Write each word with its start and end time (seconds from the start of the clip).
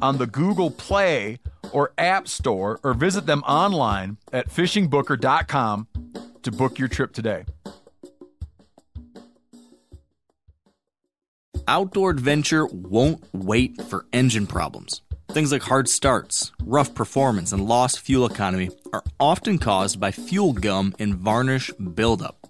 on 0.00 0.18
the 0.18 0.26
Google 0.26 0.70
Play 0.70 1.38
or 1.72 1.92
App 1.98 2.28
Store 2.28 2.80
or 2.82 2.94
visit 2.94 3.26
them 3.26 3.42
online 3.42 4.18
at 4.32 4.48
fishingbooker.com 4.48 5.88
to 6.42 6.52
book 6.52 6.78
your 6.78 6.88
trip 6.88 7.12
today. 7.12 7.44
Outdoor 11.66 12.10
adventure 12.10 12.66
won't 12.66 13.22
wait 13.34 13.82
for 13.82 14.06
engine 14.12 14.46
problems. 14.46 15.02
Things 15.30 15.52
like 15.52 15.62
hard 15.62 15.88
starts, 15.88 16.50
rough 16.62 16.94
performance, 16.94 17.52
and 17.52 17.68
lost 17.68 18.00
fuel 18.00 18.24
economy 18.24 18.70
are 18.94 19.04
often 19.20 19.58
caused 19.58 20.00
by 20.00 20.10
fuel 20.10 20.54
gum 20.54 20.94
and 20.98 21.14
varnish 21.14 21.70
buildup. 21.72 22.46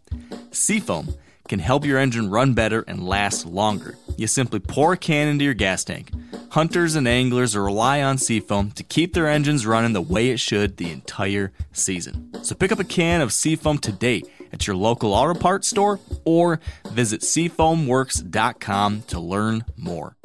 Seafoam 0.53 1.15
can 1.49 1.59
help 1.59 1.85
your 1.85 1.99
engine 1.99 2.31
run 2.31 2.55
better 2.55 2.85
and 2.87 3.07
last 3.07 3.47
longer. 3.47 3.97
You 4.17 4.27
simply 4.27 4.61
pour 4.61 4.93
a 4.93 4.97
can 4.97 5.29
into 5.29 5.45
your 5.45 5.55
gas 5.55 5.85
tank. 5.85 6.13
Hunters 6.51 6.95
and 6.95 7.07
anglers 7.07 7.57
rely 7.57 8.03
on 8.03 8.19
Seafoam 8.19 8.71
to 8.73 8.83
keep 8.83 9.15
their 9.15 9.29
engines 9.29 9.67
running 9.67 9.93
the 9.93 10.01
way 10.01 10.31
it 10.31 10.41
should 10.41 10.77
the 10.77 10.91
entire 10.91 11.53
season. 11.73 12.31
So 12.43 12.55
pick 12.55 12.73
up 12.73 12.81
a 12.81 12.85
can 12.85 13.21
of 13.21 13.33
Seafoam 13.33 13.79
today 13.79 14.23
at 14.53 14.67
your 14.67 14.77
local 14.77 15.13
auto 15.13 15.39
parts 15.39 15.69
store 15.69 16.01
or 16.25 16.61
visit 16.91 17.21
seafoamworks.com 17.21 19.03
to 19.03 19.21
learn 19.21 19.65
more. 19.77 20.17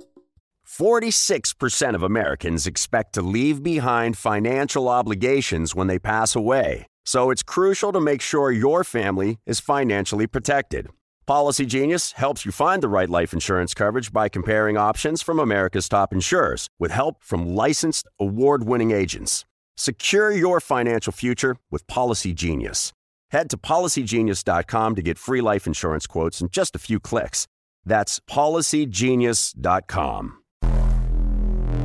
46% 0.68 1.94
of 1.94 2.02
Americans 2.02 2.66
expect 2.66 3.14
to 3.14 3.22
leave 3.22 3.62
behind 3.62 4.18
financial 4.18 4.90
obligations 4.90 5.76
when 5.76 5.86
they 5.86 6.00
pass 6.00 6.36
away. 6.36 6.88
So 7.06 7.30
it's 7.30 7.44
crucial 7.44 7.92
to 7.92 8.00
make 8.00 8.22
sure 8.22 8.52
your 8.52 8.84
family 8.84 9.38
is 9.46 9.60
financially 9.60 10.26
protected. 10.26 10.88
Policy 11.26 11.66
Genius 11.66 12.12
helps 12.14 12.46
you 12.46 12.52
find 12.52 12.82
the 12.84 12.90
right 12.90 13.10
life 13.10 13.32
insurance 13.32 13.74
coverage 13.74 14.12
by 14.12 14.28
comparing 14.28 14.76
options 14.76 15.22
from 15.22 15.40
America's 15.40 15.88
top 15.88 16.12
insurers 16.12 16.68
with 16.80 16.92
help 16.92 17.24
from 17.24 17.56
licensed 17.56 18.10
award 18.20 18.66
winning 18.66 18.92
agents. 18.92 19.46
Secure 19.78 20.32
your 20.32 20.60
financial 20.60 21.14
future 21.14 21.56
with 21.72 21.88
Policy 21.88 22.34
Genius. 22.34 22.92
Head 23.32 23.50
to 23.52 23.58
policygenius.com 23.58 24.96
to 24.96 25.02
get 25.02 25.18
free 25.18 25.40
life 25.40 25.66
insurance 25.66 26.08
quotes 26.08 26.42
in 26.42 26.50
just 26.50 26.76
a 26.76 26.80
few 26.80 27.00
clicks. 27.00 27.48
That's 27.86 28.20
policygenius.com. 28.20 30.40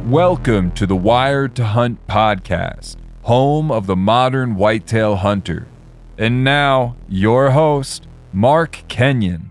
Welcome 0.07 0.73
to 0.73 0.85
the 0.85 0.97
Wired 0.97 1.55
to 1.55 1.65
Hunt 1.65 2.05
podcast, 2.09 2.97
home 3.23 3.71
of 3.71 3.87
the 3.87 3.95
modern 3.95 4.57
whitetail 4.57 5.15
hunter. 5.15 5.69
And 6.17 6.43
now, 6.43 6.97
your 7.09 7.53
host, 7.53 8.08
Mark 8.33 8.83
Kenyon. 8.89 9.51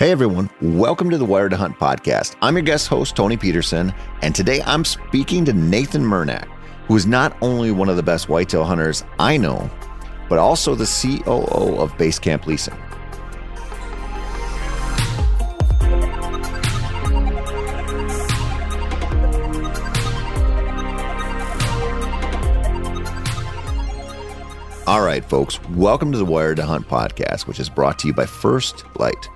Hey 0.00 0.10
everyone, 0.10 0.50
welcome 0.60 1.10
to 1.10 1.16
the 1.16 1.24
Wired 1.24 1.52
to 1.52 1.56
Hunt 1.56 1.78
podcast. 1.78 2.34
I'm 2.42 2.56
your 2.56 2.62
guest 2.62 2.88
host, 2.88 3.14
Tony 3.14 3.36
Peterson, 3.36 3.94
and 4.20 4.34
today 4.34 4.60
I'm 4.62 4.84
speaking 4.84 5.44
to 5.44 5.52
Nathan 5.52 6.02
Murnak, 6.02 6.48
who 6.88 6.96
is 6.96 7.06
not 7.06 7.36
only 7.40 7.70
one 7.70 7.88
of 7.88 7.94
the 7.94 8.02
best 8.02 8.28
whitetail 8.28 8.64
hunters 8.64 9.04
I 9.20 9.36
know, 9.36 9.70
but 10.28 10.40
also 10.40 10.74
the 10.74 10.86
COO 10.86 11.76
of 11.76 11.92
Basecamp 11.92 12.46
Leasing. 12.46 12.76
All 24.86 25.02
right, 25.02 25.24
folks, 25.24 25.60
welcome 25.70 26.12
to 26.12 26.18
the 26.18 26.24
Wired 26.24 26.58
to 26.58 26.64
Hunt 26.64 26.86
podcast, 26.86 27.48
which 27.48 27.58
is 27.58 27.68
brought 27.68 27.98
to 27.98 28.06
you 28.06 28.14
by 28.14 28.24
First 28.24 28.84
Light. 29.00 29.28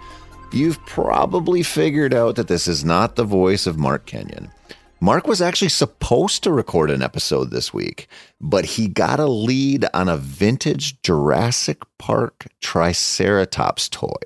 You've 0.53 0.78
probably 0.87 1.65
figured 1.65 2.15
out 2.15 2.37
that 2.37 2.47
this 2.47 2.69
is 2.69 2.84
not 2.84 3.16
the 3.16 3.25
voice 3.25 3.66
of 3.66 3.77
Mark 3.77 4.06
Kenyon. 4.06 4.53
Mark 5.00 5.27
was 5.27 5.43
actually 5.43 5.71
supposed 5.71 6.44
to 6.44 6.53
record 6.53 6.89
an 6.89 7.03
episode 7.03 7.50
this 7.50 7.75
week, 7.75 8.06
but 8.41 8.65
he 8.65 8.87
got 8.87 9.19
a 9.19 9.27
lead 9.27 9.87
on 9.93 10.09
a 10.09 10.16
vintage 10.16 11.03
Jurassic 11.03 11.83
Park 11.99 12.47
Triceratops 12.60 13.89
toy, 13.89 14.22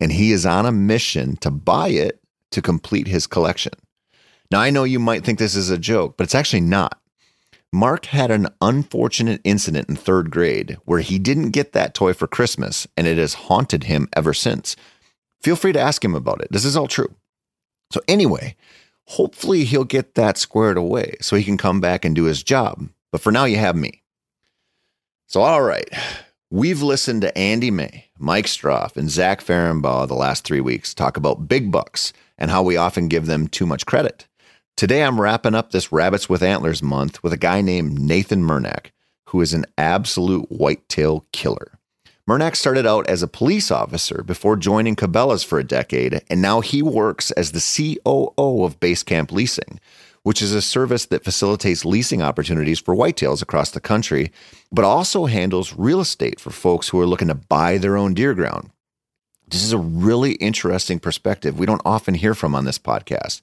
and 0.00 0.10
he 0.10 0.32
is 0.32 0.44
on 0.44 0.66
a 0.66 0.72
mission 0.72 1.36
to 1.36 1.52
buy 1.52 1.90
it 1.90 2.20
to 2.50 2.60
complete 2.60 3.06
his 3.06 3.28
collection. 3.28 3.74
Now, 4.50 4.58
I 4.58 4.70
know 4.70 4.82
you 4.82 4.98
might 4.98 5.24
think 5.24 5.38
this 5.38 5.54
is 5.54 5.70
a 5.70 5.78
joke, 5.78 6.16
but 6.16 6.24
it's 6.24 6.34
actually 6.34 6.62
not. 6.62 7.00
Mark 7.72 8.06
had 8.06 8.30
an 8.30 8.48
unfortunate 8.62 9.42
incident 9.44 9.88
in 9.88 9.96
third 9.96 10.30
grade 10.30 10.78
where 10.84 11.00
he 11.00 11.18
didn't 11.18 11.50
get 11.50 11.72
that 11.72 11.94
toy 11.94 12.14
for 12.14 12.26
Christmas, 12.26 12.86
and 12.96 13.06
it 13.06 13.18
has 13.18 13.34
haunted 13.34 13.84
him 13.84 14.08
ever 14.14 14.32
since. 14.32 14.74
Feel 15.42 15.56
free 15.56 15.72
to 15.72 15.80
ask 15.80 16.02
him 16.02 16.14
about 16.14 16.40
it. 16.40 16.48
This 16.50 16.64
is 16.64 16.76
all 16.76 16.88
true. 16.88 17.14
So, 17.92 18.00
anyway, 18.08 18.56
hopefully 19.06 19.64
he'll 19.64 19.84
get 19.84 20.14
that 20.14 20.38
squared 20.38 20.78
away 20.78 21.16
so 21.20 21.36
he 21.36 21.44
can 21.44 21.58
come 21.58 21.80
back 21.80 22.04
and 22.04 22.14
do 22.14 22.24
his 22.24 22.42
job. 22.42 22.88
But 23.12 23.20
for 23.20 23.32
now, 23.32 23.44
you 23.44 23.56
have 23.58 23.76
me. 23.76 24.02
So, 25.26 25.42
all 25.42 25.62
right, 25.62 25.88
we've 26.50 26.82
listened 26.82 27.20
to 27.22 27.36
Andy 27.36 27.70
May, 27.70 28.06
Mike 28.18 28.46
Stroff, 28.46 28.96
and 28.96 29.10
Zach 29.10 29.42
Fehrenbaugh 29.42 30.08
the 30.08 30.14
last 30.14 30.44
three 30.44 30.60
weeks 30.60 30.94
talk 30.94 31.16
about 31.16 31.48
big 31.48 31.70
bucks 31.70 32.14
and 32.38 32.50
how 32.50 32.62
we 32.62 32.76
often 32.76 33.08
give 33.08 33.26
them 33.26 33.48
too 33.48 33.66
much 33.66 33.84
credit. 33.84 34.27
Today, 34.78 35.02
I'm 35.02 35.20
wrapping 35.20 35.56
up 35.56 35.72
this 35.72 35.90
Rabbits 35.90 36.28
with 36.28 36.40
Antlers 36.40 36.84
month 36.84 37.20
with 37.24 37.32
a 37.32 37.36
guy 37.36 37.62
named 37.62 37.98
Nathan 37.98 38.44
Murnak, 38.44 38.92
who 39.30 39.40
is 39.40 39.52
an 39.52 39.64
absolute 39.76 40.52
whitetail 40.52 41.26
killer. 41.32 41.80
Murnak 42.30 42.54
started 42.54 42.86
out 42.86 43.04
as 43.08 43.20
a 43.20 43.26
police 43.26 43.72
officer 43.72 44.22
before 44.22 44.54
joining 44.54 44.94
Cabela's 44.94 45.42
for 45.42 45.58
a 45.58 45.64
decade, 45.64 46.22
and 46.30 46.40
now 46.40 46.60
he 46.60 46.80
works 46.80 47.32
as 47.32 47.50
the 47.50 47.98
COO 48.04 48.62
of 48.62 48.78
Basecamp 48.78 49.32
Leasing, 49.32 49.80
which 50.22 50.40
is 50.40 50.54
a 50.54 50.62
service 50.62 51.06
that 51.06 51.24
facilitates 51.24 51.84
leasing 51.84 52.22
opportunities 52.22 52.78
for 52.78 52.94
whitetails 52.94 53.42
across 53.42 53.72
the 53.72 53.80
country, 53.80 54.30
but 54.70 54.84
also 54.84 55.26
handles 55.26 55.74
real 55.76 55.98
estate 55.98 56.38
for 56.38 56.50
folks 56.50 56.90
who 56.90 57.00
are 57.00 57.06
looking 57.06 57.26
to 57.26 57.34
buy 57.34 57.78
their 57.78 57.96
own 57.96 58.14
deer 58.14 58.32
ground. 58.32 58.70
This 59.48 59.64
is 59.64 59.72
a 59.72 59.78
really 59.78 60.34
interesting 60.34 61.00
perspective 61.00 61.58
we 61.58 61.66
don't 61.66 61.82
often 61.84 62.14
hear 62.14 62.34
from 62.34 62.54
on 62.54 62.64
this 62.64 62.78
podcast. 62.78 63.40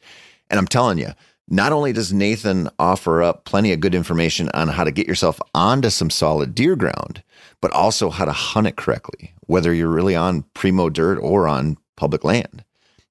And 0.49 0.59
I'm 0.59 0.67
telling 0.67 0.97
you, 0.97 1.09
not 1.47 1.71
only 1.71 1.93
does 1.93 2.11
Nathan 2.11 2.69
offer 2.79 3.21
up 3.21 3.45
plenty 3.45 3.71
of 3.71 3.79
good 3.79 3.93
information 3.93 4.49
on 4.53 4.69
how 4.69 4.83
to 4.83 4.91
get 4.91 5.07
yourself 5.07 5.39
onto 5.53 5.89
some 5.89 6.09
solid 6.09 6.55
deer 6.55 6.75
ground, 6.75 7.21
but 7.61 7.71
also 7.71 8.09
how 8.09 8.25
to 8.25 8.31
hunt 8.31 8.67
it 8.67 8.75
correctly, 8.75 9.33
whether 9.45 9.73
you're 9.73 9.87
really 9.89 10.15
on 10.15 10.43
primo 10.53 10.89
dirt 10.89 11.19
or 11.19 11.47
on 11.47 11.77
public 11.95 12.23
land. 12.23 12.63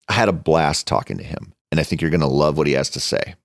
I 0.09 0.15
had 0.15 0.28
a 0.28 0.33
blast 0.33 0.87
talking 0.87 1.17
to 1.19 1.25
him, 1.25 1.55
and 1.71 1.81
I 1.81 1.84
think 1.84 2.03
you're 2.03 2.11
going 2.11 2.21
to 2.21 2.27
love 2.27 2.59
what 2.59 2.67
he 2.67 2.73
has 2.75 2.91
to 2.91 3.00
say. 3.00 3.37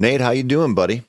Nate, 0.00 0.20
how 0.20 0.30
you 0.30 0.42
doing, 0.42 0.74
buddy? 0.74 1.04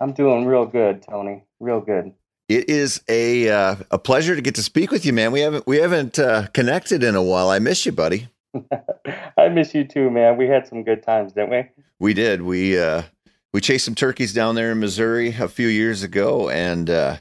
I'm 0.00 0.12
doing 0.12 0.46
real 0.46 0.66
good, 0.66 1.02
Tony. 1.02 1.44
Real 1.60 1.80
good. 1.80 2.12
It 2.48 2.68
is 2.68 3.02
a 3.08 3.48
uh, 3.48 3.76
a 3.90 3.98
pleasure 3.98 4.36
to 4.36 4.42
get 4.42 4.54
to 4.54 4.62
speak 4.62 4.90
with 4.90 5.04
you, 5.04 5.12
man. 5.12 5.32
We 5.32 5.40
haven't 5.40 5.66
we 5.66 5.78
haven't 5.78 6.18
uh, 6.18 6.46
connected 6.48 7.02
in 7.02 7.16
a 7.16 7.22
while. 7.22 7.48
I 7.48 7.58
miss 7.58 7.84
you, 7.86 7.92
buddy. 7.92 8.28
I 9.36 9.48
miss 9.48 9.74
you 9.74 9.84
too, 9.84 10.10
man. 10.10 10.36
We 10.36 10.46
had 10.46 10.66
some 10.66 10.82
good 10.82 11.02
times, 11.02 11.32
didn't 11.32 11.50
we? 11.50 11.84
We 11.98 12.14
did. 12.14 12.42
We 12.42 12.78
uh, 12.78 13.02
we 13.52 13.60
chased 13.60 13.84
some 13.84 13.94
turkeys 13.94 14.32
down 14.32 14.54
there 14.54 14.72
in 14.72 14.80
Missouri 14.80 15.34
a 15.38 15.48
few 15.48 15.68
years 15.68 16.02
ago, 16.02 16.48
and 16.48 16.90
uh, 16.90 17.16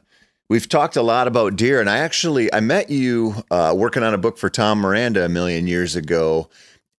we've 0.49 0.67
talked 0.67 0.95
a 0.95 1.01
lot 1.01 1.27
about 1.27 1.55
deer. 1.55 1.79
And 1.79 1.89
I 1.89 1.99
actually 1.99 2.53
I 2.53 2.59
met 2.59 2.89
you 2.89 3.35
uh, 3.51 3.73
working 3.75 4.03
on 4.03 4.13
a 4.13 4.17
book 4.17 4.37
for 4.37 4.49
Tom 4.49 4.79
Miranda 4.79 5.25
a 5.25 5.29
million 5.29 5.67
years 5.67 5.95
ago, 5.95 6.49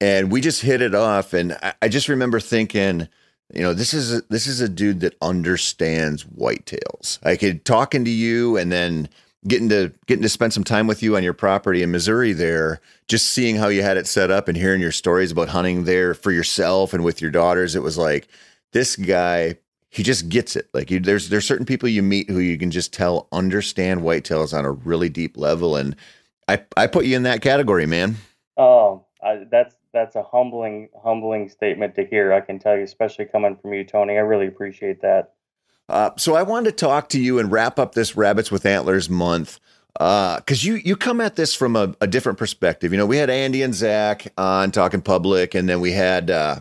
and 0.01 0.31
we 0.31 0.41
just 0.41 0.63
hit 0.63 0.81
it 0.81 0.95
off. 0.95 1.33
And 1.33 1.53
I, 1.63 1.75
I 1.83 1.89
just 1.89 2.09
remember 2.09 2.41
thinking. 2.41 3.09
You 3.55 3.63
know, 3.63 3.75
this 3.75 3.95
is 3.95 4.13
a, 4.13 4.23
this 4.29 4.49
is 4.49 4.61
a 4.61 4.69
dude 4.69 4.99
that 5.03 5.15
understands 5.23 6.25
whitetails. 6.25 7.25
I 7.25 7.37
could 7.37 7.65
talking 7.65 8.05
to 8.05 8.11
you, 8.11 8.57
and 8.57 8.73
then 8.73 9.09
getting 9.47 9.69
to 9.69 9.93
getting 10.07 10.23
to 10.23 10.29
spend 10.29 10.53
some 10.53 10.65
time 10.65 10.87
with 10.87 11.03
you 11.03 11.17
on 11.17 11.23
your 11.23 11.33
property 11.33 11.83
in 11.83 11.91
Missouri 11.91 12.33
there, 12.33 12.81
just 13.09 13.31
seeing 13.31 13.57
how 13.57 13.69
you 13.69 13.83
had 13.83 13.97
it 13.97 14.07
set 14.07 14.31
up 14.31 14.49
and 14.49 14.57
hearing 14.57 14.81
your 14.81 14.93
stories 14.93 15.31
about 15.31 15.49
hunting 15.49 15.85
there 15.85 16.15
for 16.15 16.33
yourself 16.33 16.93
and 16.93 17.05
with 17.05 17.21
your 17.21 17.31
daughters, 17.31 17.75
it 17.75 17.83
was 17.83 17.99
like 17.99 18.29
this 18.73 18.97
guy, 18.97 19.57
he 19.89 20.03
just 20.03 20.29
gets 20.29 20.57
it. 20.57 20.69
Like 20.75 20.91
you, 20.91 21.01
there's 21.01 21.29
there's 21.29 21.47
certain 21.47 21.67
people 21.67 21.89
you 21.89 22.03
meet 22.03 22.29
who 22.29 22.41
you 22.41 22.59
can 22.59 22.71
just 22.71 22.93
tell 22.93 23.29
understand 23.33 24.01
whitetails 24.01 24.57
on 24.57 24.65
a 24.65 24.73
really 24.73 25.09
deep 25.09 25.37
level, 25.37 25.77
and 25.77 25.97
I 26.49 26.63
I 26.77 26.87
put 26.87 27.07
you 27.07 27.17
in 27.17 27.23
that 27.23 27.43
category, 27.43 27.87
man. 27.87 28.17
Oh, 28.57 29.07
I, 29.23 29.45
that's 29.51 29.77
that's 29.93 30.17
a 30.17 30.23
humbling 30.23 30.89
humbling 31.03 31.49
statement 31.49 31.95
to 31.95 32.05
hear. 32.05 32.33
I 32.33 32.41
can 32.41 32.59
tell 32.59 32.77
you, 32.77 32.83
especially 32.83 33.27
coming 33.27 33.57
from 33.57 33.73
you, 33.73 33.85
Tony. 33.85 34.15
I 34.15 34.21
really 34.21 34.47
appreciate 34.47 35.01
that. 35.03 35.36
Uh, 35.89 36.11
so 36.17 36.35
I 36.35 36.43
wanted 36.43 36.71
to 36.71 36.77
talk 36.77 37.09
to 37.11 37.21
you 37.21 37.39
and 37.39 37.51
wrap 37.51 37.79
up 37.79 37.95
this 37.95 38.17
Rabbits 38.17 38.51
with 38.51 38.67
Antlers 38.67 39.09
month 39.09 39.61
because 39.99 40.65
uh, 40.65 40.69
you 40.69 40.75
you 40.75 40.95
come 40.95 41.23
at 41.23 41.37
this 41.37 41.55
from 41.55 41.75
a, 41.75 41.95
a, 42.03 42.07
different 42.07 42.39
perspective. 42.39 42.93
You 42.93 42.99
know, 42.99 43.07
we 43.07 43.17
had 43.17 43.31
Andy 43.31 43.63
and 43.63 43.75
Zach 43.75 44.27
on 44.37 44.71
talking 44.71 45.01
public, 45.01 45.55
and 45.55 45.69
then 45.69 45.81
we 45.81 45.93
had 45.93 46.31
uh, 46.31 46.61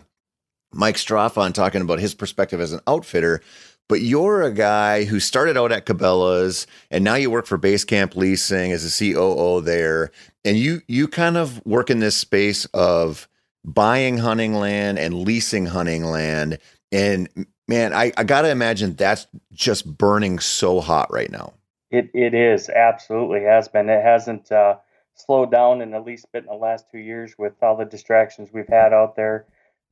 Mike 0.72 0.96
Stroff 0.96 1.36
on 1.36 1.52
talking 1.52 1.82
about 1.82 1.98
his 1.98 2.14
perspective 2.14 2.60
as 2.60 2.72
an 2.72 2.80
outfitter. 2.86 3.42
But 3.88 4.00
you're 4.00 4.42
a 4.42 4.52
guy 4.52 5.04
who 5.04 5.20
started 5.20 5.56
out 5.56 5.70
at 5.70 5.86
Cabela's, 5.86 6.66
and 6.90 7.04
now 7.04 7.14
you 7.14 7.30
work 7.30 7.46
for 7.46 7.58
Basecamp 7.58 8.16
Leasing 8.16 8.72
as 8.72 8.84
a 8.84 8.98
COO 8.98 9.60
there, 9.60 10.12
and 10.44 10.56
you 10.56 10.80
you 10.88 11.06
kind 11.06 11.36
of 11.36 11.64
work 11.66 11.90
in 11.90 11.98
this 11.98 12.16
space 12.16 12.64
of 12.66 13.28
buying 13.64 14.16
hunting 14.16 14.54
land 14.54 14.98
and 14.98 15.14
leasing 15.14 15.66
hunting 15.66 16.04
land. 16.04 16.58
And 16.90 17.28
man, 17.68 17.92
I, 17.92 18.12
I 18.16 18.24
got 18.24 18.42
to 18.42 18.50
imagine 18.50 18.94
that's 18.94 19.26
just 19.52 19.96
burning 19.96 20.38
so 20.38 20.80
hot 20.80 21.12
right 21.12 21.30
now. 21.30 21.54
It 21.90 22.10
it 22.14 22.34
is 22.34 22.68
absolutely 22.68 23.42
has 23.42 23.68
been. 23.68 23.88
It 23.88 24.02
hasn't 24.02 24.50
uh, 24.50 24.76
slowed 25.14 25.50
down 25.50 25.80
in 25.80 25.90
the 25.90 26.00
least 26.00 26.26
bit 26.32 26.44
in 26.44 26.48
the 26.48 26.54
last 26.54 26.86
two 26.90 26.98
years 26.98 27.34
with 27.38 27.54
all 27.62 27.76
the 27.76 27.84
distractions 27.84 28.50
we've 28.52 28.68
had 28.68 28.92
out 28.92 29.16
there. 29.16 29.46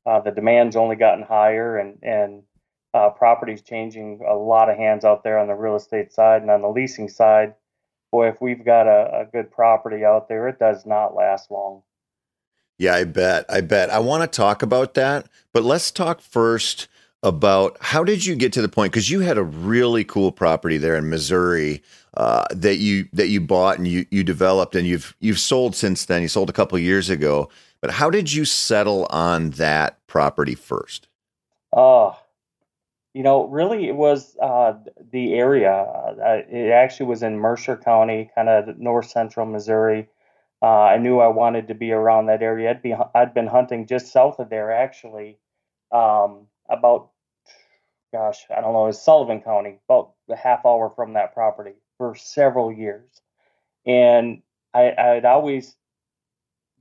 Uh, 0.05 0.21
the 0.21 0.33
demand's 0.33 0.77
only 0.77 0.97
gotten 0.97 1.25
higher, 1.25 1.79
and 1.79 1.99
and 2.03 2.43
uh, 2.93 3.11
properties 3.11 3.63
changing 3.63 4.21
a 4.27 4.35
lot 4.35 4.69
of 4.69 4.77
hands 4.77 5.05
out 5.05 5.23
there 5.23 5.39
on 5.39 5.47
the 5.47 5.55
real 5.55 5.77
estate 5.77 6.13
side 6.13 6.43
and 6.43 6.51
on 6.51 6.63
the 6.63 6.69
leasing 6.69 7.09
side. 7.09 7.55
Boy, 8.11 8.29
if 8.29 8.41
we've 8.41 8.65
got 8.65 8.87
a, 8.87 9.23
a 9.23 9.27
good 9.31 9.51
property 9.51 10.05
out 10.05 10.29
there, 10.29 10.47
it 10.49 10.59
does 10.59 10.87
not 10.87 11.15
last 11.15 11.51
long. 11.51 11.83
Yeah, 12.79 12.95
I 12.95 13.05
bet. 13.05 13.45
I 13.49 13.61
bet. 13.61 13.91
I 13.91 14.01
want 14.01 14.23
to 14.23 14.37
talk 14.37 14.63
about 14.63 14.95
that, 14.95 15.29
but 15.53 15.63
let's 15.63 15.91
talk 15.91 16.21
first 16.21 16.89
about 17.25 17.79
how 17.81 18.05
did 18.05 18.25
you 18.25 18.37
get 18.37 18.53
to 18.53 18.63
the 18.63 18.69
point 18.69 18.93
because 18.93 19.11
you 19.11 19.21
had 19.21 19.39
a 19.39 19.43
really 19.43 20.05
cool 20.05 20.31
property 20.31 20.77
there 20.77 20.95
in 20.95 21.09
Missouri 21.09 21.83
uh, 22.19 22.45
that 22.51 22.77
you 22.77 23.09
that 23.15 23.29
you 23.29 23.41
bought 23.41 23.79
and 23.79 23.89
you 23.89 24.05
you 24.11 24.23
developed 24.23 24.77
and 24.77 24.87
you've 24.87 25.17
you've 25.21 25.41
sold 25.41 25.75
since 25.75 26.05
then. 26.05 26.21
You 26.23 26.29
sold 26.29 26.51
a 26.51 26.53
couple 26.53 26.79
years 26.79 27.09
ago, 27.09 27.49
but 27.81 27.91
how 27.91 28.11
did 28.11 28.33
you 28.33 28.45
settle 28.45 29.07
on 29.07 29.51
that 29.51 30.07
property 30.07 30.55
first? 30.55 31.09
Oh, 31.73 32.17
you 33.15 33.23
know, 33.23 33.47
really, 33.47 33.89
it 33.89 33.97
was 33.97 34.37
uh, 34.37 34.75
the 35.11 35.33
area. 35.33 35.73
Uh, 35.73 36.43
it 36.49 36.71
actually 36.71 37.07
was 37.07 37.23
in 37.23 37.39
Mercer 37.39 37.77
County, 37.79 38.31
kind 38.35 38.51
of 38.51 38.79
north 38.79 39.09
central 39.09 39.47
Missouri. 39.47 40.09
Uh, 40.61 40.83
I 40.83 40.99
knew 40.99 41.21
I 41.21 41.29
wanted 41.29 41.69
to 41.69 41.75
be 41.75 41.91
around 41.91 42.27
that 42.27 42.43
area. 42.43 42.71
I'd 42.71 42.83
be 42.83 42.95
I'd 43.15 43.33
been 43.33 43.47
hunting 43.47 43.87
just 43.87 44.13
south 44.13 44.39
of 44.41 44.51
there 44.51 44.71
actually. 44.71 45.39
Um, 45.91 46.49
about 46.69 47.11
gosh, 48.15 48.47
I 48.57 48.61
don't 48.61 48.73
know, 48.73 48.87
it's 48.87 49.03
Sullivan 49.03 49.41
County, 49.41 49.81
about 49.89 50.13
a 50.31 50.37
half 50.37 50.65
hour 50.65 50.93
from 50.95 51.15
that 51.15 51.35
property 51.35 51.73
for 51.99 52.15
several 52.15 52.73
years. 52.73 53.11
And 53.85 54.41
I, 54.73 54.93
I'd 54.97 55.25
always 55.25 55.75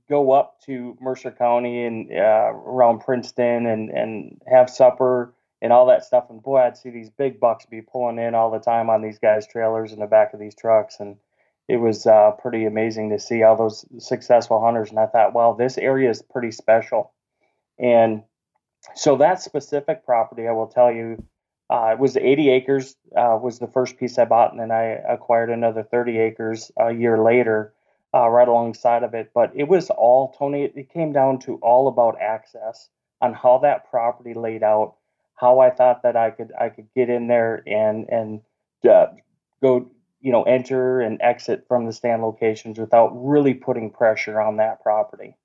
go 0.08 0.30
up 0.30 0.60
to 0.66 0.96
Mercer 1.00 1.32
County 1.32 1.86
and 1.86 2.12
uh, 2.12 2.52
around 2.54 3.00
Princeton 3.00 3.66
and, 3.66 3.90
and 3.90 4.40
have 4.46 4.70
supper 4.70 5.34
and 5.60 5.72
all 5.72 5.86
that 5.86 6.04
stuff. 6.04 6.26
And 6.30 6.40
boy, 6.40 6.58
I'd 6.58 6.76
see 6.76 6.90
these 6.90 7.10
big 7.10 7.40
bucks 7.40 7.66
be 7.66 7.82
pulling 7.82 8.18
in 8.18 8.36
all 8.36 8.52
the 8.52 8.60
time 8.60 8.88
on 8.88 9.02
these 9.02 9.18
guys' 9.18 9.48
trailers 9.48 9.92
in 9.92 9.98
the 9.98 10.06
back 10.06 10.34
of 10.34 10.40
these 10.40 10.54
trucks. 10.54 11.00
And 11.00 11.16
it 11.66 11.78
was 11.78 12.06
uh, 12.06 12.30
pretty 12.38 12.64
amazing 12.64 13.10
to 13.10 13.18
see 13.18 13.42
all 13.42 13.56
those 13.56 13.84
successful 13.98 14.62
hunters. 14.62 14.90
And 14.90 15.00
I 15.00 15.06
thought, 15.06 15.34
well, 15.34 15.54
this 15.54 15.78
area 15.78 16.10
is 16.10 16.22
pretty 16.22 16.52
special. 16.52 17.12
And 17.76 18.22
so 18.94 19.16
that 19.16 19.40
specific 19.40 20.04
property, 20.04 20.46
I 20.46 20.52
will 20.52 20.66
tell 20.66 20.92
you, 20.92 21.24
uh, 21.70 21.90
it 21.92 21.98
was 21.98 22.16
80 22.16 22.50
acres 22.50 22.96
uh, 23.16 23.38
was 23.40 23.58
the 23.58 23.66
first 23.66 23.96
piece 23.96 24.18
I 24.18 24.26
bought, 24.26 24.52
and 24.52 24.60
then 24.60 24.70
I 24.70 25.00
acquired 25.08 25.50
another 25.50 25.82
30 25.82 26.18
acres 26.18 26.70
a 26.78 26.92
year 26.92 27.22
later, 27.22 27.72
uh, 28.12 28.28
right 28.28 28.46
alongside 28.46 29.02
of 29.02 29.14
it. 29.14 29.30
But 29.34 29.52
it 29.54 29.66
was 29.66 29.90
all 29.90 30.34
Tony. 30.38 30.64
It 30.64 30.92
came 30.92 31.12
down 31.12 31.38
to 31.40 31.56
all 31.56 31.88
about 31.88 32.20
access 32.20 32.90
on 33.20 33.32
how 33.32 33.58
that 33.58 33.90
property 33.90 34.34
laid 34.34 34.62
out, 34.62 34.96
how 35.36 35.60
I 35.60 35.70
thought 35.70 36.02
that 36.02 36.16
I 36.16 36.30
could 36.30 36.52
I 36.58 36.68
could 36.68 36.88
get 36.94 37.08
in 37.08 37.28
there 37.28 37.62
and 37.66 38.06
and 38.10 38.40
uh, 38.88 39.06
go 39.62 39.90
you 40.20 40.32
know 40.32 40.42
enter 40.42 41.00
and 41.00 41.20
exit 41.22 41.64
from 41.66 41.86
the 41.86 41.92
stand 41.92 42.22
locations 42.22 42.78
without 42.78 43.10
really 43.14 43.54
putting 43.54 43.90
pressure 43.90 44.40
on 44.40 44.58
that 44.58 44.82
property. 44.82 45.36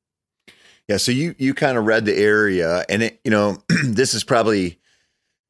Yeah, 0.90 0.98
so 0.98 1.12
you 1.12 1.36
you 1.38 1.54
kind 1.54 1.78
of 1.78 1.86
read 1.86 2.06
the 2.06 2.18
area, 2.18 2.84
and 2.90 3.04
it 3.04 3.20
you 3.24 3.30
know 3.30 3.58
this 3.84 4.16
is 4.16 4.24
probably 4.24 4.80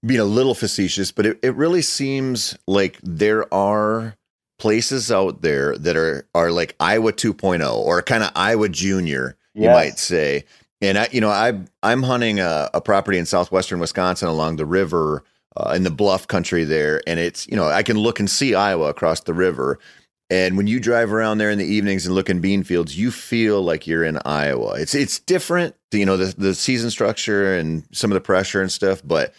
being 0.06 0.20
a 0.20 0.26
little 0.26 0.54
facetious, 0.54 1.14
but 1.14 1.26
it, 1.26 1.40
it 1.42 1.56
really 1.56 1.82
seems 1.82 2.58
like 2.68 3.00
there 3.02 3.52
are 3.54 4.18
places 4.60 5.10
out 5.10 5.42
there 5.42 5.78
that 5.78 5.96
are 5.96 6.28
are 6.36 6.52
like 6.52 6.76
Iowa 6.82 7.14
2.0 7.14 7.74
or 7.74 8.02
kind 8.02 8.24
of 8.24 8.32
Iowa 8.36 8.68
Junior, 8.68 9.38
you 9.54 9.64
yes. 9.64 9.74
might 9.74 9.98
say. 9.98 10.44
And 10.82 10.98
I, 10.98 11.08
you 11.10 11.22
know, 11.22 11.30
I 11.30 11.58
I'm 11.84 12.04
hunting 12.04 12.42
a, 12.42 12.70
a 12.74 12.82
property 12.82 13.18
in 13.18 13.26
southwestern 13.26 13.80
Wisconsin 13.80 14.28
along 14.28 14.58
the 14.58 14.66
river 14.66 15.24
uh, 15.56 15.72
in 15.74 15.84
the 15.84 15.90
bluff 15.90 16.28
country 16.28 16.66
there, 16.66 17.02
and 17.08 17.18
it's 17.18 17.48
you 17.48 17.56
know 17.56 17.70
I 17.70 17.84
can 17.84 17.98
look 17.98 18.20
and 18.20 18.30
see 18.30 18.56
Iowa 18.56 18.90
across 18.90 19.22
the 19.22 19.34
river, 19.34 19.80
and 20.30 20.58
when 20.58 20.68
you 20.68 20.80
drive 20.80 21.12
around 21.12 21.40
there 21.40 21.50
in 21.50 21.58
the 21.58 21.66
evenings 21.66 22.06
and 22.06 22.14
look 22.14 22.30
in 22.30 22.40
bean 22.40 22.64
fields, 22.64 22.98
you 22.98 23.10
feel 23.10 23.62
like 23.64 23.88
you're 23.88 24.04
in 24.04 24.20
Iowa. 24.26 24.76
It's 24.80 24.94
it's 24.94 25.20
different, 25.20 25.76
you 25.92 26.06
know, 26.06 26.18
the 26.18 26.34
the 26.38 26.54
season 26.54 26.92
structure 26.92 27.56
and 27.56 27.84
some 27.92 28.12
of 28.12 28.16
the 28.16 28.22
pressure 28.22 28.62
and 28.62 28.72
stuff, 28.72 29.02
but 29.04 29.34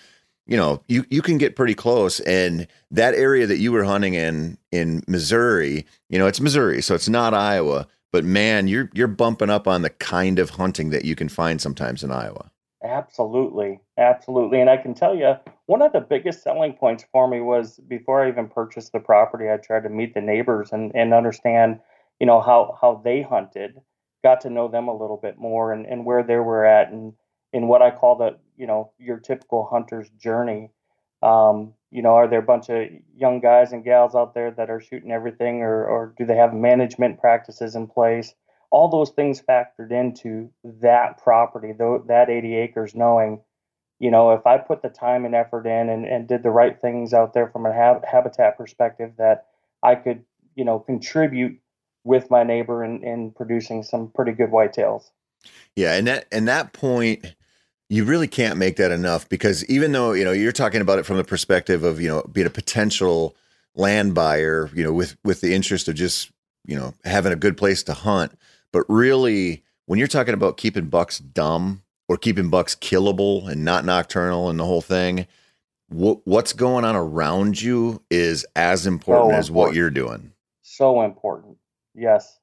you 0.47 0.57
know, 0.57 0.83
you 0.89 1.05
you 1.09 1.23
can 1.23 1.39
get 1.39 1.55
pretty 1.55 1.75
close. 1.75 2.19
And 2.21 2.67
that 2.91 3.15
area 3.15 3.47
that 3.47 3.59
you 3.59 3.71
were 3.71 3.85
hunting 3.85 4.15
in 4.15 4.59
in 4.73 5.03
Missouri, 5.07 5.87
you 6.09 6.19
know, 6.19 6.27
it's 6.27 6.41
Missouri, 6.41 6.83
so 6.83 6.97
it's 6.97 7.09
not 7.09 7.35
Iowa, 7.35 7.87
but 8.13 8.25
man, 8.25 8.67
you're 8.67 8.91
you're 8.93 9.07
bumping 9.07 9.51
up 9.51 9.69
on 9.69 9.83
the 9.83 9.91
kind 9.91 10.41
of 10.41 10.51
hunting 10.51 10.91
that 10.91 11.05
you 11.05 11.15
can 11.15 11.29
find 11.29 11.61
sometimes 11.61 12.03
in 12.03 12.11
Iowa. 12.11 12.51
Absolutely. 12.83 13.81
Absolutely. 13.99 14.61
And 14.61 14.71
I 14.71 14.77
can 14.79 14.95
tell 14.95 15.15
you, 15.15 15.35
one 15.67 15.83
of 15.83 15.93
the 15.93 16.01
biggest 16.01 16.43
selling 16.43 16.73
points 16.73 17.05
for 17.13 17.29
me 17.29 17.41
was 17.41 17.79
before 17.89 18.25
I 18.25 18.29
even 18.29 18.49
purchased 18.49 18.93
the 18.93 19.01
property, 19.01 19.51
I 19.51 19.59
tried 19.59 19.83
to 19.83 19.91
meet 19.91 20.15
the 20.15 20.21
neighbors 20.23 20.73
and, 20.73 20.91
and 20.95 21.13
understand, 21.13 21.81
you 22.21 22.27
know, 22.27 22.41
how, 22.41 22.79
how 22.81 23.01
they 23.05 23.21
hunted, 23.23 23.81
got 24.23 24.41
to 24.43 24.51
know 24.51 24.69
them 24.69 24.89
a 24.89 24.97
little 24.97 25.19
bit 25.19 25.37
more 25.39 25.73
and, 25.73 25.87
and 25.87 26.05
where 26.07 26.23
they 26.23 26.37
were 26.37 26.65
at 26.65 26.91
and 26.91 27.13
in 27.53 27.69
what 27.69 27.83
I 27.83 27.91
call 27.91 28.17
the, 28.17 28.39
you 28.57 28.67
know, 28.67 28.93
your 28.99 29.19
typical 29.19 29.67
hunter's 29.71 30.09
journey. 30.19 30.71
Um, 31.23 31.75
you 31.91 32.01
know, 32.01 32.15
are 32.15 32.29
there 32.29 32.39
a 32.39 32.43
bunch 32.43 32.71
of 32.71 32.89
young 33.15 33.41
guys 33.41 33.73
and 33.73 33.85
gals 33.85 34.15
out 34.15 34.33
there 34.33 34.51
that 34.53 34.71
are 34.71 34.81
shooting 34.81 35.11
everything 35.11 35.61
or, 35.61 35.85
or 35.85 36.15
do 36.17 36.25
they 36.25 36.37
have 36.37 36.55
management 36.55 37.21
practices 37.21 37.75
in 37.75 37.89
place? 37.89 38.35
All 38.71 38.89
those 38.89 39.11
things 39.11 39.43
factored 39.43 39.91
into 39.91 40.51
that 40.65 41.23
property, 41.23 41.73
though 41.73 42.05
that 42.07 42.31
80 42.31 42.55
acres, 42.57 42.95
knowing, 42.95 43.41
you 43.99 44.11
know, 44.11 44.33
if 44.33 44.47
I 44.47 44.59
put 44.59 44.83
the 44.83 44.89
time 44.89 45.25
and 45.25 45.35
effort 45.35 45.67
in 45.67 45.89
and, 45.89 46.07
and 46.07 46.29
did 46.29 46.43
the 46.43 46.51
right 46.51 46.81
things 46.81 47.13
out 47.13 47.35
there 47.35 47.49
from 47.49 47.67
a 47.67 47.73
hab- 47.73 48.05
habitat 48.05 48.57
perspective, 48.57 49.13
that 49.19 49.47
I 49.83 49.97
could, 49.97 50.25
you 50.55 50.65
know, 50.65 50.79
contribute 50.79 51.59
with 52.05 52.31
my 52.31 52.45
neighbor 52.45 52.85
in, 52.85 53.03
in 53.03 53.33
producing 53.33 53.83
some 53.83 54.11
pretty 54.15 54.33
good 54.33 54.51
whitetails. 54.51 55.11
Yeah, 55.75 55.95
and 55.95 56.07
that 56.07 56.27
and 56.31 56.47
that 56.49 56.73
point, 56.73 57.35
you 57.89 58.05
really 58.05 58.29
can't 58.29 58.59
make 58.59 58.77
that 58.77 58.91
enough 58.91 59.29
because 59.29 59.65
even 59.67 59.93
though 59.93 60.13
you 60.13 60.25
know 60.25 60.33
you're 60.33 60.53
talking 60.53 60.81
about 60.81 60.99
it 60.99 61.07
from 61.07 61.17
the 61.17 61.25
perspective 61.25 61.83
of 61.83 62.01
you 62.01 62.09
know 62.09 62.23
being 62.31 62.47
a 62.47 62.51
potential 62.51 63.35
land 63.75 64.15
buyer, 64.15 64.71
you 64.75 64.85
know, 64.85 64.93
with 64.93 65.17
with 65.25 65.41
the 65.41 65.55
interest 65.55 65.89
of 65.89 65.95
just 65.95 66.31
you 66.67 66.77
know 66.79 66.95
having 67.05 67.33
a 67.33 67.37
good 67.37 67.57
place 67.57 67.83
to 67.85 67.95
hunt 67.95 68.33
but 68.73 68.85
really, 68.89 69.63
when 69.87 69.99
you're 69.99 70.09
talking 70.09 70.35
about 70.35 70.57
keeping 70.57 70.87
bucks 70.87 71.19
dumb 71.19 71.83
or 72.09 72.17
keeping 72.17 72.51
bucks 72.51 72.75
killable 72.75 73.49
and 73.49 73.65
not 73.65 73.85
nocturnal 73.85 74.49
and 74.49 74.59
the 74.59 74.65
whole 74.65 74.83
thing, 74.83 75.27
what, 75.89 76.21
what's 76.25 76.53
going 76.53 76.85
on 76.85 76.97
around 76.97 77.61
you 77.61 78.03
is 78.11 78.47
as 78.55 78.87
important 78.87 79.33
so 79.33 79.39
as 79.39 79.51
what 79.51 79.75
you're 79.75 79.91
doing. 79.91 80.33
So 80.63 81.03
important. 81.03 81.57
Yes. 81.95 82.39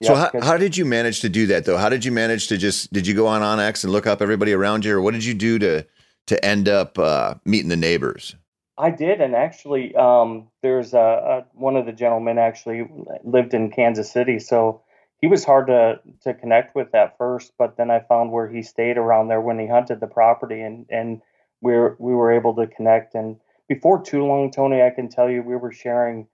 yes 0.00 0.08
so 0.08 0.14
how, 0.14 0.30
how 0.42 0.56
did 0.56 0.76
you 0.76 0.84
manage 0.84 1.20
to 1.20 1.28
do 1.28 1.46
that 1.46 1.64
though? 1.64 1.78
How 1.78 1.88
did 1.88 2.04
you 2.04 2.12
manage 2.12 2.48
to 2.48 2.58
just 2.58 2.92
did 2.92 3.06
you 3.06 3.14
go 3.14 3.26
on 3.26 3.40
onX 3.40 3.84
and 3.84 3.92
look 3.92 4.06
up 4.06 4.20
everybody 4.20 4.52
around 4.52 4.84
you, 4.84 4.94
or 4.94 5.00
what 5.00 5.14
did 5.14 5.24
you 5.24 5.34
do 5.34 5.58
to 5.58 5.86
to 6.26 6.44
end 6.44 6.68
up 6.68 6.98
uh, 6.98 7.34
meeting 7.44 7.68
the 7.68 7.76
neighbors? 7.76 8.36
I 8.76 8.90
did, 8.90 9.20
and 9.20 9.36
actually, 9.36 9.94
um, 9.94 10.48
there's 10.62 10.94
a, 10.94 10.98
a, 10.98 11.46
one 11.52 11.76
of 11.76 11.86
the 11.86 11.92
gentlemen 11.92 12.38
actually 12.38 12.88
lived 13.22 13.54
in 13.54 13.70
Kansas 13.70 14.10
City, 14.10 14.40
so 14.40 14.82
he 15.20 15.26
was 15.28 15.44
hard 15.44 15.68
to 15.68 16.00
to 16.22 16.34
connect 16.34 16.74
with 16.74 16.94
at 16.94 17.18
first, 17.18 17.52
but 17.58 17.76
then 17.76 17.90
I 17.90 18.00
found 18.00 18.32
where 18.32 18.48
he 18.48 18.62
stayed 18.62 18.98
around 18.98 19.28
there 19.28 19.40
when 19.40 19.58
he 19.58 19.66
hunted 19.66 20.00
the 20.00 20.06
property, 20.06 20.60
and 20.60 20.86
and 20.90 21.22
we 21.60 21.72
were 21.72 21.96
we 21.98 22.14
were 22.14 22.32
able 22.32 22.54
to 22.56 22.66
connect. 22.66 23.14
And 23.14 23.36
before 23.68 24.02
too 24.02 24.26
long, 24.26 24.50
Tony, 24.50 24.82
I 24.82 24.90
can 24.90 25.08
tell 25.08 25.30
you 25.30 25.42
we 25.42 25.56
were 25.56 25.72
sharing 25.72 26.28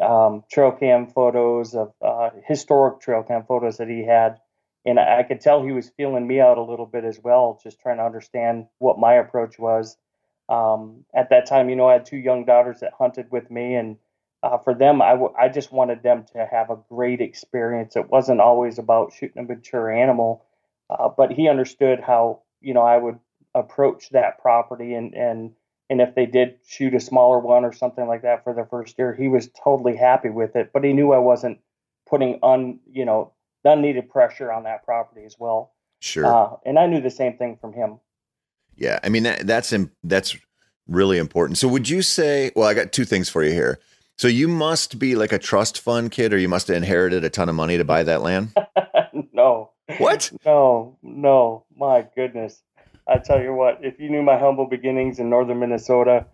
um, 0.00 0.44
trail 0.50 0.72
cam 0.72 1.08
photos 1.08 1.74
of 1.74 1.92
uh, 2.04 2.30
historic 2.46 3.00
trail 3.00 3.22
cam 3.22 3.44
photos 3.44 3.78
that 3.78 3.88
he 3.88 4.04
had 4.04 4.38
and 4.84 4.98
I, 4.98 5.20
I 5.20 5.22
could 5.22 5.40
tell 5.40 5.62
he 5.62 5.72
was 5.72 5.90
feeling 5.96 6.26
me 6.26 6.40
out 6.40 6.58
a 6.58 6.62
little 6.62 6.86
bit 6.86 7.04
as 7.04 7.18
well, 7.22 7.60
just 7.62 7.80
trying 7.80 7.98
to 7.98 8.04
understand 8.04 8.66
what 8.78 8.98
my 8.98 9.14
approach 9.14 9.58
was. 9.58 9.96
Um, 10.48 11.04
at 11.14 11.30
that 11.30 11.46
time, 11.46 11.70
you 11.70 11.76
know, 11.76 11.86
I 11.88 11.94
had 11.94 12.06
two 12.06 12.16
young 12.16 12.44
daughters 12.44 12.80
that 12.80 12.92
hunted 12.98 13.30
with 13.30 13.50
me, 13.50 13.74
and 13.74 13.96
uh, 14.42 14.58
for 14.58 14.74
them, 14.74 15.00
I, 15.00 15.10
w- 15.10 15.34
I 15.38 15.48
just 15.48 15.72
wanted 15.72 16.02
them 16.02 16.24
to 16.32 16.46
have 16.50 16.70
a 16.70 16.78
great 16.88 17.20
experience. 17.20 17.94
It 17.94 18.10
wasn't 18.10 18.40
always 18.40 18.78
about 18.78 19.12
shooting 19.12 19.42
a 19.42 19.46
mature 19.46 19.90
animal, 19.90 20.44
uh, 20.90 21.08
but 21.16 21.32
he 21.32 21.48
understood 21.48 22.00
how 22.00 22.42
you 22.60 22.74
know 22.74 22.82
I 22.82 22.96
would 22.96 23.18
approach 23.54 24.10
that 24.10 24.40
property, 24.40 24.94
and 24.94 25.14
and 25.14 25.52
and 25.88 26.00
if 26.00 26.14
they 26.14 26.26
did 26.26 26.58
shoot 26.66 26.94
a 26.94 27.00
smaller 27.00 27.38
one 27.38 27.64
or 27.64 27.72
something 27.72 28.06
like 28.06 28.22
that 28.22 28.42
for 28.42 28.52
their 28.52 28.66
first 28.66 28.98
year, 28.98 29.14
he 29.14 29.28
was 29.28 29.48
totally 29.62 29.96
happy 29.96 30.30
with 30.30 30.56
it. 30.56 30.70
But 30.72 30.84
he 30.84 30.92
knew 30.92 31.12
I 31.12 31.18
wasn't 31.18 31.60
putting 32.08 32.40
un 32.42 32.80
you 32.90 33.04
know 33.04 33.32
unneeded 33.64 34.10
pressure 34.10 34.50
on 34.50 34.64
that 34.64 34.84
property 34.84 35.24
as 35.24 35.36
well. 35.38 35.72
Sure. 36.00 36.26
Uh, 36.26 36.56
and 36.66 36.80
I 36.80 36.86
knew 36.86 37.00
the 37.00 37.10
same 37.10 37.36
thing 37.36 37.58
from 37.60 37.72
him. 37.72 38.00
Yeah, 38.76 38.98
I 39.04 39.08
mean 39.08 39.22
that, 39.22 39.46
that's 39.46 39.72
that's 40.02 40.36
really 40.88 41.18
important. 41.18 41.58
So 41.58 41.68
would 41.68 41.88
you 41.88 42.02
say? 42.02 42.50
Well, 42.56 42.66
I 42.66 42.74
got 42.74 42.90
two 42.90 43.04
things 43.04 43.28
for 43.28 43.44
you 43.44 43.52
here. 43.52 43.78
So 44.18 44.28
you 44.28 44.46
must 44.48 44.98
be 44.98 45.14
like 45.14 45.32
a 45.32 45.38
trust 45.38 45.80
fund 45.80 46.10
kid, 46.10 46.32
or 46.32 46.38
you 46.38 46.48
must 46.48 46.68
have 46.68 46.76
inherited 46.76 47.24
a 47.24 47.30
ton 47.30 47.48
of 47.48 47.54
money 47.54 47.76
to 47.78 47.84
buy 47.84 48.02
that 48.04 48.22
land. 48.22 48.54
no. 49.32 49.70
What? 49.98 50.32
No, 50.44 50.96
no. 51.02 51.64
My 51.76 52.06
goodness. 52.14 52.62
I 53.08 53.18
tell 53.18 53.42
you 53.42 53.52
what, 53.52 53.78
if 53.82 53.98
you 53.98 54.08
knew 54.10 54.22
my 54.22 54.38
humble 54.38 54.66
beginnings 54.66 55.18
in 55.18 55.28
northern 55.28 55.58
Minnesota, 55.58 56.26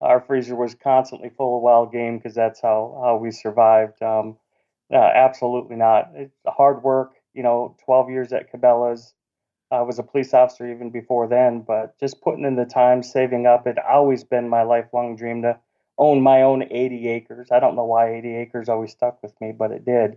our 0.00 0.20
freezer 0.20 0.56
was 0.56 0.74
constantly 0.74 1.30
full 1.30 1.56
of 1.56 1.62
wild 1.62 1.92
game 1.92 2.18
because 2.18 2.34
that's 2.34 2.60
how, 2.60 3.00
how 3.04 3.16
we 3.16 3.30
survived. 3.30 4.02
Um, 4.02 4.36
uh, 4.92 4.96
absolutely 4.96 5.76
not. 5.76 6.10
It's 6.14 6.34
hard 6.46 6.82
work. 6.82 7.12
You 7.32 7.42
know, 7.42 7.76
12 7.84 8.10
years 8.10 8.32
at 8.32 8.52
Cabela's. 8.52 9.14
I 9.70 9.82
was 9.82 9.98
a 9.98 10.02
police 10.02 10.32
officer 10.32 10.70
even 10.70 10.90
before 10.90 11.26
then, 11.26 11.64
but 11.66 11.98
just 11.98 12.20
putting 12.22 12.44
in 12.44 12.54
the 12.54 12.64
time, 12.64 13.02
saving 13.02 13.46
up, 13.46 13.66
it 13.66 13.78
always 13.78 14.22
been 14.22 14.48
my 14.48 14.62
lifelong 14.62 15.16
dream 15.16 15.42
to 15.42 15.58
own 15.98 16.22
my 16.22 16.42
own 16.42 16.64
80 16.70 17.08
acres. 17.08 17.48
I 17.50 17.60
don't 17.60 17.76
know 17.76 17.84
why 17.84 18.14
80 18.14 18.36
acres 18.36 18.68
always 18.68 18.92
stuck 18.92 19.22
with 19.22 19.32
me, 19.40 19.52
but 19.52 19.70
it 19.70 19.84
did. 19.84 20.16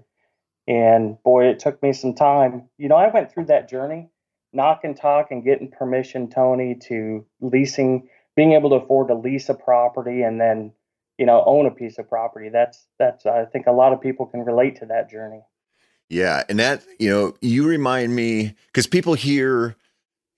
And 0.67 1.21
boy, 1.24 1.45
it 1.45 1.59
took 1.59 1.81
me 1.81 1.93
some 1.93 2.13
time. 2.13 2.69
You 2.77 2.89
know, 2.89 2.95
I 2.95 3.09
went 3.09 3.31
through 3.31 3.45
that 3.45 3.69
journey, 3.69 4.09
knock 4.53 4.81
and 4.83 4.95
talk 4.95 5.31
and 5.31 5.43
getting 5.43 5.71
permission, 5.71 6.29
Tony, 6.29 6.75
to 6.88 7.25
leasing, 7.41 8.07
being 8.36 8.53
able 8.53 8.69
to 8.71 8.75
afford 8.77 9.07
to 9.07 9.15
lease 9.15 9.50
a 9.50 9.53
property 9.53 10.21
and 10.21 10.39
then, 10.39 10.71
you 11.17 11.25
know, 11.25 11.43
own 11.45 11.65
a 11.65 11.71
piece 11.71 11.98
of 11.98 12.07
property. 12.07 12.50
That's, 12.50 12.88
that's, 13.00 13.25
I 13.25 13.45
think 13.45 13.67
a 13.67 13.71
lot 13.71 13.93
of 13.93 14.01
people 14.01 14.25
can 14.25 14.41
relate 14.41 14.77
to 14.77 14.86
that 14.88 15.09
journey. 15.09 15.41
Yeah, 16.09 16.43
and 16.50 16.59
that 16.59 16.83
you 16.98 17.09
know, 17.09 17.36
you 17.39 17.67
remind 17.67 18.15
me 18.15 18.55
because 18.67 18.88
people 18.88 19.13
hear, 19.13 19.75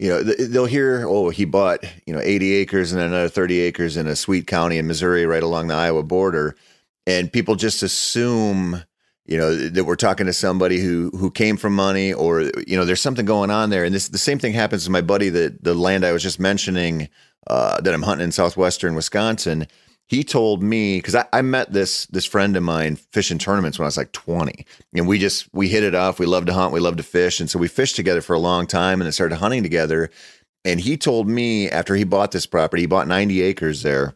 you 0.01 0.10
know, 0.10 0.24
they'll 0.24 0.65
hear, 0.65 1.05
oh, 1.08 1.29
he 1.29 1.46
bought 1.46 1.84
you 2.08 2.13
know 2.13 2.20
eighty 2.20 2.53
acres 2.55 2.91
and 2.91 3.00
another 3.00 3.29
thirty 3.29 3.60
acres 3.60 3.98
in 3.98 4.08
a 4.08 4.15
sweet 4.15 4.48
county 4.48 4.79
in 4.79 4.88
Missouri, 4.88 5.27
right 5.27 5.43
along 5.43 5.67
the 5.67 5.75
Iowa 5.75 6.01
border, 6.01 6.55
and 7.05 7.31
people 7.31 7.53
just 7.53 7.84
assume, 7.84 8.84
you 9.27 9.38
know, 9.38 9.55
that 9.55 9.84
we're 9.84 9.96
talking 9.96 10.25
to 10.25 10.34
somebody 10.34 10.79
who 10.79 11.12
who 11.12 11.29
came 11.29 11.55
from 11.55 11.75
money, 11.75 12.12
or 12.12 12.41
you 12.65 12.75
know, 12.75 12.84
there's 12.84 13.00
something 13.00 13.27
going 13.27 13.51
on 13.51 13.70
there. 13.70 13.84
And 13.84 13.93
this 13.93 14.08
the 14.08 14.17
same 14.17 14.39
thing 14.39 14.53
happens 14.53 14.86
to 14.86 14.89
my 14.89 15.01
buddy 15.01 15.29
that 15.29 15.63
the 15.63 15.75
land 15.75 16.03
I 16.03 16.13
was 16.13 16.24
just 16.24 16.39
mentioning 16.39 17.08
uh, 17.46 17.79
that 17.81 17.93
I'm 17.93 18.01
hunting 18.01 18.25
in 18.25 18.31
southwestern 18.31 18.96
Wisconsin 18.96 19.67
he 20.12 20.25
told 20.25 20.62
me 20.62 20.98
because 20.98 21.15
I, 21.15 21.25
I, 21.32 21.41
met 21.41 21.72
this 21.72 22.06
this 22.08 22.25
friend 22.25 22.58
of 22.58 22.63
mine 22.63 22.98
fishing 22.98 23.38
tournaments 23.38 23.80
when 23.80 23.86
I 23.86 23.88
was 23.88 23.96
like 23.96 24.12
20, 24.12 24.65
and 24.94 25.08
we 25.08 25.18
just 25.18 25.48
we 25.53 25.70
hit 25.70 25.84
it 25.84 25.96
off. 25.96 26.20
We 26.20 26.25
love 26.25 26.46
to 26.48 26.53
hunt, 26.53 26.74
we 26.74 26.82
love 26.82 26.98
to 26.98 27.03
fish, 27.03 27.39
and 27.39 27.50
so 27.50 27.58
we 27.58 27.70
fished 27.70 27.96
together 27.96 28.20
for 28.20 28.34
a 28.34 28.39
long 28.39 28.68
time, 28.68 29.00
and 29.00 29.06
then 29.06 29.13
started 29.13 29.38
hunting 29.38 29.63
together. 29.63 30.10
And 30.65 30.82
he 30.82 30.98
told 30.98 31.30
me 31.30 31.70
after 31.70 31.96
he 31.96 32.03
bought 32.03 32.32
this 32.32 32.46
property, 32.46 32.84
he 32.84 32.88
bought 32.88 33.08
90 33.08 33.41
acres 33.41 33.84
there. 33.84 34.13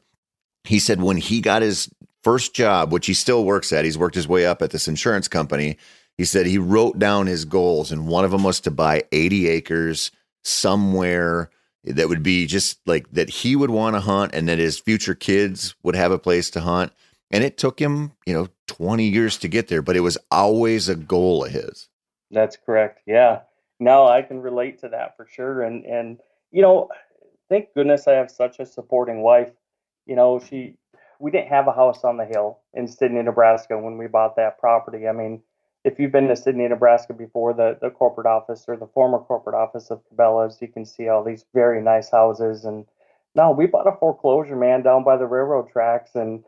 He 0.66 0.80
said 0.80 1.02
when 1.02 1.16
he 1.16 1.40
got 1.40 1.62
his 1.62 1.90
first 2.25 2.54
job, 2.54 2.92
which 2.92 3.06
he 3.06 3.14
still 3.14 3.46
works 3.46 3.72
at, 3.72 3.86
he's 3.86 3.98
worked 3.98 4.16
his 4.16 4.28
way 4.28 4.46
up 4.46 4.62
at 4.62 4.72
this 4.72 4.90
insurance 4.90 5.30
company. 5.30 5.78
He 6.18 6.25
said 6.25 6.46
he 6.46 6.58
wrote 6.58 7.00
down 7.00 7.25
his 7.28 7.46
goals, 7.46 7.94
and 7.94 8.06
one 8.06 8.25
of 8.25 8.32
them 8.32 8.44
was 8.44 8.60
to 8.62 8.70
buy 8.70 9.04
80 9.14 9.48
acres 9.48 10.12
somewhere 10.44 11.50
that 11.86 12.10
would 12.10 12.24
be 12.24 12.46
just 12.46 12.80
like 12.86 13.12
that 13.12 13.30
he 13.30 13.56
would 13.56 13.70
want 13.70 13.96
to 13.96 14.00
hunt 14.00 14.34
and 14.34 14.48
that 14.50 14.58
his 14.58 14.80
future 14.80 15.15
kids 15.15 15.75
would 15.84 15.96
have 15.96 16.12
a 16.12 16.20
place 16.20 16.50
to 16.51 16.62
hunt. 16.62 16.92
And 17.32 17.44
it 17.44 17.58
took 17.58 17.80
him, 17.80 18.12
you 18.25 18.34
know, 18.34 18.48
20 18.68 19.08
years 19.08 19.38
to 19.38 19.48
get 19.48 19.68
there, 19.68 19.82
but 19.82 19.96
it 19.96 20.01
was 20.01 20.18
always 20.32 20.89
a 20.89 20.96
goal 20.96 21.46
of 21.46 21.51
his. 21.51 21.89
That's 22.32 22.58
correct. 22.58 23.01
Yeah. 23.06 23.42
No, 23.80 24.08
I 24.08 24.22
can 24.22 24.42
relate 24.42 24.80
to 24.82 24.89
that 24.89 25.18
for 25.18 25.27
sure. 25.30 25.63
And, 25.63 25.86
and, 25.86 26.20
you 26.51 26.62
know, 26.62 26.89
thank 27.50 27.74
goodness 27.74 28.08
I 28.08 28.13
have 28.13 28.32
such 28.32 28.60
a 28.60 28.65
supporting 28.65 29.22
wife. 29.22 29.51
You 30.06 30.15
know, 30.15 30.39
she, 30.39 30.75
we 31.20 31.32
didn't 31.32 31.50
have 31.50 31.68
a 31.68 31.74
house 31.74 32.04
on 32.04 32.18
the 32.18 32.25
hill 32.25 32.60
in 32.74 32.88
Sidney, 32.88 33.22
Nebraska 33.22 33.77
when 33.77 33.98
we 33.98 34.08
bought 34.08 34.36
that 34.38 34.60
property. 34.60 35.08
I 35.08 35.12
mean, 35.12 35.42
if 35.86 36.00
you've 36.00 36.12
been 36.12 36.27
to 36.30 36.36
Sidney, 36.36 36.68
Nebraska 36.68 37.13
before, 37.13 37.54
the, 37.54 37.77
the 37.80 37.92
corporate 37.92 38.25
office 38.25 38.65
or 38.68 38.75
the 38.75 38.88
former 38.88 39.20
corporate 39.20 39.56
office 39.56 39.92
of 39.92 40.01
Cabela's, 40.10 40.58
you 40.60 40.68
can 40.68 40.84
see 40.84 41.08
all 41.08 41.24
these 41.24 41.46
very 41.54 41.80
nice 41.80 42.10
houses. 42.10 42.65
And 42.65 42.86
no, 43.36 43.51
we 43.51 43.68
bought 43.68 43.88
a 43.88 43.96
foreclosure, 43.96 44.56
man, 44.56 44.82
down 44.82 45.04
by 45.04 45.15
the 45.15 45.27
railroad 45.27 45.70
tracks. 45.70 46.15
And, 46.15 46.44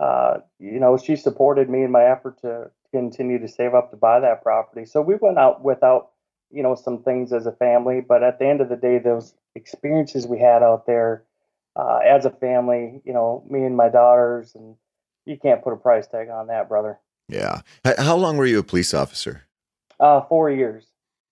uh, 0.00 0.38
you 0.58 0.80
know, 0.80 0.98
she 0.98 1.14
supported 1.14 1.70
me 1.70 1.84
in 1.84 1.92
my 1.92 2.04
effort 2.04 2.40
to 2.40 2.72
continue 2.90 3.38
to 3.38 3.46
save 3.46 3.74
up 3.74 3.92
to 3.92 3.96
buy 3.96 4.18
that 4.18 4.42
property. 4.42 4.84
So 4.84 5.00
we 5.00 5.14
went 5.14 5.38
out 5.38 5.62
without, 5.62 6.10
you 6.50 6.64
know, 6.64 6.74
some 6.74 7.04
things 7.04 7.32
as 7.32 7.46
a 7.46 7.52
family. 7.52 8.00
But 8.00 8.24
at 8.24 8.40
the 8.40 8.48
end 8.48 8.60
of 8.60 8.68
the 8.68 8.76
day, 8.76 8.98
those 8.98 9.34
experiences 9.54 10.26
we 10.26 10.40
had 10.40 10.64
out 10.64 10.86
there 10.86 11.22
uh, 11.76 12.00
as 12.04 12.24
a 12.24 12.30
family, 12.30 13.02
you 13.04 13.12
know, 13.12 13.44
me 13.48 13.62
and 13.62 13.76
my 13.76 13.88
daughters, 13.88 14.56
and 14.56 14.74
you 15.26 15.38
can't 15.38 15.62
put 15.62 15.74
a 15.74 15.76
price 15.76 16.08
tag 16.08 16.28
on 16.28 16.48
that, 16.48 16.68
brother. 16.68 16.98
Yeah. 17.30 17.62
How 17.98 18.16
long 18.16 18.36
were 18.36 18.46
you 18.46 18.58
a 18.58 18.62
police 18.62 18.94
officer? 18.94 19.44
Uh, 19.98 20.22
four 20.22 20.50
years. 20.50 20.86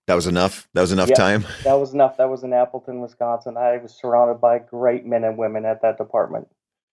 That 0.07 0.15
was 0.15 0.27
enough. 0.27 0.69
That 0.73 0.81
was 0.81 0.93
enough 0.93 1.13
time. 1.13 1.45
That 1.65 1.75
was 1.75 1.93
enough. 1.93 2.17
That 2.17 2.31
was 2.31 2.43
in 2.43 2.55
Appleton, 2.55 3.01
Wisconsin. 3.01 3.59
I 3.59 3.77
was 3.77 3.93
surrounded 3.93 4.41
by 4.41 4.59
great 4.59 5.05
men 5.05 5.23
and 5.25 5.37
women 5.37 5.67
at 5.67 5.83
that 5.83 5.99
department. 5.99 6.49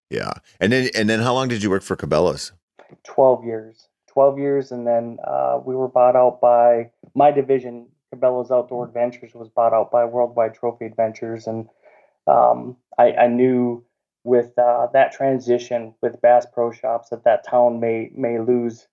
Yeah, 0.09 0.33
and 0.59 0.71
then 0.71 0.89
and 0.95 1.09
then 1.09 1.21
how 1.21 1.33
long 1.33 1.47
did 1.47 1.63
you 1.63 1.69
work 1.69 1.81
for 1.81 1.95
Cabela's? 1.95 2.51
Twelve 3.03 3.45
years. 3.45 3.87
Twelve 4.07 4.37
years, 4.37 4.71
and 4.71 4.85
then 4.85 5.17
uh, 5.25 5.59
we 5.65 5.75
were 5.75 5.87
bought 5.87 6.15
out 6.15 6.41
by 6.41 6.91
my 7.15 7.31
division. 7.31 7.87
Cabela's 8.13 8.51
Outdoor 8.51 8.85
Adventures 8.85 9.33
was 9.33 9.49
bought 9.49 9.73
out 9.73 9.91
by 9.91 10.05
Worldwide 10.05 10.53
Trophy 10.53 10.85
Adventures, 10.85 11.47
and 11.47 11.67
um, 12.27 12.75
I, 12.97 13.13
I 13.13 13.27
knew 13.27 13.83
with 14.25 14.57
uh, 14.57 14.87
that 14.91 15.13
transition 15.13 15.93
with 16.01 16.21
Bass 16.21 16.45
Pro 16.53 16.71
Shops 16.71 17.09
that 17.09 17.23
that 17.23 17.47
town 17.47 17.79
may 17.79 18.11
may 18.13 18.39
lose 18.39 18.87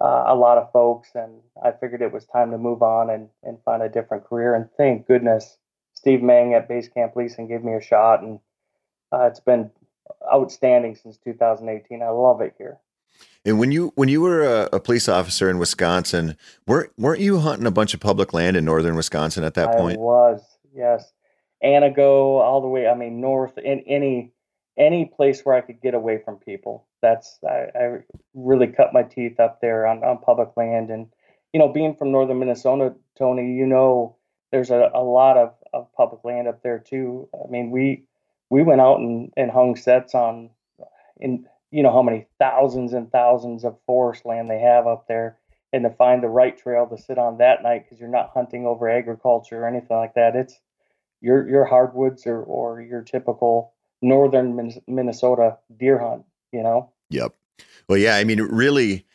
uh, 0.00 0.24
a 0.26 0.34
lot 0.34 0.58
of 0.58 0.70
folks, 0.72 1.10
and 1.14 1.40
I 1.62 1.72
figured 1.72 2.02
it 2.02 2.12
was 2.12 2.26
time 2.26 2.50
to 2.52 2.58
move 2.58 2.82
on 2.82 3.10
and, 3.10 3.28
and 3.42 3.58
find 3.64 3.82
a 3.82 3.88
different 3.88 4.24
career. 4.24 4.54
And 4.54 4.68
thank 4.76 5.06
goodness 5.06 5.58
Steve 5.94 6.22
Mang 6.22 6.54
at 6.54 6.68
Base 6.68 6.88
Camp 6.88 7.16
Leasing 7.16 7.48
gave 7.48 7.64
me 7.64 7.74
a 7.74 7.80
shot, 7.80 8.22
and 8.22 8.38
uh, 9.12 9.24
it's 9.24 9.40
been 9.40 9.70
outstanding 10.32 10.94
since 10.94 11.18
2018. 11.18 12.02
I 12.02 12.08
love 12.08 12.40
it 12.40 12.54
here. 12.58 12.78
And 13.44 13.58
when 13.58 13.72
you 13.72 13.92
when 13.94 14.08
you 14.08 14.20
were 14.20 14.42
a, 14.42 14.68
a, 14.74 14.80
police 14.80 15.08
officer 15.08 15.48
in 15.48 15.58
Wisconsin, 15.58 16.36
weren't 16.66 16.92
weren't 16.98 17.20
you 17.20 17.38
hunting 17.38 17.66
a 17.66 17.70
bunch 17.70 17.94
of 17.94 18.00
public 18.00 18.32
land 18.32 18.56
in 18.56 18.64
northern 18.64 18.94
Wisconsin 18.94 19.42
at 19.42 19.54
that 19.54 19.76
point? 19.76 19.96
I 19.98 20.00
was, 20.00 20.42
yes. 20.74 21.12
Antigo, 21.64 22.40
all 22.40 22.60
the 22.60 22.68
way. 22.68 22.86
I 22.86 22.94
mean, 22.94 23.20
north 23.20 23.56
in 23.58 23.80
any 23.86 24.32
any 24.76 25.06
place 25.06 25.42
where 25.42 25.54
I 25.54 25.60
could 25.60 25.80
get 25.80 25.94
away 25.94 26.20
from 26.24 26.36
people. 26.36 26.86
That's 27.02 27.38
I, 27.48 27.66
I 27.78 27.98
really 28.34 28.66
cut 28.68 28.92
my 28.92 29.02
teeth 29.02 29.40
up 29.40 29.60
there 29.60 29.86
on, 29.86 30.02
on 30.04 30.18
public 30.18 30.50
land, 30.56 30.90
and 30.90 31.08
you 31.52 31.60
know, 31.60 31.68
being 31.68 31.94
from 31.94 32.12
northern 32.12 32.38
Minnesota, 32.38 32.94
Tony, 33.16 33.54
you 33.54 33.66
know, 33.66 34.16
there's 34.52 34.70
a, 34.70 34.90
a 34.94 35.02
lot 35.02 35.36
of, 35.36 35.54
of 35.72 35.92
public 35.94 36.24
land 36.24 36.48
up 36.48 36.62
there 36.62 36.78
too. 36.78 37.28
I 37.34 37.50
mean, 37.50 37.70
we 37.70 38.04
we 38.50 38.62
went 38.62 38.80
out 38.80 38.98
and, 38.98 39.32
and 39.36 39.50
hung 39.50 39.76
sets 39.76 40.14
on 40.14 40.50
in 41.20 41.46
you 41.70 41.82
know 41.82 41.92
how 41.92 42.02
many 42.02 42.26
thousands 42.38 42.92
and 42.92 43.10
thousands 43.10 43.64
of 43.64 43.78
forest 43.86 44.24
land 44.24 44.50
they 44.50 44.60
have 44.60 44.86
up 44.86 45.06
there. 45.08 45.38
And 45.70 45.84
to 45.84 45.90
find 45.90 46.22
the 46.22 46.28
right 46.28 46.56
trail 46.56 46.86
to 46.86 46.96
sit 46.96 47.18
on 47.18 47.38
that 47.38 47.62
night 47.62 47.84
because 47.84 48.00
you're 48.00 48.08
not 48.08 48.30
hunting 48.32 48.64
over 48.64 48.88
agriculture 48.88 49.62
or 49.62 49.68
anything 49.68 49.98
like 49.98 50.14
that 50.14 50.34
it's 50.34 50.58
your 51.20 51.48
your 51.48 51.64
hardwoods 51.64 52.26
or 52.26 52.42
or 52.42 52.80
your 52.80 53.02
typical 53.02 53.74
northern 54.00 54.72
Minnesota 54.86 55.58
deer 55.76 55.98
hunt, 55.98 56.24
you 56.52 56.62
know? 56.62 56.90
Yep. 57.10 57.34
Well, 57.88 57.98
yeah, 57.98 58.16
I 58.16 58.24
mean, 58.24 58.40
really, 58.40 59.06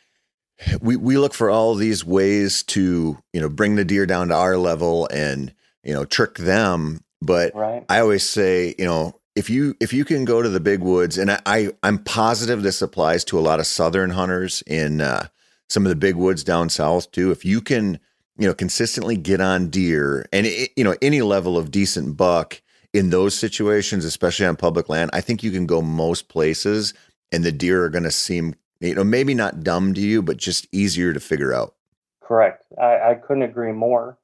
we, 0.81 0.95
we 0.95 1.17
look 1.17 1.33
for 1.33 1.49
all 1.49 1.75
these 1.75 2.03
ways 2.03 2.63
to, 2.63 3.17
you 3.33 3.41
know, 3.41 3.49
bring 3.49 3.75
the 3.75 3.85
deer 3.85 4.05
down 4.05 4.29
to 4.29 4.35
our 4.35 4.57
level 4.57 5.07
and, 5.11 5.53
you 5.83 5.93
know, 5.93 6.05
trick 6.05 6.35
them. 6.35 7.03
But 7.21 7.55
right. 7.55 7.85
I 7.89 7.99
always 7.99 8.27
say, 8.27 8.75
you 8.77 8.85
know, 8.85 9.19
if 9.35 9.49
you 9.49 9.75
if 9.79 9.93
you 9.93 10.05
can 10.05 10.25
go 10.25 10.41
to 10.41 10.49
the 10.49 10.59
big 10.59 10.81
woods, 10.81 11.17
and 11.17 11.31
I, 11.31 11.39
I 11.45 11.69
am 11.83 11.99
positive 11.99 12.61
this 12.61 12.81
applies 12.81 13.23
to 13.25 13.39
a 13.39 13.41
lot 13.41 13.59
of 13.59 13.65
southern 13.65 14.11
hunters 14.11 14.61
in 14.67 15.01
uh, 15.01 15.27
some 15.69 15.85
of 15.85 15.89
the 15.89 15.95
big 15.95 16.15
woods 16.15 16.43
down 16.43 16.69
south 16.69 17.11
too. 17.11 17.31
If 17.31 17.43
you 17.45 17.61
can 17.61 17.99
you 18.37 18.47
know, 18.47 18.53
consistently 18.53 19.15
get 19.15 19.39
on 19.39 19.69
deer 19.69 20.25
and, 20.33 20.47
it, 20.47 20.71
you 20.75 20.83
know, 20.83 20.95
any 21.01 21.21
level 21.21 21.57
of 21.57 21.71
decent 21.71 22.17
buck 22.17 22.61
in 22.93 23.09
those 23.09 23.35
situations, 23.35 24.05
especially 24.05 24.45
on 24.45 24.55
public 24.55 24.89
land, 24.89 25.11
I 25.13 25.21
think 25.21 25.43
you 25.43 25.51
can 25.51 25.65
go 25.65 25.81
most 25.81 26.29
places 26.29 26.93
and 27.33 27.43
the 27.43 27.51
deer 27.51 27.83
are 27.83 27.89
going 27.89 28.03
to 28.03 28.11
seem, 28.11 28.55
you 28.79 28.95
know, 28.95 29.03
maybe 29.03 29.33
not 29.33 29.63
dumb 29.63 29.93
to 29.95 30.01
you, 30.01 30.21
but 30.21 30.37
just 30.37 30.67
easier 30.71 31.11
to 31.13 31.19
figure 31.19 31.53
out. 31.53 31.75
Correct. 32.21 32.63
I, 32.81 33.11
I 33.11 33.15
couldn't 33.15 33.43
agree 33.43 33.71
more. 33.73 34.17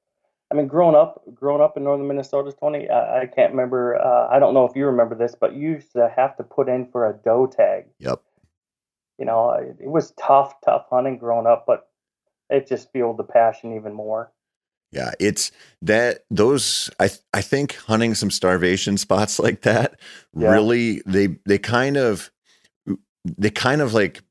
I 0.51 0.55
mean, 0.55 0.67
growing 0.67 0.95
up, 0.95 1.21
growing 1.33 1.61
up 1.61 1.77
in 1.77 1.83
northern 1.83 2.07
Minnesota, 2.07 2.51
Tony, 2.57 2.89
I, 2.89 3.21
I 3.21 3.25
can't 3.25 3.51
remember. 3.51 3.95
Uh, 4.01 4.27
I 4.31 4.39
don't 4.39 4.53
know 4.53 4.65
if 4.65 4.75
you 4.75 4.85
remember 4.85 5.15
this, 5.15 5.35
but 5.39 5.53
you 5.53 5.71
used 5.71 5.91
to 5.93 6.11
have 6.15 6.37
to 6.37 6.43
put 6.43 6.69
in 6.69 6.87
for 6.91 7.07
a 7.07 7.13
doe 7.13 7.45
tag. 7.47 7.85
Yep. 7.99 8.21
You 9.19 9.25
know, 9.25 9.51
it, 9.51 9.75
it 9.81 9.89
was 9.89 10.11
tough, 10.11 10.53
tough 10.63 10.85
hunting 10.89 11.17
growing 11.17 11.45
up, 11.45 11.65
but 11.67 11.89
it 12.49 12.67
just 12.67 12.91
fueled 12.91 13.17
the 13.17 13.23
passion 13.23 13.75
even 13.75 13.93
more. 13.93 14.31
Yeah, 14.91 15.11
it's 15.19 15.51
that 15.83 16.23
those 16.31 16.89
I 16.99 17.09
I 17.31 17.41
think 17.41 17.75
hunting 17.75 18.15
some 18.15 18.31
starvation 18.31 18.97
spots 19.05 19.37
like 19.39 19.61
that 19.61 19.99
Yeah. 20.35 20.49
really 20.49 21.03
they 21.05 21.37
they 21.45 21.59
kind 21.59 21.95
of 21.95 22.31
they 23.25 23.49
kind 23.49 23.81
of 23.81 23.93
like 23.93 24.21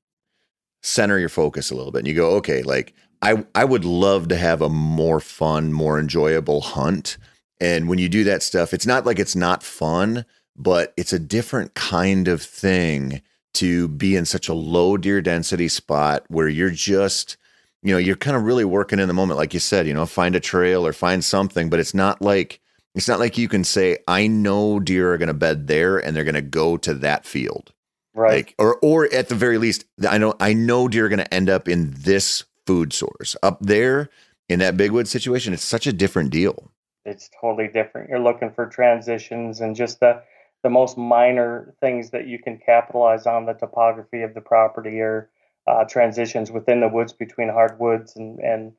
center 0.82 1.18
your 1.18 1.28
focus 1.28 1.70
a 1.70 1.74
little 1.74 1.92
bit 1.92 2.00
and 2.00 2.08
you 2.08 2.14
go 2.14 2.30
okay 2.30 2.62
like 2.62 2.94
I 3.20 3.44
I 3.54 3.64
would 3.64 3.84
love 3.84 4.28
to 4.28 4.36
have 4.36 4.62
a 4.62 4.68
more 4.68 5.20
fun 5.20 5.72
more 5.72 5.98
enjoyable 5.98 6.60
hunt. 6.60 7.18
And 7.60 7.88
when 7.88 7.98
you 7.98 8.08
do 8.08 8.24
that 8.24 8.42
stuff 8.42 8.72
it's 8.72 8.86
not 8.86 9.04
like 9.04 9.18
it's 9.18 9.36
not 9.36 9.62
fun 9.62 10.24
but 10.56 10.92
it's 10.96 11.12
a 11.12 11.18
different 11.18 11.74
kind 11.74 12.28
of 12.28 12.42
thing 12.42 13.22
to 13.54 13.88
be 13.88 14.16
in 14.16 14.24
such 14.24 14.48
a 14.48 14.54
low 14.54 14.96
deer 14.96 15.20
density 15.20 15.68
spot 15.68 16.24
where 16.28 16.48
you're 16.48 16.70
just 16.70 17.36
you 17.82 17.92
know 17.92 17.98
you're 17.98 18.16
kind 18.16 18.36
of 18.36 18.42
really 18.42 18.64
working 18.64 18.98
in 18.98 19.08
the 19.08 19.14
moment 19.14 19.38
like 19.38 19.54
you 19.54 19.60
said 19.60 19.86
you 19.86 19.94
know 19.94 20.06
find 20.06 20.34
a 20.34 20.40
trail 20.40 20.86
or 20.86 20.92
find 20.92 21.24
something 21.24 21.70
but 21.70 21.80
it's 21.80 21.94
not 21.94 22.20
like 22.20 22.60
it's 22.94 23.08
not 23.08 23.18
like 23.18 23.38
you 23.38 23.48
can 23.48 23.64
say 23.64 23.98
i 24.06 24.26
know 24.26 24.80
deer 24.80 25.12
are 25.12 25.18
going 25.18 25.28
to 25.28 25.34
bed 25.34 25.66
there 25.66 25.98
and 25.98 26.14
they're 26.14 26.24
going 26.24 26.34
to 26.34 26.42
go 26.42 26.76
to 26.76 26.94
that 26.94 27.24
field 27.24 27.72
Right. 28.18 28.32
like 28.32 28.54
or 28.58 28.78
or 28.82 29.12
at 29.12 29.28
the 29.28 29.34
very 29.34 29.58
least 29.58 29.84
i 30.08 30.18
know 30.18 30.34
i 30.40 30.52
know 30.52 30.88
deer 30.88 31.06
are 31.06 31.08
going 31.08 31.20
to 31.20 31.34
end 31.34 31.48
up 31.48 31.68
in 31.68 31.94
this 31.96 32.44
food 32.66 32.92
source 32.92 33.36
up 33.42 33.58
there 33.60 34.10
in 34.48 34.58
that 34.58 34.76
big 34.76 34.90
wood 34.90 35.06
situation 35.06 35.52
it's 35.52 35.64
such 35.64 35.86
a 35.86 35.92
different 35.92 36.30
deal 36.30 36.70
it's 37.08 37.30
totally 37.40 37.68
different. 37.68 38.10
You're 38.10 38.20
looking 38.20 38.50
for 38.50 38.66
transitions 38.66 39.60
and 39.60 39.74
just 39.74 40.00
the 40.00 40.22
the 40.62 40.70
most 40.70 40.98
minor 40.98 41.74
things 41.80 42.10
that 42.10 42.26
you 42.26 42.38
can 42.38 42.58
capitalize 42.58 43.26
on 43.26 43.46
the 43.46 43.52
topography 43.52 44.22
of 44.22 44.34
the 44.34 44.40
property 44.40 45.00
or 45.00 45.30
uh, 45.68 45.84
transitions 45.84 46.50
within 46.50 46.80
the 46.80 46.88
woods 46.88 47.12
between 47.12 47.48
hardwoods 47.48 48.16
and 48.16 48.38
and 48.40 48.72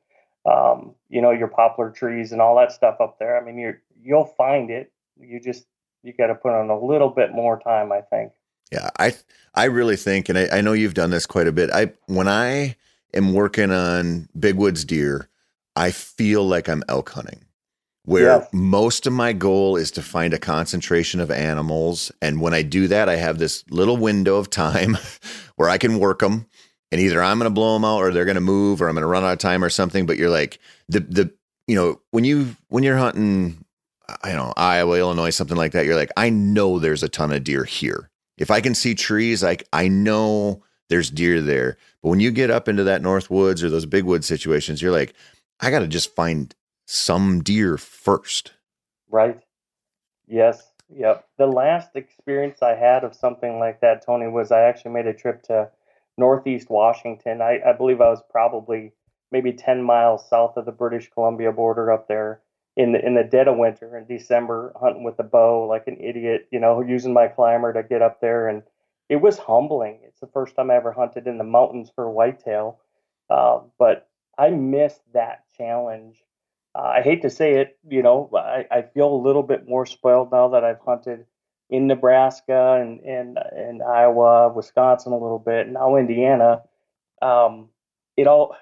um, 0.46 0.94
you 1.08 1.20
know 1.20 1.30
your 1.30 1.48
poplar 1.48 1.90
trees 1.90 2.32
and 2.32 2.40
all 2.40 2.56
that 2.56 2.72
stuff 2.72 3.00
up 3.00 3.18
there. 3.18 3.40
I 3.40 3.44
mean, 3.44 3.58
you're 3.58 3.82
you'll 4.02 4.32
find 4.36 4.70
it. 4.70 4.92
You 5.18 5.40
just 5.40 5.66
you 6.02 6.12
got 6.12 6.28
to 6.28 6.34
put 6.34 6.52
on 6.52 6.70
a 6.70 6.80
little 6.80 7.10
bit 7.10 7.32
more 7.32 7.58
time, 7.58 7.92
I 7.92 8.00
think. 8.00 8.32
Yeah, 8.72 8.90
I 8.98 9.14
I 9.54 9.64
really 9.66 9.96
think, 9.96 10.28
and 10.28 10.38
I, 10.38 10.58
I 10.58 10.60
know 10.60 10.72
you've 10.72 10.94
done 10.94 11.10
this 11.10 11.26
quite 11.26 11.46
a 11.48 11.52
bit. 11.52 11.70
I 11.72 11.92
when 12.06 12.28
I 12.28 12.76
am 13.14 13.32
working 13.32 13.70
on 13.72 14.28
big 14.38 14.56
woods 14.56 14.84
deer, 14.84 15.28
I 15.76 15.90
feel 15.90 16.44
like 16.46 16.68
I'm 16.68 16.84
elk 16.88 17.10
hunting, 17.10 17.44
where 18.04 18.42
Yes. 18.42 18.48
most 18.52 19.06
of 19.06 19.12
my 19.14 19.32
goal 19.32 19.76
is 19.76 19.90
to 19.92 20.02
find 20.02 20.34
a 20.34 20.38
concentration 20.38 21.20
of 21.20 21.30
animals, 21.30 22.12
and 22.22 22.40
when 22.40 22.54
I 22.54 22.62
do 22.62 22.88
that, 22.88 23.08
I 23.08 23.16
have 23.16 23.38
this 23.38 23.64
little 23.70 23.96
window 23.96 24.36
of 24.36 24.50
time 24.50 24.98
where 25.56 25.68
I 25.70 25.78
can 25.78 25.98
work 25.98 26.20
them, 26.20 26.46
and 26.92 27.00
either 27.00 27.22
I'm 27.22 27.38
going 27.38 27.50
to 27.50 27.54
blow 27.54 27.74
them 27.74 27.84
out, 27.84 27.98
or 28.00 28.12
they're 28.12 28.24
going 28.26 28.36
to 28.36 28.40
move, 28.40 28.82
or 28.82 28.88
I'm 28.88 28.94
going 28.94 29.02
to 29.02 29.08
run 29.08 29.24
out 29.24 29.32
of 29.32 29.38
time, 29.38 29.64
or 29.64 29.70
something. 29.70 30.06
But 30.06 30.18
you're 30.18 30.30
like 30.30 30.60
the 30.88 31.00
the 31.00 31.32
you 31.66 31.74
know 31.76 32.00
when 32.12 32.24
you 32.24 32.56
when 32.68 32.84
you're 32.84 32.98
hunting, 32.98 33.64
I 34.22 34.32
don't 34.32 34.48
know 34.48 34.54
Iowa, 34.56 34.98
Illinois, 34.98 35.30
something 35.30 35.56
like 35.56 35.72
that. 35.72 35.86
You're 35.86 35.96
like, 35.96 36.12
I 36.16 36.30
know 36.30 36.78
there's 36.78 37.02
a 37.02 37.08
ton 37.08 37.32
of 37.32 37.44
deer 37.44 37.64
here 37.64 38.09
if 38.40 38.50
I 38.50 38.60
can 38.62 38.74
see 38.74 38.94
trees, 38.94 39.42
like 39.44 39.68
I 39.72 39.86
know 39.86 40.64
there's 40.88 41.10
deer 41.10 41.42
there. 41.42 41.76
But 42.02 42.08
when 42.08 42.20
you 42.20 42.32
get 42.32 42.50
up 42.50 42.66
into 42.66 42.82
that 42.84 43.02
north 43.02 43.30
woods 43.30 43.62
or 43.62 43.68
those 43.68 43.86
big 43.86 44.04
wood 44.04 44.24
situations, 44.24 44.80
you're 44.80 44.90
like, 44.90 45.14
I 45.60 45.70
got 45.70 45.80
to 45.80 45.86
just 45.86 46.16
find 46.16 46.52
some 46.86 47.42
deer 47.42 47.76
first. 47.76 48.54
Right. 49.10 49.38
Yes. 50.26 50.72
Yep. 50.88 51.28
The 51.36 51.46
last 51.46 51.90
experience 51.94 52.62
I 52.62 52.74
had 52.74 53.04
of 53.04 53.14
something 53.14 53.58
like 53.60 53.80
that, 53.82 54.04
Tony, 54.04 54.26
was 54.26 54.50
I 54.50 54.62
actually 54.62 54.92
made 54.92 55.06
a 55.06 55.14
trip 55.14 55.42
to 55.44 55.70
Northeast 56.16 56.70
Washington. 56.70 57.42
I, 57.42 57.60
I 57.64 57.74
believe 57.74 58.00
I 58.00 58.08
was 58.08 58.22
probably 58.30 58.92
maybe 59.30 59.52
10 59.52 59.82
miles 59.82 60.28
south 60.28 60.56
of 60.56 60.64
the 60.64 60.72
British 60.72 61.10
Columbia 61.10 61.52
border 61.52 61.92
up 61.92 62.08
there 62.08 62.40
in 62.76 62.92
the 62.92 63.04
in 63.04 63.14
the 63.14 63.24
dead 63.24 63.48
of 63.48 63.56
winter 63.56 63.96
in 63.96 64.06
December, 64.06 64.72
hunting 64.80 65.02
with 65.02 65.18
a 65.18 65.24
bow 65.24 65.66
like 65.66 65.86
an 65.86 65.98
idiot, 66.00 66.48
you 66.50 66.60
know, 66.60 66.80
using 66.80 67.12
my 67.12 67.28
climber 67.28 67.72
to 67.72 67.82
get 67.82 68.02
up 68.02 68.20
there. 68.20 68.48
And 68.48 68.62
it 69.08 69.16
was 69.16 69.38
humbling. 69.38 70.00
It's 70.04 70.20
the 70.20 70.28
first 70.28 70.54
time 70.54 70.70
I 70.70 70.76
ever 70.76 70.92
hunted 70.92 71.26
in 71.26 71.38
the 71.38 71.44
mountains 71.44 71.90
for 71.94 72.10
whitetail. 72.10 72.78
Uh, 73.28 73.60
but 73.78 74.08
I 74.38 74.50
missed 74.50 75.02
that 75.12 75.44
challenge. 75.56 76.22
Uh, 76.74 76.82
I 76.82 77.02
hate 77.02 77.22
to 77.22 77.30
say 77.30 77.54
it, 77.54 77.76
you 77.88 78.02
know, 78.02 78.30
I, 78.34 78.64
I 78.70 78.82
feel 78.82 79.12
a 79.12 79.24
little 79.24 79.42
bit 79.42 79.68
more 79.68 79.86
spoiled 79.86 80.30
now 80.30 80.48
that 80.50 80.64
I've 80.64 80.80
hunted 80.80 81.26
in 81.68 81.88
Nebraska 81.88 82.78
and, 82.80 83.00
and, 83.00 83.38
and 83.52 83.82
Iowa, 83.82 84.52
Wisconsin 84.52 85.12
a 85.12 85.18
little 85.18 85.38
bit, 85.38 85.68
now 85.68 85.96
Indiana. 85.96 86.62
Um, 87.20 87.70
it 88.16 88.28
all, 88.28 88.56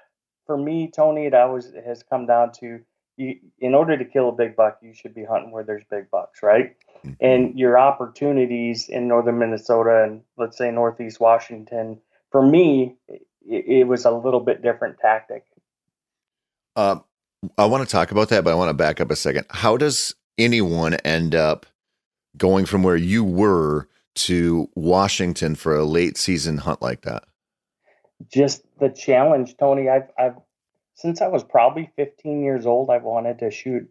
for 0.46 0.56
me, 0.56 0.90
Tony, 0.90 1.26
it 1.26 1.34
always 1.34 1.72
has 1.84 2.02
come 2.02 2.26
down 2.26 2.52
to 2.60 2.80
you, 3.18 3.38
in 3.58 3.74
order 3.74 3.96
to 3.96 4.04
kill 4.04 4.28
a 4.28 4.32
big 4.32 4.56
buck, 4.56 4.78
you 4.82 4.94
should 4.94 5.14
be 5.14 5.24
hunting 5.24 5.50
where 5.50 5.64
there's 5.64 5.84
big 5.90 6.10
bucks, 6.10 6.42
right? 6.42 6.76
And 7.20 7.58
your 7.58 7.78
opportunities 7.78 8.88
in 8.88 9.08
northern 9.08 9.38
Minnesota 9.38 10.04
and 10.04 10.22
let's 10.36 10.56
say 10.56 10.70
northeast 10.70 11.20
Washington, 11.20 12.00
for 12.30 12.44
me, 12.44 12.96
it, 13.08 13.24
it 13.46 13.86
was 13.86 14.04
a 14.04 14.10
little 14.10 14.40
bit 14.40 14.62
different 14.62 14.98
tactic. 14.98 15.44
Uh, 16.74 17.00
I 17.56 17.66
want 17.66 17.86
to 17.86 17.90
talk 17.90 18.10
about 18.10 18.30
that, 18.30 18.44
but 18.44 18.50
I 18.50 18.54
want 18.54 18.70
to 18.70 18.74
back 18.74 19.00
up 19.00 19.10
a 19.10 19.16
second. 19.16 19.46
How 19.50 19.76
does 19.76 20.14
anyone 20.38 20.94
end 20.94 21.34
up 21.34 21.66
going 22.36 22.66
from 22.66 22.82
where 22.82 22.96
you 22.96 23.22
were 23.22 23.88
to 24.14 24.68
Washington 24.74 25.54
for 25.54 25.76
a 25.76 25.84
late 25.84 26.16
season 26.16 26.58
hunt 26.58 26.82
like 26.82 27.02
that? 27.02 27.24
just 28.26 28.62
the 28.80 28.88
challenge, 28.88 29.56
Tony. 29.56 29.88
I've 29.88 30.10
I've 30.18 30.36
since 30.98 31.22
I 31.22 31.28
was 31.28 31.44
probably 31.44 31.92
15 31.94 32.42
years 32.42 32.66
old, 32.66 32.90
I've 32.90 33.04
wanted 33.04 33.38
to 33.38 33.52
shoot, 33.52 33.88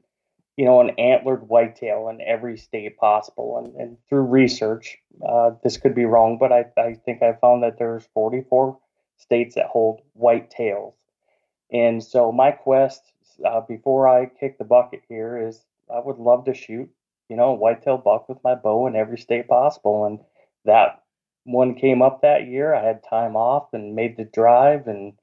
you 0.57 0.65
know, 0.65 0.81
an 0.81 0.89
antlered 0.99 1.47
whitetail 1.47 2.09
in 2.09 2.19
every 2.19 2.57
state 2.57 2.97
possible. 2.97 3.57
And, 3.57 3.73
and 3.75 3.97
through 4.09 4.23
research, 4.23 4.97
uh, 5.25 5.51
this 5.63 5.77
could 5.77 5.95
be 5.95 6.03
wrong, 6.03 6.37
but 6.37 6.51
I, 6.51 6.65
I 6.77 6.95
think 7.05 7.23
I 7.23 7.31
found 7.39 7.63
that 7.63 7.79
there's 7.79 8.05
44 8.13 8.77
states 9.15 9.55
that 9.55 9.67
hold 9.67 10.01
whitetails. 10.19 10.95
And 11.71 12.03
so 12.03 12.33
my 12.33 12.51
quest 12.51 13.01
uh, 13.45 13.61
before 13.61 14.09
I 14.09 14.25
kick 14.25 14.57
the 14.57 14.65
bucket 14.65 15.03
here 15.07 15.47
is 15.47 15.63
I 15.89 16.01
would 16.01 16.17
love 16.17 16.43
to 16.45 16.53
shoot, 16.53 16.89
you 17.29 17.37
know, 17.37 17.51
a 17.51 17.55
whitetail 17.55 17.97
buck 17.97 18.27
with 18.27 18.43
my 18.43 18.55
bow 18.55 18.85
in 18.85 18.97
every 18.97 19.17
state 19.17 19.47
possible. 19.47 20.03
And 20.03 20.19
that 20.65 21.03
one 21.45 21.75
came 21.75 22.01
up 22.01 22.21
that 22.21 22.47
year. 22.47 22.75
I 22.75 22.83
had 22.83 23.01
time 23.09 23.37
off 23.37 23.69
and 23.71 23.95
made 23.95 24.17
the 24.17 24.25
drive 24.25 24.87
and 24.87 25.13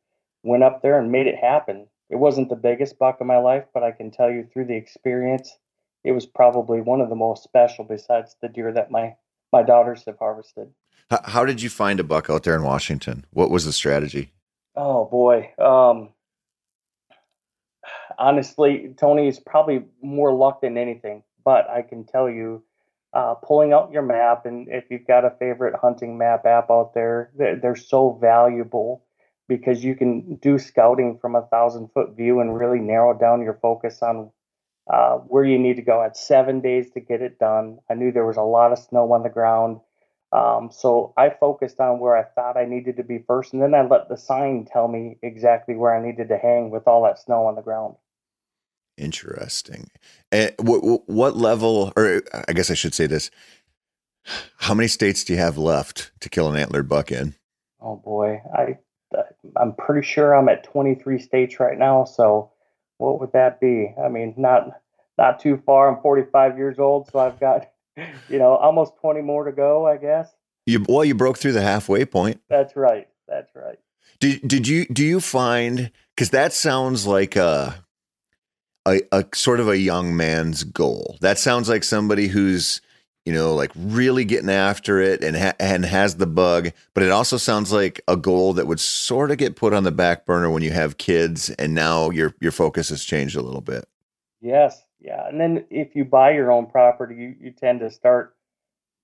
went 0.45 0.63
up 0.63 0.83
there 0.83 0.99
and 0.99 1.11
made 1.11 1.27
it 1.27 1.37
happen. 1.37 1.89
It 2.11 2.17
wasn't 2.17 2.51
the 2.51 2.57
biggest 2.57 2.99
buck 2.99 3.21
of 3.21 3.27
my 3.27 3.39
life, 3.39 3.65
but 3.73 3.83
I 3.83 3.91
can 3.91 4.11
tell 4.11 4.31
you 4.31 4.45
through 4.45 4.67
the 4.67 4.77
experience, 4.77 5.59
it 6.05 6.13
was 6.13 6.27
probably 6.27 6.81
one 6.81 7.01
of 7.01 7.09
the 7.09 7.17
most 7.17 7.43
special 7.43 7.85
besides 7.85 8.37
the 8.41 8.49
deer 8.49 8.73
that 8.73 8.91
my 8.91 9.17
my 9.53 9.63
daughters 9.63 10.05
have 10.07 10.19
harvested. 10.19 10.69
How, 11.11 11.21
how 11.25 11.45
did 11.45 11.63
you 11.63 11.71
find 11.71 12.01
a 12.01 12.05
buck 12.05 12.29
out 12.29 12.43
there 12.43 12.57
in 12.57 12.63
Washington? 12.63 13.25
What 13.31 13.51
was 13.51 13.65
the 13.65 13.73
strategy? 13.73 14.33
Oh 14.77 15.07
boy. 15.07 15.51
Um 15.59 16.11
honestly, 18.19 18.95
Tony 18.97 19.29
is 19.29 19.41
probably 19.41 19.85
more 20.03 20.33
luck 20.33 20.61
than 20.61 20.77
anything, 20.77 21.23
but 21.43 21.69
I 21.71 21.83
can 21.83 22.05
tell 22.05 22.29
you 22.29 22.63
uh, 23.13 23.35
pulling 23.35 23.73
out 23.73 23.93
your 23.93 24.03
map 24.03 24.45
and 24.45 24.69
if 24.69 24.85
you've 24.91 25.07
got 25.07 25.25
a 25.25 25.31
favorite 25.39 25.77
hunting 25.81 26.19
map 26.19 26.45
app 26.47 26.69
out 26.69 26.95
there, 26.95 27.31
they're, 27.37 27.57
they're 27.57 27.77
so 27.77 28.19
valuable 28.21 29.05
because 29.49 29.85
you 29.85 29.95
can 29.95 30.37
do 30.37 30.59
scouting 30.59 31.19
from 31.21 31.35
a 31.35 31.47
thousand 31.47 31.89
foot 31.93 32.17
view 32.17 32.41
and 32.41 32.59
really 32.59 32.81
narrow 32.81 33.17
down 33.19 33.43
your 33.43 33.59
focus 33.61 34.03
on 34.03 34.31
uh, 34.93 35.17
where 35.17 35.45
you 35.45 35.59
need 35.59 35.77
to 35.77 35.83
go. 35.83 36.01
I 36.01 36.05
had 36.05 36.17
seven 36.17 36.61
days 36.61 36.91
to 36.93 37.01
get 37.01 37.23
it 37.23 37.39
done. 37.39 37.79
I 37.91 37.95
knew 37.95 38.13
there 38.13 38.27
was 38.27 38.37
a 38.37 38.43
lot 38.43 38.73
of 38.73 38.79
snow 38.79 39.13
on 39.13 39.23
the 39.23 39.29
ground. 39.29 39.81
Um, 40.33 40.71
so 40.73 41.15
I 41.17 41.31
focused 41.31 41.79
on 41.79 42.01
where 42.01 42.17
I 42.17 42.25
thought 42.25 42.57
I 42.57 42.65
needed 42.65 42.97
to 42.97 43.05
be 43.05 43.25
first, 43.27 43.53
and 43.53 43.63
then 43.63 43.75
I 43.75 43.83
let 43.83 44.09
the 44.09 44.17
sign 44.17 44.67
tell 44.71 44.89
me 44.89 45.17
exactly 45.23 45.77
where 45.77 45.95
I 45.95 46.05
needed 46.05 46.29
to 46.29 46.39
hang 46.39 46.71
with 46.71 46.89
all 46.89 47.05
that 47.05 47.21
snow 47.21 47.47
on 47.47 47.55
the 47.55 47.63
ground. 47.63 47.95
Interesting. 48.97 49.91
And 50.33 50.53
what, 50.59 51.09
what 51.09 51.37
level, 51.37 51.93
or 51.97 52.23
I 52.49 52.53
guess 52.53 52.71
I 52.71 52.75
should 52.75 52.95
say 52.95 53.07
this: 53.07 53.31
How 54.57 54.75
many 54.75 54.89
states 54.89 55.23
do 55.23 55.35
you 55.35 55.39
have 55.39 55.57
left 55.57 56.11
to 56.21 56.29
kill 56.29 56.51
an 56.51 56.59
antlered 56.59 56.89
buck 56.89 57.13
in? 57.13 57.35
Oh 57.81 57.97
boy, 57.97 58.43
I 58.53 58.79
I'm 59.57 59.75
pretty 59.75 60.07
sure 60.07 60.35
I'm 60.35 60.49
at 60.49 60.65
23 60.65 61.19
states 61.19 61.61
right 61.61 61.79
now. 61.79 62.05
So 62.05 62.51
what 62.99 63.21
would 63.21 63.33
that 63.33 63.61
be? 63.61 63.95
I 64.03 64.09
mean, 64.09 64.35
not 64.37 64.81
not 65.19 65.41
too 65.41 65.63
far. 65.65 65.89
I'm 65.89 66.03
45 66.03 66.59
years 66.59 66.79
old, 66.79 67.09
so 67.11 67.19
I've 67.19 67.39
got 67.41 67.71
you 68.29 68.39
know 68.39 68.57
almost 68.57 68.95
20 69.01 69.23
more 69.23 69.45
to 69.45 69.53
go, 69.53 69.87
I 69.87 69.97
guess. 69.97 70.35
You 70.67 70.85
well, 70.89 71.05
you 71.05 71.15
broke 71.15 71.39
through 71.39 71.53
the 71.53 71.63
halfway 71.63 72.05
point. 72.05 72.41
That's 72.49 72.77
right. 72.77 73.09
That's 73.29 73.55
right. 73.55 73.79
Did 74.21 74.47
did 74.47 74.69
you 74.69 74.87
do 74.87 75.05
you 75.05 75.21
find 75.21 75.91
because 76.15 76.31
that 76.31 76.53
sounds 76.53 77.07
like 77.07 77.37
a, 77.37 77.85
a 78.87 79.03
a 79.13 79.25
sort 79.35 79.61
of 79.61 79.69
a 79.69 79.79
young 79.79 80.17
man's 80.17 80.65
goal. 80.65 81.19
That 81.21 81.39
sounds 81.39 81.69
like 81.69 81.85
somebody 81.85 82.29
who's 82.29 82.81
you 83.25 83.33
know 83.33 83.55
like 83.55 83.73
really 83.75 84.25
getting 84.25 84.51
after 84.51 85.01
it 85.01 85.23
and 85.23 85.37
ha- 85.37 85.55
and 85.59 85.85
has 85.85 86.17
the 86.17 86.27
bug. 86.27 86.71
But 86.95 87.03
it 87.03 87.11
also 87.11 87.37
sounds 87.37 87.73
like 87.73 88.01
a 88.09 88.17
goal 88.17 88.55
that 88.55 88.67
would 88.67 88.81
sort 88.81 89.31
of 89.31 89.39
get 89.39 89.57
put 89.57 89.73
on 89.73 89.85
the 89.85 89.93
back 89.93 90.27
burner 90.27 90.51
when 90.51 90.63
you 90.63 90.71
have 90.71 90.99
kids, 90.99 91.51
and 91.51 91.75
now 91.75 92.11
your 92.11 92.35
your 92.41 92.53
focus 92.53 92.89
has 92.89 93.05
changed 93.05 93.37
a 93.37 93.43
little 93.43 93.61
bit. 93.61 93.87
Yes, 94.41 94.83
yeah. 95.01 95.27
And 95.29 95.41
then 95.41 95.65
if 95.71 95.95
you 95.95 96.05
buy 96.05 96.33
your 96.33 96.53
own 96.53 96.67
property, 96.67 97.15
you, 97.15 97.35
you 97.41 97.51
tend 97.51 97.81
to 97.81 97.91
start 97.91 98.37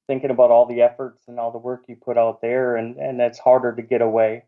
thinking 0.06 0.30
about 0.30 0.50
all 0.50 0.66
the 0.66 0.83
efforts 0.83 1.22
and 1.28 1.38
all 1.38 1.52
the 1.52 1.59
work 1.59 1.85
you 1.88 1.96
put 1.96 2.18
out 2.18 2.40
there, 2.40 2.76
and 2.76 2.96
and 2.96 3.20
it's 3.20 3.38
harder 3.38 3.74
to 3.74 3.83
get 3.83 4.02
away 4.02 4.44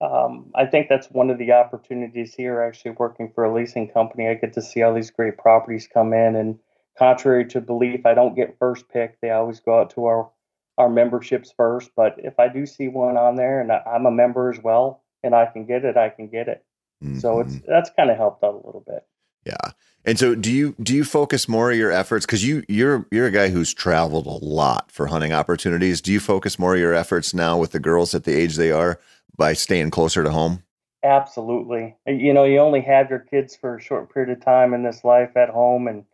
um, 0.00 0.50
I 0.54 0.64
think 0.66 0.88
that's 0.88 1.08
one 1.08 1.30
of 1.30 1.38
the 1.38 1.52
opportunities 1.52 2.34
here. 2.34 2.62
Actually, 2.62 2.92
working 2.92 3.30
for 3.34 3.44
a 3.44 3.54
leasing 3.54 3.88
company, 3.88 4.28
I 4.28 4.34
get 4.34 4.54
to 4.54 4.62
see 4.62 4.82
all 4.82 4.94
these 4.94 5.10
great 5.10 5.36
properties 5.36 5.88
come 5.92 6.12
in, 6.14 6.36
and 6.36 6.58
contrary 6.98 7.46
to 7.46 7.60
belief, 7.60 8.06
I 8.06 8.14
don't 8.14 8.34
get 8.34 8.58
first 8.58 8.88
pick. 8.88 9.20
They 9.20 9.30
always 9.30 9.60
go 9.60 9.80
out 9.80 9.90
to 9.90 10.06
our 10.06 10.30
our 10.78 10.88
memberships 10.88 11.52
first. 11.54 11.90
But 11.94 12.16
if 12.18 12.38
I 12.38 12.48
do 12.48 12.64
see 12.66 12.88
one 12.88 13.16
on 13.16 13.36
there, 13.36 13.60
and 13.60 13.70
I'm 13.72 14.06
a 14.06 14.10
member 14.10 14.50
as 14.50 14.62
well, 14.62 15.02
and 15.22 15.34
I 15.34 15.46
can 15.46 15.66
get 15.66 15.84
it, 15.84 15.96
I 15.96 16.08
can 16.08 16.28
get 16.28 16.48
it. 16.48 16.64
Mm-hmm. 17.04 17.18
So 17.18 17.40
it's 17.40 17.54
mm-hmm. 17.54 17.70
that's 17.70 17.90
kind 17.96 18.10
of 18.10 18.16
helped 18.16 18.44
out 18.44 18.54
a 18.54 18.66
little 18.66 18.84
bit. 18.86 19.04
Yeah. 19.44 19.72
And 20.04 20.18
so 20.18 20.34
do 20.34 20.50
you 20.50 20.74
do 20.82 20.94
you 20.94 21.04
focus 21.04 21.48
more 21.48 21.70
of 21.70 21.76
your 21.76 21.90
efforts 21.90 22.24
cuz 22.26 22.44
you 22.46 22.62
you're 22.68 23.06
you're 23.10 23.26
a 23.26 23.30
guy 23.30 23.48
who's 23.48 23.74
traveled 23.74 24.26
a 24.26 24.44
lot 24.44 24.90
for 24.90 25.06
hunting 25.06 25.32
opportunities. 25.32 26.00
Do 26.00 26.12
you 26.12 26.20
focus 26.20 26.58
more 26.58 26.74
of 26.74 26.80
your 26.80 26.94
efforts 26.94 27.34
now 27.34 27.58
with 27.58 27.72
the 27.72 27.80
girls 27.80 28.14
at 28.14 28.24
the 28.24 28.34
age 28.34 28.56
they 28.56 28.70
are 28.70 28.98
by 29.36 29.52
staying 29.52 29.90
closer 29.90 30.24
to 30.24 30.30
home? 30.30 30.62
Absolutely. 31.02 31.96
You 32.06 32.34
know, 32.34 32.44
you 32.44 32.58
only 32.58 32.82
have 32.82 33.08
your 33.08 33.20
kids 33.20 33.56
for 33.56 33.76
a 33.76 33.80
short 33.80 34.12
period 34.12 34.36
of 34.36 34.44
time 34.44 34.74
in 34.74 34.82
this 34.82 35.02
life 35.02 35.36
at 35.36 35.48
home, 35.48 35.88
and 35.88 36.04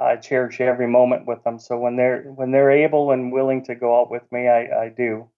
I 0.00 0.16
cherish 0.16 0.60
every 0.60 0.86
moment 0.86 1.26
with 1.26 1.42
them. 1.44 1.58
So 1.58 1.78
when 1.78 1.96
they're 1.96 2.22
when 2.22 2.50
they're 2.50 2.70
able 2.70 3.10
and 3.10 3.32
willing 3.32 3.64
to 3.64 3.74
go 3.74 4.00
out 4.00 4.10
with 4.10 4.22
me, 4.32 4.48
I, 4.48 4.84
I 4.84 4.88
do. 4.88 5.28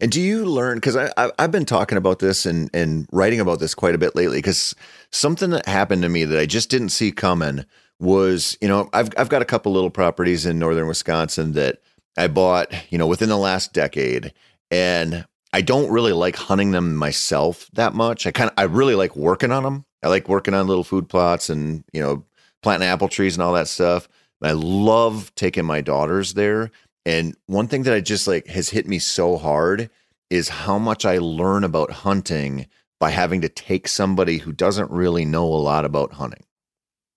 And 0.00 0.12
do 0.12 0.20
you 0.20 0.44
learn? 0.44 0.76
Because 0.76 0.96
I, 0.96 1.10
I 1.16 1.30
have 1.38 1.50
been 1.50 1.64
talking 1.64 1.98
about 1.98 2.20
this 2.20 2.46
and 2.46 2.70
and 2.72 3.08
writing 3.12 3.40
about 3.40 3.58
this 3.58 3.74
quite 3.74 3.94
a 3.94 3.98
bit 3.98 4.14
lately. 4.14 4.38
Because 4.38 4.74
something 5.10 5.50
that 5.50 5.66
happened 5.66 6.02
to 6.02 6.08
me 6.08 6.24
that 6.24 6.38
I 6.38 6.46
just 6.46 6.70
didn't 6.70 6.90
see 6.90 7.10
coming 7.10 7.64
was, 7.98 8.56
you 8.60 8.68
know, 8.68 8.88
I've 8.92 9.10
I've 9.16 9.28
got 9.28 9.42
a 9.42 9.46
couple 9.46 9.72
little 9.72 9.90
properties 9.90 10.46
in 10.46 10.58
northern 10.58 10.86
Wisconsin 10.86 11.52
that 11.52 11.80
I 12.16 12.28
bought, 12.28 12.72
you 12.90 12.98
know, 12.98 13.06
within 13.06 13.28
the 13.28 13.36
last 13.36 13.72
decade, 13.72 14.32
and 14.70 15.26
I 15.52 15.62
don't 15.62 15.90
really 15.90 16.12
like 16.12 16.36
hunting 16.36 16.70
them 16.70 16.94
myself 16.94 17.68
that 17.72 17.94
much. 17.94 18.26
I 18.26 18.30
kind 18.30 18.50
of 18.50 18.54
I 18.56 18.62
really 18.62 18.94
like 18.94 19.16
working 19.16 19.50
on 19.50 19.64
them. 19.64 19.84
I 20.02 20.08
like 20.08 20.28
working 20.28 20.54
on 20.54 20.66
little 20.66 20.84
food 20.84 21.08
plots 21.08 21.50
and 21.50 21.84
you 21.92 22.00
know 22.00 22.24
planting 22.62 22.88
apple 22.88 23.08
trees 23.08 23.36
and 23.36 23.42
all 23.42 23.52
that 23.54 23.68
stuff. 23.68 24.08
I 24.42 24.52
love 24.52 25.34
taking 25.34 25.64
my 25.64 25.80
daughters 25.80 26.34
there. 26.34 26.70
And 27.04 27.36
one 27.46 27.68
thing 27.68 27.82
that 27.84 27.94
I 27.94 28.00
just 28.00 28.26
like 28.26 28.46
has 28.48 28.70
hit 28.70 28.86
me 28.86 28.98
so 28.98 29.36
hard 29.36 29.90
is 30.30 30.48
how 30.48 30.78
much 30.78 31.04
I 31.04 31.18
learn 31.18 31.64
about 31.64 31.90
hunting 31.90 32.66
by 32.98 33.10
having 33.10 33.40
to 33.40 33.48
take 33.48 33.88
somebody 33.88 34.38
who 34.38 34.52
doesn't 34.52 34.90
really 34.90 35.24
know 35.24 35.44
a 35.44 35.56
lot 35.56 35.84
about 35.84 36.12
hunting. 36.12 36.44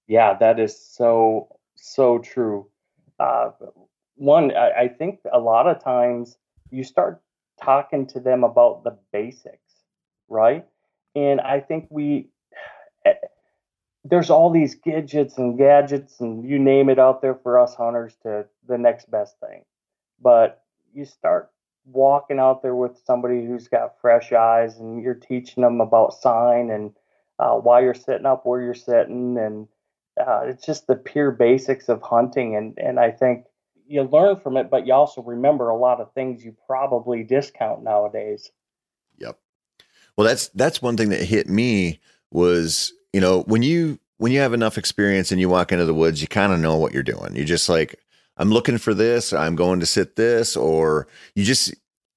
Yeah, 0.07 0.33
that 0.39 0.59
is 0.59 0.77
so 0.77 1.47
so 1.75 2.19
true. 2.19 2.67
Uh, 3.19 3.51
one, 4.15 4.55
I, 4.55 4.71
I 4.71 4.87
think 4.87 5.19
a 5.31 5.39
lot 5.39 5.67
of 5.67 5.83
times 5.83 6.37
you 6.71 6.83
start 6.83 7.21
talking 7.61 8.07
to 8.07 8.19
them 8.19 8.43
about 8.43 8.83
the 8.83 8.97
basics, 9.11 9.83
right? 10.29 10.65
And 11.15 11.39
I 11.41 11.59
think 11.59 11.87
we 11.89 12.29
there's 14.03 14.29
all 14.29 14.49
these 14.49 14.75
gadgets 14.75 15.37
and 15.37 15.57
gadgets 15.57 16.19
and 16.19 16.47
you 16.47 16.59
name 16.59 16.89
it 16.89 16.99
out 16.99 17.21
there 17.21 17.35
for 17.35 17.59
us 17.59 17.75
hunters 17.75 18.15
to 18.23 18.45
the 18.67 18.77
next 18.77 19.09
best 19.09 19.39
thing. 19.39 19.63
But 20.21 20.61
you 20.93 21.05
start 21.05 21.51
walking 21.85 22.39
out 22.39 22.61
there 22.61 22.75
with 22.75 22.99
somebody 23.05 23.45
who's 23.45 23.67
got 23.67 23.99
fresh 23.99 24.31
eyes 24.31 24.77
and 24.77 25.01
you're 25.01 25.13
teaching 25.13 25.63
them 25.63 25.81
about 25.81 26.13
sign 26.13 26.69
and 26.69 26.91
uh, 27.39 27.55
why 27.55 27.81
you're 27.81 27.93
sitting 27.93 28.25
up 28.25 28.45
where 28.45 28.61
you're 28.61 28.73
sitting 28.73 29.37
and 29.37 29.67
uh, 30.19 30.41
it's 30.45 30.65
just 30.65 30.87
the 30.87 30.95
pure 30.95 31.31
basics 31.31 31.89
of 31.89 32.01
hunting 32.01 32.55
and 32.55 32.77
and 32.77 32.99
I 32.99 33.09
think 33.09 33.45
you 33.87 34.03
learn 34.03 34.39
from 34.39 34.57
it, 34.57 34.69
but 34.69 34.87
you 34.87 34.93
also 34.93 35.21
remember 35.21 35.69
a 35.69 35.77
lot 35.77 35.99
of 35.99 36.13
things 36.13 36.43
you 36.43 36.55
probably 36.67 37.23
discount 37.23 37.83
nowadays. 37.83 38.51
Yep. 39.17 39.37
Well, 40.15 40.27
that's 40.27 40.49
that's 40.49 40.81
one 40.81 40.97
thing 40.97 41.09
that 41.09 41.23
hit 41.23 41.49
me 41.49 41.99
was 42.31 42.93
you 43.13 43.21
know 43.21 43.43
when 43.43 43.63
you 43.63 43.99
when 44.17 44.31
you 44.31 44.39
have 44.39 44.53
enough 44.53 44.77
experience 44.77 45.31
and 45.31 45.39
you 45.39 45.49
walk 45.49 45.71
into 45.71 45.85
the 45.85 45.93
woods, 45.93 46.21
you 46.21 46.27
kind 46.27 46.53
of 46.53 46.59
know 46.59 46.77
what 46.77 46.93
you're 46.93 47.03
doing. 47.03 47.35
You're 47.35 47.45
just 47.45 47.69
like 47.69 47.99
I'm 48.37 48.49
looking 48.49 48.77
for 48.77 48.93
this, 48.93 49.31
I'm 49.31 49.55
going 49.55 49.79
to 49.79 49.85
sit 49.85 50.15
this, 50.15 50.57
or 50.57 51.07
you 51.35 51.43
just 51.43 51.73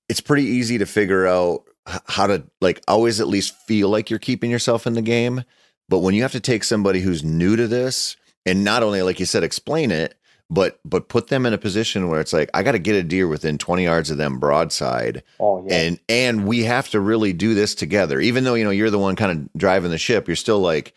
it's 0.09 0.21
pretty 0.21 0.45
easy 0.45 0.79
to 0.79 0.87
figure 0.87 1.27
out 1.27 1.65
how 2.07 2.27
to 2.27 2.45
like 2.61 2.83
always 2.89 3.21
at 3.21 3.29
least 3.29 3.55
feel 3.67 3.89
like 3.89 4.11
you're 4.11 4.19
keeping 4.19 4.51
yourself 4.51 4.87
in 4.87 4.95
the 4.95 5.03
game. 5.03 5.45
But 5.89 6.01
when 6.01 6.15
you 6.15 6.23
have 6.23 6.33
to 6.33 6.41
take 6.41 6.65
somebody 6.65 7.01
who's 7.01 7.23
new 7.23 7.55
to 7.57 7.69
this 7.69 8.17
and 8.45 8.65
not 8.65 8.83
only 8.83 9.03
like 9.03 9.21
you 9.21 9.27
said 9.27 9.45
explain 9.45 9.91
it, 9.91 10.19
but 10.49 10.79
but 10.85 11.09
put 11.09 11.29
them 11.29 11.45
in 11.45 11.53
a 11.53 11.59
position 11.59 12.09
where 12.09 12.21
it's 12.21 12.33
like 12.33 12.51
I 12.55 12.63
got 12.63 12.73
to 12.73 12.79
get 12.79 12.95
a 12.95 13.03
deer 13.03 13.27
within 13.27 13.59
20 13.59 13.85
yards 13.85 14.11
of 14.11 14.17
them 14.17 14.39
broadside. 14.39 15.23
Oh, 15.41 15.65
yeah. 15.67 15.77
And 15.77 16.01
and 16.09 16.47
we 16.47 16.65
have 16.65 16.89
to 16.91 17.01
really 17.01 17.33
do 17.33 17.55
this 17.55 17.75
together. 17.75 18.21
Even 18.21 18.45
though 18.45 18.55
you 18.55 18.65
know 18.65 18.71
you're 18.71 18.91
the 18.91 18.99
one 18.99 19.17
kind 19.17 19.33
of 19.33 19.53
driving 19.59 19.91
the 19.91 19.99
ship, 19.99 20.29
you're 20.29 20.37
still 20.37 20.61
like, 20.61 20.95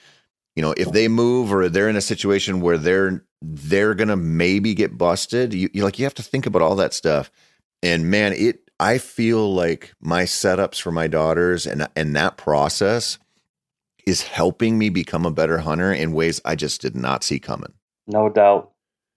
you 0.56 0.62
know, 0.62 0.74
if 0.78 0.92
they 0.92 1.08
move 1.08 1.52
or 1.52 1.68
they're 1.68 1.90
in 1.90 1.96
a 1.96 2.02
situation 2.02 2.62
where 2.62 2.78
they're 2.78 3.24
they're 3.42 3.96
gonna 3.96 4.18
maybe 4.18 4.76
get 4.76 4.98
busted, 4.98 5.54
you 5.54 5.70
you 5.74 5.84
like 5.84 5.98
you 5.98 6.06
have 6.06 6.16
to 6.16 6.24
think 6.24 6.46
about 6.46 6.62
all 6.62 6.76
that 6.76 6.94
stuff. 6.94 7.32
And 7.82 8.12
man, 8.12 8.34
it 8.34 8.70
I 8.80 9.00
feel 9.00 9.52
like 9.52 9.94
my 10.00 10.24
setups 10.24 10.80
for 10.80 10.92
my 10.92 11.08
daughters 11.08 11.66
and 11.66 11.88
and 11.96 12.16
that 12.16 12.38
process 12.38 13.18
is 14.06 14.22
helping 14.24 14.78
me 14.78 14.90
become 14.90 15.26
a 15.26 15.32
better 15.32 15.60
hunter 15.60 15.92
in 15.92 16.14
ways 16.14 16.40
I 16.46 16.56
just 16.56 16.82
did 16.82 16.96
not 16.96 17.24
see 17.24 17.40
coming. 17.40 17.74
No 18.08 18.30
doubt 18.30 18.72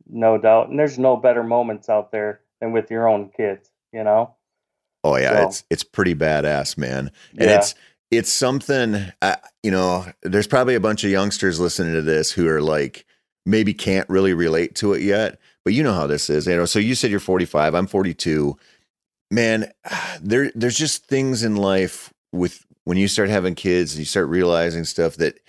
no 0.08 0.38
doubt. 0.38 0.68
And 0.68 0.78
there's 0.78 0.98
no 0.98 1.16
better 1.16 1.42
moments 1.42 1.88
out 1.88 2.12
there 2.12 2.40
than 2.60 2.72
with 2.72 2.90
your 2.90 3.08
own 3.08 3.30
kids, 3.36 3.70
you 3.92 4.04
know? 4.04 4.34
Oh 5.04 5.16
yeah, 5.16 5.40
so, 5.40 5.46
it's 5.48 5.64
it's 5.70 5.84
pretty 5.84 6.14
badass, 6.14 6.78
man. 6.78 7.10
And 7.36 7.50
yeah. 7.50 7.58
it's 7.58 7.74
it's 8.10 8.32
something 8.32 9.10
uh, 9.20 9.36
you 9.62 9.70
know, 9.70 10.06
there's 10.22 10.46
probably 10.46 10.74
a 10.74 10.80
bunch 10.80 11.02
of 11.02 11.10
youngsters 11.10 11.58
listening 11.58 11.94
to 11.94 12.02
this 12.02 12.30
who 12.30 12.48
are 12.48 12.62
like 12.62 13.04
maybe 13.44 13.74
can't 13.74 14.08
really 14.08 14.32
relate 14.32 14.76
to 14.76 14.92
it 14.92 15.02
yet, 15.02 15.40
but 15.64 15.74
you 15.74 15.82
know 15.82 15.94
how 15.94 16.06
this 16.06 16.30
is. 16.30 16.46
You 16.46 16.56
know, 16.56 16.66
so 16.66 16.78
you 16.78 16.94
said 16.94 17.10
you're 17.10 17.20
45, 17.20 17.74
I'm 17.74 17.86
42. 17.86 18.56
Man, 19.30 19.72
there 20.20 20.52
there's 20.54 20.78
just 20.78 21.06
things 21.06 21.42
in 21.42 21.56
life 21.56 22.12
with 22.32 22.64
when 22.84 22.96
you 22.96 23.08
start 23.08 23.28
having 23.28 23.54
kids, 23.54 23.92
and 23.92 24.00
you 24.00 24.04
start 24.04 24.28
realizing 24.28 24.84
stuff 24.84 25.16
that 25.16 25.40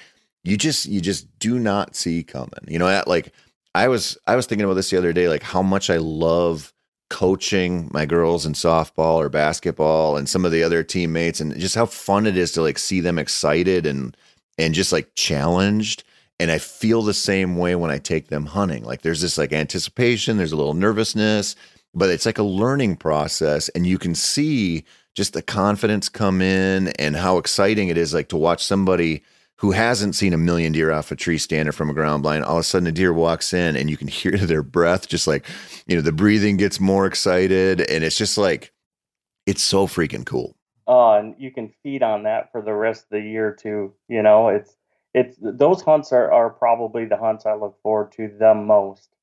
you 0.43 0.57
just 0.57 0.85
you 0.85 0.99
just 0.99 1.27
do 1.39 1.59
not 1.59 1.95
see 1.95 2.23
coming. 2.23 2.49
You 2.67 2.79
know, 2.79 2.87
at 2.87 3.07
like 3.07 3.33
I 3.75 3.87
was 3.87 4.17
I 4.27 4.35
was 4.35 4.45
thinking 4.45 4.65
about 4.65 4.75
this 4.75 4.89
the 4.89 4.97
other 4.97 5.13
day, 5.13 5.27
like 5.27 5.43
how 5.43 5.61
much 5.61 5.89
I 5.89 5.97
love 5.97 6.73
coaching 7.09 7.89
my 7.93 8.05
girls 8.05 8.45
in 8.45 8.53
softball 8.53 9.15
or 9.15 9.29
basketball 9.29 10.17
and 10.17 10.27
some 10.27 10.45
of 10.45 10.51
the 10.51 10.63
other 10.63 10.83
teammates 10.83 11.39
and 11.39 11.57
just 11.59 11.75
how 11.75 11.85
fun 11.85 12.25
it 12.25 12.37
is 12.37 12.51
to 12.53 12.61
like 12.61 12.79
see 12.79 13.01
them 13.01 13.19
excited 13.19 13.85
and 13.85 14.15
and 14.57 14.73
just 14.73 14.91
like 14.91 15.13
challenged 15.15 16.03
and 16.39 16.49
I 16.51 16.57
feel 16.57 17.03
the 17.03 17.13
same 17.13 17.57
way 17.57 17.75
when 17.75 17.91
I 17.91 17.99
take 17.99 18.27
them 18.27 18.47
hunting. 18.47 18.83
Like 18.83 19.01
there's 19.01 19.21
this 19.21 19.37
like 19.37 19.53
anticipation, 19.53 20.37
there's 20.37 20.51
a 20.51 20.55
little 20.57 20.73
nervousness, 20.73 21.55
but 21.93 22.09
it's 22.09 22.25
like 22.25 22.39
a 22.39 22.43
learning 22.43 22.97
process 22.97 23.69
and 23.69 23.85
you 23.85 23.97
can 23.97 24.15
see 24.15 24.83
just 25.15 25.33
the 25.33 25.43
confidence 25.43 26.09
come 26.09 26.41
in 26.41 26.89
and 26.99 27.15
how 27.15 27.37
exciting 27.37 27.89
it 27.89 27.97
is 27.97 28.13
like 28.13 28.29
to 28.29 28.37
watch 28.37 28.63
somebody 28.63 29.23
who 29.63 29.71
hasn't 29.71 30.13
seen 30.13 30.33
a 30.33 30.37
million 30.37 30.73
deer 30.73 30.91
off 30.91 31.09
a 31.09 31.15
tree 31.15 31.37
standing 31.37 31.71
from 31.71 31.89
a 31.89 31.93
ground 31.93 32.21
blind, 32.21 32.43
all 32.43 32.57
of 32.57 32.59
a 32.59 32.63
sudden 32.63 32.85
a 32.85 32.91
deer 32.91 33.13
walks 33.13 33.53
in 33.53 33.77
and 33.77 33.89
you 33.89 33.95
can 33.95 34.09
hear 34.09 34.31
their 34.37 34.61
breath, 34.61 35.07
just 35.07 35.25
like, 35.25 35.45
you 35.87 35.95
know, 35.95 36.01
the 36.01 36.11
breathing 36.11 36.57
gets 36.57 36.81
more 36.81 37.05
excited. 37.05 37.79
And 37.79 38.03
it's 38.03 38.17
just 38.17 38.37
like, 38.37 38.73
it's 39.45 39.61
so 39.61 39.87
freaking 39.87 40.25
cool. 40.25 40.57
Oh, 40.85 41.13
and 41.13 41.33
you 41.37 41.49
can 41.49 41.71
feed 41.81 42.03
on 42.03 42.23
that 42.23 42.51
for 42.51 42.61
the 42.61 42.73
rest 42.73 43.03
of 43.03 43.11
the 43.11 43.21
year 43.21 43.53
too. 43.57 43.93
You 44.09 44.21
know, 44.21 44.49
it's, 44.49 44.75
it's, 45.13 45.37
those 45.39 45.81
hunts 45.81 46.11
are, 46.11 46.29
are 46.29 46.49
probably 46.49 47.05
the 47.05 47.15
hunts 47.15 47.45
I 47.45 47.53
look 47.53 47.81
forward 47.81 48.11
to 48.17 48.35
the 48.37 48.53
most. 48.53 49.15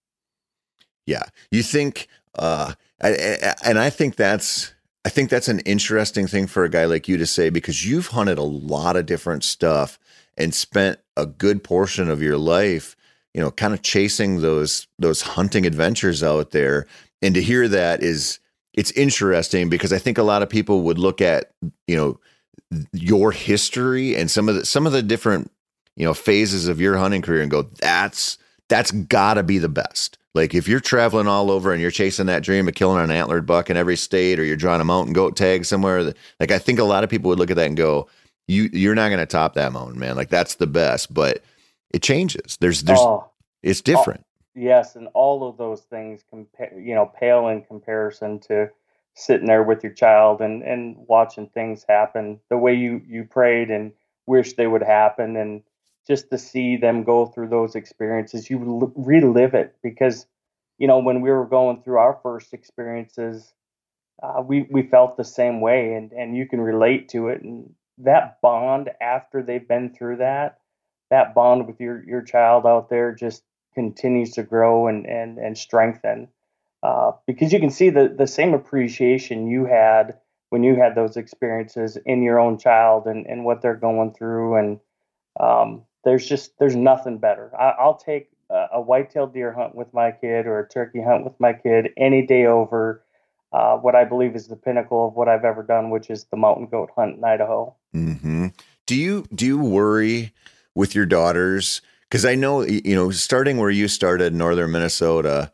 Yeah. 1.04 1.24
You 1.50 1.62
think, 1.62 2.08
uh, 2.34 2.72
and 3.02 3.78
I 3.78 3.90
think 3.90 4.16
that's, 4.16 4.72
I 5.04 5.10
think 5.10 5.28
that's 5.28 5.48
an 5.48 5.60
interesting 5.60 6.26
thing 6.26 6.46
for 6.46 6.64
a 6.64 6.70
guy 6.70 6.86
like 6.86 7.08
you 7.08 7.18
to 7.18 7.26
say 7.26 7.50
because 7.50 7.86
you've 7.86 8.06
hunted 8.06 8.38
a 8.38 8.42
lot 8.42 8.96
of 8.96 9.04
different 9.04 9.44
stuff 9.44 9.98
and 10.40 10.54
spent 10.54 10.98
a 11.16 11.26
good 11.26 11.62
portion 11.62 12.10
of 12.10 12.22
your 12.22 12.38
life, 12.38 12.96
you 13.34 13.40
know, 13.40 13.50
kind 13.50 13.74
of 13.74 13.82
chasing 13.82 14.40
those 14.40 14.86
those 14.98 15.22
hunting 15.22 15.66
adventures 15.66 16.22
out 16.22 16.50
there. 16.50 16.86
And 17.22 17.34
to 17.34 17.42
hear 17.42 17.68
that 17.68 18.02
is 18.02 18.40
it's 18.74 18.92
interesting 18.92 19.68
because 19.68 19.92
I 19.92 19.98
think 19.98 20.18
a 20.18 20.22
lot 20.22 20.42
of 20.42 20.48
people 20.48 20.82
would 20.82 20.98
look 20.98 21.20
at, 21.20 21.52
you 21.86 21.96
know, 21.96 22.20
your 22.92 23.32
history 23.32 24.16
and 24.16 24.30
some 24.30 24.48
of 24.48 24.54
the 24.54 24.66
some 24.66 24.86
of 24.86 24.92
the 24.92 25.02
different, 25.02 25.50
you 25.96 26.04
know, 26.04 26.14
phases 26.14 26.68
of 26.68 26.80
your 26.80 26.96
hunting 26.96 27.22
career 27.22 27.42
and 27.42 27.50
go, 27.50 27.62
that's 27.62 28.38
that's 28.68 28.92
gotta 28.92 29.42
be 29.42 29.58
the 29.58 29.68
best. 29.68 30.16
Like 30.34 30.54
if 30.54 30.68
you're 30.68 30.80
traveling 30.80 31.26
all 31.26 31.50
over 31.50 31.72
and 31.72 31.82
you're 31.82 31.90
chasing 31.90 32.26
that 32.26 32.44
dream 32.44 32.68
of 32.68 32.74
killing 32.74 33.02
an 33.02 33.10
antlered 33.10 33.46
buck 33.46 33.68
in 33.68 33.76
every 33.76 33.96
state, 33.96 34.38
or 34.38 34.44
you're 34.44 34.56
drawing 34.56 34.80
a 34.80 34.84
mountain 34.84 35.12
goat 35.12 35.36
tag 35.36 35.64
somewhere, 35.64 36.14
like 36.38 36.52
I 36.52 36.58
think 36.58 36.78
a 36.78 36.84
lot 36.84 37.02
of 37.02 37.10
people 37.10 37.28
would 37.30 37.38
look 37.38 37.50
at 37.50 37.56
that 37.56 37.66
and 37.66 37.76
go, 37.76 38.08
"You 38.50 38.68
you're 38.72 38.94
not 38.94 39.08
going 39.08 39.20
to 39.20 39.26
top 39.26 39.54
that 39.54 39.72
mountain, 39.72 39.98
man. 39.98 40.16
Like 40.16 40.28
that's 40.28 40.56
the 40.56 40.66
best." 40.66 41.12
But 41.12 41.42
it 41.92 42.02
changes. 42.02 42.56
There's 42.60 42.82
there's 42.82 43.00
oh, 43.00 43.30
it's 43.62 43.80
different. 43.80 44.20
All, 44.20 44.62
yes, 44.62 44.96
and 44.96 45.08
all 45.14 45.48
of 45.48 45.56
those 45.56 45.82
things 45.82 46.24
compare, 46.28 46.78
you 46.78 46.94
know, 46.94 47.06
pale 47.06 47.48
in 47.48 47.62
comparison 47.62 48.40
to 48.40 48.70
sitting 49.14 49.46
there 49.46 49.62
with 49.62 49.82
your 49.82 49.92
child 49.92 50.40
and 50.40 50.62
and 50.62 50.96
watching 51.08 51.48
things 51.48 51.84
happen 51.88 52.40
the 52.48 52.58
way 52.58 52.74
you 52.74 53.02
you 53.06 53.24
prayed 53.24 53.70
and 53.70 53.92
wish 54.26 54.54
they 54.54 54.66
would 54.66 54.82
happen 54.82 55.36
and 55.36 55.62
just 56.06 56.30
to 56.30 56.38
see 56.38 56.76
them 56.76 57.04
go 57.04 57.26
through 57.26 57.48
those 57.48 57.74
experiences. 57.74 58.50
You 58.50 58.92
relive 58.96 59.54
it 59.54 59.76
because, 59.82 60.26
you 60.78 60.86
know, 60.86 60.98
when 60.98 61.20
we 61.20 61.30
were 61.30 61.46
going 61.46 61.82
through 61.82 61.98
our 61.98 62.18
first 62.22 62.52
experiences, 62.52 63.52
uh, 64.22 64.42
we 64.42 64.66
we 64.70 64.82
felt 64.82 65.16
the 65.16 65.24
same 65.24 65.60
way, 65.60 65.94
and 65.94 66.12
and 66.12 66.36
you 66.36 66.46
can 66.46 66.60
relate 66.60 67.08
to 67.10 67.28
it. 67.28 67.42
And 67.42 67.74
that 68.04 68.40
bond 68.40 68.90
after 69.00 69.42
they've 69.42 69.66
been 69.66 69.94
through 69.94 70.16
that, 70.18 70.58
that 71.10 71.34
bond 71.34 71.66
with 71.66 71.80
your 71.80 72.04
your 72.04 72.22
child 72.22 72.66
out 72.66 72.88
there 72.88 73.14
just 73.14 73.42
continues 73.74 74.32
to 74.32 74.42
grow 74.42 74.86
and 74.86 75.06
and 75.06 75.38
and 75.38 75.56
strengthen. 75.56 76.28
Uh, 76.82 77.12
because 77.26 77.52
you 77.52 77.60
can 77.60 77.70
see 77.70 77.90
the 77.90 78.08
the 78.08 78.26
same 78.26 78.54
appreciation 78.54 79.48
you 79.48 79.66
had 79.66 80.16
when 80.50 80.62
you 80.62 80.74
had 80.74 80.94
those 80.94 81.16
experiences 81.16 81.96
in 82.06 82.22
your 82.22 82.38
own 82.38 82.58
child 82.58 83.06
and, 83.06 83.26
and 83.26 83.44
what 83.44 83.62
they're 83.62 83.74
going 83.74 84.12
through 84.12 84.56
and 84.56 84.80
um, 85.38 85.82
there's 86.04 86.26
just 86.26 86.58
there's 86.58 86.76
nothing 86.76 87.18
better. 87.18 87.52
I, 87.58 87.84
will 87.84 87.94
take 87.94 88.30
a, 88.50 88.66
a 88.74 88.80
white-tailed 88.80 89.32
deer 89.32 89.52
hunt 89.52 89.74
with 89.74 89.92
my 89.92 90.10
kid 90.10 90.46
or 90.46 90.58
a 90.58 90.68
turkey 90.68 91.02
hunt 91.02 91.24
with 91.24 91.38
my 91.38 91.52
kid 91.52 91.90
any 91.96 92.26
day 92.26 92.46
over 92.46 93.04
uh, 93.52 93.76
what 93.76 93.94
I 93.94 94.04
believe 94.04 94.36
is 94.36 94.48
the 94.48 94.56
pinnacle 94.56 95.08
of 95.08 95.14
what 95.14 95.28
I've 95.28 95.44
ever 95.44 95.62
done, 95.62 95.90
which 95.90 96.10
is 96.10 96.24
the 96.24 96.36
mountain 96.36 96.66
goat 96.66 96.90
hunt 96.96 97.16
in 97.16 97.24
Idaho. 97.24 97.74
Mm-hmm. 97.94 98.48
Do 98.86 98.96
you 98.96 99.26
do 99.34 99.46
you 99.46 99.58
worry 99.58 100.32
with 100.74 100.94
your 100.94 101.06
daughters? 101.06 101.82
Because 102.08 102.24
I 102.24 102.34
know 102.34 102.62
you 102.62 102.94
know, 102.94 103.10
starting 103.10 103.58
where 103.58 103.70
you 103.70 103.88
started, 103.88 104.34
northern 104.34 104.72
Minnesota. 104.72 105.52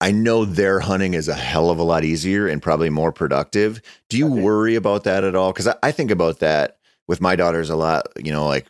I 0.00 0.12
know 0.12 0.44
their 0.44 0.78
hunting 0.78 1.14
is 1.14 1.26
a 1.26 1.34
hell 1.34 1.70
of 1.70 1.78
a 1.78 1.82
lot 1.82 2.04
easier 2.04 2.46
and 2.46 2.62
probably 2.62 2.88
more 2.88 3.10
productive. 3.10 3.82
Do 4.08 4.16
you 4.16 4.30
okay. 4.32 4.40
worry 4.40 4.74
about 4.76 5.04
that 5.04 5.24
at 5.24 5.34
all? 5.34 5.52
Because 5.52 5.66
I, 5.66 5.74
I 5.82 5.90
think 5.90 6.12
about 6.12 6.38
that 6.38 6.78
with 7.08 7.20
my 7.20 7.34
daughters 7.34 7.68
a 7.68 7.74
lot, 7.74 8.06
you 8.16 8.30
know, 8.30 8.46
like 8.46 8.66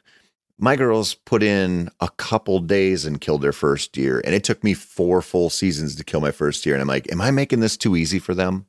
my 0.58 0.74
girls 0.74 1.14
put 1.14 1.42
in 1.42 1.90
a 2.00 2.08
couple 2.16 2.60
days 2.60 3.04
and 3.04 3.20
killed 3.20 3.42
their 3.42 3.52
first 3.52 3.92
deer. 3.92 4.22
And 4.24 4.34
it 4.34 4.42
took 4.42 4.64
me 4.64 4.74
four 4.74 5.20
full 5.20 5.50
seasons 5.50 5.96
to 5.96 6.04
kill 6.04 6.20
my 6.20 6.30
first 6.30 6.64
deer. 6.64 6.74
And 6.74 6.80
I'm 6.80 6.88
like, 6.88 7.10
am 7.12 7.20
I 7.20 7.30
making 7.30 7.60
this 7.60 7.76
too 7.76 7.94
easy 7.94 8.18
for 8.18 8.34
them? 8.34 8.66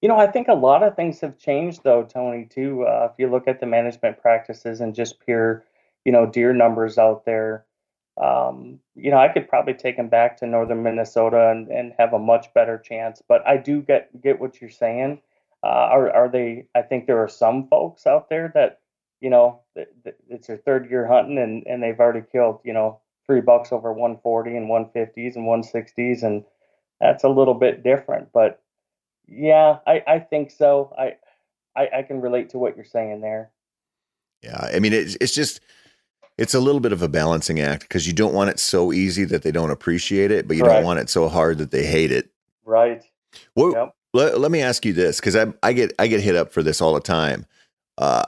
You 0.00 0.08
know, 0.08 0.16
I 0.16 0.26
think 0.26 0.48
a 0.48 0.54
lot 0.54 0.82
of 0.82 0.96
things 0.96 1.20
have 1.20 1.38
changed 1.38 1.82
though, 1.84 2.04
Tony, 2.04 2.46
too. 2.46 2.84
Uh, 2.86 3.08
if 3.10 3.18
you 3.18 3.30
look 3.30 3.46
at 3.46 3.60
the 3.60 3.66
management 3.66 4.20
practices 4.20 4.80
and 4.80 4.94
just 4.94 5.20
pure, 5.20 5.64
you 6.04 6.12
know, 6.12 6.26
deer 6.26 6.54
numbers 6.54 6.96
out 6.96 7.26
there, 7.26 7.66
um, 8.20 8.80
you 8.94 9.10
know, 9.10 9.18
I 9.18 9.28
could 9.28 9.48
probably 9.48 9.74
take 9.74 9.96
them 9.96 10.08
back 10.08 10.38
to 10.38 10.46
northern 10.46 10.82
Minnesota 10.82 11.50
and, 11.50 11.68
and 11.68 11.92
have 11.98 12.12
a 12.12 12.18
much 12.18 12.52
better 12.54 12.78
chance. 12.78 13.22
But 13.26 13.46
I 13.46 13.56
do 13.56 13.82
get 13.82 14.20
get 14.22 14.40
what 14.40 14.60
you're 14.60 14.70
saying. 14.70 15.20
Uh, 15.62 15.66
are 15.66 16.10
are 16.10 16.28
they? 16.28 16.66
I 16.74 16.82
think 16.82 17.06
there 17.06 17.22
are 17.22 17.28
some 17.28 17.68
folks 17.68 18.06
out 18.06 18.28
there 18.30 18.50
that 18.54 18.80
you 19.20 19.30
know 19.30 19.60
it's 20.28 20.46
their 20.46 20.56
third 20.58 20.90
year 20.90 21.06
hunting 21.06 21.38
and 21.38 21.66
and 21.66 21.82
they've 21.82 21.98
already 21.98 22.26
killed 22.32 22.60
you 22.64 22.72
know 22.72 23.00
three 23.26 23.40
bucks 23.40 23.72
over 23.72 23.92
140 23.92 24.56
and 24.56 24.68
150s 24.68 25.36
and 25.36 25.46
160s 25.46 26.22
and 26.22 26.44
that's 27.00 27.24
a 27.24 27.28
little 27.28 27.54
bit 27.54 27.82
different. 27.82 28.30
But 28.32 28.62
yeah, 29.30 29.78
I 29.86 30.02
I 30.06 30.18
think 30.18 30.50
so. 30.50 30.94
I 30.98 31.16
I, 31.76 31.98
I 31.98 32.02
can 32.02 32.20
relate 32.20 32.50
to 32.50 32.58
what 32.58 32.76
you're 32.76 32.84
saying 32.84 33.20
there. 33.20 33.50
Yeah, 34.42 34.70
I 34.74 34.78
mean 34.80 34.92
it's 34.92 35.16
it's 35.20 35.34
just 35.34 35.60
it's 36.36 36.54
a 36.54 36.60
little 36.60 36.80
bit 36.80 36.92
of 36.92 37.02
a 37.02 37.08
balancing 37.08 37.60
act 37.60 37.82
because 37.82 38.06
you 38.06 38.12
don't 38.12 38.34
want 38.34 38.50
it 38.50 38.58
so 38.58 38.92
easy 38.92 39.24
that 39.24 39.42
they 39.42 39.52
don't 39.52 39.70
appreciate 39.70 40.30
it, 40.30 40.48
but 40.48 40.56
you 40.56 40.64
don't 40.64 40.84
want 40.84 40.98
it 40.98 41.10
so 41.10 41.28
hard 41.28 41.58
that 41.58 41.70
they 41.70 41.84
hate 41.84 42.10
it. 42.10 42.30
Right. 42.64 43.04
Well, 43.54 43.72
yep. 43.72 43.94
Let, 44.12 44.40
let 44.40 44.50
me 44.50 44.60
ask 44.60 44.84
you 44.84 44.92
this 44.92 45.20
because 45.20 45.36
I 45.36 45.52
I 45.62 45.72
get 45.72 45.92
I 45.98 46.08
get 46.08 46.20
hit 46.20 46.36
up 46.36 46.52
for 46.52 46.62
this 46.62 46.80
all 46.80 46.94
the 46.94 47.00
time. 47.00 47.46
Uh, 47.96 48.24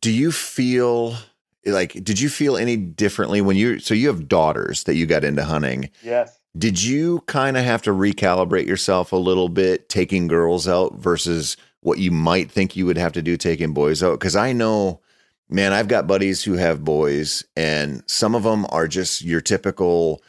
do 0.00 0.10
you 0.10 0.30
feel 0.30 1.16
like 1.64 1.92
did 1.92 2.20
you 2.20 2.28
feel 2.28 2.56
any 2.56 2.76
differently 2.76 3.40
when 3.40 3.56
you 3.56 3.78
so 3.80 3.94
you 3.94 4.08
have 4.08 4.28
daughters 4.28 4.84
that 4.84 4.94
you 4.94 5.06
got 5.06 5.24
into 5.24 5.44
hunting? 5.44 5.90
Yes. 6.02 6.37
Did 6.58 6.82
you 6.82 7.20
kind 7.26 7.56
of 7.56 7.64
have 7.64 7.82
to 7.82 7.90
recalibrate 7.90 8.66
yourself 8.66 9.12
a 9.12 9.16
little 9.16 9.48
bit 9.48 9.88
taking 9.88 10.26
girls 10.26 10.66
out 10.66 10.96
versus 10.96 11.56
what 11.80 11.98
you 11.98 12.10
might 12.10 12.50
think 12.50 12.74
you 12.74 12.84
would 12.86 12.98
have 12.98 13.12
to 13.12 13.22
do 13.22 13.36
taking 13.36 13.72
boys 13.72 14.02
out? 14.02 14.18
Because 14.18 14.34
I 14.34 14.52
know, 14.52 15.00
man, 15.48 15.72
I've 15.72 15.88
got 15.88 16.08
buddies 16.08 16.42
who 16.42 16.54
have 16.54 16.84
boys, 16.84 17.44
and 17.56 18.02
some 18.06 18.34
of 18.34 18.42
them 18.42 18.66
are 18.70 18.88
just 18.88 19.22
your 19.22 19.40
typical 19.40 20.20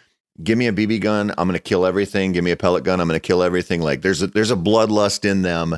give 0.43 0.57
me 0.57 0.67
a 0.67 0.73
BB 0.73 1.01
gun, 1.01 1.31
I'm 1.37 1.47
going 1.47 1.53
to 1.53 1.59
kill 1.59 1.85
everything. 1.85 2.31
Give 2.31 2.43
me 2.43 2.51
a 2.51 2.57
pellet 2.57 2.83
gun, 2.83 2.99
I'm 2.99 3.07
going 3.07 3.19
to 3.19 3.27
kill 3.27 3.43
everything. 3.43 3.81
Like 3.81 4.01
there's 4.01 4.21
a, 4.21 4.27
there's 4.27 4.51
a 4.51 4.55
bloodlust 4.55 5.29
in 5.29 5.41
them, 5.41 5.77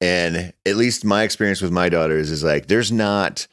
and 0.00 0.52
at 0.66 0.76
least 0.76 1.04
my 1.04 1.22
experience 1.22 1.62
with 1.62 1.72
my 1.72 1.88
daughters 1.88 2.30
is 2.30 2.42
like 2.42 2.66
there's 2.66 2.90
not 2.90 3.46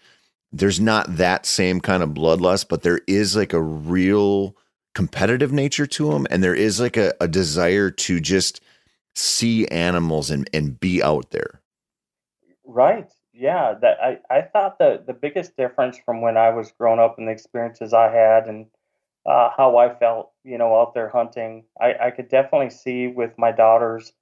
there's 0.52 0.80
not 0.80 1.18
that 1.18 1.46
same 1.46 1.82
kind 1.82 2.02
of 2.02 2.10
bloodlust, 2.10 2.68
but 2.70 2.82
there 2.82 3.02
is 3.08 3.36
like 3.36 3.54
a 3.54 3.62
real 3.62 4.56
competitive 4.98 5.54
nature 5.54 5.86
to 5.86 6.10
them, 6.10 6.26
and 6.32 6.44
there 6.44 6.56
is 6.56 6.80
like 6.82 6.98
a, 6.98 7.14
a 7.22 7.28
desire 7.28 7.92
to 7.92 8.20
just 8.20 8.62
see 9.14 9.68
animals 9.68 10.32
and 10.32 10.50
and 10.56 10.80
be 10.80 11.04
out 11.04 11.30
there. 11.30 11.62
Right. 12.66 13.08
Yeah. 13.32 13.76
That 13.80 14.00
I 14.02 14.18
I 14.32 14.42
thought 14.42 14.80
the 14.80 15.04
the 15.06 15.14
biggest 15.14 15.56
difference 15.56 16.00
from 16.04 16.22
when 16.22 16.36
I 16.36 16.50
was 16.50 16.74
growing 16.80 17.00
up 17.00 17.20
and 17.20 17.28
the 17.28 17.32
experiences 17.32 17.94
I 17.94 18.10
had 18.12 18.48
and 18.48 18.66
uh, 19.24 19.52
how 19.56 19.78
I 19.78 19.94
felt, 19.94 20.32
you 20.44 20.58
know, 20.58 20.76
out 20.82 20.96
there 20.96 21.10
hunting. 21.10 21.66
I, 21.80 21.94
I 22.08 22.10
could 22.10 22.30
definitely 22.30 22.72
see 22.72 23.06
with 23.06 23.38
my 23.38 23.52
daughters, 23.52 24.14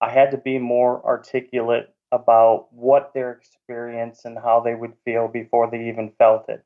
I 0.00 0.08
had 0.08 0.30
to 0.30 0.38
be 0.38 0.58
more 0.58 1.04
articulate 1.04 1.92
about 2.10 2.72
what 2.72 3.12
their 3.12 3.32
experience 3.32 4.24
and 4.24 4.38
how 4.38 4.60
they 4.60 4.74
would 4.74 4.94
feel 5.04 5.28
before 5.28 5.70
they 5.70 5.90
even 5.90 6.10
felt 6.16 6.48
it. 6.48 6.64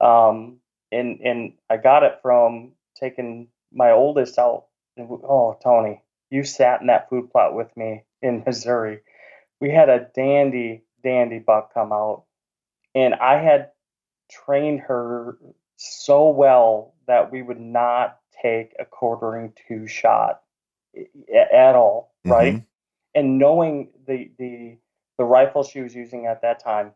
Um, 0.00 0.60
and 0.90 1.20
and 1.20 1.52
I 1.68 1.76
got 1.76 2.02
it 2.02 2.20
from 2.22 2.72
taking 3.04 3.48
my 3.72 3.90
oldest 3.90 4.38
out. 4.38 4.66
Oh, 4.98 5.58
Tony, 5.62 6.02
you 6.30 6.44
sat 6.44 6.80
in 6.80 6.86
that 6.86 7.08
food 7.10 7.30
plot 7.30 7.54
with 7.54 7.76
me 7.76 8.04
in 8.22 8.42
Missouri. 8.46 9.00
We 9.60 9.70
had 9.70 9.88
a 9.88 10.08
dandy, 10.14 10.84
dandy 11.02 11.38
buck 11.38 11.74
come 11.74 11.92
out, 11.92 12.24
and 12.94 13.14
I 13.14 13.42
had 13.42 13.70
trained 14.30 14.80
her 14.80 15.38
so 15.76 16.30
well 16.30 16.94
that 17.06 17.30
we 17.30 17.42
would 17.42 17.60
not 17.60 18.18
take 18.42 18.72
a 18.78 18.84
quartering 18.84 19.52
to 19.68 19.86
shot 19.86 20.42
at 21.32 21.74
all, 21.74 22.14
right? 22.24 22.54
mm-hmm. 22.54 22.64
And 23.14 23.38
knowing 23.38 23.90
the 24.06 24.30
the 24.38 24.76
the 25.18 25.24
rifle 25.24 25.62
she 25.62 25.80
was 25.80 25.94
using 25.94 26.26
at 26.26 26.42
that 26.42 26.62
time, 26.62 26.92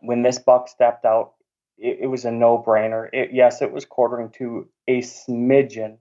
when 0.00 0.22
this 0.22 0.38
buck 0.38 0.68
stepped 0.68 1.04
out, 1.04 1.34
it, 1.76 1.98
it 2.02 2.06
was 2.06 2.24
a 2.24 2.30
no 2.30 2.62
brainer. 2.64 3.08
yes, 3.32 3.62
it 3.62 3.72
was 3.72 3.84
quartering 3.84 4.30
to 4.38 4.68
a 4.88 5.02
smidgen, 5.02 5.98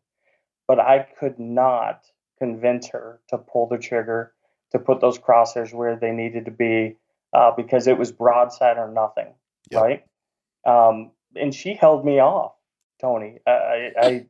but 0.68 0.80
I 0.80 1.06
could 1.20 1.38
not 1.38 2.06
convince 2.40 2.88
her 2.90 3.20
to 3.30 3.38
pull 3.38 3.68
the 3.68 3.78
trigger 3.78 4.34
to 4.72 4.80
put 4.80 5.02
those 5.02 5.20
crosshairs 5.20 5.74
where 5.74 5.96
they 5.96 6.12
needed 6.12 6.46
to 6.46 6.52
be 6.52 6.98
uh, 7.34 7.52
because 7.56 7.88
it 7.88 7.98
was 7.98 8.12
broadside 8.12 8.78
or 8.78 8.92
nothing, 8.92 9.34
yep. 9.70 9.82
right? 9.82 10.06
Um, 10.66 11.12
and 11.36 11.54
she 11.54 11.74
held 11.74 12.06
me 12.06 12.20
off, 12.20 12.54
Tony. 13.00 13.40
I, 13.46 13.92
I, 14.00 14.26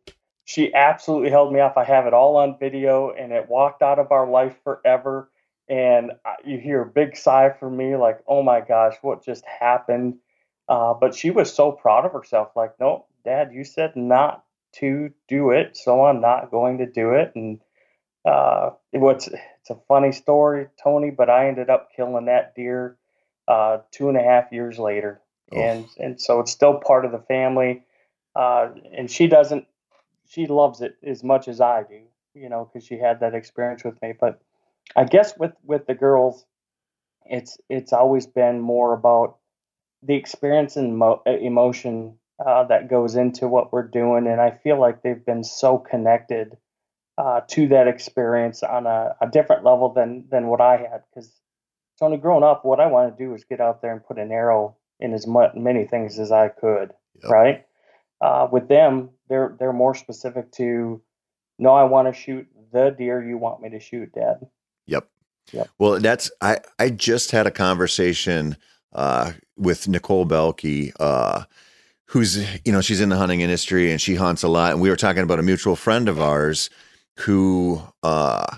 she 0.45 0.73
absolutely 0.73 1.29
held 1.29 1.53
me 1.53 1.59
off. 1.59 1.77
I 1.77 1.83
have 1.83 2.05
it 2.05 2.13
all 2.13 2.37
on 2.37 2.57
video, 2.59 3.11
and 3.11 3.31
it 3.31 3.49
walked 3.49 3.81
out 3.81 3.99
of 3.99 4.11
our 4.11 4.29
life 4.29 4.55
forever. 4.63 5.29
And 5.69 6.13
you 6.45 6.59
hear 6.59 6.81
a 6.81 6.85
big 6.85 7.17
sigh 7.17 7.49
from 7.59 7.75
me, 7.75 7.97
like, 7.97 8.19
"Oh 8.25 8.41
my 8.41 8.61
gosh, 8.61 8.95
what 9.01 9.25
just 9.25 9.43
happened?" 9.45 10.17
Uh, 10.69 10.93
but 10.93 11.13
she 11.13 11.29
was 11.29 11.53
so 11.53 11.73
proud 11.73 12.05
of 12.05 12.13
herself, 12.13 12.51
like, 12.55 12.79
"No, 12.79 13.05
Dad, 13.25 13.51
you 13.53 13.65
said 13.65 13.95
not 13.95 14.45
to 14.79 15.11
do 15.27 15.51
it, 15.51 15.77
so 15.77 16.05
I'm 16.05 16.21
not 16.21 16.51
going 16.51 16.79
to 16.79 16.85
do 16.85 17.11
it." 17.11 17.31
And 17.35 17.59
uh, 18.25 18.71
what's 18.91 19.27
it's 19.27 19.69
a 19.69 19.79
funny 19.87 20.11
story, 20.11 20.67
Tony, 20.81 21.11
but 21.11 21.29
I 21.29 21.47
ended 21.47 21.69
up 21.69 21.89
killing 21.95 22.25
that 22.25 22.55
deer 22.55 22.97
uh, 23.47 23.79
two 23.91 24.09
and 24.09 24.17
a 24.17 24.23
half 24.23 24.51
years 24.51 24.77
later 24.79 25.21
oh. 25.51 25.57
and 25.57 25.85
and 25.97 26.21
so 26.21 26.39
it's 26.39 26.51
still 26.51 26.79
part 26.79 27.05
of 27.05 27.11
the 27.11 27.19
family. 27.19 27.83
Uh, 28.35 28.69
and 28.95 29.09
she 29.09 29.27
doesn't, 29.27 29.65
she 30.27 30.45
loves 30.45 30.81
it 30.81 30.95
as 31.03 31.23
much 31.23 31.47
as 31.47 31.59
I 31.59 31.83
do, 31.83 32.01
you 32.35 32.49
know, 32.49 32.69
because 32.71 32.85
she 32.85 32.99
had 32.99 33.21
that 33.21 33.33
experience 33.33 33.83
with 33.83 33.99
me. 34.01 34.13
But 34.19 34.39
I 34.95 35.05
guess 35.05 35.37
with 35.37 35.53
with 35.63 35.87
the 35.87 35.95
girls, 35.95 36.45
it's 37.25 37.57
it's 37.69 37.93
always 37.93 38.27
been 38.27 38.59
more 38.59 38.93
about 38.93 39.37
the 40.03 40.15
experience 40.15 40.75
and 40.75 40.97
mo- 40.97 41.23
emotion 41.25 42.17
uh, 42.45 42.63
that 42.65 42.89
goes 42.89 43.15
into 43.15 43.47
what 43.47 43.73
we're 43.73 43.87
doing, 43.87 44.27
and 44.27 44.39
I 44.39 44.51
feel 44.51 44.79
like 44.79 45.01
they've 45.01 45.25
been 45.25 45.43
so 45.43 45.77
connected 45.77 46.57
uh, 47.17 47.41
to 47.49 47.67
that 47.69 47.87
experience 47.87 48.61
on 48.61 48.85
a, 48.85 49.15
a, 49.19 49.27
different 49.27 49.63
level 49.63 49.91
than 49.91 50.25
than 50.29 50.47
what 50.47 50.61
I 50.61 50.77
had. 50.77 51.01
Because 51.09 51.31
Tony, 51.99 52.17
growing 52.17 52.43
up, 52.43 52.63
what 52.63 52.79
I 52.79 52.85
wanted 52.87 53.17
to 53.17 53.23
do 53.23 53.31
was 53.31 53.43
get 53.43 53.59
out 53.59 53.81
there 53.81 53.91
and 53.91 54.05
put 54.05 54.19
an 54.19 54.31
arrow 54.31 54.77
in 54.99 55.13
as 55.13 55.25
much, 55.25 55.51
many 55.55 55.85
things 55.85 56.19
as 56.19 56.31
I 56.31 56.49
could. 56.49 56.93
Yep. 57.23 57.31
Right. 57.31 57.65
Uh, 58.21 58.47
with 58.51 58.67
them, 58.67 59.09
they're 59.29 59.55
they're 59.59 59.73
more 59.73 59.95
specific 59.95 60.51
to, 60.53 61.01
no, 61.57 61.73
I 61.73 61.85
want 61.85 62.07
to 62.07 62.19
shoot 62.19 62.47
the 62.71 62.91
deer 62.91 63.23
you 63.27 63.37
want 63.37 63.61
me 63.61 63.69
to 63.71 63.79
shoot, 63.79 64.11
Dad. 64.13 64.47
Yep. 64.85 65.07
Yep. 65.53 65.69
Well, 65.79 65.99
that's 65.99 66.29
I 66.41 66.59
I 66.77 66.91
just 66.91 67.31
had 67.31 67.47
a 67.47 67.51
conversation 67.51 68.57
uh, 68.93 69.33
with 69.55 69.87
Nicole 69.87 70.25
Belke. 70.25 70.91
Who's 72.11 72.37
you 72.65 72.71
know 72.71 72.81
she's 72.81 73.01
in 73.01 73.09
the 73.09 73.17
hunting 73.17 73.41
industry 73.41 73.91
and 73.91 74.01
she 74.01 74.15
hunts 74.15 74.43
a 74.43 74.47
lot. 74.47 74.71
And 74.71 74.81
we 74.81 74.89
were 74.89 74.95
talking 74.95 75.23
about 75.23 75.39
a 75.39 75.43
mutual 75.43 75.75
friend 75.75 76.07
of 76.07 76.19
ours 76.21 76.69
who 77.19 77.81
uh, 78.03 78.57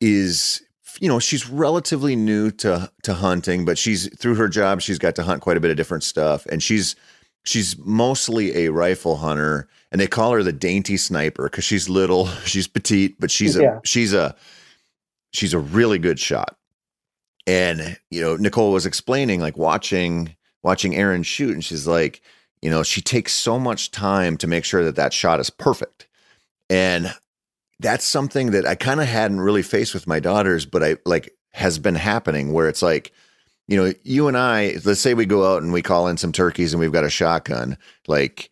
is 0.00 0.62
you 1.00 1.08
know 1.08 1.18
she's 1.18 1.48
relatively 1.48 2.14
new 2.16 2.50
to 2.50 2.90
to 3.02 3.14
hunting 3.14 3.64
but 3.64 3.78
she's 3.78 4.14
through 4.16 4.34
her 4.34 4.48
job 4.48 4.80
she's 4.80 4.98
got 4.98 5.14
to 5.14 5.22
hunt 5.22 5.40
quite 5.40 5.56
a 5.56 5.60
bit 5.60 5.70
of 5.70 5.76
different 5.76 6.04
stuff. 6.04 6.46
And 6.46 6.62
she's 6.62 6.96
she's 7.44 7.76
mostly 7.78 8.64
a 8.64 8.70
rifle 8.70 9.16
hunter 9.16 9.68
and 9.90 10.00
they 10.00 10.06
call 10.06 10.32
her 10.32 10.42
the 10.42 10.52
dainty 10.52 10.96
sniper 10.96 11.44
because 11.44 11.64
she's 11.64 11.88
little 11.88 12.26
she's 12.44 12.66
petite 12.68 13.18
but 13.18 13.30
she's 13.30 13.56
yeah. 13.56 13.78
a 13.78 13.80
she's 13.84 14.12
a 14.12 14.36
she's 15.32 15.54
a 15.54 15.58
really 15.58 15.98
good 15.98 16.18
shot. 16.18 16.56
And 17.46 17.98
you 18.10 18.20
know 18.20 18.36
nicole 18.36 18.72
was 18.72 18.86
explaining 18.86 19.40
like 19.40 19.56
watching 19.56 20.36
watching 20.62 20.94
Aaron 20.94 21.22
shoot 21.22 21.54
and 21.54 21.64
she's 21.64 21.86
like 21.86 22.20
you 22.62 22.70
know 22.70 22.82
she 22.82 23.00
takes 23.00 23.32
so 23.32 23.58
much 23.58 23.90
time 23.90 24.36
to 24.36 24.46
make 24.46 24.64
sure 24.64 24.84
that 24.84 24.96
that 24.96 25.12
shot 25.12 25.40
is 25.40 25.50
perfect 25.50 26.06
and 26.70 27.12
that's 27.80 28.04
something 28.04 28.52
that 28.52 28.66
I 28.66 28.74
kind 28.74 29.00
of 29.00 29.08
hadn't 29.08 29.40
really 29.40 29.62
faced 29.62 29.94
with 29.94 30.06
my 30.06 30.20
daughters, 30.20 30.66
but 30.66 30.84
I 30.84 30.96
like 31.04 31.34
has 31.52 31.78
been 31.78 31.94
happening 31.96 32.52
where 32.52 32.68
it's 32.68 32.82
like, 32.82 33.10
you 33.66 33.76
know, 33.76 33.92
you 34.04 34.28
and 34.28 34.36
I, 34.36 34.76
let's 34.84 35.00
say 35.00 35.14
we 35.14 35.26
go 35.26 35.52
out 35.52 35.62
and 35.62 35.72
we 35.72 35.82
call 35.82 36.06
in 36.06 36.16
some 36.16 36.30
turkeys 36.30 36.72
and 36.72 36.80
we've 36.80 36.92
got 36.92 37.04
a 37.04 37.10
shotgun, 37.10 37.78
like, 38.06 38.50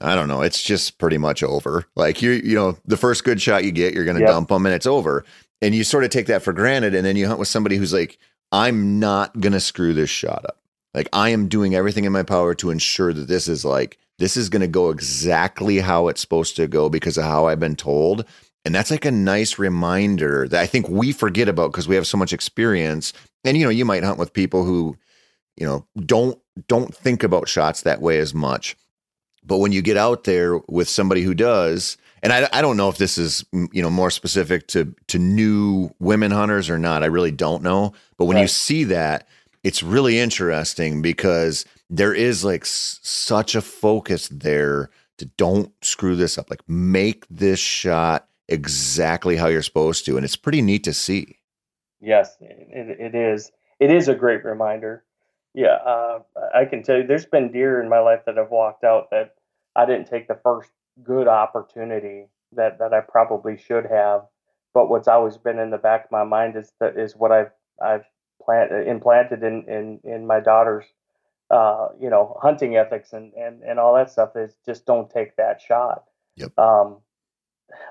I 0.00 0.14
don't 0.14 0.28
know, 0.28 0.40
it's 0.40 0.62
just 0.62 0.98
pretty 0.98 1.18
much 1.18 1.42
over. 1.42 1.84
Like 1.94 2.22
you, 2.22 2.30
you 2.30 2.56
know, 2.56 2.76
the 2.86 2.96
first 2.96 3.24
good 3.24 3.40
shot 3.40 3.64
you 3.64 3.72
get, 3.72 3.94
you're 3.94 4.06
going 4.06 4.16
to 4.16 4.22
yep. 4.22 4.30
dump 4.30 4.48
them 4.48 4.64
and 4.64 4.74
it's 4.74 4.86
over. 4.86 5.24
And 5.60 5.74
you 5.74 5.84
sort 5.84 6.02
of 6.02 6.10
take 6.10 6.26
that 6.26 6.42
for 6.42 6.52
granted. 6.52 6.94
And 6.94 7.06
then 7.06 7.14
you 7.14 7.26
hunt 7.26 7.38
with 7.38 7.48
somebody 7.48 7.76
who's 7.76 7.92
like, 7.92 8.18
I'm 8.50 8.98
not 8.98 9.38
going 9.38 9.52
to 9.52 9.60
screw 9.60 9.92
this 9.92 10.10
shot 10.10 10.44
up. 10.44 10.58
Like 10.94 11.08
I 11.12 11.30
am 11.30 11.48
doing 11.48 11.74
everything 11.74 12.04
in 12.04 12.12
my 12.12 12.22
power 12.22 12.54
to 12.56 12.70
ensure 12.70 13.12
that 13.12 13.28
this 13.28 13.48
is 13.48 13.64
like, 13.64 13.98
this 14.18 14.36
is 14.36 14.48
going 14.48 14.60
to 14.60 14.68
go 14.68 14.90
exactly 14.90 15.78
how 15.78 16.08
it's 16.08 16.20
supposed 16.20 16.56
to 16.56 16.68
go 16.68 16.88
because 16.88 17.16
of 17.16 17.24
how 17.24 17.46
I've 17.46 17.60
been 17.60 17.76
told. 17.76 18.24
And 18.64 18.74
that's 18.74 18.90
like 18.90 19.04
a 19.04 19.10
nice 19.10 19.58
reminder 19.58 20.46
that 20.48 20.60
I 20.60 20.66
think 20.66 20.88
we 20.88 21.12
forget 21.12 21.48
about 21.48 21.72
because 21.72 21.88
we 21.88 21.96
have 21.96 22.06
so 22.06 22.18
much 22.18 22.32
experience. 22.32 23.12
And 23.44 23.56
you 23.56 23.64
know, 23.64 23.70
you 23.70 23.84
might 23.84 24.04
hunt 24.04 24.18
with 24.18 24.32
people 24.32 24.64
who, 24.64 24.96
you 25.56 25.66
know, 25.66 25.86
don't 25.98 26.38
don't 26.68 26.94
think 26.94 27.22
about 27.22 27.48
shots 27.48 27.82
that 27.82 28.00
way 28.00 28.18
as 28.18 28.34
much. 28.34 28.76
But 29.44 29.58
when 29.58 29.72
you 29.72 29.82
get 29.82 29.96
out 29.96 30.24
there 30.24 30.58
with 30.68 30.88
somebody 30.88 31.22
who 31.22 31.34
does, 31.34 31.96
and 32.22 32.32
I, 32.32 32.48
I 32.52 32.62
don't 32.62 32.76
know 32.76 32.88
if 32.88 32.98
this 32.98 33.18
is 33.18 33.44
you 33.52 33.82
know 33.82 33.90
more 33.90 34.10
specific 34.10 34.68
to 34.68 34.94
to 35.08 35.18
new 35.18 35.90
women 35.98 36.30
hunters 36.30 36.70
or 36.70 36.78
not. 36.78 37.02
I 37.02 37.06
really 37.06 37.32
don't 37.32 37.62
know. 37.62 37.94
But 38.16 38.26
when 38.26 38.36
right. 38.36 38.42
you 38.42 38.48
see 38.48 38.84
that, 38.84 39.26
it's 39.64 39.82
really 39.82 40.18
interesting 40.18 41.02
because 41.02 41.64
there 41.88 42.14
is 42.14 42.44
like 42.44 42.62
s- 42.62 42.98
such 43.02 43.54
a 43.54 43.62
focus 43.62 44.28
there 44.28 44.90
to 45.18 45.26
don't 45.26 45.72
screw 45.82 46.16
this 46.16 46.38
up. 46.38 46.50
Like 46.50 46.62
make 46.68 47.26
this 47.30 47.60
shot 47.60 48.28
exactly 48.48 49.36
how 49.36 49.46
you're 49.46 49.62
supposed 49.62 50.04
to. 50.06 50.16
And 50.16 50.24
it's 50.24 50.36
pretty 50.36 50.62
neat 50.62 50.84
to 50.84 50.92
see. 50.92 51.38
Yes, 52.00 52.36
it, 52.40 53.00
it 53.00 53.14
is. 53.14 53.52
It 53.78 53.90
is 53.90 54.08
a 54.08 54.14
great 54.14 54.44
reminder. 54.44 55.04
Yeah, 55.54 55.76
uh, 55.86 56.20
I 56.54 56.64
can 56.64 56.82
tell 56.82 56.96
you 56.96 57.06
there's 57.06 57.26
been 57.26 57.52
deer 57.52 57.80
in 57.80 57.88
my 57.88 58.00
life 58.00 58.20
that 58.26 58.36
have 58.36 58.50
walked 58.50 58.84
out 58.84 59.10
that 59.10 59.34
I 59.76 59.86
didn't 59.86 60.06
take 60.06 60.26
the 60.26 60.38
first 60.42 60.70
good 61.02 61.28
opportunity 61.28 62.26
that, 62.52 62.78
that 62.78 62.92
I 62.92 63.00
probably 63.00 63.56
should 63.58 63.86
have. 63.86 64.22
But 64.74 64.88
what's 64.88 65.08
always 65.08 65.36
been 65.36 65.58
in 65.58 65.70
the 65.70 65.78
back 65.78 66.06
of 66.06 66.10
my 66.10 66.24
mind 66.24 66.56
is 66.56 66.72
that 66.80 66.96
is 66.96 67.14
what 67.14 67.30
I've 67.30 67.50
I've 67.80 68.04
plant, 68.44 68.72
implanted 68.72 69.42
in, 69.42 69.64
in, 69.64 70.00
in 70.04 70.26
my 70.26 70.40
daughter's 70.40 70.84
uh, 71.50 71.88
you 72.00 72.08
know 72.08 72.38
hunting 72.40 72.76
ethics 72.76 73.12
and, 73.12 73.32
and, 73.34 73.62
and 73.62 73.78
all 73.78 73.94
that 73.94 74.10
stuff 74.10 74.36
is 74.36 74.54
just 74.64 74.86
don't 74.86 75.10
take 75.10 75.36
that 75.36 75.60
shot. 75.60 76.04
Yep. 76.36 76.58
Um, 76.58 76.98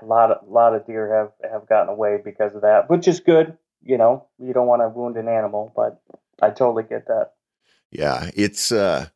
a 0.02 0.06
lot 0.06 0.32
of 0.32 0.48
a 0.48 0.52
lot 0.52 0.76
of 0.76 0.86
deer 0.86 1.14
have 1.16 1.52
have 1.52 1.68
gotten 1.68 1.90
away 1.90 2.18
because 2.24 2.56
of 2.56 2.62
that, 2.62 2.90
which 2.90 3.08
is 3.08 3.20
good. 3.20 3.58
You 3.84 3.98
know, 3.98 4.26
you 4.40 4.54
don't 4.54 4.68
want 4.68 4.82
to 4.82 4.90
wound 4.90 5.18
an 5.18 5.28
animal, 5.28 5.72
but 5.76 6.02
I 6.42 6.50
totally 6.50 6.84
get 6.84 7.08
that. 7.08 7.34
Yeah, 7.92 8.30
it's. 8.36 8.72
uh 8.72 9.08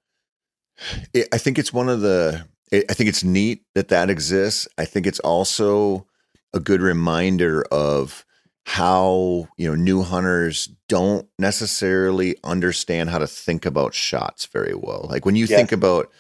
it, 1.14 1.28
I 1.32 1.38
think 1.38 1.58
it's 1.58 1.74
one 1.74 1.90
of 1.90 2.02
the. 2.02 2.46
It, 2.72 2.86
I 2.90 2.94
think 2.94 3.10
it's 3.10 3.24
neat 3.24 3.64
that 3.74 3.90
that 3.90 4.10
exists. 4.10 4.68
I 4.78 4.86
think 4.86 5.08
it's 5.08 5.20
also 5.20 6.08
a 6.54 6.60
good 6.60 6.82
reminder 6.82 7.64
of 7.72 8.26
how 8.66 9.48
you 9.58 9.68
know 9.70 9.76
new 9.76 10.02
hunters 10.02 10.70
don't 10.90 11.28
necessarily 11.38 12.36
understand 12.44 13.12
how 13.12 13.20
to 13.20 13.28
think 13.28 13.66
about 13.66 13.94
shots 13.94 14.48
very 14.48 14.74
well. 14.74 15.08
Like 15.10 15.26
when 15.26 15.36
you 15.36 15.46
yes. 15.46 15.58
think 15.58 15.72
about 15.72 16.12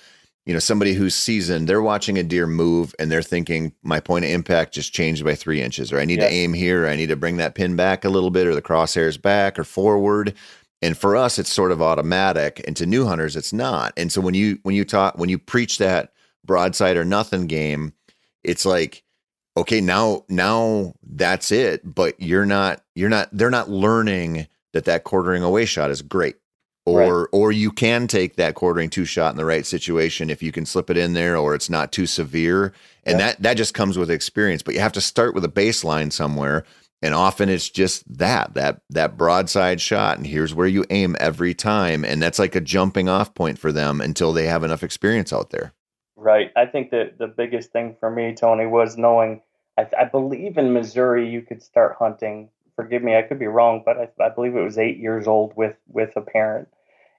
you 0.45 0.53
know 0.53 0.59
somebody 0.59 0.93
who's 0.93 1.15
seasoned 1.15 1.67
they're 1.67 1.81
watching 1.81 2.19
a 2.19 2.23
deer 2.23 2.45
move 2.45 2.93
and 2.99 3.11
they're 3.11 3.23
thinking 3.23 3.73
my 3.81 3.99
point 3.99 4.25
of 4.25 4.31
impact 4.31 4.75
just 4.75 4.93
changed 4.93 5.25
by 5.25 5.33
three 5.33 5.59
inches 5.59 5.91
or 5.91 5.99
i 5.99 6.05
need 6.05 6.19
to 6.19 6.31
aim 6.31 6.53
here 6.53 6.85
or 6.85 6.87
i 6.87 6.95
need 6.95 7.09
to 7.09 7.15
bring 7.15 7.37
that 7.37 7.55
pin 7.55 7.75
back 7.75 8.05
a 8.05 8.09
little 8.09 8.29
bit 8.29 8.45
or 8.45 8.53
the 8.53 8.61
crosshairs 8.61 9.19
back 9.19 9.57
or 9.57 9.63
forward 9.63 10.35
and 10.83 10.97
for 10.97 11.15
us 11.15 11.39
it's 11.39 11.51
sort 11.51 11.71
of 11.71 11.81
automatic 11.81 12.63
and 12.67 12.77
to 12.77 12.85
new 12.85 13.07
hunters 13.07 13.35
it's 13.35 13.53
not 13.53 13.91
and 13.97 14.11
so 14.11 14.21
when 14.21 14.35
you 14.35 14.59
when 14.61 14.75
you 14.75 14.85
talk 14.85 15.17
when 15.17 15.29
you 15.29 15.39
preach 15.39 15.79
that 15.79 16.13
broadside 16.45 16.95
or 16.95 17.03
nothing 17.03 17.47
game 17.47 17.91
it's 18.43 18.65
like 18.65 19.03
okay 19.57 19.81
now 19.81 20.23
now 20.29 20.93
that's 21.03 21.51
it 21.51 21.81
but 21.83 22.19
you're 22.19 22.45
not 22.45 22.81
you're 22.95 23.09
not 23.09 23.29
they're 23.31 23.49
not 23.49 23.69
learning 23.69 24.47
that 24.75 24.85
that 24.85 25.05
quartering 25.05 25.41
away 25.41 25.65
shot 25.65 25.89
is 25.89 26.01
great. 26.01 26.35
Or 26.85 27.21
right. 27.21 27.29
or 27.31 27.51
you 27.51 27.71
can 27.71 28.05
take 28.05 28.35
that 28.35 28.53
quartering 28.53 28.91
to 28.91 29.05
shot 29.05 29.31
in 29.31 29.37
the 29.37 29.45
right 29.45 29.65
situation 29.65 30.29
if 30.29 30.43
you 30.43 30.51
can 30.51 30.67
slip 30.67 30.91
it 30.91 30.97
in 30.97 31.13
there 31.13 31.35
or 31.35 31.55
it's 31.55 31.69
not 31.69 31.91
too 31.91 32.05
severe. 32.05 32.73
And 33.05 33.17
yeah. 33.17 33.27
that 33.27 33.41
that 33.41 33.53
just 33.57 33.73
comes 33.73 33.97
with 33.97 34.11
experience 34.11 34.61
but 34.61 34.75
you 34.75 34.81
have 34.81 34.91
to 34.91 35.01
start 35.01 35.33
with 35.33 35.43
a 35.43 35.49
baseline 35.49 36.11
somewhere. 36.11 36.63
And 37.01 37.15
often 37.15 37.49
it's 37.49 37.69
just 37.69 38.03
that 38.19 38.53
that 38.53 38.81
that 38.91 39.17
broadside 39.17 39.81
shot 39.81 40.17
and 40.17 40.27
here's 40.27 40.53
where 40.53 40.67
you 40.67 40.85
aim 40.91 41.15
every 41.19 41.55
time. 41.55 42.05
And 42.05 42.21
that's 42.21 42.37
like 42.37 42.55
a 42.55 42.61
jumping 42.61 43.09
off 43.09 43.33
point 43.33 43.57
for 43.57 43.71
them 43.71 43.99
until 43.99 44.31
they 44.31 44.45
have 44.45 44.63
enough 44.63 44.83
experience 44.83 45.33
out 45.33 45.49
there. 45.49 45.73
Right. 46.15 46.51
I 46.55 46.67
think 46.67 46.91
that 46.91 47.17
the 47.17 47.27
biggest 47.27 47.71
thing 47.71 47.95
for 47.99 48.11
me 48.11 48.35
tony 48.35 48.67
was 48.67 48.95
knowing 48.95 49.41
I, 49.77 49.87
I 49.99 50.05
believe 50.05 50.57
in 50.57 50.73
missouri 50.73 51.29
you 51.29 51.41
could 51.41 51.61
start 51.61 51.95
hunting 51.99 52.49
forgive 52.75 53.03
me, 53.03 53.15
I 53.15 53.21
could 53.21 53.39
be 53.39 53.47
wrong, 53.47 53.83
but 53.85 53.97
I, 53.97 54.23
I, 54.23 54.29
believe 54.29 54.55
it 54.55 54.61
was 54.61 54.77
eight 54.77 54.97
years 54.97 55.27
old 55.27 55.53
with 55.55 55.77
with 55.87 56.15
a 56.15 56.21
parent. 56.21 56.67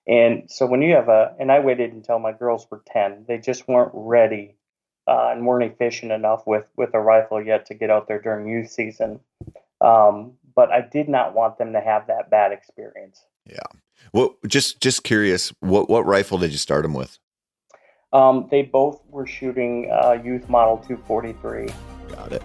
And 0.07 0.51
so 0.51 0.67
when 0.67 0.83
you 0.83 0.95
have 0.95 1.09
a, 1.09 1.35
and 1.41 1.51
I 1.51 1.61
waited 1.61 1.93
until 1.93 2.19
my 2.19 2.33
girls 2.33 2.67
were 2.71 2.83
10, 2.87 3.25
they 3.27 3.39
just 3.39 3.67
weren't 3.67 3.91
ready 3.93 4.55
uh, 5.09 5.31
and 5.33 5.45
weren't 5.45 5.73
efficient 5.73 6.13
enough 6.13 6.47
with, 6.47 6.69
with 6.77 6.95
a 6.95 7.01
rifle 7.01 7.45
yet 7.45 7.67
to 7.67 7.75
get 7.75 7.91
out 7.91 8.07
there 8.07 8.21
during 8.21 8.49
youth 8.49 8.71
season. 8.71 9.19
Um, 9.81 10.35
but 10.55 10.71
I 10.71 10.81
did 10.81 11.09
not 11.09 11.35
want 11.35 11.59
them 11.59 11.73
to 11.73 11.81
have 11.81 12.07
that 12.07 12.31
bad 12.31 12.53
experience. 12.53 13.25
Yeah. 13.47 13.59
Well, 14.13 14.37
just, 14.47 14.81
just 14.81 15.03
curious, 15.03 15.53
what, 15.59 15.91
what 15.91 16.07
rifle 16.07 16.39
did 16.39 16.53
you 16.53 16.59
start 16.59 16.85
them 16.85 16.95
with? 16.95 17.19
Um, 18.13 18.47
they 18.49 18.63
both 18.63 19.03
were 19.09 19.27
shooting 19.27 19.91
uh, 19.91 20.13
youth 20.13 20.49
model 20.49 20.77
243. 20.79 21.67
Got 22.09 22.33
it. 22.33 22.43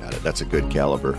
Got 0.00 0.14
it. 0.14 0.22
That's 0.22 0.40
a 0.40 0.44
good 0.44 0.70
caliber. 0.70 1.18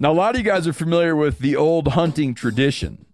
Now, 0.00 0.12
a 0.12 0.14
lot 0.14 0.36
of 0.36 0.38
you 0.38 0.44
guys 0.44 0.68
are 0.68 0.72
familiar 0.72 1.16
with 1.16 1.40
the 1.40 1.56
old 1.56 1.88
hunting 1.88 2.32
tradition 2.32 3.04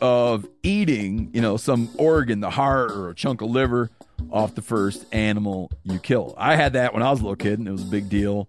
of 0.00 0.46
eating, 0.62 1.28
you 1.32 1.40
know, 1.40 1.56
some 1.56 1.90
organ, 1.98 2.38
the 2.38 2.50
heart 2.50 2.92
or 2.92 3.10
a 3.10 3.14
chunk 3.16 3.40
of 3.40 3.50
liver, 3.50 3.90
off 4.30 4.54
the 4.54 4.62
first 4.62 5.06
animal 5.12 5.72
you 5.82 5.98
kill. 5.98 6.34
I 6.38 6.54
had 6.54 6.74
that 6.74 6.94
when 6.94 7.02
I 7.02 7.10
was 7.10 7.18
a 7.18 7.24
little 7.24 7.34
kid, 7.34 7.58
and 7.58 7.66
it 7.66 7.72
was 7.72 7.82
a 7.82 7.86
big 7.86 8.08
deal. 8.08 8.48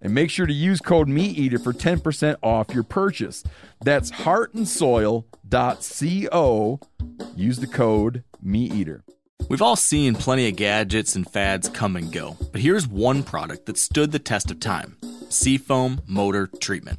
and 0.00 0.14
make 0.14 0.30
sure 0.30 0.46
to 0.46 0.52
use 0.52 0.80
code 0.80 1.08
MeatEater 1.08 1.60
for 1.62 1.72
10% 1.72 2.36
off 2.42 2.74
your 2.74 2.82
purchase. 2.82 3.44
That's 3.82 4.10
heartandsoil.co. 4.10 6.80
Use 7.34 7.58
the 7.58 7.66
code 7.66 8.24
MeatEater. 8.44 9.02
We've 9.48 9.62
all 9.62 9.76
seen 9.76 10.14
plenty 10.14 10.48
of 10.48 10.56
gadgets 10.56 11.14
and 11.14 11.30
fads 11.30 11.68
come 11.68 11.94
and 11.96 12.12
go, 12.12 12.36
but 12.52 12.60
here's 12.60 12.88
one 12.88 13.22
product 13.22 13.66
that 13.66 13.78
stood 13.78 14.12
the 14.12 14.18
test 14.18 14.50
of 14.50 14.60
time 14.60 14.96
Seafoam 15.28 16.00
Motor 16.06 16.48
Treatment. 16.48 16.98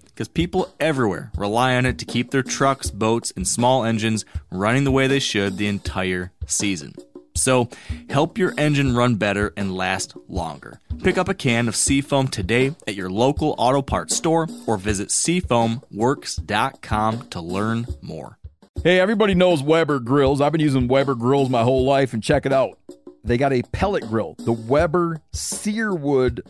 because 0.21 0.27
people 0.27 0.71
everywhere 0.79 1.31
rely 1.35 1.75
on 1.75 1.87
it 1.87 1.97
to 1.97 2.05
keep 2.05 2.29
their 2.29 2.43
trucks, 2.43 2.91
boats, 2.91 3.33
and 3.35 3.47
small 3.47 3.83
engines 3.83 4.23
running 4.51 4.83
the 4.83 4.91
way 4.91 5.07
they 5.07 5.17
should 5.17 5.57
the 5.57 5.65
entire 5.65 6.31
season. 6.45 6.93
So, 7.35 7.69
help 8.07 8.37
your 8.37 8.53
engine 8.55 8.95
run 8.95 9.15
better 9.15 9.51
and 9.57 9.75
last 9.75 10.13
longer. 10.27 10.79
Pick 11.01 11.17
up 11.17 11.27
a 11.27 11.33
can 11.33 11.67
of 11.67 11.75
Seafoam 11.75 12.27
today 12.27 12.75
at 12.85 12.93
your 12.93 13.09
local 13.09 13.55
auto 13.57 13.81
parts 13.81 14.15
store 14.15 14.47
or 14.67 14.77
visit 14.77 15.07
seafoamworks.com 15.07 17.29
to 17.29 17.41
learn 17.41 17.87
more. 18.03 18.37
Hey, 18.83 18.99
everybody 18.99 19.33
knows 19.33 19.63
Weber 19.63 19.99
grills. 19.99 20.39
I've 20.39 20.51
been 20.51 20.61
using 20.61 20.87
Weber 20.87 21.15
grills 21.15 21.49
my 21.49 21.63
whole 21.63 21.83
life, 21.83 22.13
and 22.13 22.21
check 22.21 22.45
it 22.45 22.53
out. 22.53 22.77
They 23.23 23.39
got 23.39 23.53
a 23.53 23.63
pellet 23.71 24.07
grill, 24.07 24.35
the 24.37 24.53
Weber 24.53 25.19
Searwood 25.33 26.41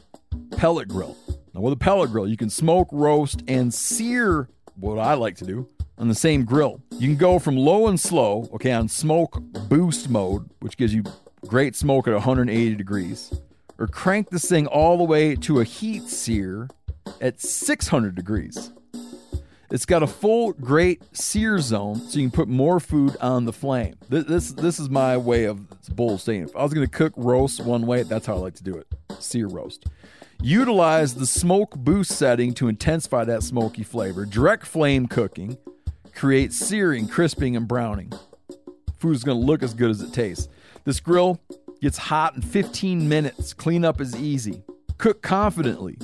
pellet 0.57 0.89
grill. 0.89 1.15
Now, 1.53 1.61
with 1.61 1.73
a 1.73 1.77
pellet 1.77 2.11
grill, 2.11 2.27
you 2.27 2.37
can 2.37 2.49
smoke, 2.49 2.87
roast, 2.91 3.43
and 3.47 3.73
sear 3.73 4.47
what 4.75 4.97
I 4.97 5.15
like 5.15 5.35
to 5.37 5.45
do 5.45 5.67
on 5.97 6.07
the 6.07 6.15
same 6.15 6.45
grill. 6.45 6.81
You 6.91 7.09
can 7.09 7.17
go 7.17 7.39
from 7.39 7.57
low 7.57 7.87
and 7.87 7.99
slow, 7.99 8.49
okay, 8.53 8.71
on 8.71 8.87
smoke 8.87 9.41
boost 9.67 10.09
mode, 10.09 10.49
which 10.61 10.77
gives 10.77 10.93
you 10.93 11.03
great 11.47 11.75
smoke 11.75 12.07
at 12.07 12.13
180 12.13 12.75
degrees, 12.75 13.33
or 13.77 13.87
crank 13.87 14.29
this 14.29 14.47
thing 14.47 14.65
all 14.67 14.97
the 14.97 15.03
way 15.03 15.35
to 15.35 15.59
a 15.59 15.63
heat 15.65 16.03
sear 16.03 16.69
at 17.19 17.41
600 17.41 18.15
degrees. 18.15 18.71
It's 19.69 19.85
got 19.85 20.03
a 20.03 20.07
full 20.07 20.53
great 20.53 21.01
sear 21.15 21.59
zone, 21.59 21.95
so 21.95 22.19
you 22.19 22.29
can 22.29 22.35
put 22.35 22.47
more 22.47 22.79
food 22.79 23.15
on 23.21 23.45
the 23.45 23.53
flame. 23.53 23.95
This 24.09 24.25
this, 24.25 24.51
this 24.51 24.79
is 24.79 24.89
my 24.89 25.15
way 25.17 25.45
of 25.45 25.69
bull 25.95 26.17
saying. 26.17 26.43
If 26.43 26.55
I 26.55 26.63
was 26.63 26.73
going 26.73 26.85
to 26.85 26.91
cook 26.91 27.13
roast 27.15 27.63
one 27.63 27.85
way, 27.85 28.03
that's 28.03 28.25
how 28.25 28.35
I 28.35 28.39
like 28.39 28.55
to 28.55 28.63
do 28.63 28.75
it: 28.75 28.87
sear 29.19 29.47
roast. 29.47 29.85
Utilize 30.43 31.13
the 31.13 31.27
smoke 31.27 31.75
boost 31.77 32.13
setting 32.13 32.51
to 32.55 32.67
intensify 32.67 33.23
that 33.25 33.43
smoky 33.43 33.83
flavor. 33.83 34.25
Direct 34.25 34.65
flame 34.65 35.05
cooking 35.05 35.55
creates 36.15 36.57
searing, 36.57 37.07
crisping, 37.07 37.55
and 37.55 37.67
browning. 37.67 38.11
Food 38.97 39.15
is 39.15 39.23
going 39.23 39.39
to 39.39 39.45
look 39.45 39.61
as 39.61 39.75
good 39.75 39.91
as 39.91 40.01
it 40.01 40.13
tastes. 40.13 40.47
This 40.83 40.99
grill 40.99 41.39
gets 41.79 41.99
hot 41.99 42.35
in 42.35 42.41
15 42.41 43.07
minutes. 43.07 43.53
Cleanup 43.53 44.01
is 44.01 44.15
easy. 44.15 44.63
Cook 44.97 45.21
confidently 45.21 45.99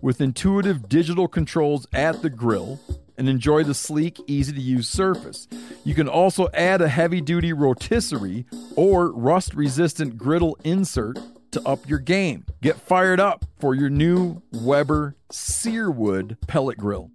with 0.00 0.20
intuitive 0.20 0.88
digital 0.88 1.26
controls 1.26 1.88
at 1.92 2.22
the 2.22 2.30
grill 2.30 2.78
and 3.18 3.28
enjoy 3.28 3.64
the 3.64 3.74
sleek, 3.74 4.20
easy 4.28 4.52
to 4.52 4.60
use 4.60 4.88
surface. 4.88 5.48
You 5.82 5.96
can 5.96 6.08
also 6.08 6.48
add 6.54 6.80
a 6.80 6.88
heavy 6.88 7.20
duty 7.20 7.52
rotisserie 7.52 8.46
or 8.76 9.10
rust 9.10 9.52
resistant 9.52 10.16
griddle 10.16 10.56
insert 10.62 11.18
to 11.52 11.66
up 11.66 11.88
your 11.88 11.98
game. 11.98 12.44
Get 12.62 12.80
fired 12.80 13.20
up 13.20 13.44
for 13.58 13.74
your 13.74 13.90
new 13.90 14.42
Weber 14.52 15.16
Searwood 15.30 16.36
pellet 16.46 16.78
grill. 16.78 17.10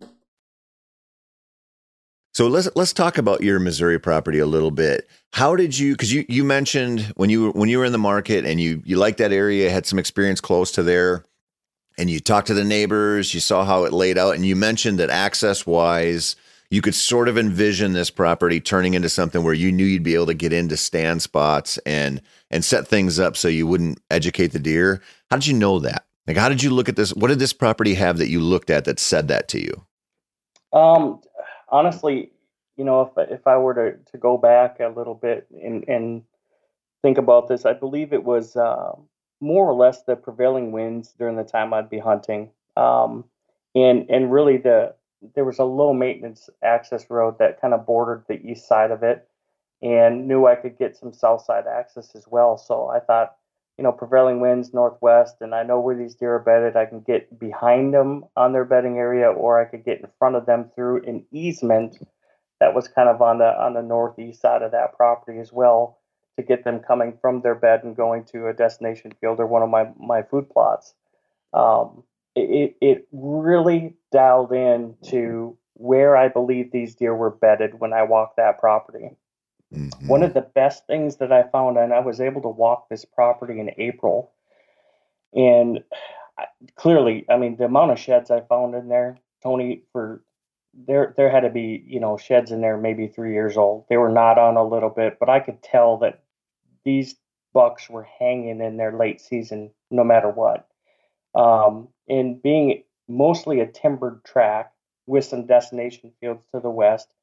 So 2.33 2.47
let's 2.47 2.67
let's 2.75 2.91
talk 2.91 3.17
about 3.17 3.41
your 3.41 3.59
Missouri 3.59 3.97
property 3.97 4.39
a 4.39 4.45
little 4.45 4.69
bit. 4.71 5.07
How 5.31 5.55
did 5.55 5.77
you? 5.77 5.93
Because 5.93 6.11
you 6.11 6.25
you 6.27 6.43
mentioned 6.43 7.13
when 7.15 7.29
you 7.29 7.51
when 7.51 7.69
you 7.69 7.77
were 7.77 7.86
in 7.86 7.93
the 7.93 7.97
market 7.97 8.43
and 8.43 8.59
you 8.59 8.81
you 8.86 8.97
liked 8.97 9.19
that 9.19 9.31
area, 9.31 9.69
had 9.69 9.86
some 9.86 9.99
experience 9.99 10.41
close 10.41 10.69
to 10.73 10.83
there, 10.83 11.23
and 11.97 12.09
you 12.09 12.19
talked 12.19 12.47
to 12.47 12.53
the 12.53 12.65
neighbors, 12.65 13.33
you 13.33 13.39
saw 13.39 13.63
how 13.63 13.86
it 13.86 13.93
laid 13.93 14.17
out, 14.17 14.36
and 14.36 14.45
you 14.45 14.53
mentioned 14.53 14.99
that 14.99 15.09
access 15.09 15.65
wise, 15.65 16.36
you 16.70 16.82
could 16.82 16.95
sort 16.95 17.28
of 17.28 17.38
envision 17.38 17.93
this 17.93 18.09
property 18.09 18.59
turning 18.59 18.93
into 18.93 19.09
something 19.09 19.43
where 19.43 19.53
you 19.53 19.72
knew 19.72 19.86
you'd 19.86 20.03
be 20.03 20.16
able 20.16 20.26
to 20.26 20.34
get 20.34 20.53
into 20.53 20.78
stand 20.78 21.22
spots 21.22 21.78
and 21.86 22.22
and 22.49 22.66
set 22.66 22.88
things 22.88 23.20
up 23.20 23.38
so 23.38 23.47
you 23.47 23.68
wouldn't 23.68 23.99
educate 24.09 24.47
the 24.47 24.59
deer. 24.59 25.01
How 25.30 25.38
did 25.38 25.47
you 25.47 25.53
know 25.53 25.80
that? 25.80 26.05
Like, 26.28 26.38
how 26.38 26.49
did 26.49 26.63
you 26.63 26.72
look 26.72 26.89
at 26.89 26.95
this? 26.95 27.13
What 27.13 27.28
did 27.28 27.39
this 27.39 27.53
property 27.53 27.93
have 27.95 28.18
that 28.18 28.30
you 28.30 28.39
looked 28.39 28.70
at 28.70 28.86
that 28.86 28.99
said 28.99 29.28
that 29.28 29.47
to 29.49 29.59
you? 29.59 29.86
Um, 30.74 31.22
honestly, 31.70 32.32
you 32.78 32.84
know, 32.84 33.01
if 33.01 33.30
if 33.30 33.47
I 33.47 33.57
were 33.57 33.74
to, 33.74 34.11
to 34.11 34.18
go 34.18 34.38
back 34.38 34.80
a 34.80 34.88
little 34.88 35.16
bit 35.16 35.47
and 35.51 35.88
and 35.88 36.24
think 37.01 37.18
about 37.18 37.47
this, 37.47 37.66
I 37.66 37.74
believe 37.74 38.11
it 38.11 38.24
was 38.24 38.55
uh, 38.55 38.93
more 39.39 39.70
or 39.70 39.74
less 39.74 40.03
the 40.03 40.16
prevailing 40.16 40.72
winds 40.72 41.13
during 41.18 41.36
the 41.36 41.43
time 41.43 41.74
I'd 41.74 41.89
be 41.89 41.99
hunting, 41.99 42.49
um, 42.76 43.26
and 43.76 44.09
and 44.09 44.32
really 44.32 44.57
the 44.57 44.95
there 45.34 45.45
was 45.45 45.59
a 45.59 45.63
low 45.63 45.93
maintenance 45.93 46.49
access 46.63 47.09
road 47.09 47.39
that 47.39 47.61
kind 47.61 47.73
of 47.73 47.86
bordered 47.86 48.26
the 48.28 48.41
east 48.45 48.67
side 48.67 48.91
of 48.91 49.03
it, 49.03 49.28
and 49.82 50.28
knew 50.28 50.45
I 50.45 50.55
could 50.55 50.78
get 50.78 50.95
some 50.95 51.13
south 51.13 51.43
side 51.43 51.65
access 51.67 52.15
as 52.15 52.26
well. 52.28 52.57
So 52.57 52.88
I 52.88 52.99
thought, 52.99 53.36
you 53.78 53.84
know, 53.84 53.91
prevailing 53.91 54.39
winds 54.39 54.73
northwest, 54.73 55.38
and 55.41 55.53
I 55.53 55.63
know 55.63 55.80
where 55.80 55.97
these 55.97 56.15
deer 56.15 56.36
are 56.36 56.39
bedded. 56.39 56.76
I 56.76 56.86
can 56.86 57.01
get 57.01 57.39
behind 57.39 57.93
them 57.93 58.26
on 58.36 58.53
their 58.53 58.65
bedding 58.65 58.97
area, 58.97 59.30
or 59.30 59.61
I 59.61 59.65
could 59.65 59.84
get 59.86 59.99
in 59.99 60.07
front 60.19 60.36
of 60.36 60.45
them 60.45 60.71
through 60.76 61.03
an 61.05 61.26
easement 61.32 61.97
that 62.59 62.73
was 62.73 62.88
kind 62.88 63.09
of 63.09 63.21
on 63.21 63.39
the 63.39 63.45
on 63.45 63.73
the 63.73 63.82
northeast 63.82 64.41
side 64.41 64.61
of 64.61 64.71
that 64.71 64.95
property 64.95 65.39
as 65.39 65.51
well 65.51 65.99
to 66.38 66.43
get 66.43 66.63
them 66.63 66.80
coming 66.80 67.17
from 67.21 67.41
their 67.41 67.55
bed 67.55 67.84
and 67.84 67.95
going 67.95 68.23
to 68.26 68.47
a 68.47 68.53
destination 68.53 69.13
field 69.21 69.39
or 69.39 69.47
one 69.47 69.61
of 69.61 69.69
my 69.69 69.89
my 69.97 70.21
food 70.21 70.49
plots. 70.49 70.93
Um, 71.53 72.03
it 72.36 72.75
it 72.81 73.07
really 73.11 73.95
dialed 74.11 74.51
in 74.51 74.95
to 75.09 75.57
where 75.73 76.15
I 76.15 76.27
believe 76.27 76.71
these 76.71 76.95
deer 76.95 77.15
were 77.15 77.31
bedded 77.31 77.79
when 77.79 77.93
I 77.93 78.03
walked 78.03 78.38
that 78.38 78.59
property. 78.59 79.09
Mm-hmm. 79.73 80.07
One 80.07 80.23
of 80.23 80.33
the 80.33 80.41
best 80.41 80.88
things 80.88 81.17
that 81.17 81.31
I 81.31 81.43
found, 81.43 81.77
and 81.77 81.93
I 81.93 81.99
was 81.99 82.21
able 82.21 82.41
to 82.43 82.49
walk 82.49 82.88
this 82.89 83.03
property 83.03 83.59
in 83.59 83.71
April, 83.77 84.31
and 85.33 85.83
clearly, 86.75 87.25
I 87.29 87.38
mean, 87.38 87.57
the 87.57 87.65
amount 87.65 87.91
of 87.91 87.99
sheds 87.99 88.31
I 88.31 88.41
found 88.41 88.75
in 88.75 88.88
there, 88.88 89.17
Tony, 89.43 89.83
for 89.91 90.23
there 90.88 91.13
there 91.15 91.29
had 91.29 91.41
to 91.41 91.49
be 91.49 91.83
you 91.88 91.99
know 91.99 92.17
sheds 92.17 92.51
in 92.51 92.61
there 92.61 92.77
maybe 92.77 93.07
three 93.07 93.33
years 93.33 93.57
old. 93.57 93.86
They 93.89 93.97
were 93.97 94.11
not 94.11 94.38
on 94.38 94.57
a 94.57 94.67
little 94.67 94.89
bit, 94.89 95.17
but 95.19 95.29
I 95.29 95.39
could 95.39 95.61
tell 95.63 95.97
that 95.97 96.23
these 96.83 97.15
bucks 97.53 97.89
were 97.89 98.07
hanging 98.19 98.61
in 98.61 98.77
their 98.77 98.97
late 98.97 99.21
season 99.21 99.71
no 99.89 100.03
matter 100.03 100.29
what. 100.29 100.67
Um, 101.33 101.88
and 102.08 102.41
being 102.41 102.84
mostly 103.08 103.60
a 103.60 103.68
timbered 103.68 104.24
track 104.24 104.72
with 105.08 105.26
some 105.26 105.45
destination 105.45 106.12
fields 106.20 106.43
to 106.53 106.60
the 106.60 106.70
west, 106.70 107.14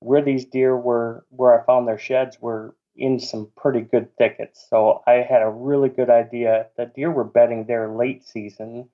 where 0.00 0.22
these 0.22 0.44
deer 0.44 0.76
were, 0.76 1.24
where 1.30 1.58
I 1.58 1.64
found 1.64 1.86
their 1.86 1.98
sheds 1.98 2.40
were 2.40 2.74
in 2.96 3.18
some 3.18 3.50
pretty 3.56 3.80
good 3.80 4.16
thickets. 4.16 4.66
So 4.68 5.02
I 5.06 5.24
had 5.28 5.42
a 5.42 5.50
really 5.50 5.88
good 5.88 6.10
idea. 6.10 6.66
that 6.76 6.94
deer 6.94 7.10
were 7.10 7.24
bedding 7.24 7.66
there 7.66 7.88
late 7.88 8.24
season. 8.24 8.88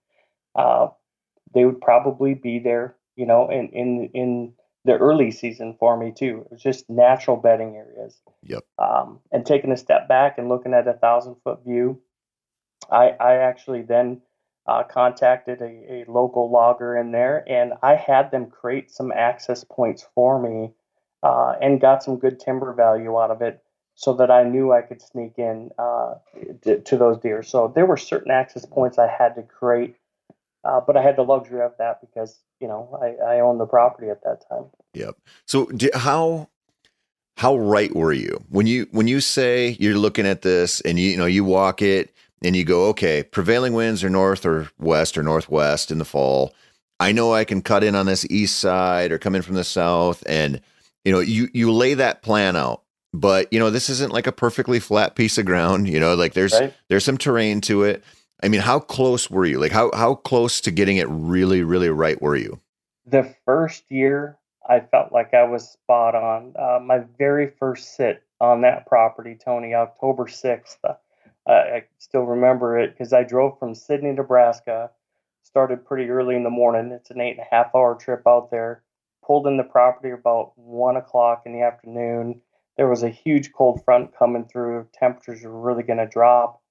Uh, 0.54 0.88
they 1.54 1.64
would 1.64 1.80
probably 1.80 2.34
be 2.34 2.58
there, 2.58 2.96
you 3.16 3.26
know, 3.26 3.48
in 3.50 3.68
in 3.70 4.10
in 4.14 4.52
the 4.84 4.96
early 4.96 5.30
season 5.30 5.76
for 5.78 5.96
me 5.96 6.12
too. 6.16 6.42
It 6.44 6.52
was 6.52 6.62
just 6.62 6.88
natural 6.88 7.36
bedding 7.36 7.76
areas. 7.76 8.20
Yep. 8.42 8.64
Um, 8.78 9.20
and 9.32 9.44
taking 9.44 9.72
a 9.72 9.76
step 9.76 10.08
back 10.08 10.38
and 10.38 10.48
looking 10.48 10.74
at 10.74 10.86
a 10.86 10.92
thousand 10.92 11.36
foot 11.42 11.64
view, 11.64 12.00
I 12.90 13.10
I 13.10 13.34
actually 13.36 13.82
then 13.82 14.22
uh, 14.66 14.82
contacted 14.82 15.60
a, 15.60 15.64
a 15.64 16.04
local 16.08 16.50
logger 16.50 16.96
in 16.96 17.12
there, 17.12 17.44
and 17.48 17.74
I 17.82 17.94
had 17.94 18.30
them 18.30 18.46
create 18.50 18.90
some 18.90 19.12
access 19.12 19.64
points 19.64 20.06
for 20.14 20.40
me, 20.40 20.72
uh, 21.22 21.54
and 21.60 21.80
got 21.80 22.02
some 22.02 22.18
good 22.18 22.40
timber 22.40 22.72
value 22.72 23.18
out 23.18 23.30
of 23.30 23.42
it, 23.42 23.62
so 23.94 24.14
that 24.14 24.30
I 24.30 24.42
knew 24.42 24.72
I 24.72 24.82
could 24.82 25.00
sneak 25.00 25.34
in 25.38 25.70
uh, 25.78 26.14
to, 26.62 26.80
to 26.80 26.96
those 26.96 27.18
deer. 27.18 27.42
So 27.42 27.72
there 27.74 27.86
were 27.86 27.96
certain 27.96 28.32
access 28.32 28.66
points 28.66 28.98
I 28.98 29.08
had 29.08 29.34
to 29.36 29.42
create, 29.42 29.96
uh, 30.64 30.80
but 30.80 30.96
I 30.96 31.02
had 31.02 31.16
the 31.16 31.22
luxury 31.22 31.62
of 31.62 31.72
that 31.78 32.00
because 32.00 32.40
you 32.60 32.66
know 32.66 32.98
I, 33.00 33.36
I 33.36 33.40
owned 33.40 33.60
the 33.60 33.66
property 33.66 34.08
at 34.10 34.22
that 34.24 34.42
time. 34.48 34.66
Yep. 34.94 35.16
So 35.46 35.66
di- 35.66 35.90
how 35.94 36.48
how 37.36 37.56
right 37.56 37.94
were 37.94 38.12
you 38.12 38.42
when 38.48 38.66
you 38.66 38.88
when 38.90 39.06
you 39.06 39.20
say 39.20 39.76
you're 39.78 39.98
looking 39.98 40.26
at 40.26 40.42
this 40.42 40.80
and 40.80 40.98
you, 40.98 41.10
you 41.10 41.16
know 41.16 41.26
you 41.26 41.44
walk 41.44 41.82
it 41.82 42.12
and 42.42 42.54
you 42.54 42.64
go, 42.64 42.86
okay, 42.88 43.22
prevailing 43.22 43.72
winds 43.72 44.04
are 44.04 44.10
north 44.10 44.44
or 44.44 44.68
west 44.78 45.16
or 45.16 45.22
northwest 45.22 45.90
in 45.90 45.98
the 45.98 46.04
fall. 46.04 46.54
I 47.00 47.12
know 47.12 47.32
I 47.34 47.44
can 47.44 47.62
cut 47.62 47.84
in 47.84 47.94
on 47.94 48.06
this 48.06 48.26
east 48.30 48.58
side 48.58 49.12
or 49.12 49.18
come 49.18 49.34
in 49.34 49.42
from 49.42 49.54
the 49.54 49.64
south, 49.64 50.22
and 50.26 50.60
you 51.04 51.12
know 51.12 51.20
you 51.20 51.48
you 51.52 51.72
lay 51.72 51.94
that 51.94 52.22
plan 52.22 52.56
out. 52.56 52.82
But 53.12 53.52
you 53.52 53.58
know 53.58 53.70
this 53.70 53.88
isn't 53.90 54.12
like 54.12 54.26
a 54.26 54.32
perfectly 54.32 54.80
flat 54.80 55.14
piece 55.14 55.38
of 55.38 55.46
ground. 55.46 55.88
You 55.88 56.00
know, 56.00 56.14
like 56.14 56.34
there's 56.34 56.54
Right. 56.54 56.72
there's 56.88 57.04
some 57.04 57.18
terrain 57.18 57.60
to 57.62 57.82
it. 57.82 58.02
I 58.42 58.48
mean, 58.48 58.60
how 58.60 58.78
close 58.80 59.30
were 59.30 59.46
you? 59.46 59.58
Like 59.58 59.72
how 59.72 59.90
how 59.94 60.14
close 60.14 60.60
to 60.62 60.70
getting 60.70 60.96
it 60.96 61.06
really 61.08 61.62
really 61.62 61.90
right 61.90 62.20
were 62.20 62.36
you? 62.36 62.60
The 63.06 63.34
first 63.44 63.84
year, 63.90 64.38
I 64.68 64.80
felt 64.80 65.12
like 65.12 65.32
I 65.34 65.44
was 65.44 65.70
spot 65.70 66.14
on. 66.14 66.54
Uh, 66.58 66.80
my 66.82 67.00
very 67.18 67.52
first 67.58 67.94
sit 67.94 68.22
on 68.40 68.62
that 68.62 68.86
property, 68.86 69.36
Tony, 69.42 69.74
October 69.74 70.24
6th. 70.24 70.78
Uh, 71.48 71.52
I 71.52 71.84
still 71.98 72.22
remember 72.22 72.78
it 72.78 72.90
because 72.90 73.12
I 73.12 73.22
drove 73.22 73.58
from 73.58 73.74
Sidney, 73.74 74.12
Nebraska, 74.12 74.90
started 75.42 75.86
pretty 75.86 76.08
early 76.10 76.34
in 76.34 76.42
the 76.42 76.50
morning. 76.50 76.90
It's 76.92 77.10
an 77.10 77.20
eight 77.20 77.38
and 77.38 77.46
a 77.50 77.54
half 77.54 77.74
hour 77.74 77.94
trip 77.94 78.22
out 78.26 78.50
there. 78.50 78.82
Pulled 79.24 79.46
in 79.46 79.56
the 79.56 79.64
property 79.64 80.10
about 80.10 80.52
one 80.56 80.96
o'clock 80.96 81.42
in 81.46 81.52
the 81.52 81.62
afternoon. 81.62 82.40
There 82.76 82.88
was 82.88 83.02
a 83.02 83.08
huge 83.08 83.52
cold 83.52 83.82
front 83.84 84.16
coming 84.16 84.44
through. 84.44 84.88
Temperatures 84.92 85.42
were 85.44 85.60
really 85.60 85.82
going 85.82 85.98
to 85.98 86.06
drop. 86.06 86.62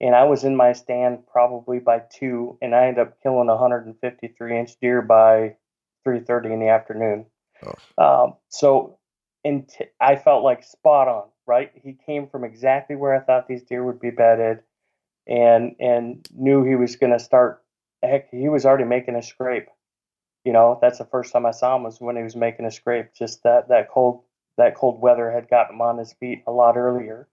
And 0.00 0.14
I 0.14 0.24
was 0.24 0.44
in 0.44 0.56
my 0.56 0.72
stand 0.72 1.26
probably 1.26 1.78
by 1.78 2.02
two, 2.10 2.56
and 2.62 2.74
I 2.74 2.86
ended 2.86 3.06
up 3.06 3.22
killing 3.22 3.48
a 3.48 3.56
153 3.56 4.58
inch 4.58 4.76
deer 4.80 5.02
by 5.02 5.56
3:30 6.06 6.52
in 6.52 6.60
the 6.60 6.68
afternoon. 6.68 7.26
Um, 7.98 8.34
so, 8.48 8.98
and 9.44 9.68
t- 9.68 9.86
I 10.00 10.16
felt 10.16 10.42
like 10.42 10.62
spot 10.64 11.08
on. 11.08 11.28
Right, 11.50 11.72
he 11.82 11.94
came 12.06 12.28
from 12.28 12.44
exactly 12.44 12.94
where 12.94 13.12
I 13.12 13.18
thought 13.18 13.48
these 13.48 13.64
deer 13.64 13.84
would 13.84 13.98
be 13.98 14.10
bedded, 14.10 14.60
and 15.26 15.74
and 15.80 16.24
knew 16.32 16.62
he 16.62 16.76
was 16.76 16.94
going 16.94 17.12
to 17.12 17.18
start. 17.18 17.64
Heck, 18.04 18.30
he 18.30 18.48
was 18.48 18.64
already 18.64 18.84
making 18.84 19.16
a 19.16 19.22
scrape. 19.22 19.66
You 20.44 20.52
know, 20.52 20.78
that's 20.80 20.98
the 20.98 21.06
first 21.06 21.32
time 21.32 21.46
I 21.46 21.50
saw 21.50 21.74
him 21.74 21.82
was 21.82 22.00
when 22.00 22.14
he 22.14 22.22
was 22.22 22.36
making 22.36 22.66
a 22.66 22.70
scrape. 22.70 23.14
Just 23.14 23.42
that 23.42 23.66
that 23.66 23.90
cold 23.90 24.22
that 24.58 24.76
cold 24.76 25.00
weather 25.00 25.28
had 25.28 25.50
gotten 25.50 25.74
him 25.74 25.80
on 25.80 25.98
his 25.98 26.12
feet 26.12 26.44
a 26.46 26.52
lot 26.52 26.76
earlier. 26.76 27.26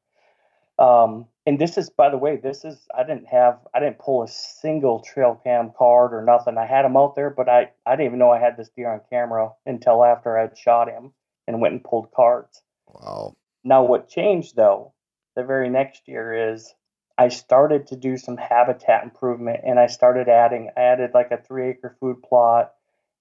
Um, 0.80 1.28
and 1.46 1.60
this 1.60 1.78
is, 1.78 1.92
by 1.92 2.10
the 2.10 2.18
way, 2.18 2.38
this 2.38 2.66
is 2.66 2.88
I 2.98 3.04
didn't 3.04 3.28
have 3.28 3.60
I 3.76 3.80
didn't 3.80 4.00
pull 4.00 4.24
a 4.24 4.28
single 4.28 5.02
trail 5.02 5.40
cam 5.44 5.74
card 5.78 6.16
or 6.16 6.24
nothing. 6.24 6.58
I 6.58 6.66
had 6.66 6.86
him 6.86 6.98
out 6.98 7.14
there, 7.14 7.30
but 7.30 7.48
I 7.48 7.70
I 7.86 7.92
didn't 7.92 8.08
even 8.08 8.18
know 8.18 8.32
I 8.32 8.40
had 8.40 8.58
this 8.58 8.70
deer 8.70 8.92
on 8.92 9.02
camera 9.12 9.52
until 9.68 10.04
after 10.04 10.40
I'd 10.40 10.58
shot 10.58 10.90
him 10.90 11.14
and 11.48 11.62
went 11.62 11.74
and 11.74 11.84
pulled 11.84 12.12
cards. 12.12 12.64
Wow. 12.88 13.36
Now, 13.68 13.84
what 13.84 14.08
changed 14.08 14.56
though, 14.56 14.94
the 15.36 15.44
very 15.44 15.70
next 15.70 16.08
year 16.08 16.54
is 16.54 16.74
I 17.18 17.28
started 17.28 17.88
to 17.88 17.98
do 17.98 18.16
some 18.16 18.38
habitat 18.38 19.04
improvement 19.04 19.60
and 19.66 19.78
I 19.78 19.88
started 19.88 20.30
adding, 20.30 20.72
I 20.78 20.84
added 20.84 21.12
like 21.14 21.32
a 21.32 21.38
three 21.38 21.72
acre 21.72 21.98
food 22.00 22.24
plot 22.24 22.72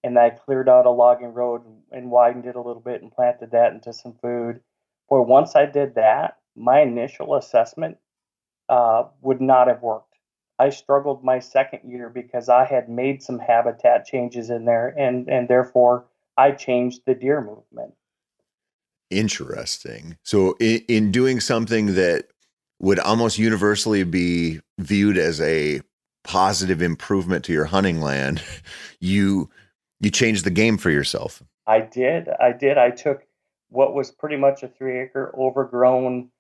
and 0.05 0.17
I 0.17 0.31
cleared 0.31 0.69
out 0.69 0.87
a 0.87 0.91
logging 0.91 1.35
road 1.35 1.63
and 1.91 2.13
widened 2.13 2.47
it 2.47 2.55
a 2.55 2.63
little 2.63 2.81
bit 2.81 3.03
and 3.03 3.11
planted 3.11 3.51
that 3.51 3.73
into 3.73 3.93
some 3.93 4.15
food. 4.23 4.61
Boy, 5.09 5.23
once 5.23 5.57
I 5.57 5.67
did 5.67 5.97
that, 5.97 6.37
my 6.55 6.81
initial 6.81 7.35
assessment 7.35 7.99
uh, 8.69 9.07
would 9.23 9.41
not 9.41 9.67
have 9.67 9.83
worked. 9.83 10.15
I 10.61 10.71
struggled 10.71 11.25
my 11.25 11.41
second 11.41 11.91
year 11.91 12.09
because 12.09 12.49
I 12.49 12.67
had 12.67 12.89
made 12.89 13.21
some 13.21 13.41
habitat 13.41 14.07
changes 14.07 14.49
in 14.51 14.65
there 14.65 14.95
and, 14.97 15.29
and 15.29 15.49
therefore 15.49 16.07
I 16.37 16.53
changed 16.53 17.01
the 17.05 17.17
deer 17.17 17.41
movement. 17.41 17.95
Interesting. 19.11 20.17
So, 20.23 20.57
in, 20.61 20.83
in 20.89 21.13
doing 21.13 21.41
something 21.41 21.95
that 21.95 22.27
would 22.81 22.99
almost 22.99 23.39
universally 23.39 24.05
be 24.05 24.61
viewed 24.79 25.17
as 25.17 25.41
a 25.41 25.81
positive 26.25 26.83
improvement 26.83 27.45
to 27.45 27.53
your 27.53 27.65
hunting 27.65 28.01
land, 28.01 28.43
you 29.01 29.51
you 30.01 30.11
changed 30.11 30.45
the 30.45 30.51
game 30.51 30.77
for 30.77 30.91
yourself. 30.91 31.43
I 31.67 31.81
did. 31.81 32.29
I 32.41 32.53
did. 32.53 32.79
I 32.79 32.91
took 32.91 33.23
what 33.71 33.95
was 33.95 34.11
pretty 34.11 34.37
much 34.37 34.63
a 34.63 34.69
three 34.69 35.01
acre 35.01 35.35
overgrown 35.37 36.31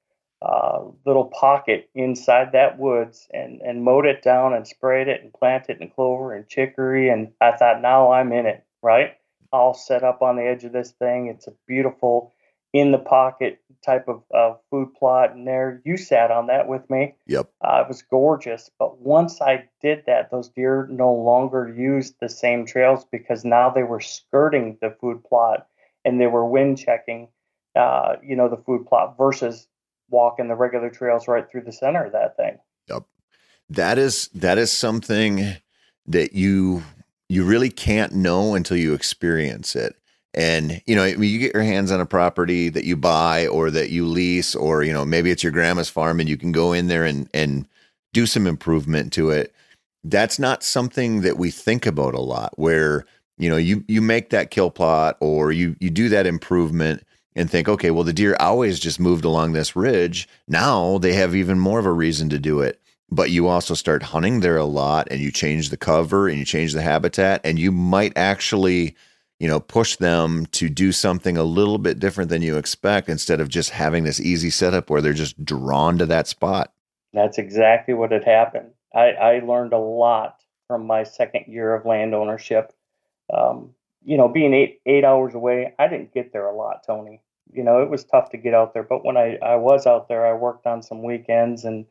uh, 0.42 0.84
little 1.04 1.24
pocket 1.26 1.88
inside 1.94 2.52
that 2.52 2.78
woods 2.78 3.26
and, 3.32 3.60
and 3.62 3.82
mowed 3.82 4.06
it 4.06 4.22
down 4.22 4.52
and 4.52 4.66
sprayed 4.66 5.08
it 5.08 5.22
and 5.22 5.32
planted 5.32 5.80
in 5.80 5.88
clover 5.88 6.34
and 6.34 6.48
chicory. 6.48 7.08
And 7.08 7.32
I 7.40 7.52
thought, 7.52 7.80
now 7.80 8.12
I'm 8.12 8.32
in 8.32 8.46
it, 8.46 8.64
right? 8.82 9.14
I'll 9.52 9.74
set 9.74 10.04
up 10.04 10.22
on 10.22 10.36
the 10.36 10.44
edge 10.44 10.64
of 10.64 10.72
this 10.72 10.92
thing. 10.92 11.28
It's 11.28 11.46
a 11.46 11.54
beautiful 11.66 12.34
in 12.78 12.92
the 12.92 12.98
pocket 12.98 13.60
type 13.84 14.08
of 14.08 14.22
uh, 14.34 14.54
food 14.70 14.92
plot. 14.94 15.34
And 15.34 15.46
there 15.46 15.80
you 15.84 15.96
sat 15.96 16.30
on 16.30 16.48
that 16.48 16.68
with 16.68 16.88
me. 16.90 17.14
Yep. 17.26 17.48
Uh, 17.62 17.82
it 17.82 17.88
was 17.88 18.02
gorgeous. 18.02 18.70
But 18.78 18.98
once 19.00 19.40
I 19.40 19.68
did 19.80 20.02
that, 20.06 20.30
those 20.30 20.48
deer 20.48 20.86
no 20.90 21.12
longer 21.14 21.72
used 21.74 22.16
the 22.20 22.28
same 22.28 22.66
trails 22.66 23.06
because 23.10 23.44
now 23.44 23.70
they 23.70 23.84
were 23.84 24.00
skirting 24.00 24.76
the 24.82 24.94
food 25.00 25.24
plot 25.24 25.68
and 26.04 26.20
they 26.20 26.26
were 26.26 26.46
wind 26.46 26.78
checking, 26.78 27.28
uh, 27.74 28.16
you 28.22 28.36
know, 28.36 28.48
the 28.48 28.62
food 28.66 28.86
plot 28.86 29.16
versus 29.16 29.68
walking 30.10 30.48
the 30.48 30.54
regular 30.54 30.90
trails 30.90 31.26
right 31.26 31.48
through 31.50 31.62
the 31.62 31.72
center 31.72 32.04
of 32.04 32.12
that 32.12 32.36
thing. 32.36 32.58
Yep. 32.88 33.04
That 33.70 33.98
is 33.98 34.28
that 34.34 34.58
is 34.58 34.70
something 34.70 35.56
that 36.06 36.32
you 36.34 36.82
you 37.28 37.44
really 37.44 37.70
can't 37.70 38.12
know 38.12 38.54
until 38.54 38.76
you 38.76 38.94
experience 38.94 39.74
it. 39.74 39.96
And 40.36 40.82
you 40.86 40.94
know, 40.94 41.04
you 41.04 41.38
get 41.38 41.54
your 41.54 41.62
hands 41.62 41.90
on 41.90 42.00
a 42.00 42.06
property 42.06 42.68
that 42.68 42.84
you 42.84 42.96
buy 42.96 43.46
or 43.46 43.70
that 43.70 43.90
you 43.90 44.06
lease, 44.06 44.54
or 44.54 44.82
you 44.82 44.92
know, 44.92 45.04
maybe 45.04 45.30
it's 45.30 45.42
your 45.42 45.52
grandma's 45.52 45.88
farm, 45.88 46.20
and 46.20 46.28
you 46.28 46.36
can 46.36 46.52
go 46.52 46.72
in 46.72 46.88
there 46.88 47.04
and 47.04 47.28
and 47.32 47.66
do 48.12 48.26
some 48.26 48.46
improvement 48.46 49.12
to 49.14 49.30
it. 49.30 49.54
That's 50.04 50.38
not 50.38 50.62
something 50.62 51.22
that 51.22 51.38
we 51.38 51.50
think 51.50 51.86
about 51.86 52.14
a 52.14 52.20
lot. 52.20 52.52
Where 52.58 53.06
you 53.38 53.48
know, 53.48 53.56
you 53.56 53.82
you 53.88 54.02
make 54.02 54.30
that 54.30 54.50
kill 54.50 54.70
plot 54.70 55.16
or 55.20 55.52
you 55.52 55.74
you 55.80 55.88
do 55.88 56.10
that 56.10 56.26
improvement 56.26 57.02
and 57.34 57.50
think, 57.50 57.68
okay, 57.68 57.90
well, 57.90 58.04
the 58.04 58.12
deer 58.12 58.36
always 58.38 58.78
just 58.78 59.00
moved 59.00 59.24
along 59.24 59.52
this 59.52 59.74
ridge. 59.74 60.28
Now 60.48 60.98
they 60.98 61.14
have 61.14 61.34
even 61.34 61.58
more 61.58 61.78
of 61.78 61.86
a 61.86 61.92
reason 61.92 62.28
to 62.30 62.38
do 62.38 62.60
it 62.60 62.80
but 63.10 63.30
you 63.30 63.46
also 63.46 63.74
start 63.74 64.02
hunting 64.02 64.40
there 64.40 64.56
a 64.56 64.64
lot 64.64 65.06
and 65.10 65.20
you 65.20 65.30
change 65.30 65.70
the 65.70 65.76
cover 65.76 66.28
and 66.28 66.38
you 66.38 66.44
change 66.44 66.72
the 66.72 66.82
habitat 66.82 67.40
and 67.44 67.58
you 67.58 67.70
might 67.70 68.12
actually 68.16 68.96
you 69.38 69.48
know 69.48 69.60
push 69.60 69.96
them 69.96 70.46
to 70.46 70.68
do 70.68 70.92
something 70.92 71.36
a 71.36 71.44
little 71.44 71.78
bit 71.78 71.98
different 71.98 72.30
than 72.30 72.42
you 72.42 72.56
expect 72.56 73.08
instead 73.08 73.40
of 73.40 73.48
just 73.48 73.70
having 73.70 74.04
this 74.04 74.20
easy 74.20 74.50
setup 74.50 74.90
where 74.90 75.00
they're 75.00 75.12
just 75.12 75.44
drawn 75.44 75.98
to 75.98 76.06
that 76.06 76.26
spot 76.26 76.72
That's 77.16 77.38
exactly 77.38 77.94
what 77.94 78.12
had 78.12 78.24
happened. 78.24 78.72
I, 78.94 79.12
I 79.12 79.38
learned 79.40 79.72
a 79.72 79.78
lot 79.78 80.40
from 80.66 80.86
my 80.86 81.02
second 81.02 81.44
year 81.46 81.74
of 81.74 81.86
land 81.86 82.14
ownership. 82.14 82.72
Um, 83.32 83.70
you 84.04 84.16
know, 84.16 84.28
being 84.28 84.52
eight 84.54 84.80
eight 84.86 85.04
hours 85.04 85.34
away, 85.34 85.74
I 85.78 85.88
didn't 85.88 86.14
get 86.14 86.32
there 86.32 86.46
a 86.46 86.54
lot, 86.54 86.84
Tony. 86.86 87.22
You 87.52 87.64
know, 87.64 87.82
it 87.82 87.88
was 87.88 88.04
tough 88.04 88.30
to 88.30 88.36
get 88.36 88.54
out 88.54 88.74
there, 88.74 88.82
but 88.82 89.04
when 89.04 89.16
I, 89.16 89.36
I 89.36 89.56
was 89.56 89.86
out 89.86 90.08
there, 90.08 90.26
I 90.26 90.34
worked 90.34 90.66
on 90.66 90.82
some 90.82 91.02
weekends 91.02 91.64
and 91.64 91.86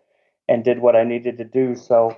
and 0.48 0.64
did 0.64 0.80
what 0.80 0.96
I 0.96 1.04
needed 1.04 1.40
to 1.40 1.44
do. 1.44 1.76
So 1.76 2.16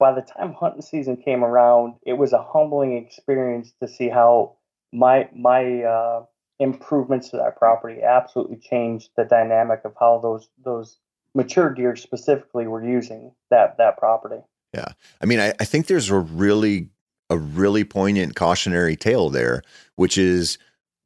by 0.00 0.12
the 0.12 0.22
time 0.22 0.54
hunting 0.54 0.82
season 0.82 1.16
came 1.16 1.44
around, 1.44 1.94
it 2.04 2.14
was 2.14 2.32
a 2.32 2.42
humbling 2.42 2.96
experience 2.96 3.72
to 3.80 3.86
see 3.86 4.08
how 4.08 4.56
my 4.92 5.28
my 5.36 5.82
uh, 5.82 6.24
improvements 6.58 7.28
to 7.28 7.36
that 7.36 7.56
property 7.56 8.02
absolutely 8.02 8.56
changed 8.56 9.10
the 9.16 9.24
dynamic 9.24 9.82
of 9.84 9.92
how 10.00 10.18
those 10.18 10.48
those 10.64 10.98
mature 11.34 11.72
deer 11.72 11.94
specifically 11.94 12.66
were 12.66 12.84
using 12.84 13.30
that 13.50 13.76
that 13.78 13.98
property. 13.98 14.42
Yeah, 14.74 14.88
I 15.20 15.26
mean 15.26 15.38
I, 15.38 15.52
I 15.60 15.64
think 15.64 15.86
there's 15.86 16.10
a 16.10 16.18
really 16.18 16.88
a 17.28 17.38
really 17.38 17.84
poignant 17.84 18.34
cautionary 18.34 18.96
tale 18.96 19.30
there 19.30 19.62
which 19.94 20.18
is 20.18 20.58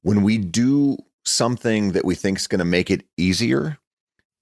when 0.03 0.23
we 0.23 0.39
do 0.39 0.97
something 1.25 1.93
that 1.93 2.05
we 2.05 2.15
think 2.15 2.39
is 2.39 2.47
going 2.47 2.61
to 2.61 2.65
make 2.65 2.91
it 2.91 3.05
easier, 3.17 3.79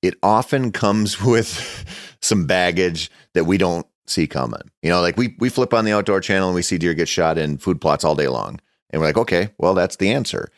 it 0.03 0.15
often 0.23 0.73
comes 0.73 1.23
with 1.25 1.85
some 2.21 2.47
baggage 2.47 3.11
that 3.35 3.45
we 3.45 3.57
don't 3.57 3.87
see 4.07 4.27
coming. 4.27 4.71
You 4.83 4.91
know, 4.91 5.01
like 5.01 5.17
we 5.17 5.37
we 5.39 5.49
flip 5.49 5.75
on 5.75 5.85
the 5.85 5.93
outdoor 5.93 6.21
channel 6.21 6.49
and 6.49 6.55
we 6.55 6.63
see 6.63 6.79
deer 6.79 6.95
get 6.95 7.09
shot 7.09 7.39
in 7.39 7.59
food 7.59 7.81
plots 7.81 8.05
all 8.05 8.15
day 8.15 8.29
long. 8.29 8.61
And 8.91 9.01
we're 9.01 9.09
like, 9.09 9.17
okay, 9.17 9.51
well, 9.59 9.75
that's 9.75 9.97
the 9.97 10.13
answer. 10.13 10.51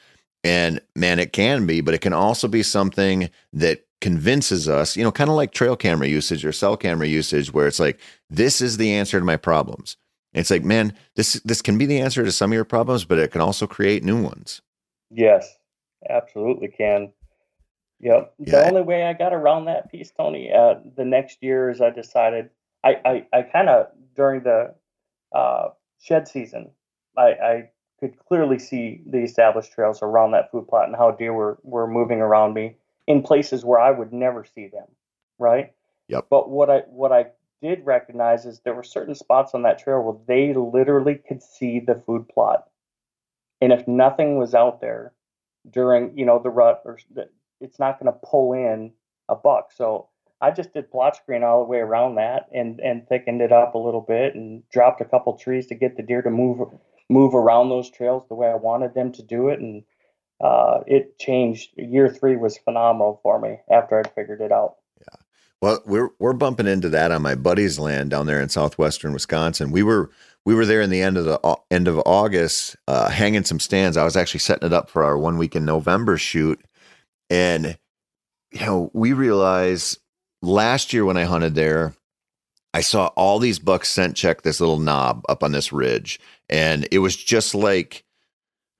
And 0.42 0.80
man, 0.94 1.18
it 1.18 1.32
can 1.32 1.66
be, 1.66 1.80
but 1.80 1.94
it 1.94 2.00
can 2.00 2.12
also 2.12 2.48
be 2.48 2.62
something 2.62 3.30
that 3.52 3.86
convinces 4.00 4.68
us, 4.68 4.96
you 4.96 5.02
know, 5.02 5.12
kind 5.12 5.30
of 5.30 5.36
like 5.36 5.52
trail 5.52 5.76
camera 5.76 6.06
usage 6.06 6.44
or 6.44 6.52
cell 6.52 6.76
camera 6.76 7.06
usage, 7.06 7.52
where 7.54 7.66
it's 7.66 7.80
like, 7.80 7.98
this 8.28 8.60
is 8.60 8.76
the 8.76 8.92
answer 8.92 9.18
to 9.18 9.24
my 9.24 9.36
problems. 9.36 9.96
And 10.34 10.40
it's 10.40 10.50
like, 10.50 10.64
man, 10.64 10.94
this 11.14 11.34
this 11.44 11.62
can 11.62 11.78
be 11.78 11.86
the 11.86 12.00
answer 12.00 12.24
to 12.24 12.32
some 12.32 12.50
of 12.50 12.54
your 12.54 12.64
problems, 12.64 13.04
but 13.04 13.18
it 13.18 13.30
can 13.30 13.40
also 13.40 13.66
create 13.66 14.04
new 14.04 14.20
ones. 14.20 14.60
Yes, 15.10 15.56
absolutely 16.10 16.68
can. 16.68 17.12
Yep. 18.00 18.34
Yeah. 18.40 18.50
The 18.50 18.68
only 18.68 18.82
way 18.82 19.04
I 19.04 19.12
got 19.14 19.32
around 19.32 19.66
that 19.66 19.90
piece, 19.90 20.10
Tony, 20.10 20.52
uh, 20.52 20.74
the 20.96 21.04
next 21.04 21.38
year 21.40 21.70
is 21.70 21.80
I 21.80 21.90
decided 21.90 22.50
I 22.84 23.00
I, 23.04 23.26
I 23.32 23.42
kind 23.42 23.68
of 23.68 23.86
during 24.14 24.42
the 24.42 24.74
uh, 25.34 25.68
shed 26.00 26.28
season, 26.28 26.70
I, 27.16 27.22
I 27.22 27.70
could 28.00 28.18
clearly 28.18 28.58
see 28.58 29.00
the 29.06 29.18
established 29.18 29.72
trails 29.72 30.00
around 30.02 30.32
that 30.32 30.50
food 30.50 30.68
plot 30.68 30.86
and 30.86 30.96
how 30.96 31.10
deer 31.10 31.32
were 31.32 31.58
were 31.62 31.86
moving 31.86 32.20
around 32.20 32.54
me 32.54 32.76
in 33.06 33.22
places 33.22 33.64
where 33.64 33.80
I 33.80 33.90
would 33.90 34.12
never 34.12 34.44
see 34.44 34.68
them. 34.68 34.86
Right. 35.38 35.72
Yep. 36.08 36.26
But 36.30 36.50
what 36.50 36.70
I 36.70 36.80
what 36.88 37.12
I 37.12 37.26
did 37.62 37.84
recognize 37.84 38.44
is 38.44 38.60
there 38.60 38.74
were 38.74 38.82
certain 38.82 39.14
spots 39.14 39.54
on 39.54 39.62
that 39.62 39.78
trail 39.78 40.02
where 40.02 40.16
they 40.28 40.54
literally 40.54 41.14
could 41.26 41.42
see 41.42 41.80
the 41.80 41.94
food 41.94 42.28
plot, 42.28 42.68
and 43.60 43.72
if 43.72 43.88
nothing 43.88 44.38
was 44.38 44.54
out 44.54 44.80
there 44.80 45.12
during 45.70 46.16
you 46.16 46.26
know 46.26 46.38
the 46.38 46.50
rut 46.50 46.82
or 46.84 46.98
it's 47.60 47.78
not 47.78 47.98
going 47.98 48.12
to 48.12 48.18
pull 48.22 48.52
in 48.52 48.92
a 49.28 49.34
buck. 49.34 49.72
So 49.72 50.08
I 50.44 50.50
just 50.50 50.74
did 50.74 50.90
plot 50.90 51.16
screen 51.16 51.42
all 51.42 51.64
the 51.64 51.70
way 51.70 51.78
around 51.78 52.16
that 52.16 52.48
and 52.52 52.78
and 52.80 53.08
thickened 53.08 53.40
it 53.40 53.50
up 53.50 53.74
a 53.74 53.78
little 53.78 54.02
bit 54.02 54.34
and 54.34 54.62
dropped 54.68 55.00
a 55.00 55.06
couple 55.06 55.32
trees 55.38 55.66
to 55.68 55.74
get 55.74 55.96
the 55.96 56.02
deer 56.02 56.20
to 56.20 56.30
move 56.30 56.68
move 57.08 57.34
around 57.34 57.70
those 57.70 57.90
trails 57.90 58.24
the 58.28 58.34
way 58.34 58.48
I 58.48 58.56
wanted 58.56 58.94
them 58.94 59.12
to 59.12 59.22
do 59.22 59.48
it 59.48 59.58
and 59.58 59.84
uh, 60.42 60.80
it 60.86 61.18
changed. 61.18 61.70
Year 61.76 62.10
three 62.10 62.36
was 62.36 62.58
phenomenal 62.58 63.20
for 63.22 63.40
me 63.40 63.56
after 63.70 63.98
I'd 63.98 64.12
figured 64.12 64.42
it 64.42 64.52
out. 64.52 64.76
Yeah, 65.00 65.20
well, 65.62 65.82
we're 65.86 66.10
we're 66.18 66.34
bumping 66.34 66.66
into 66.66 66.90
that 66.90 67.10
on 67.10 67.22
my 67.22 67.34
buddy's 67.34 67.78
land 67.78 68.10
down 68.10 68.26
there 68.26 68.42
in 68.42 68.50
southwestern 68.50 69.14
Wisconsin. 69.14 69.70
We 69.70 69.82
were 69.82 70.10
we 70.44 70.54
were 70.54 70.66
there 70.66 70.82
in 70.82 70.90
the 70.90 71.00
end 71.00 71.16
of 71.16 71.24
the 71.24 71.56
end 71.70 71.88
of 71.88 72.02
August, 72.04 72.76
uh, 72.86 73.08
hanging 73.08 73.44
some 73.44 73.60
stands. 73.60 73.96
I 73.96 74.04
was 74.04 74.16
actually 74.16 74.40
setting 74.40 74.66
it 74.66 74.74
up 74.74 74.90
for 74.90 75.04
our 75.04 75.16
one 75.16 75.38
week 75.38 75.56
in 75.56 75.64
November 75.64 76.18
shoot, 76.18 76.62
and 77.30 77.78
you 78.52 78.60
know 78.60 78.90
we 78.92 79.14
realized 79.14 80.00
last 80.46 80.92
year 80.92 81.04
when 81.04 81.16
I 81.16 81.24
hunted 81.24 81.54
there, 81.54 81.94
I 82.72 82.80
saw 82.80 83.06
all 83.16 83.38
these 83.38 83.58
bucks 83.58 83.88
scent 83.88 84.16
check 84.16 84.42
this 84.42 84.60
little 84.60 84.78
knob 84.78 85.24
up 85.28 85.42
on 85.42 85.52
this 85.52 85.72
ridge, 85.72 86.20
and 86.48 86.86
it 86.90 86.98
was 86.98 87.16
just 87.16 87.54
like 87.54 88.04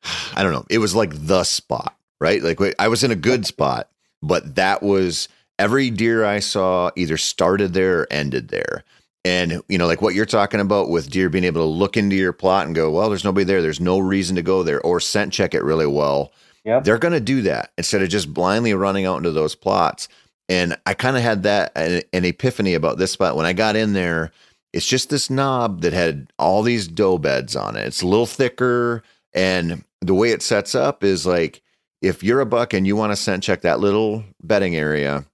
I 0.35 0.43
don't 0.43 0.53
know, 0.53 0.67
it 0.71 0.79
was 0.79 0.95
like 0.95 1.13
the 1.15 1.45
spot, 1.45 1.97
right? 2.21 2.43
Like 2.43 2.59
I 2.79 2.89
was 2.89 3.05
in 3.05 3.11
a 3.11 3.17
good 3.17 3.47
spot, 3.47 3.89
but 4.23 4.57
that 4.57 4.83
was 4.83 5.29
every 5.59 5.91
deer 5.91 6.25
I 6.25 6.41
saw 6.41 6.91
either 6.97 7.17
started 7.17 7.73
there 7.73 8.01
or 8.01 8.07
ended 8.11 8.49
there. 8.49 8.85
And 9.25 9.63
you 9.69 9.79
know, 9.79 9.87
like 9.87 10.03
what 10.03 10.15
you're 10.15 10.27
talking 10.27 10.61
about 10.61 10.91
with 10.91 11.11
deer 11.11 11.31
being 11.31 11.45
able 11.45 11.63
to 11.63 11.67
look 11.67 11.97
into 11.97 12.17
your 12.17 12.33
plot 12.33 12.67
and 12.67 12.75
go, 12.75 12.91
well, 12.91 13.09
there's 13.09 13.25
nobody 13.25 13.45
there. 13.45 13.63
There's 13.63 13.81
no 13.81 13.99
reason 13.99 14.37
to 14.37 14.43
go 14.43 14.63
there, 14.63 14.83
or 14.83 15.01
scent 15.01 15.33
check 15.33 15.55
it 15.55 15.65
really 15.65 15.87
well. 15.87 16.33
Yep. 16.65 16.85
They're 16.85 16.99
going 16.99 17.13
to 17.13 17.21
do 17.21 17.43
that 17.43 17.73
instead 17.77 18.03
of 18.03 18.09
just 18.09 18.33
blindly 18.33 18.73
running 18.75 19.05
out 19.05 19.19
into 19.19 19.33
those 19.33 19.55
plots. 19.55 20.09
And 20.49 20.77
I 20.87 20.95
kind 20.95 21.17
of 21.17 21.23
had 21.23 21.43
that 21.45 21.73
an, 21.75 22.03
an 22.13 22.25
epiphany 22.25 22.75
about 22.75 22.99
this 22.99 23.13
spot 23.13 23.37
when 23.37 23.47
I 23.47 23.53
got 23.53 23.77
in 23.77 23.93
there. 23.93 24.31
It's 24.73 24.87
just 24.87 25.09
this 25.09 25.31
knob 25.31 25.83
that 25.83 25.93
had 25.93 26.33
all 26.39 26.63
these 26.63 26.89
doe 26.89 27.19
beds 27.19 27.55
on 27.57 27.77
it. 27.77 27.87
It's 27.87 28.03
a 28.03 28.07
little 28.07 28.27
thicker, 28.27 29.03
and 29.33 29.85
the 30.01 30.15
way 30.15 30.31
it 30.31 30.43
sets 30.43 30.75
up 30.75 31.05
is 31.05 31.27
like 31.27 31.63
if 32.03 32.23
you're 32.23 32.41
a 32.41 32.47
buck 32.47 32.75
and 32.75 32.87
you 32.87 32.97
want 32.97 33.13
to 33.13 33.17
scent 33.17 33.43
check 33.43 33.63
that 33.63 33.81
little 33.81 34.25
bedding 34.43 34.77
area, 34.77 35.25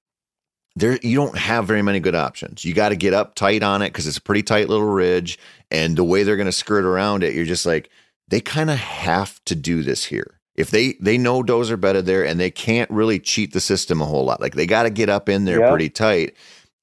there 0.76 0.98
you 1.02 1.16
don't 1.16 1.36
have 1.36 1.66
very 1.66 1.82
many 1.82 2.00
good 2.00 2.14
options. 2.14 2.64
You 2.64 2.74
got 2.74 2.90
to 2.90 2.96
get 2.96 3.14
up 3.14 3.34
tight 3.34 3.62
on 3.62 3.82
it 3.82 3.88
because 3.88 4.06
it's 4.06 4.18
a 4.18 4.22
pretty 4.22 4.42
tight 4.42 4.68
little 4.68 4.86
ridge, 4.86 5.38
and 5.70 5.96
the 5.96 6.04
way 6.04 6.22
they're 6.22 6.36
going 6.36 6.46
to 6.46 6.52
skirt 6.52 6.84
around 6.84 7.24
it, 7.24 7.34
you're 7.34 7.44
just 7.44 7.66
like 7.66 7.90
they 8.28 8.40
kind 8.40 8.70
of 8.70 8.78
have 8.78 9.42
to 9.46 9.54
do 9.54 9.82
this 9.82 10.04
here. 10.04 10.39
If 10.56 10.70
they 10.70 10.94
they 11.00 11.16
know 11.16 11.42
does 11.42 11.70
are 11.70 11.76
bedded 11.76 12.06
there 12.06 12.24
and 12.24 12.38
they 12.38 12.50
can't 12.50 12.90
really 12.90 13.18
cheat 13.18 13.52
the 13.52 13.60
system 13.60 14.00
a 14.00 14.04
whole 14.04 14.24
lot, 14.24 14.40
like 14.40 14.54
they 14.54 14.66
got 14.66 14.82
to 14.82 14.90
get 14.90 15.08
up 15.08 15.28
in 15.28 15.44
there 15.44 15.68
pretty 15.68 15.88
tight. 15.88 16.34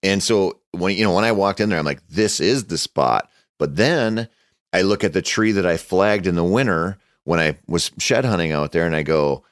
And 0.04 0.22
so 0.22 0.60
when 0.72 0.96
you 0.96 1.04
know 1.04 1.14
when 1.14 1.26
I 1.26 1.32
walked 1.32 1.60
in 1.60 1.70
there, 1.70 1.80
I'm 1.80 1.86
like, 1.86 2.08
this 2.08 2.40
is 2.40 2.66
the 2.66 2.78
spot. 2.78 3.30
But 3.60 3.76
then 3.76 4.30
I 4.74 4.82
look 4.82 5.04
at 5.04 5.14
the 5.14 5.22
tree 5.22 5.52
that 5.54 5.66
I 5.66 5.78
flagged 5.78 6.28
in 6.28 6.36
the 6.36 6.44
winter 6.44 6.98
when 7.24 7.40
I 7.40 7.58
was 7.68 7.92
shed 7.98 8.26
hunting 8.26 8.52
out 8.52 8.72
there, 8.72 8.86
and 8.86 8.96
I 8.96 9.04
go, 9.04 9.44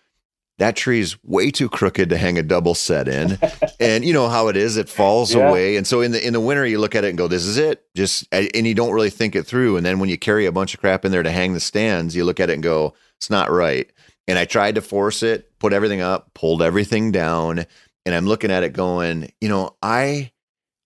that 0.57 0.75
tree's 0.75 1.21
way 1.23 1.51
too 1.51 1.67
crooked 1.67 2.09
to 2.09 2.17
hang 2.17 2.37
a 2.37 2.43
double 2.43 2.75
set 2.75 3.07
in. 3.07 3.37
and 3.79 4.05
you 4.05 4.13
know 4.13 4.29
how 4.29 4.47
it 4.47 4.55
is, 4.55 4.77
it 4.77 4.87
falls 4.87 5.33
yeah. 5.33 5.49
away. 5.49 5.75
And 5.75 5.85
so 5.85 6.01
in 6.01 6.11
the 6.11 6.25
in 6.25 6.33
the 6.33 6.39
winter 6.39 6.65
you 6.65 6.79
look 6.79 6.95
at 6.95 7.03
it 7.03 7.09
and 7.09 7.17
go, 7.17 7.27
this 7.27 7.45
is 7.45 7.57
it. 7.57 7.83
Just 7.95 8.25
and 8.31 8.65
you 8.65 8.73
don't 8.73 8.93
really 8.93 9.09
think 9.09 9.35
it 9.35 9.43
through. 9.43 9.77
And 9.77 9.85
then 9.85 9.99
when 9.99 10.09
you 10.09 10.17
carry 10.17 10.45
a 10.45 10.51
bunch 10.51 10.73
of 10.73 10.79
crap 10.79 11.03
in 11.03 11.11
there 11.11 11.23
to 11.23 11.31
hang 11.31 11.53
the 11.53 11.59
stands, 11.59 12.15
you 12.15 12.23
look 12.23 12.39
at 12.39 12.49
it 12.49 12.53
and 12.53 12.63
go, 12.63 12.93
it's 13.17 13.29
not 13.29 13.51
right. 13.51 13.91
And 14.27 14.39
I 14.39 14.45
tried 14.45 14.75
to 14.75 14.81
force 14.81 15.21
it, 15.23 15.57
put 15.59 15.73
everything 15.73 16.01
up, 16.01 16.33
pulled 16.33 16.61
everything 16.61 17.11
down, 17.11 17.65
and 18.05 18.15
I'm 18.15 18.25
looking 18.25 18.51
at 18.51 18.63
it 18.63 18.73
going, 18.73 19.31
you 19.39 19.49
know, 19.49 19.75
I 19.81 20.31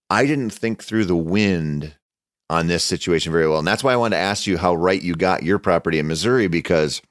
I 0.09 0.25
didn't 0.25 0.49
think 0.49 0.83
through 0.83 1.05
the 1.05 1.15
wind 1.15 1.95
on 2.49 2.67
this 2.67 2.83
situation 2.83 3.31
very 3.31 3.47
well. 3.47 3.59
And 3.59 3.67
that's 3.67 3.83
why 3.83 3.93
I 3.93 3.97
wanted 3.97 4.15
to 4.15 4.21
ask 4.21 4.47
you 4.47 4.57
how 4.57 4.73
right 4.73 5.01
you 5.01 5.15
got 5.15 5.43
your 5.43 5.59
property 5.59 5.99
in 5.99 6.07
Missouri 6.07 6.47
because 6.47 7.01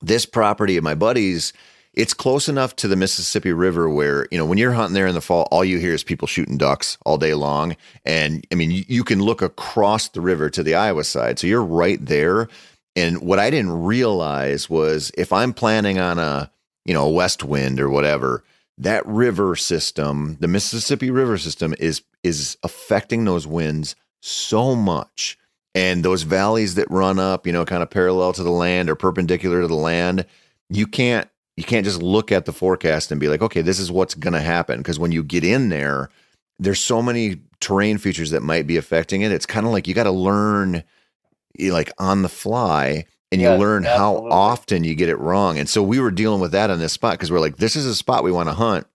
this 0.00 0.26
property 0.26 0.76
of 0.76 0.84
my 0.84 0.94
buddies, 0.94 1.52
it's 1.94 2.12
close 2.12 2.48
enough 2.48 2.76
to 2.76 2.88
the 2.88 2.96
Mississippi 2.96 3.52
River 3.52 3.88
where, 3.88 4.26
you 4.30 4.36
know, 4.36 4.44
when 4.44 4.58
you're 4.58 4.72
hunting 4.72 4.94
there 4.94 5.06
in 5.06 5.14
the 5.14 5.22
fall, 5.22 5.48
all 5.50 5.64
you 5.64 5.78
hear 5.78 5.94
is 5.94 6.04
people 6.04 6.28
shooting 6.28 6.58
ducks 6.58 6.98
all 7.06 7.16
day 7.16 7.34
long. 7.34 7.76
And 8.04 8.46
I 8.52 8.56
mean, 8.56 8.70
you, 8.70 8.84
you 8.86 9.04
can 9.04 9.22
look 9.22 9.40
across 9.40 10.08
the 10.08 10.20
river 10.20 10.50
to 10.50 10.62
the 10.62 10.74
Iowa 10.74 11.04
side. 11.04 11.38
So 11.38 11.46
you're 11.46 11.64
right 11.64 12.04
there. 12.04 12.48
And 12.98 13.20
what 13.22 13.38
I 13.38 13.50
didn't 13.50 13.82
realize 13.82 14.68
was 14.68 15.12
if 15.16 15.32
I'm 15.32 15.52
planning 15.52 15.98
on 15.98 16.18
a, 16.18 16.50
you 16.84 16.94
know, 16.94 17.06
a 17.06 17.10
west 17.10 17.44
wind 17.44 17.80
or 17.80 17.88
whatever, 17.88 18.42
that 18.76 19.06
river 19.06 19.56
system, 19.56 20.36
the 20.40 20.48
Mississippi 20.48 21.10
River 21.10 21.38
system 21.38 21.74
is 21.78 22.02
is 22.22 22.56
affecting 22.62 23.24
those 23.24 23.46
winds 23.46 23.94
so 24.20 24.74
much. 24.74 25.38
And 25.74 26.04
those 26.04 26.22
valleys 26.22 26.74
that 26.74 26.90
run 26.90 27.18
up, 27.18 27.46
you 27.46 27.52
know, 27.52 27.64
kind 27.64 27.82
of 27.82 27.90
parallel 27.90 28.32
to 28.32 28.42
the 28.42 28.50
land 28.50 28.90
or 28.90 28.96
perpendicular 28.96 29.60
to 29.60 29.68
the 29.68 29.74
land, 29.74 30.26
you 30.68 30.86
can't 30.86 31.28
you 31.56 31.64
can't 31.64 31.84
just 31.84 32.02
look 32.02 32.32
at 32.32 32.44
the 32.46 32.52
forecast 32.52 33.10
and 33.10 33.20
be 33.20 33.28
like, 33.28 33.42
okay, 33.42 33.62
this 33.62 33.78
is 33.78 33.90
what's 33.90 34.14
going 34.14 34.32
to 34.32 34.40
happen. 34.40 34.78
Because 34.78 34.98
when 34.98 35.12
you 35.12 35.22
get 35.22 35.44
in 35.44 35.68
there, 35.68 36.08
there's 36.58 36.80
so 36.80 37.02
many 37.02 37.40
terrain 37.60 37.98
features 37.98 38.30
that 38.30 38.42
might 38.42 38.66
be 38.66 38.76
affecting 38.76 39.22
it. 39.22 39.32
It's 39.32 39.46
kind 39.46 39.66
of 39.66 39.72
like 39.72 39.88
you 39.88 39.94
got 39.94 40.04
to 40.04 40.12
learn, 40.12 40.84
like 41.58 41.92
on 41.98 42.22
the 42.22 42.28
fly, 42.28 43.04
and 43.30 43.40
you 43.40 43.50
learn 43.50 43.84
absolutely. 43.84 44.30
how 44.30 44.36
often 44.36 44.84
you 44.84 44.94
get 44.94 45.08
it 45.08 45.18
wrong. 45.18 45.58
And 45.58 45.68
so 45.68 45.82
we 45.82 46.00
were 46.00 46.10
dealing 46.10 46.40
with 46.40 46.52
that 46.52 46.70
on 46.70 46.78
this 46.78 46.92
spot 46.92 47.14
because 47.14 47.30
we're 47.30 47.40
like, 47.40 47.56
this 47.56 47.76
is 47.76 47.86
a 47.86 47.94
spot 47.94 48.24
we 48.24 48.32
want 48.32 48.48
to 48.48 48.54
hunt, 48.54 48.86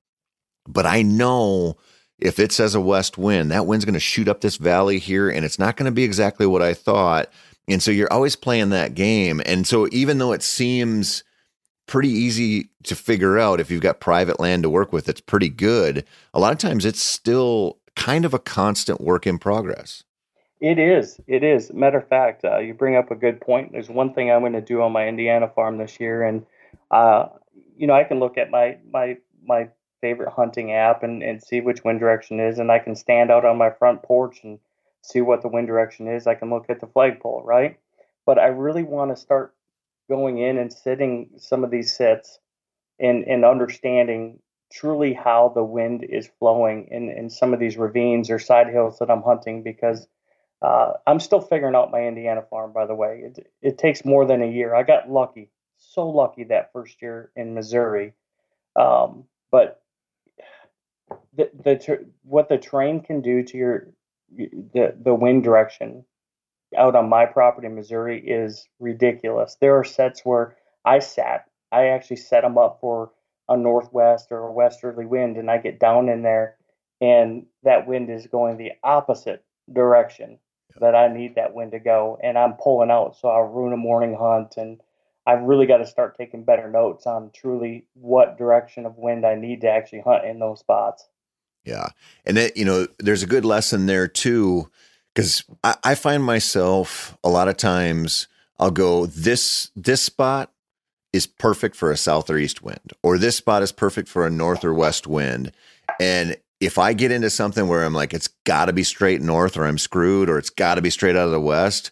but 0.67 0.85
I 0.85 1.01
know 1.01 1.77
if 2.19 2.39
it 2.39 2.51
says 2.51 2.73
a 2.73 2.81
west 2.81 3.17
wind, 3.17 3.51
that 3.51 3.65
wind's 3.65 3.85
going 3.85 3.93
to 3.93 3.99
shoot 3.99 4.27
up 4.27 4.41
this 4.41 4.57
valley 4.57 4.97
here 4.97 5.29
and 5.29 5.45
it's 5.45 5.59
not 5.59 5.77
going 5.77 5.85
to 5.85 5.91
be 5.91 6.03
exactly 6.03 6.45
what 6.45 6.61
I 6.61 6.73
thought. 6.73 7.29
And 7.67 7.81
so 7.81 7.91
you're 7.91 8.11
always 8.11 8.35
playing 8.35 8.69
that 8.69 8.95
game. 8.95 9.41
And 9.45 9.67
so 9.67 9.87
even 9.91 10.17
though 10.17 10.31
it 10.31 10.43
seems 10.43 11.23
pretty 11.85 12.09
easy 12.09 12.69
to 12.83 12.95
figure 12.95 13.37
out 13.37 13.59
if 13.59 13.69
you've 13.69 13.81
got 13.81 13.99
private 13.99 14.39
land 14.39 14.63
to 14.63 14.69
work 14.69 14.93
with, 14.93 15.09
it's 15.09 15.21
pretty 15.21 15.49
good. 15.49 16.05
A 16.33 16.39
lot 16.39 16.53
of 16.53 16.57
times 16.57 16.85
it's 16.85 17.01
still 17.01 17.77
kind 17.95 18.25
of 18.25 18.33
a 18.33 18.39
constant 18.39 19.01
work 19.01 19.27
in 19.27 19.37
progress. 19.37 20.03
It 20.63 20.79
is. 20.79 21.19
It 21.27 21.43
is. 21.43 21.73
Matter 21.73 21.97
of 21.97 22.07
fact, 22.07 22.45
uh, 22.45 22.59
you 22.59 22.73
bring 22.73 22.95
up 22.95 23.11
a 23.11 23.15
good 23.15 23.41
point. 23.41 23.73
There's 23.73 23.89
one 23.89 24.13
thing 24.13 24.31
I'm 24.31 24.39
going 24.39 24.53
to 24.53 24.61
do 24.61 24.81
on 24.81 24.93
my 24.93 25.09
Indiana 25.09 25.49
farm 25.53 25.77
this 25.77 25.99
year, 25.99 26.23
and 26.23 26.45
uh, 26.89 27.25
you 27.75 27.85
know 27.85 27.93
I 27.93 28.05
can 28.05 28.21
look 28.21 28.37
at 28.37 28.49
my 28.49 28.77
my 28.89 29.17
my 29.45 29.67
favorite 29.99 30.31
hunting 30.31 30.71
app 30.71 31.03
and, 31.03 31.21
and 31.21 31.43
see 31.43 31.59
which 31.59 31.83
wind 31.83 31.99
direction 31.99 32.39
is. 32.39 32.59
And 32.59 32.71
I 32.71 32.79
can 32.79 32.95
stand 32.95 33.29
out 33.29 33.43
on 33.43 33.57
my 33.57 33.71
front 33.71 34.03
porch 34.03 34.39
and 34.45 34.57
see 35.01 35.19
what 35.19 35.41
the 35.41 35.49
wind 35.49 35.67
direction 35.67 36.07
is. 36.07 36.27
I 36.27 36.35
can 36.35 36.49
look 36.49 36.69
at 36.69 36.79
the 36.79 36.87
flagpole, 36.87 37.43
right? 37.43 37.77
But 38.25 38.39
I 38.39 38.47
really 38.47 38.83
want 38.83 39.11
to 39.11 39.21
start 39.21 39.53
going 40.07 40.37
in 40.37 40.57
and 40.57 40.71
sitting 40.71 41.31
some 41.39 41.65
of 41.65 41.71
these 41.71 41.93
sits 41.93 42.39
and, 43.01 43.25
and 43.25 43.43
understanding 43.43 44.39
truly 44.71 45.13
how 45.13 45.51
the 45.53 45.63
wind 45.63 46.05
is 46.05 46.29
flowing 46.39 46.87
in, 46.89 47.09
in 47.09 47.29
some 47.29 47.53
of 47.53 47.59
these 47.59 47.75
ravines 47.75 48.29
or 48.29 48.39
side 48.39 48.67
hills 48.67 48.99
that 48.99 49.11
I'm 49.11 49.23
hunting 49.23 49.61
because 49.61 50.07
uh, 50.63 50.93
I'm 51.05 51.19
still 51.19 51.41
figuring 51.41 51.75
out 51.75 51.91
my 51.91 52.07
Indiana 52.07 52.41
farm, 52.41 52.71
by 52.71 52.85
the 52.85 52.95
way. 52.95 53.23
It, 53.25 53.51
it 53.61 53.77
takes 53.77 54.05
more 54.05 54.25
than 54.25 54.41
a 54.41 54.47
year. 54.47 54.73
I 54.73 54.83
got 54.83 55.11
lucky, 55.11 55.49
so 55.77 56.07
lucky 56.07 56.45
that 56.45 56.71
first 56.71 57.01
year 57.01 57.31
in 57.35 57.53
Missouri. 57.53 58.13
Um, 58.77 59.25
but 59.51 59.81
the 61.35 61.51
the 61.53 62.07
what 62.23 62.47
the 62.47 62.57
terrain 62.57 63.01
can 63.01 63.21
do 63.21 63.43
to 63.43 63.57
your 63.57 63.87
the 64.35 64.95
the 64.99 65.13
wind 65.13 65.43
direction 65.43 66.05
out 66.77 66.95
on 66.95 67.09
my 67.09 67.25
property 67.25 67.67
in 67.67 67.75
Missouri 67.75 68.19
is 68.25 68.67
ridiculous. 68.79 69.57
There 69.59 69.77
are 69.77 69.83
sets 69.83 70.21
where 70.23 70.55
I 70.85 70.99
sat, 70.99 71.45
I 71.71 71.87
actually 71.87 72.17
set 72.17 72.41
them 72.41 72.57
up 72.57 72.79
for 72.79 73.11
a 73.49 73.57
northwest 73.57 74.27
or 74.31 74.47
a 74.47 74.51
westerly 74.51 75.05
wind, 75.05 75.35
and 75.37 75.51
I 75.51 75.57
get 75.57 75.79
down 75.79 76.07
in 76.07 76.23
there, 76.23 76.55
and 77.01 77.45
that 77.63 77.85
wind 77.85 78.09
is 78.09 78.27
going 78.27 78.57
the 78.57 78.71
opposite 78.81 79.43
direction 79.71 80.39
that 80.79 80.95
I 80.95 81.07
need 81.07 81.35
that 81.35 81.53
wind 81.53 81.71
to 81.71 81.79
go, 81.79 82.17
and 82.23 82.37
I'm 82.37 82.53
pulling 82.53 82.91
out, 82.91 83.15
so 83.17 83.27
I'll 83.27 83.43
ruin 83.43 83.73
a 83.73 83.77
morning 83.77 84.15
hunt, 84.19 84.55
and 84.57 84.81
I've 85.25 85.43
really 85.43 85.67
got 85.67 85.77
to 85.77 85.87
start 85.87 86.17
taking 86.17 86.43
better 86.43 86.69
notes 86.69 87.07
on 87.07 87.31
truly 87.33 87.85
what 87.93 88.37
direction 88.37 88.85
of 88.85 88.97
wind 88.97 89.25
I 89.25 89.35
need 89.35 89.61
to 89.61 89.69
actually 89.69 90.01
hunt 90.01 90.25
in 90.25 90.39
those 90.39 90.59
spots. 90.59 91.07
Yeah, 91.63 91.89
and 92.25 92.35
that 92.37 92.57
you 92.57 92.65
know, 92.65 92.87
there's 92.99 93.23
a 93.23 93.27
good 93.27 93.45
lesson 93.45 93.85
there 93.85 94.07
too, 94.07 94.69
because 95.13 95.43
I, 95.63 95.75
I 95.83 95.95
find 95.95 96.23
myself 96.23 97.17
a 97.23 97.29
lot 97.29 97.47
of 97.47 97.57
times 97.57 98.27
I'll 98.59 98.71
go 98.71 99.05
this 99.05 99.71
this 99.75 100.01
spot 100.01 100.51
is 101.13 101.27
perfect 101.27 101.75
for 101.75 101.91
a 101.91 101.97
south 101.97 102.29
or 102.29 102.37
east 102.37 102.61
wind, 102.63 102.91
or 103.01 103.17
this 103.17 103.37
spot 103.37 103.63
is 103.63 103.71
perfect 103.71 104.09
for 104.09 104.25
a 104.25 104.31
north 104.31 104.65
or 104.65 104.73
west 104.73 105.07
wind. 105.07 105.51
And 105.99 106.37
if 106.65 106.77
I 106.77 106.93
get 106.93 107.11
into 107.11 107.29
something 107.29 107.67
where 107.67 107.83
I'm 107.83 107.93
like, 107.93 108.13
it's 108.13 108.29
got 108.45 108.65
to 108.65 108.73
be 108.73 108.83
straight 108.83 109.21
north 109.21 109.57
or 109.57 109.65
I'm 109.65 109.77
screwed, 109.77 110.29
or 110.29 110.37
it's 110.37 110.49
got 110.49 110.75
to 110.75 110.81
be 110.81 110.89
straight 110.89 111.15
out 111.15 111.25
of 111.25 111.31
the 111.31 111.39
west, 111.39 111.91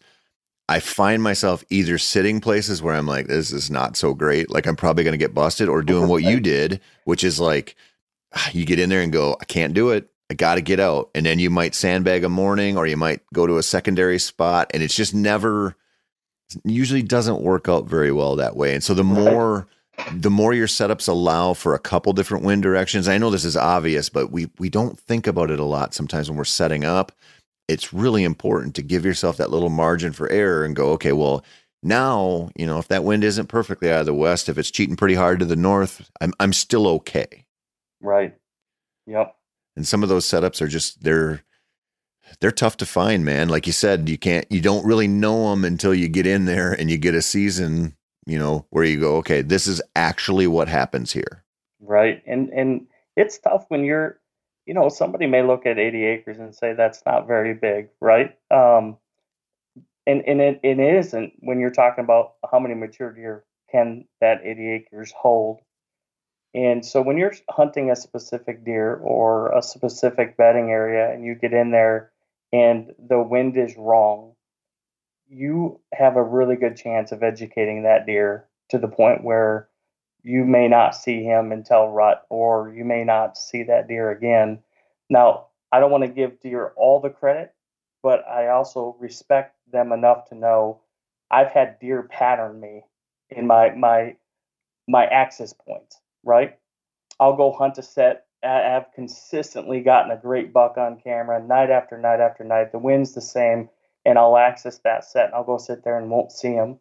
I 0.70 0.80
find 0.80 1.22
myself 1.22 1.66
either 1.70 1.98
sitting 1.98 2.40
places 2.40 2.82
where 2.82 2.96
I'm 2.96 3.08
like, 3.08 3.28
this 3.28 3.52
is 3.52 3.70
not 3.70 3.98
so 3.98 4.14
great. 4.14 4.50
Like 4.50 4.68
I'm 4.68 4.76
probably 4.76 5.04
going 5.04 5.14
to 5.14 5.18
get 5.18 5.34
busted, 5.34 5.68
or 5.68 5.82
doing 5.82 6.08
what 6.08 6.24
you 6.24 6.40
did, 6.40 6.80
which 7.06 7.24
is 7.24 7.40
like, 7.40 7.76
ah, 8.34 8.50
you 8.54 8.66
get 8.66 8.80
in 8.80 8.90
there 8.90 9.02
and 9.02 9.12
go, 9.12 9.36
I 9.42 9.46
can't 9.46 9.74
do 9.74 9.90
it. 9.90 10.10
I 10.30 10.34
got 10.34 10.56
to 10.56 10.62
get 10.62 10.80
out. 10.80 11.10
And 11.14 11.26
then 11.26 11.40
you 11.40 11.50
might 11.50 11.76
sandbag 11.76 12.24
a 12.24 12.30
morning 12.30 12.78
or 12.78 12.88
you 12.88 12.96
might 12.96 13.20
go 13.34 13.46
to 13.46 13.58
a 13.58 13.64
secondary 13.64 14.18
spot. 14.18 14.72
And 14.74 14.82
it's 14.82 14.96
just 14.96 15.14
never, 15.14 15.76
usually 16.64 17.04
doesn't 17.04 17.42
work 17.42 17.68
out 17.68 17.86
very 17.86 18.14
well 18.14 18.38
that 18.38 18.56
way. 18.56 18.74
And 18.74 18.82
so 18.82 18.94
the 18.94 19.04
more 19.04 19.68
the 20.14 20.30
more 20.30 20.54
your 20.54 20.68
setups 20.68 21.08
allow 21.08 21.54
for 21.54 21.74
a 21.74 21.80
couple 21.80 22.14
different 22.14 22.44
wind 22.44 22.64
directions, 22.64 23.08
I 23.08 23.18
know 23.18 23.30
this 23.30 23.46
is 23.46 23.58
obvious, 23.58 24.10
but 24.10 24.32
we 24.32 24.50
we 24.60 24.70
don't 24.70 25.00
think 25.00 25.28
about 25.28 25.52
it 25.52 25.60
a 25.60 25.66
lot 25.66 25.94
sometimes 25.94 26.30
when 26.30 26.38
we're 26.38 26.46
setting 26.46 26.84
up. 26.84 27.12
It's 27.68 27.94
really 27.94 28.24
important 28.24 28.76
to 28.76 28.82
give 28.82 29.06
yourself 29.06 29.38
that 29.38 29.52
little 29.52 29.70
margin 29.70 30.12
for 30.12 30.30
error 30.30 30.66
and 30.66 30.76
go, 30.76 30.90
okay, 30.92 31.14
well, 31.14 31.44
now, 31.84 32.50
you 32.56 32.66
know, 32.66 32.80
if 32.80 32.90
that 32.90 33.04
wind 33.04 33.24
isn't 33.24 33.48
perfectly 33.48 33.90
out 33.90 34.02
of 34.02 34.06
the 34.06 34.14
west, 34.14 34.50
if 34.50 34.58
it's 34.58 34.72
cheating 34.72 34.96
pretty 34.96 35.16
hard 35.16 35.40
to 35.40 35.46
the 35.46 35.56
north, 35.56 36.10
I'm 36.20 36.34
I'm 36.40 36.54
still 36.54 36.88
okay. 36.88 37.46
Right. 38.02 38.36
Yep. 39.08 39.36
And 39.76 39.88
some 39.88 40.04
of 40.04 40.10
those 40.10 40.26
setups 40.26 40.62
are 40.62 40.68
just 40.68 41.04
they're 41.04 41.44
they're 42.40 42.52
tough 42.52 42.78
to 42.78 42.86
find, 42.86 43.26
man. 43.26 43.50
Like 43.50 43.68
you 43.68 43.74
said, 43.74 44.08
you 44.10 44.18
can't, 44.18 44.46
you 44.50 44.62
don't 44.62 44.86
really 44.86 45.08
know 45.08 45.52
them 45.52 45.66
until 45.66 45.94
you 45.94 46.08
get 46.08 46.26
in 46.26 46.46
there 46.46 46.72
and 46.72 46.90
you 46.90 46.98
get 46.98 47.16
a 47.16 47.22
season, 47.22 47.96
you 48.26 48.38
know, 48.38 48.66
where 48.70 48.84
you 48.84 49.00
go, 49.00 49.18
okay, 49.18 49.42
this 49.42 49.68
is 49.68 49.82
actually 49.96 50.48
what 50.48 50.68
happens 50.68 51.12
here. 51.12 51.44
Right. 51.80 52.22
And, 52.26 52.50
and 52.50 52.88
it's 53.16 53.40
tough 53.40 53.66
when 53.70 53.84
you're, 53.84 54.20
you 54.66 54.74
know, 54.74 54.90
somebody 54.90 55.26
may 55.26 55.44
look 55.44 55.66
at 55.66 55.80
80 55.80 56.06
acres 56.06 56.40
and 56.40 56.54
say 56.54 56.74
that's 56.74 57.02
not 57.06 57.28
very 57.28 57.54
big, 57.54 57.90
right? 58.00 58.38
Um, 58.52 58.98
and 60.08 60.24
and 60.26 60.42
it, 60.42 60.60
it 60.64 60.80
isn't 60.80 61.34
when 61.40 61.60
you're 61.60 61.70
talking 61.70 62.04
about 62.04 62.34
how 62.52 62.60
many 62.60 62.74
mature 62.74 63.12
deer 63.12 63.44
can 63.72 64.06
that 64.20 64.42
80 64.44 64.70
acres 64.72 65.14
hold. 65.16 65.60
And 66.54 66.86
so 66.86 67.02
when 67.02 67.18
you're 67.18 67.34
hunting 67.50 67.90
a 67.92 67.96
specific 67.96 68.66
deer 68.66 68.96
or 68.96 69.56
a 69.58 69.62
specific 69.62 70.36
bedding 70.36 70.70
area 70.70 71.12
and 71.14 71.24
you 71.24 71.36
get 71.36 71.54
in 71.54 71.72
there 71.72 72.12
and 72.52 72.92
the 73.00 73.22
wind 73.22 73.56
is 73.56 73.78
wrong, 73.78 74.34
you 75.32 75.80
have 75.94 76.18
a 76.18 76.24
really 76.24 76.56
good 76.56 76.76
chance 76.76 77.12
of 77.12 77.24
educating 77.24 77.84
that 77.84 78.06
deer 78.06 78.48
to 78.70 78.78
the 78.78 78.88
point 78.88 79.24
where 79.24 79.70
you 80.24 80.44
may 80.46 80.68
not 80.68 80.96
see 80.96 81.24
him 81.24 81.52
until 81.52 81.88
rut 81.88 82.26
or 82.30 82.72
you 82.76 82.86
may 82.86 83.04
not 83.04 83.38
see 83.38 83.64
that 83.64 83.88
deer 83.88 84.12
again. 84.12 84.60
Now, 85.10 85.48
I 85.72 85.80
don't 85.80 85.92
want 85.92 86.04
to 86.04 86.10
give 86.10 86.42
deer 86.42 86.74
all 86.76 87.00
the 87.00 87.10
credit, 87.10 87.54
but 88.04 88.28
I 88.28 88.50
also 88.50 88.96
respect 89.00 89.56
them 89.72 89.92
enough 89.92 90.30
to 90.30 90.36
know 90.36 90.82
I've 91.32 91.50
had 91.50 91.80
deer 91.80 92.04
pattern 92.04 92.60
me 92.60 92.84
in 93.30 93.48
my 93.48 93.72
my 93.72 94.18
my 94.88 95.06
access 95.06 95.54
points, 95.54 95.98
right? 96.24 96.58
I'll 97.20 97.38
go 97.38 97.52
hunt 97.52 97.78
a 97.78 97.84
set 97.84 98.26
I 98.44 98.48
have 98.48 98.88
consistently 98.96 99.82
gotten 99.82 100.12
a 100.12 100.18
great 100.18 100.52
buck 100.52 100.78
on 100.78 101.00
camera 101.00 101.42
night 101.44 101.70
after 101.70 101.98
night 101.98 102.20
after 102.20 102.44
night. 102.44 102.72
The 102.72 102.80
wind's 102.80 103.14
the 103.14 103.22
same, 103.22 103.70
and 104.06 104.18
I'll 104.18 104.38
access 104.38 104.80
that 104.80 105.06
set. 105.06 105.26
And 105.26 105.36
I'll 105.36 105.44
go 105.44 105.58
sit 105.58 105.84
there 105.84 105.98
and 105.98 106.10
won't 106.10 106.32
see 106.32 106.52
him, 106.52 106.80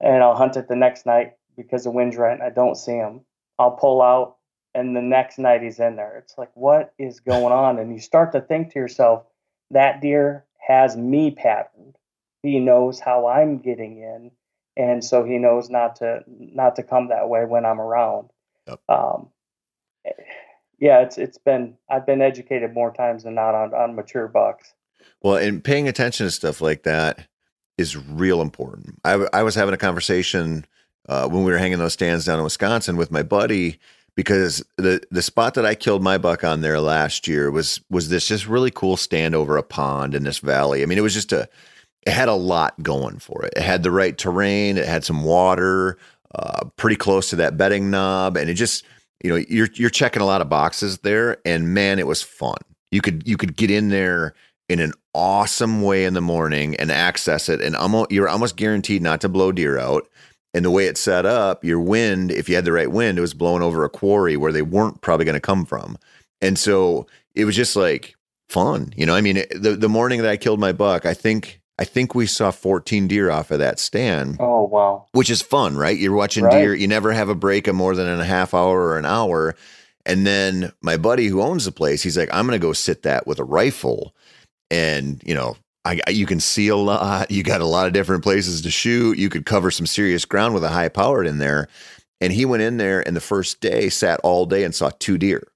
and 0.00 0.22
I'll 0.22 0.36
hunt 0.36 0.56
it 0.56 0.68
the 0.68 0.76
next 0.76 1.06
night 1.06 1.34
because 1.56 1.84
the 1.84 1.90
wind's 1.90 2.16
right 2.16 2.32
and 2.32 2.42
I 2.42 2.50
don't 2.50 2.76
see 2.76 2.92
him. 2.92 3.22
I'll 3.58 3.72
pull 3.72 4.00
out, 4.00 4.36
and 4.74 4.96
the 4.96 5.02
next 5.02 5.38
night 5.38 5.62
he's 5.62 5.80
in 5.80 5.96
there. 5.96 6.16
It's 6.18 6.38
like, 6.38 6.50
what 6.54 6.94
is 6.98 7.20
going 7.20 7.52
on? 7.52 7.78
And 7.78 7.92
you 7.92 7.98
start 7.98 8.32
to 8.32 8.40
think 8.40 8.72
to 8.72 8.78
yourself, 8.78 9.24
that 9.70 10.00
deer 10.00 10.44
has 10.66 10.96
me 10.96 11.30
patterned. 11.30 11.96
He 12.42 12.60
knows 12.60 13.00
how 13.00 13.26
I'm 13.26 13.58
getting 13.58 13.98
in, 13.98 14.30
and 14.76 15.04
so 15.04 15.24
he 15.24 15.38
knows 15.38 15.68
not 15.68 15.96
to 15.96 16.22
not 16.28 16.76
to 16.76 16.82
come 16.82 17.08
that 17.08 17.28
way 17.28 17.44
when 17.44 17.66
I'm 17.66 17.80
around. 17.80 18.30
Yep. 18.68 18.80
Um, 18.88 19.28
yeah, 20.78 21.00
it's 21.00 21.18
it's 21.18 21.38
been 21.38 21.76
I've 21.90 22.06
been 22.06 22.22
educated 22.22 22.72
more 22.72 22.92
times 22.92 23.24
than 23.24 23.34
not 23.34 23.54
on 23.54 23.74
on 23.74 23.96
mature 23.96 24.28
bucks. 24.28 24.72
Well, 25.22 25.36
and 25.36 25.62
paying 25.62 25.88
attention 25.88 26.26
to 26.26 26.30
stuff 26.30 26.60
like 26.60 26.84
that 26.84 27.28
is 27.76 27.96
real 27.96 28.40
important. 28.40 28.98
I 29.04 29.26
I 29.32 29.42
was 29.42 29.54
having 29.54 29.74
a 29.74 29.78
conversation 29.78 30.66
uh, 31.08 31.28
when 31.28 31.44
we 31.44 31.52
were 31.52 31.58
hanging 31.58 31.78
those 31.78 31.92
stands 31.92 32.24
down 32.24 32.38
in 32.38 32.44
Wisconsin 32.44 32.96
with 32.96 33.10
my 33.10 33.22
buddy 33.22 33.78
because 34.14 34.64
the 34.76 35.00
the 35.10 35.22
spot 35.22 35.54
that 35.54 35.66
I 35.66 35.74
killed 35.74 36.02
my 36.02 36.18
buck 36.18 36.44
on 36.44 36.60
there 36.60 36.80
last 36.80 37.28
year 37.28 37.50
was 37.50 37.80
was 37.90 38.08
this 38.08 38.28
just 38.28 38.46
really 38.46 38.70
cool 38.70 38.96
stand 38.96 39.34
over 39.34 39.56
a 39.56 39.62
pond 39.62 40.14
in 40.14 40.24
this 40.24 40.38
valley. 40.38 40.82
I 40.82 40.86
mean, 40.86 40.98
it 40.98 41.02
was 41.02 41.14
just 41.14 41.32
a 41.32 41.48
it 42.06 42.12
had 42.12 42.28
a 42.28 42.34
lot 42.34 42.82
going 42.82 43.18
for 43.18 43.44
it. 43.44 43.54
It 43.56 43.62
had 43.62 43.82
the 43.82 43.90
right 43.90 44.16
terrain. 44.16 44.78
It 44.78 44.86
had 44.86 45.04
some 45.04 45.24
water, 45.24 45.98
uh, 46.34 46.64
pretty 46.76 46.96
close 46.96 47.30
to 47.30 47.36
that 47.36 47.56
bedding 47.56 47.90
knob, 47.90 48.36
and 48.36 48.48
it 48.48 48.54
just 48.54 48.84
you 49.22 49.30
know 49.30 49.44
you're 49.48 49.68
you're 49.74 49.90
checking 49.90 50.22
a 50.22 50.26
lot 50.26 50.40
of 50.40 50.48
boxes 50.48 50.98
there 50.98 51.38
and 51.44 51.74
man 51.74 51.98
it 51.98 52.06
was 52.06 52.22
fun 52.22 52.56
you 52.90 53.00
could 53.00 53.26
you 53.26 53.36
could 53.36 53.56
get 53.56 53.70
in 53.70 53.88
there 53.88 54.34
in 54.68 54.80
an 54.80 54.92
awesome 55.14 55.82
way 55.82 56.04
in 56.04 56.14
the 56.14 56.20
morning 56.20 56.76
and 56.76 56.90
access 56.90 57.48
it 57.48 57.60
and 57.60 57.74
almost 57.74 58.10
you're 58.10 58.28
almost 58.28 58.56
guaranteed 58.56 59.02
not 59.02 59.20
to 59.20 59.28
blow 59.28 59.50
deer 59.50 59.78
out 59.78 60.08
and 60.54 60.64
the 60.64 60.70
way 60.70 60.86
it's 60.86 61.00
set 61.00 61.26
up 61.26 61.64
your 61.64 61.80
wind 61.80 62.30
if 62.30 62.48
you 62.48 62.54
had 62.54 62.64
the 62.64 62.72
right 62.72 62.92
wind 62.92 63.18
it 63.18 63.22
was 63.22 63.34
blowing 63.34 63.62
over 63.62 63.84
a 63.84 63.88
quarry 63.88 64.36
where 64.36 64.52
they 64.52 64.62
weren't 64.62 65.00
probably 65.00 65.24
going 65.24 65.34
to 65.34 65.40
come 65.40 65.64
from 65.64 65.96
and 66.40 66.58
so 66.58 67.06
it 67.34 67.44
was 67.44 67.56
just 67.56 67.74
like 67.74 68.14
fun 68.48 68.92
you 68.96 69.04
know 69.04 69.14
i 69.14 69.20
mean 69.20 69.42
the 69.50 69.76
the 69.78 69.88
morning 69.88 70.22
that 70.22 70.30
i 70.30 70.36
killed 70.36 70.60
my 70.60 70.72
buck 70.72 71.04
i 71.04 71.14
think 71.14 71.60
I 71.78 71.84
think 71.84 72.14
we 72.14 72.26
saw 72.26 72.50
14 72.50 73.06
deer 73.06 73.30
off 73.30 73.52
of 73.52 73.60
that 73.60 73.78
stand. 73.78 74.38
Oh, 74.40 74.64
wow. 74.64 75.06
Which 75.12 75.30
is 75.30 75.40
fun, 75.40 75.76
right? 75.76 75.96
You're 75.96 76.12
watching 76.12 76.44
right. 76.44 76.58
deer. 76.58 76.74
You 76.74 76.88
never 76.88 77.12
have 77.12 77.28
a 77.28 77.36
break 77.36 77.68
of 77.68 77.76
more 77.76 77.94
than 77.94 78.08
a 78.08 78.24
half 78.24 78.52
hour 78.52 78.80
or 78.80 78.98
an 78.98 79.06
hour. 79.06 79.54
And 80.04 80.26
then 80.26 80.72
my 80.82 80.96
buddy 80.96 81.28
who 81.28 81.40
owns 81.40 81.66
the 81.66 81.72
place, 81.72 82.02
he's 82.02 82.18
like, 82.18 82.30
I'm 82.32 82.46
going 82.46 82.58
to 82.60 82.66
go 82.66 82.72
sit 82.72 83.02
that 83.02 83.26
with 83.28 83.38
a 83.38 83.44
rifle. 83.44 84.12
And, 84.70 85.22
you 85.24 85.34
know, 85.34 85.56
I, 85.84 86.00
you 86.10 86.26
can 86.26 86.40
see 86.40 86.68
a 86.68 86.76
lot. 86.76 87.30
You 87.30 87.42
got 87.42 87.60
a 87.60 87.66
lot 87.66 87.86
of 87.86 87.92
different 87.92 88.22
places 88.22 88.60
to 88.62 88.70
shoot. 88.70 89.18
You 89.18 89.28
could 89.30 89.46
cover 89.46 89.70
some 89.70 89.86
serious 89.86 90.24
ground 90.24 90.54
with 90.54 90.64
a 90.64 90.68
high 90.68 90.88
powered 90.88 91.26
in 91.26 91.38
there. 91.38 91.68
And 92.20 92.32
he 92.32 92.44
went 92.44 92.62
in 92.62 92.76
there 92.76 93.06
and 93.06 93.16
the 93.16 93.20
first 93.20 93.60
day 93.60 93.88
sat 93.88 94.20
all 94.20 94.44
day 94.44 94.64
and 94.64 94.74
saw 94.74 94.90
two 94.98 95.16
deer. 95.18 95.46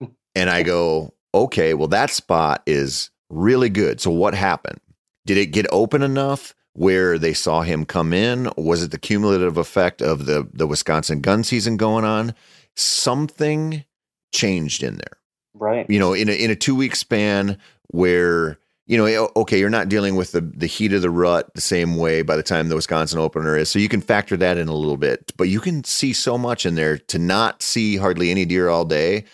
and 0.34 0.50
I 0.50 0.62
go, 0.62 1.14
okay, 1.34 1.74
well, 1.74 1.88
that 1.88 2.10
spot 2.10 2.62
is 2.66 3.10
really 3.30 3.68
good. 3.68 4.00
So 4.00 4.10
what 4.10 4.34
happened? 4.34 4.80
Did 5.26 5.38
it 5.38 5.46
get 5.46 5.66
open 5.70 6.02
enough 6.02 6.54
where 6.74 7.18
they 7.18 7.34
saw 7.34 7.62
him 7.62 7.84
come 7.84 8.12
in? 8.12 8.50
Was 8.56 8.82
it 8.82 8.90
the 8.90 8.98
cumulative 8.98 9.56
effect 9.56 10.00
of 10.00 10.26
the 10.26 10.48
the 10.52 10.66
Wisconsin 10.66 11.20
gun 11.20 11.44
season 11.44 11.76
going 11.76 12.04
on? 12.04 12.34
Something 12.76 13.84
changed 14.32 14.82
in 14.82 14.96
there. 14.96 15.17
Right. 15.58 15.88
You 15.88 15.98
know, 15.98 16.12
in 16.12 16.28
a 16.28 16.32
in 16.32 16.50
a 16.50 16.56
2 16.56 16.74
week 16.74 16.96
span 16.96 17.58
where 17.88 18.58
you 18.86 18.96
know, 18.96 19.30
okay, 19.36 19.58
you're 19.58 19.68
not 19.68 19.90
dealing 19.90 20.16
with 20.16 20.32
the 20.32 20.40
the 20.40 20.66
heat 20.66 20.92
of 20.92 21.02
the 21.02 21.10
rut 21.10 21.52
the 21.54 21.60
same 21.60 21.96
way 21.96 22.22
by 22.22 22.36
the 22.36 22.42
time 22.42 22.68
the 22.68 22.74
Wisconsin 22.74 23.18
opener 23.18 23.56
is. 23.56 23.68
So 23.68 23.78
you 23.78 23.88
can 23.88 24.00
factor 24.00 24.36
that 24.38 24.56
in 24.56 24.68
a 24.68 24.74
little 24.74 24.96
bit, 24.96 25.32
but 25.36 25.48
you 25.48 25.60
can 25.60 25.84
see 25.84 26.12
so 26.14 26.38
much 26.38 26.64
in 26.64 26.74
there 26.74 26.96
to 26.96 27.18
not 27.18 27.62
see 27.62 27.96
hardly 27.96 28.30
any 28.30 28.46
deer 28.46 28.68
all 28.70 28.86
day. 28.86 29.24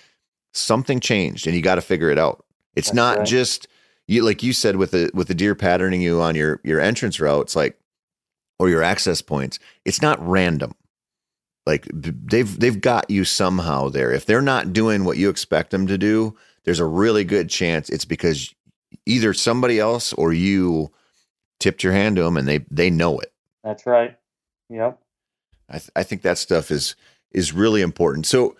Something 0.52 0.98
changed 1.00 1.46
and 1.46 1.54
you 1.54 1.62
got 1.62 1.76
to 1.76 1.80
figure 1.80 2.10
it 2.10 2.18
out. 2.18 2.44
It's 2.74 2.88
That's 2.88 2.96
not 2.96 3.18
right. 3.18 3.26
just 3.26 3.68
you 4.08 4.24
like 4.24 4.42
you 4.42 4.52
said 4.52 4.76
with 4.76 4.90
the 4.90 5.10
with 5.14 5.28
the 5.28 5.34
deer 5.34 5.54
patterning 5.54 6.02
you 6.02 6.20
on 6.20 6.34
your 6.34 6.60
your 6.64 6.80
entrance 6.80 7.20
route 7.20 7.42
it's 7.42 7.56
like 7.56 7.78
or 8.58 8.68
your 8.68 8.82
access 8.82 9.22
points, 9.22 9.58
it's 9.84 10.02
not 10.02 10.24
random. 10.26 10.74
Like 11.66 11.88
they've 11.92 12.60
they've 12.60 12.80
got 12.80 13.10
you 13.10 13.24
somehow 13.24 13.88
there. 13.88 14.12
If 14.12 14.26
they're 14.26 14.42
not 14.42 14.72
doing 14.72 15.04
what 15.04 15.16
you 15.16 15.30
expect 15.30 15.70
them 15.70 15.86
to 15.86 15.96
do, 15.96 16.36
there's 16.64 16.80
a 16.80 16.84
really 16.84 17.24
good 17.24 17.48
chance 17.48 17.88
it's 17.88 18.04
because 18.04 18.54
either 19.06 19.32
somebody 19.32 19.80
else 19.80 20.12
or 20.12 20.32
you 20.32 20.90
tipped 21.60 21.82
your 21.82 21.92
hand 21.92 22.16
to 22.16 22.22
them 22.22 22.36
and 22.36 22.46
they 22.46 22.58
they 22.70 22.90
know 22.90 23.18
it. 23.18 23.32
That's 23.62 23.86
right. 23.86 24.16
Yep. 24.68 24.98
I 25.68 25.78
th- 25.78 25.90
I 25.96 26.02
think 26.02 26.22
that 26.22 26.38
stuff 26.38 26.70
is 26.70 26.96
is 27.30 27.52
really 27.52 27.80
important. 27.80 28.26
So 28.26 28.56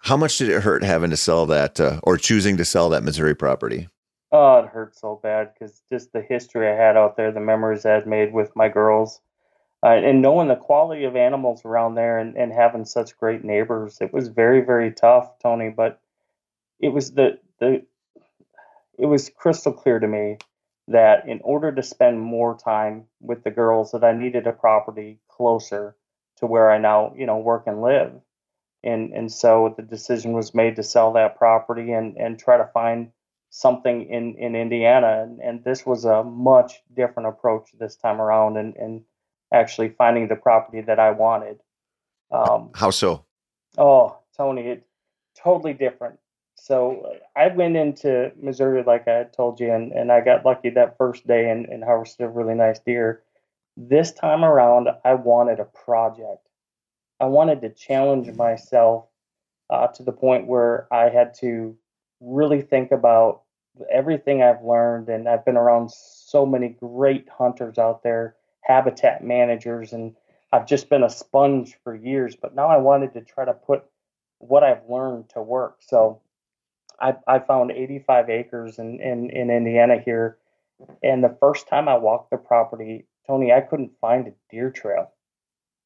how 0.00 0.16
much 0.16 0.38
did 0.38 0.48
it 0.48 0.62
hurt 0.62 0.82
having 0.82 1.10
to 1.10 1.16
sell 1.16 1.46
that 1.46 1.80
uh, 1.80 2.00
or 2.02 2.16
choosing 2.16 2.56
to 2.56 2.64
sell 2.64 2.88
that 2.90 3.04
Missouri 3.04 3.34
property? 3.34 3.88
Oh, 4.32 4.58
it 4.58 4.66
hurt 4.66 4.96
so 4.96 5.20
bad 5.22 5.52
because 5.52 5.82
just 5.90 6.12
the 6.12 6.22
history 6.22 6.68
I 6.68 6.74
had 6.74 6.96
out 6.96 7.16
there, 7.16 7.30
the 7.30 7.40
memories 7.40 7.84
I 7.84 7.92
had 7.92 8.06
made 8.06 8.32
with 8.32 8.56
my 8.56 8.68
girls, 8.68 9.20
uh, 9.84 9.88
and 9.88 10.22
knowing 10.22 10.48
the 10.48 10.56
quality 10.56 11.04
of 11.04 11.16
animals 11.16 11.64
around 11.64 11.94
there 11.96 12.18
and, 12.18 12.36
and 12.36 12.52
having 12.52 12.84
such 12.84 13.16
great 13.18 13.44
neighbors, 13.44 13.98
it 14.00 14.12
was 14.12 14.28
very, 14.28 14.60
very 14.60 14.92
tough, 14.92 15.38
Tony. 15.40 15.70
But 15.70 16.00
it 16.80 16.90
was 16.90 17.12
the 17.12 17.38
the 17.60 17.84
it 18.98 19.06
was 19.06 19.30
crystal 19.30 19.72
clear 19.72 19.98
to 19.98 20.06
me 20.08 20.38
that 20.88 21.28
in 21.28 21.40
order 21.42 21.72
to 21.72 21.82
spend 21.82 22.20
more 22.20 22.56
time 22.58 23.04
with 23.20 23.44
the 23.44 23.50
girls, 23.50 23.92
that 23.92 24.04
I 24.04 24.12
needed 24.12 24.46
a 24.46 24.52
property 24.52 25.18
closer 25.28 25.96
to 26.38 26.46
where 26.46 26.70
I 26.70 26.78
now 26.78 27.14
you 27.16 27.26
know 27.26 27.38
work 27.38 27.64
and 27.66 27.82
live, 27.82 28.12
and 28.84 29.12
and 29.12 29.32
so 29.32 29.74
the 29.76 29.82
decision 29.82 30.32
was 30.32 30.54
made 30.54 30.76
to 30.76 30.84
sell 30.84 31.12
that 31.14 31.38
property 31.38 31.92
and 31.92 32.16
and 32.16 32.38
try 32.38 32.56
to 32.56 32.70
find 32.74 33.10
something 33.50 34.08
in 34.08 34.36
in 34.36 34.56
Indiana, 34.56 35.22
and, 35.24 35.40
and 35.40 35.64
this 35.64 35.86
was 35.86 36.04
a 36.04 36.22
much 36.24 36.82
different 36.94 37.28
approach 37.30 37.70
this 37.78 37.96
time 37.96 38.20
around, 38.20 38.56
and 38.58 38.76
and 38.76 39.02
actually 39.52 39.90
finding 39.90 40.28
the 40.28 40.36
property 40.36 40.80
that 40.80 40.98
I 40.98 41.10
wanted. 41.10 41.60
Um, 42.30 42.70
How 42.74 42.90
so? 42.90 43.24
Oh, 43.76 44.18
Tony, 44.36 44.62
it 44.62 44.86
totally 45.36 45.74
different. 45.74 46.18
So 46.54 47.16
I 47.34 47.48
went 47.48 47.76
into 47.76 48.32
Missouri, 48.40 48.82
like 48.86 49.08
I 49.08 49.24
told 49.24 49.58
you, 49.60 49.72
and, 49.72 49.92
and 49.92 50.12
I 50.12 50.20
got 50.20 50.44
lucky 50.44 50.70
that 50.70 50.96
first 50.96 51.26
day 51.26 51.50
and, 51.50 51.66
and 51.66 51.82
harvested 51.82 52.26
a 52.26 52.28
really 52.28 52.54
nice 52.54 52.78
deer. 52.78 53.22
This 53.76 54.12
time 54.12 54.44
around, 54.44 54.88
I 55.04 55.14
wanted 55.14 55.58
a 55.58 55.64
project. 55.64 56.48
I 57.18 57.26
wanted 57.26 57.62
to 57.62 57.70
challenge 57.70 58.30
myself 58.36 59.06
uh, 59.70 59.88
to 59.88 60.02
the 60.02 60.12
point 60.12 60.46
where 60.46 60.86
I 60.92 61.08
had 61.08 61.34
to 61.40 61.76
really 62.20 62.60
think 62.60 62.92
about 62.92 63.42
everything 63.90 64.42
I've 64.42 64.62
learned. 64.62 65.08
And 65.08 65.28
I've 65.28 65.44
been 65.44 65.56
around 65.56 65.90
so 65.90 66.44
many 66.46 66.68
great 66.68 67.28
hunters 67.28 67.78
out 67.78 68.02
there 68.02 68.36
habitat 68.62 69.24
managers, 69.24 69.92
and 69.92 70.16
I've 70.52 70.66
just 70.66 70.88
been 70.88 71.02
a 71.02 71.10
sponge 71.10 71.76
for 71.84 71.94
years. 71.94 72.36
But 72.36 72.54
now 72.54 72.68
I 72.68 72.78
wanted 72.78 73.12
to 73.14 73.20
try 73.20 73.44
to 73.44 73.52
put 73.52 73.84
what 74.38 74.64
I've 74.64 74.88
learned 74.88 75.30
to 75.30 75.42
work. 75.42 75.78
So 75.80 76.20
I, 77.00 77.14
I 77.26 77.38
found 77.38 77.70
85 77.70 78.30
acres 78.30 78.78
in, 78.78 79.00
in, 79.00 79.30
in 79.30 79.50
Indiana 79.50 79.98
here. 79.98 80.38
And 81.02 81.22
the 81.22 81.36
first 81.40 81.68
time 81.68 81.88
I 81.88 81.96
walked 81.96 82.30
the 82.30 82.36
property, 82.36 83.06
Tony, 83.26 83.52
I 83.52 83.60
couldn't 83.60 83.98
find 84.00 84.26
a 84.26 84.32
deer 84.50 84.70
trail. 84.70 85.12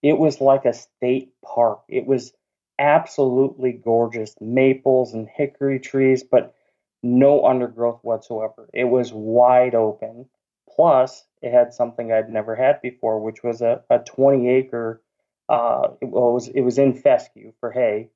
It 0.03 0.19
was 0.19 0.41
like 0.41 0.65
a 0.65 0.73
state 0.73 1.33
park. 1.45 1.81
It 1.89 2.07
was 2.07 2.33
absolutely 2.79 3.73
gorgeous 3.73 4.35
maples 4.41 5.15
and 5.15 5.29
hickory 5.29 5.81
trees, 5.81 6.23
but 6.23 6.55
no 7.03 7.47
undergrowth 7.47 8.01
whatsoever. 8.03 8.69
It 8.73 8.85
was 8.85 9.13
wide 9.13 9.75
open. 9.75 10.27
Plus, 10.69 11.25
had 11.51 11.73
something 11.73 12.13
I'd 12.13 12.31
never 12.31 12.55
had 12.55 12.81
before, 12.83 13.21
which 13.21 13.43
was 13.43 13.63
a, 13.63 13.83
a 13.91 13.99
20 13.99 14.49
acre. 14.49 15.03
Uh, 15.49 15.89
it 16.01 16.07
was 16.07 16.49
it 16.49 16.63
was 16.63 16.79
in 16.79 16.95
fescue 16.95 17.53
for 17.61 17.71
hay, 17.71 18.11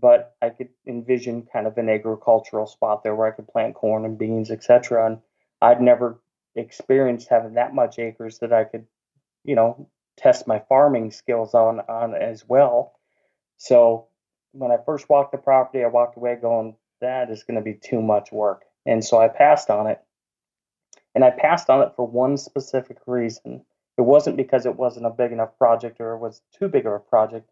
but 0.00 0.34
I 0.40 0.50
could 0.50 0.70
envision 0.86 1.46
kind 1.52 1.66
of 1.66 1.76
an 1.78 1.88
agricultural 1.88 2.66
spot 2.66 3.02
there 3.02 3.14
where 3.14 3.28
I 3.28 3.32
could 3.36 3.48
plant 3.48 3.74
corn 3.74 4.04
and 4.04 4.18
beans, 4.18 4.50
etc. 4.50 5.06
And 5.06 5.18
I'd 5.60 5.82
never 5.82 6.20
experienced 6.54 7.28
having 7.28 7.54
that 7.54 7.74
much 7.74 7.98
acres 7.98 8.38
that 8.38 8.52
I 8.52 8.64
could, 8.64 8.86
you 9.44 9.54
know, 9.54 9.88
test 10.16 10.46
my 10.46 10.58
farming 10.68 11.10
skills 11.10 11.54
on 11.54 11.80
on 11.80 12.14
as 12.14 12.44
well. 12.48 12.94
So 13.58 14.08
when 14.52 14.70
I 14.70 14.78
first 14.84 15.08
walked 15.08 15.32
the 15.32 15.38
property, 15.38 15.84
I 15.84 15.88
walked 15.88 16.16
away 16.16 16.36
going, 16.36 16.76
that 17.00 17.30
is 17.30 17.44
going 17.44 17.56
to 17.56 17.62
be 17.62 17.74
too 17.74 18.02
much 18.02 18.32
work. 18.32 18.62
And 18.86 19.04
so 19.04 19.18
I 19.18 19.28
passed 19.28 19.70
on 19.70 19.86
it. 19.86 20.00
And 21.14 21.24
I 21.24 21.30
passed 21.30 21.68
on 21.70 21.82
it 21.82 21.92
for 21.96 22.06
one 22.06 22.36
specific 22.36 22.98
reason. 23.06 23.64
It 23.98 24.02
wasn't 24.02 24.36
because 24.36 24.64
it 24.64 24.76
wasn't 24.76 25.06
a 25.06 25.10
big 25.10 25.32
enough 25.32 25.58
project 25.58 26.00
or 26.00 26.14
it 26.14 26.18
was 26.18 26.42
too 26.56 26.68
big 26.68 26.86
of 26.86 26.92
a 26.92 26.98
project, 26.98 27.50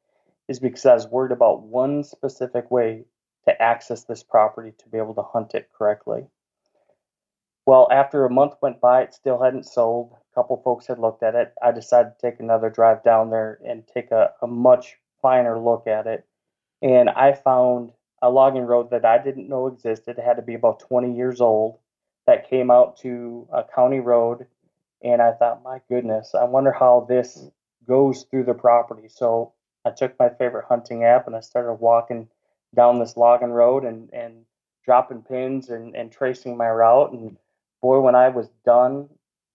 is 0.49 0.61
because 0.61 0.87
I 0.87 0.95
was 0.95 1.09
worried 1.09 1.33
about 1.33 1.63
one 1.63 2.05
specific 2.05 2.71
way 2.71 3.05
to 3.45 3.63
access 3.63 4.05
this 4.05 4.23
property 4.23 4.73
to 4.79 4.89
be 4.89 4.99
able 4.99 5.15
to 5.15 5.23
hunt 5.23 5.55
it 5.55 5.71
correctly. 5.77 6.27
Well, 7.67 7.89
after 7.91 8.25
a 8.25 8.31
month 8.31 8.55
went 8.63 8.81
by, 8.81 9.03
it 9.03 9.13
still 9.13 9.43
hadn't 9.43 9.67
sold. 9.67 10.15
A 10.15 10.35
couple 10.35 10.57
folks 10.63 10.87
had 10.87 10.99
looked 10.99 11.23
at 11.23 11.35
it. 11.35 11.53
I 11.63 11.73
decided 11.73 12.15
to 12.15 12.31
take 12.31 12.41
another 12.41 12.71
drive 12.71 13.03
down 13.03 13.29
there 13.29 13.61
and 13.67 13.87
take 13.87 14.11
a, 14.11 14.33
a 14.41 14.47
much 14.47 14.97
finer 15.21 15.59
look 15.59 15.87
at 15.87 16.07
it. 16.07 16.25
And 16.81 17.11
I 17.11 17.33
found 17.35 17.93
a 18.23 18.31
logging 18.31 18.63
road 18.63 18.91
that 18.91 19.05
I 19.05 19.19
didn't 19.19 19.49
know 19.49 19.67
existed. 19.67 20.17
It 20.17 20.25
had 20.25 20.37
to 20.37 20.43
be 20.43 20.55
about 20.55 20.81
20 20.81 21.15
years 21.15 21.41
old 21.41 21.79
that 22.29 22.51
came 22.51 22.71
out 22.71 22.99
to 22.99 23.49
a 23.51 23.65
county 23.75 24.01
road. 24.01 24.47
And 25.03 25.23
I 25.23 25.33
thought, 25.33 25.63
my 25.65 25.81
goodness, 25.89 26.35
I 26.35 26.45
wonder 26.45 26.71
how 26.71 27.07
this 27.09 27.49
goes 27.89 28.25
through 28.25 28.45
the 28.45 28.53
property. 28.53 29.09
So 29.09 29.55
I 29.87 29.91
took 29.93 30.19
my 30.19 30.29
favorite 30.29 30.67
hunting 30.69 31.05
app 31.05 31.27
and 31.27 31.35
I 31.35 31.41
started 31.41 31.73
walking 31.75 32.29
down 32.77 32.99
this 32.99 33.17
logging 33.17 33.49
road 33.49 33.85
and, 33.85 34.11
and 34.13 34.45
dropping 34.85 35.23
pins 35.23 35.71
and, 35.71 35.97
and 35.97 36.13
tracing 36.13 36.55
my 36.55 36.69
route. 36.69 37.13
And 37.13 37.39
boy, 37.81 38.01
when 38.01 38.15
I 38.15 38.29
was 38.29 38.51
done, 38.63 39.09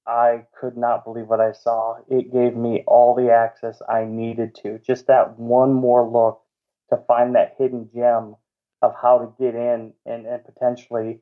I 0.08 0.46
could 0.60 0.76
not 0.76 1.04
believe 1.04 1.28
what 1.28 1.42
I 1.42 1.52
saw. 1.52 1.98
It 2.10 2.34
gave 2.34 2.56
me 2.56 2.84
all 2.88 3.14
the 3.14 3.32
access 3.32 3.84
I 3.88 4.06
needed 4.06 4.56
to. 4.64 4.80
Just 4.80 5.06
that 5.08 5.38
one 5.38 5.74
more 5.74 6.10
look 6.10 6.42
to 6.90 6.98
find 7.06 7.36
that 7.36 7.54
hidden 7.60 7.92
gem 7.94 8.36
of 8.82 8.96
how 9.00 9.20
to 9.20 9.34
get 9.40 9.54
in 9.54 9.94
and, 10.08 10.26
and 10.26 10.44
potentially 10.44 11.20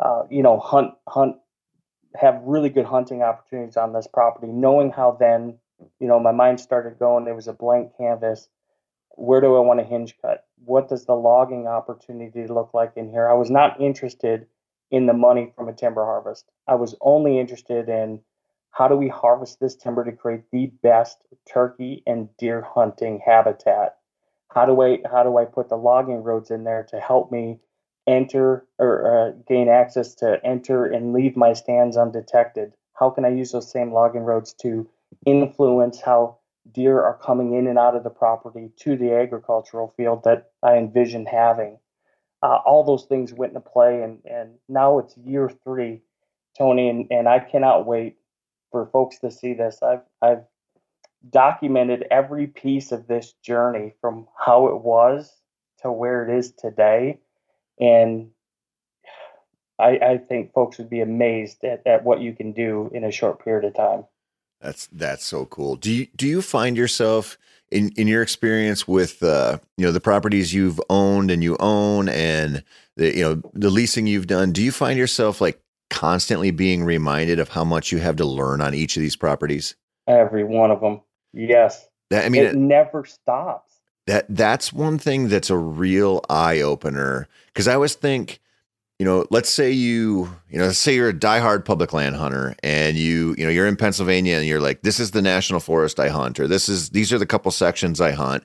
uh, 0.00 0.22
you 0.30 0.42
know, 0.42 0.58
hunt 0.58 0.92
hunt 1.08 1.36
have 2.16 2.42
really 2.44 2.68
good 2.68 2.84
hunting 2.86 3.22
opportunities 3.22 3.76
on 3.76 3.92
this 3.92 4.06
property. 4.06 4.52
Knowing 4.52 4.90
how 4.90 5.16
then, 5.18 5.58
you 5.98 6.06
know, 6.06 6.20
my 6.20 6.32
mind 6.32 6.60
started 6.60 6.98
going. 6.98 7.24
There 7.24 7.34
was 7.34 7.48
a 7.48 7.52
blank 7.52 7.92
canvas. 7.96 8.48
Where 9.16 9.40
do 9.40 9.56
I 9.56 9.60
want 9.60 9.80
to 9.80 9.86
hinge 9.86 10.16
cut? 10.20 10.44
What 10.64 10.88
does 10.88 11.04
the 11.04 11.14
logging 11.14 11.66
opportunity 11.66 12.46
look 12.46 12.74
like 12.74 12.92
in 12.96 13.10
here? 13.10 13.28
I 13.28 13.34
was 13.34 13.50
not 13.50 13.80
interested 13.80 14.46
in 14.90 15.06
the 15.06 15.12
money 15.12 15.52
from 15.56 15.68
a 15.68 15.72
timber 15.72 16.04
harvest. 16.04 16.50
I 16.66 16.74
was 16.74 16.94
only 17.00 17.38
interested 17.38 17.88
in 17.88 18.20
how 18.70 18.88
do 18.88 18.96
we 18.96 19.08
harvest 19.08 19.60
this 19.60 19.76
timber 19.76 20.04
to 20.04 20.12
create 20.12 20.50
the 20.50 20.66
best 20.82 21.18
turkey 21.48 22.02
and 22.06 22.28
deer 22.36 22.60
hunting 22.60 23.20
habitat. 23.24 23.96
How 24.48 24.66
do 24.66 24.80
I 24.82 24.98
how 25.10 25.22
do 25.22 25.36
I 25.36 25.44
put 25.44 25.68
the 25.68 25.76
logging 25.76 26.22
roads 26.22 26.50
in 26.50 26.64
there 26.64 26.84
to 26.90 27.00
help 27.00 27.30
me 27.30 27.60
enter 28.06 28.66
or 28.78 29.28
uh, 29.28 29.32
gain 29.48 29.68
access 29.68 30.14
to 30.16 30.40
enter 30.44 30.84
and 30.84 31.12
leave 31.12 31.36
my 31.36 31.52
stands 31.52 31.96
undetected? 31.96 32.72
How 32.94 33.10
can 33.10 33.24
I 33.24 33.28
use 33.28 33.52
those 33.52 33.70
same 33.70 33.92
logging 33.92 34.22
roads 34.22 34.52
to 34.62 34.88
influence 35.26 36.00
how 36.00 36.38
deer 36.72 37.00
are 37.02 37.18
coming 37.18 37.54
in 37.54 37.66
and 37.66 37.78
out 37.78 37.96
of 37.96 38.04
the 38.04 38.10
property 38.10 38.70
to 38.80 38.96
the 38.96 39.14
agricultural 39.14 39.94
field 39.96 40.24
that 40.24 40.50
I 40.62 40.76
envision 40.76 41.26
having? 41.26 41.78
Uh, 42.42 42.58
all 42.66 42.84
those 42.84 43.06
things 43.06 43.32
went 43.32 43.54
into 43.54 43.68
play, 43.68 44.02
and, 44.02 44.18
and 44.24 44.54
now 44.68 44.98
it's 44.98 45.16
year 45.16 45.50
three, 45.64 46.02
Tony, 46.58 46.88
and, 46.88 47.06
and 47.10 47.28
I 47.28 47.38
cannot 47.38 47.86
wait 47.86 48.16
for 48.70 48.86
folks 48.86 49.18
to 49.20 49.30
see 49.30 49.54
this. 49.54 49.78
I've 49.82 50.02
I've 50.20 50.44
documented 51.30 52.06
every 52.10 52.46
piece 52.46 52.92
of 52.92 53.06
this 53.06 53.32
journey 53.42 53.94
from 54.00 54.26
how 54.38 54.66
it 54.68 54.82
was 54.82 55.32
to 55.78 55.90
where 55.90 56.28
it 56.28 56.36
is 56.36 56.52
today 56.52 57.20
and 57.78 58.30
I, 59.78 59.98
I 59.98 60.18
think 60.18 60.52
folks 60.52 60.78
would 60.78 60.90
be 60.90 61.00
amazed 61.00 61.64
at, 61.64 61.86
at 61.86 62.04
what 62.04 62.20
you 62.20 62.32
can 62.32 62.52
do 62.52 62.90
in 62.94 63.04
a 63.04 63.10
short 63.10 63.44
period 63.44 63.64
of 63.64 63.74
time. 63.74 64.04
That's 64.60 64.86
that's 64.92 65.24
so 65.24 65.46
cool. 65.46 65.76
Do 65.76 65.92
you 65.92 66.06
do 66.16 66.26
you 66.26 66.40
find 66.40 66.76
yourself 66.76 67.36
in 67.70 67.90
in 67.96 68.06
your 68.06 68.22
experience 68.22 68.88
with 68.88 69.22
uh, 69.22 69.58
you 69.76 69.84
know 69.84 69.92
the 69.92 70.00
properties 70.00 70.54
you've 70.54 70.80
owned 70.88 71.30
and 71.30 71.42
you 71.42 71.56
own 71.60 72.08
and 72.08 72.64
the 72.96 73.14
you 73.14 73.22
know 73.22 73.42
the 73.52 73.70
leasing 73.70 74.06
you've 74.06 74.26
done? 74.26 74.52
Do 74.52 74.62
you 74.62 74.72
find 74.72 74.98
yourself 74.98 75.40
like 75.40 75.60
constantly 75.90 76.50
being 76.50 76.84
reminded 76.84 77.38
of 77.38 77.50
how 77.50 77.64
much 77.64 77.92
you 77.92 77.98
have 77.98 78.16
to 78.16 78.24
learn 78.24 78.60
on 78.60 78.74
each 78.74 78.96
of 78.96 79.02
these 79.02 79.16
properties? 79.16 79.74
Every 80.06 80.44
one 80.44 80.70
of 80.70 80.80
them. 80.80 81.02
Yes. 81.32 81.86
That 82.10 82.24
I 82.24 82.28
mean, 82.28 82.44
it, 82.44 82.52
it 82.52 82.56
never 82.56 83.04
stops. 83.04 83.73
That 84.06 84.26
that's 84.28 84.72
one 84.72 84.98
thing 84.98 85.28
that's 85.28 85.50
a 85.50 85.56
real 85.56 86.22
eye 86.28 86.60
opener 86.60 87.28
because 87.46 87.68
I 87.68 87.74
always 87.74 87.94
think 87.94 88.40
you 88.98 89.04
know, 89.04 89.26
let's 89.30 89.50
say 89.50 89.70
you, 89.70 90.30
you 90.48 90.58
know, 90.58 90.66
let's 90.66 90.78
say 90.78 90.94
you're 90.94 91.08
a 91.08 91.14
diehard 91.14 91.64
public 91.64 91.92
land 91.92 92.14
hunter 92.14 92.54
and 92.62 92.96
you, 92.96 93.34
you 93.36 93.44
know, 93.44 93.50
you're 93.50 93.66
in 93.66 93.76
Pennsylvania 93.76 94.36
and 94.36 94.46
you're 94.46 94.60
like, 94.60 94.82
this 94.82 95.00
is 95.00 95.10
the 95.10 95.22
national 95.22 95.60
forest 95.60 95.98
I 95.98 96.08
hunt, 96.08 96.38
or 96.38 96.46
this 96.46 96.68
is, 96.68 96.90
these 96.90 97.12
are 97.12 97.18
the 97.18 97.26
couple 97.26 97.50
sections 97.50 98.00
I 98.00 98.12
hunt, 98.12 98.44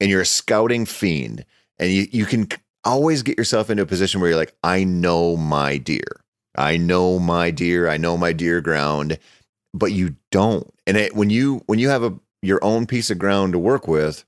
and 0.00 0.10
you're 0.10 0.22
a 0.22 0.26
scouting 0.26 0.84
fiend 0.84 1.44
and 1.78 1.92
you, 1.92 2.06
you 2.10 2.26
can 2.26 2.48
always 2.84 3.22
get 3.22 3.38
yourself 3.38 3.70
into 3.70 3.84
a 3.84 3.86
position 3.86 4.20
where 4.20 4.30
you're 4.30 4.38
like, 4.38 4.54
I 4.64 4.84
know 4.84 5.36
my 5.36 5.78
deer. 5.78 6.22
I 6.56 6.76
know 6.76 7.18
my 7.18 7.50
deer. 7.50 7.88
I 7.88 7.96
know 7.96 8.16
my 8.16 8.32
deer 8.32 8.60
ground, 8.60 9.18
but 9.72 9.92
you 9.92 10.16
don't. 10.30 10.68
And 10.86 10.96
it, 10.96 11.14
when 11.14 11.30
you, 11.30 11.62
when 11.66 11.78
you 11.78 11.88
have 11.88 12.02
a, 12.02 12.18
your 12.42 12.62
own 12.62 12.86
piece 12.86 13.10
of 13.10 13.18
ground 13.18 13.52
to 13.52 13.58
work 13.58 13.88
with, 13.88 14.24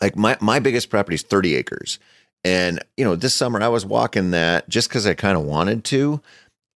like 0.00 0.16
my, 0.16 0.36
my 0.40 0.58
biggest 0.58 0.90
property 0.90 1.14
is 1.14 1.22
30 1.22 1.56
acres 1.56 1.98
and, 2.44 2.82
you 2.96 3.04
know, 3.04 3.16
this 3.16 3.34
summer 3.34 3.60
I 3.60 3.68
was 3.68 3.84
walking 3.84 4.30
that 4.30 4.68
just 4.68 4.88
because 4.88 5.06
I 5.06 5.14
kind 5.14 5.36
of 5.36 5.44
wanted 5.44 5.84
to. 5.84 6.20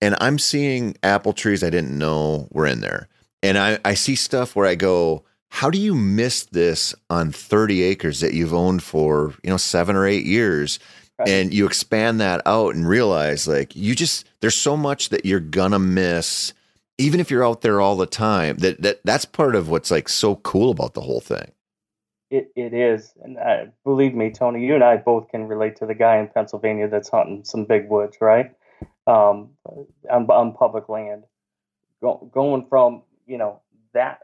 And 0.01 0.15
I'm 0.19 0.37
seeing 0.37 0.97
apple 1.01 1.33
trees 1.33 1.63
I 1.63 1.69
didn't 1.69 1.97
know 1.97 2.47
were 2.51 2.67
in 2.67 2.81
there. 2.81 3.07
And 3.41 3.57
I, 3.57 3.79
I 3.85 3.93
see 3.93 4.15
stuff 4.15 4.55
where 4.55 4.67
I 4.67 4.75
go, 4.75 5.23
how 5.49 5.69
do 5.69 5.77
you 5.77 5.95
miss 5.95 6.43
this 6.45 6.93
on 7.09 7.31
30 7.31 7.83
acres 7.83 8.19
that 8.19 8.33
you've 8.33 8.53
owned 8.53 8.83
for, 8.83 9.33
you 9.43 9.49
know, 9.49 9.57
seven 9.57 9.95
or 9.95 10.05
eight 10.05 10.25
years? 10.25 10.79
Right. 11.19 11.29
And 11.29 11.53
you 11.53 11.65
expand 11.65 12.19
that 12.19 12.41
out 12.45 12.75
and 12.75 12.87
realize 12.87 13.47
like 13.47 13.75
you 13.75 13.95
just, 13.95 14.27
there's 14.41 14.55
so 14.55 14.75
much 14.75 15.09
that 15.09 15.25
you're 15.25 15.39
gonna 15.39 15.79
miss, 15.79 16.53
even 16.97 17.19
if 17.19 17.29
you're 17.29 17.45
out 17.45 17.61
there 17.61 17.79
all 17.79 17.95
the 17.95 18.07
time. 18.07 18.57
That, 18.57 18.81
that 18.81 19.01
that's 19.05 19.25
part 19.25 19.55
of 19.55 19.69
what's 19.69 19.91
like 19.91 20.09
so 20.09 20.37
cool 20.37 20.71
about 20.71 20.95
the 20.95 21.01
whole 21.01 21.21
thing. 21.21 21.51
It, 22.33 22.51
it 22.55 22.73
is, 22.73 23.13
and 23.23 23.37
uh, 23.37 23.65
believe 23.83 24.15
me, 24.15 24.31
Tony, 24.31 24.65
you 24.65 24.75
and 24.75 24.83
I 24.83 24.97
both 24.97 25.29
can 25.29 25.47
relate 25.47 25.75
to 25.77 25.85
the 25.85 25.93
guy 25.93 26.17
in 26.17 26.29
Pennsylvania 26.29 26.87
that's 26.89 27.09
hunting 27.09 27.43
some 27.45 27.65
big 27.65 27.89
woods, 27.89 28.17
right? 28.21 28.51
Um, 29.07 29.51
on, 30.09 30.27
on 30.31 30.53
public 30.53 30.89
land, 30.89 31.25
Go, 32.01 32.29
going 32.33 32.65
from 32.69 33.03
you 33.27 33.37
know 33.37 33.61
that 33.93 34.21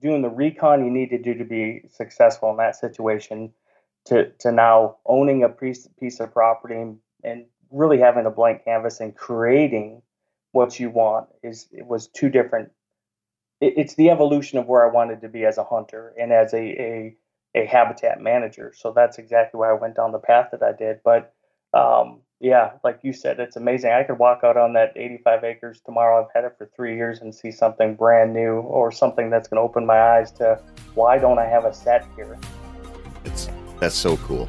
doing 0.00 0.22
the 0.22 0.30
recon 0.30 0.84
you 0.84 0.90
need 0.92 1.10
to 1.10 1.18
do 1.18 1.34
to 1.34 1.44
be 1.44 1.82
successful 1.90 2.50
in 2.52 2.58
that 2.58 2.76
situation, 2.76 3.52
to 4.06 4.30
to 4.40 4.52
now 4.52 4.98
owning 5.04 5.42
a 5.44 5.48
piece 5.50 5.88
piece 5.98 6.20
of 6.20 6.32
property 6.32 6.76
and, 6.76 6.98
and 7.24 7.46
really 7.72 7.98
having 7.98 8.26
a 8.26 8.30
blank 8.30 8.64
canvas 8.64 9.00
and 9.00 9.16
creating 9.16 10.02
what 10.52 10.80
you 10.80 10.90
want 10.90 11.28
is 11.42 11.66
it 11.72 11.86
was 11.86 12.08
two 12.08 12.30
different. 12.30 12.70
It, 13.60 13.74
it's 13.78 13.96
the 13.96 14.10
evolution 14.10 14.58
of 14.60 14.68
where 14.68 14.88
I 14.88 14.92
wanted 14.92 15.22
to 15.22 15.28
be 15.28 15.44
as 15.44 15.58
a 15.58 15.64
hunter 15.64 16.14
and 16.20 16.32
as 16.32 16.54
a, 16.54 16.58
a 16.58 17.16
a 17.58 17.66
habitat 17.66 18.20
manager. 18.20 18.72
So 18.76 18.92
that's 18.94 19.18
exactly 19.18 19.58
why 19.58 19.70
I 19.70 19.74
went 19.74 19.96
down 19.96 20.12
the 20.12 20.18
path 20.18 20.48
that 20.52 20.62
I 20.62 20.72
did. 20.72 21.00
But 21.04 21.34
um, 21.74 22.20
yeah, 22.40 22.72
like 22.84 23.00
you 23.02 23.12
said, 23.12 23.40
it's 23.40 23.56
amazing. 23.56 23.90
I 23.90 24.04
could 24.04 24.18
walk 24.18 24.40
out 24.44 24.56
on 24.56 24.72
that 24.74 24.92
85 24.96 25.44
acres 25.44 25.80
tomorrow. 25.84 26.24
I've 26.24 26.30
had 26.34 26.44
it 26.44 26.54
for 26.56 26.70
three 26.74 26.96
years 26.96 27.20
and 27.20 27.34
see 27.34 27.50
something 27.50 27.94
brand 27.94 28.32
new 28.32 28.60
or 28.60 28.92
something 28.92 29.28
that's 29.28 29.48
going 29.48 29.58
to 29.58 29.62
open 29.62 29.84
my 29.84 30.00
eyes 30.00 30.30
to 30.32 30.60
why 30.94 31.18
don't 31.18 31.38
I 31.38 31.46
have 31.46 31.64
a 31.64 31.74
set 31.74 32.06
here? 32.16 32.38
It's 33.24 33.48
that's 33.80 33.94
so 33.94 34.16
cool. 34.18 34.48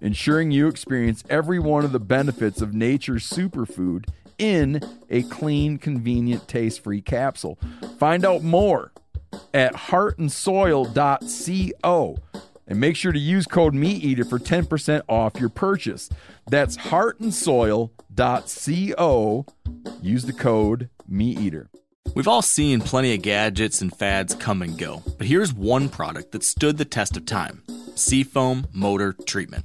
ensuring 0.00 0.50
you 0.50 0.66
experience 0.68 1.22
every 1.28 1.58
one 1.58 1.84
of 1.84 1.92
the 1.92 2.00
benefits 2.00 2.60
of 2.60 2.74
nature's 2.74 3.28
superfood 3.28 4.08
in 4.38 4.80
a 5.10 5.22
clean, 5.24 5.76
convenient, 5.78 6.48
taste 6.48 6.82
free 6.82 7.02
capsule. 7.02 7.58
Find 7.98 8.24
out 8.24 8.42
more 8.42 8.92
at 9.52 9.74
heartandsoil.co 9.74 12.18
and 12.66 12.80
make 12.80 12.96
sure 12.96 13.12
to 13.12 13.18
use 13.18 13.44
code 13.46 13.74
MeatEater 13.74 14.26
for 14.28 14.38
10% 14.38 15.02
off 15.08 15.38
your 15.38 15.50
purchase. 15.50 16.08
That's 16.48 16.78
heartandsoil.co. 16.78 19.46
Use 20.00 20.24
the 20.24 20.32
code 20.32 20.88
MeatEater. 21.10 21.66
We've 22.14 22.28
all 22.28 22.42
seen 22.42 22.80
plenty 22.80 23.14
of 23.14 23.22
gadgets 23.22 23.82
and 23.82 23.94
fads 23.94 24.34
come 24.34 24.62
and 24.62 24.78
go, 24.78 25.02
but 25.18 25.26
here's 25.26 25.52
one 25.52 25.88
product 25.88 26.32
that 26.32 26.42
stood 26.42 26.78
the 26.78 26.84
test 26.84 27.16
of 27.16 27.26
time 27.26 27.62
Seafoam 27.94 28.66
Motor 28.72 29.12
Treatment. 29.12 29.64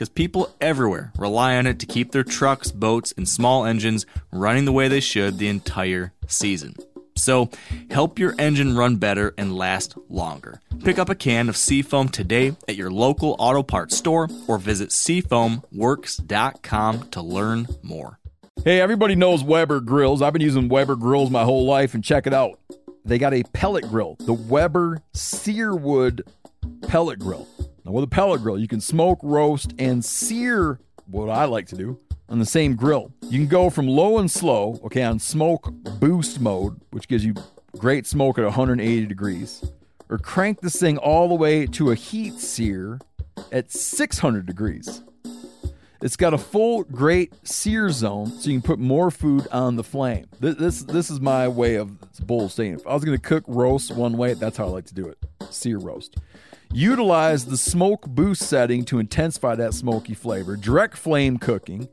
because 0.00 0.08
people 0.08 0.56
everywhere 0.62 1.12
rely 1.18 1.58
on 1.58 1.66
it 1.66 1.78
to 1.78 1.84
keep 1.84 2.10
their 2.10 2.24
trucks, 2.24 2.72
boats, 2.72 3.12
and 3.18 3.28
small 3.28 3.66
engines 3.66 4.06
running 4.32 4.64
the 4.64 4.72
way 4.72 4.88
they 4.88 4.98
should 4.98 5.36
the 5.36 5.48
entire 5.48 6.14
season. 6.26 6.74
So, 7.16 7.50
help 7.90 8.18
your 8.18 8.34
engine 8.38 8.78
run 8.78 8.96
better 8.96 9.34
and 9.36 9.54
last 9.54 9.94
longer. 10.08 10.62
Pick 10.82 10.98
up 10.98 11.10
a 11.10 11.14
can 11.14 11.50
of 11.50 11.56
Seafoam 11.58 12.08
today 12.08 12.56
at 12.66 12.76
your 12.76 12.90
local 12.90 13.36
auto 13.38 13.62
parts 13.62 13.94
store 13.94 14.26
or 14.48 14.56
visit 14.56 14.88
seafoamworks.com 14.88 17.10
to 17.10 17.20
learn 17.20 17.66
more. 17.82 18.18
Hey, 18.64 18.80
everybody 18.80 19.16
knows 19.16 19.44
Weber 19.44 19.80
grills. 19.80 20.22
I've 20.22 20.32
been 20.32 20.40
using 20.40 20.70
Weber 20.70 20.96
grills 20.96 21.30
my 21.30 21.44
whole 21.44 21.66
life, 21.66 21.92
and 21.92 22.02
check 22.02 22.26
it 22.26 22.32
out. 22.32 22.58
They 23.04 23.18
got 23.18 23.34
a 23.34 23.42
pellet 23.52 23.86
grill, 23.86 24.16
the 24.20 24.32
Weber 24.32 25.02
Searwood 25.12 26.22
pellet 26.88 27.18
grill. 27.18 27.46
Now, 27.90 27.94
with 27.94 28.04
a 28.04 28.06
pellet 28.06 28.40
grill, 28.40 28.56
you 28.56 28.68
can 28.68 28.80
smoke, 28.80 29.18
roast, 29.20 29.74
and 29.76 30.04
sear 30.04 30.78
what 31.06 31.28
I 31.28 31.46
like 31.46 31.66
to 31.70 31.74
do 31.74 31.98
on 32.28 32.38
the 32.38 32.46
same 32.46 32.76
grill. 32.76 33.12
You 33.22 33.40
can 33.40 33.48
go 33.48 33.68
from 33.68 33.88
low 33.88 34.18
and 34.18 34.30
slow, 34.30 34.78
okay, 34.84 35.02
on 35.02 35.18
smoke 35.18 35.72
boost 35.98 36.40
mode, 36.40 36.80
which 36.92 37.08
gives 37.08 37.24
you 37.24 37.34
great 37.78 38.06
smoke 38.06 38.38
at 38.38 38.44
180 38.44 39.06
degrees, 39.06 39.64
or 40.08 40.18
crank 40.18 40.60
this 40.60 40.78
thing 40.78 40.98
all 40.98 41.28
the 41.28 41.34
way 41.34 41.66
to 41.66 41.90
a 41.90 41.96
heat 41.96 42.34
sear 42.34 43.00
at 43.50 43.72
600 43.72 44.46
degrees. 44.46 45.02
It's 46.00 46.16
got 46.16 46.32
a 46.32 46.38
full 46.38 46.84
great 46.84 47.34
sear 47.42 47.90
zone, 47.90 48.28
so 48.28 48.50
you 48.50 48.60
can 48.60 48.66
put 48.66 48.78
more 48.78 49.10
food 49.10 49.48
on 49.50 49.74
the 49.74 49.84
flame. 49.84 50.26
This 50.38 50.54
this, 50.54 50.82
this 50.84 51.10
is 51.10 51.20
my 51.20 51.48
way 51.48 51.74
of 51.74 51.90
bull 52.24 52.48
saying. 52.48 52.74
If 52.74 52.86
I 52.86 52.94
was 52.94 53.04
going 53.04 53.18
to 53.18 53.22
cook 53.22 53.42
roast 53.48 53.90
one 53.90 54.16
way, 54.16 54.34
that's 54.34 54.56
how 54.56 54.66
I 54.66 54.68
like 54.68 54.86
to 54.86 54.94
do 54.94 55.06
it: 55.06 55.18
sear 55.50 55.78
roast. 55.78 56.18
Utilize 56.72 57.46
the 57.46 57.56
smoke 57.56 58.06
boost 58.06 58.42
setting 58.42 58.84
to 58.84 59.00
intensify 59.00 59.56
that 59.56 59.74
smoky 59.74 60.14
flavor. 60.14 60.54
Direct 60.54 60.96
flame 60.96 61.36
cooking 61.36 61.88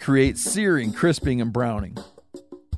creates 0.00 0.42
searing, 0.42 0.94
crisping, 0.94 1.42
and 1.42 1.52
browning. 1.52 1.94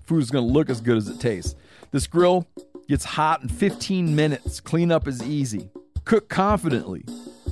Food 0.02 0.22
is 0.24 0.30
going 0.32 0.44
to 0.44 0.52
look 0.52 0.68
as 0.68 0.80
good 0.80 0.96
as 0.96 1.08
it 1.08 1.20
tastes. 1.20 1.54
This 1.92 2.08
grill 2.08 2.48
gets 2.88 3.04
hot 3.04 3.42
in 3.42 3.48
15 3.48 4.16
minutes. 4.16 4.58
Cleanup 4.60 5.06
is 5.06 5.22
easy. 5.22 5.70
Cook 6.04 6.28
confidently 6.28 7.04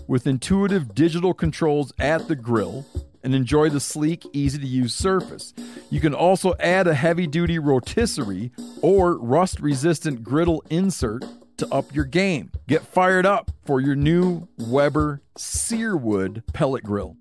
with 0.09 0.27
intuitive 0.27 0.93
digital 0.97 1.33
controls 1.33 1.93
at 2.01 2.27
the 2.27 2.35
grill 2.35 2.85
and 3.23 3.33
enjoy 3.33 3.69
the 3.71 3.81
sleek, 3.81 4.27
easy 4.33 4.59
to 4.59 4.67
use 4.67 4.93
surface. 4.93 5.55
You 5.89 6.01
can 6.01 6.15
also 6.15 6.55
add 6.59 6.89
a 6.89 6.95
heavy 6.95 7.29
duty 7.29 7.61
rotisserie 7.61 8.51
or 8.83 9.17
rust 9.19 9.61
resistant 9.61 10.25
griddle 10.25 10.65
insert 10.69 11.25
to 11.59 11.69
up 11.73 11.95
your 11.95 12.05
game. 12.05 12.51
Get 12.67 12.87
fired 12.87 13.27
up 13.27 13.51
for 13.65 13.81
your 13.81 13.97
new 13.97 14.49
Weber 14.59 15.23
Searwood 15.37 16.43
pellet 16.53 16.85
grill. 16.85 17.17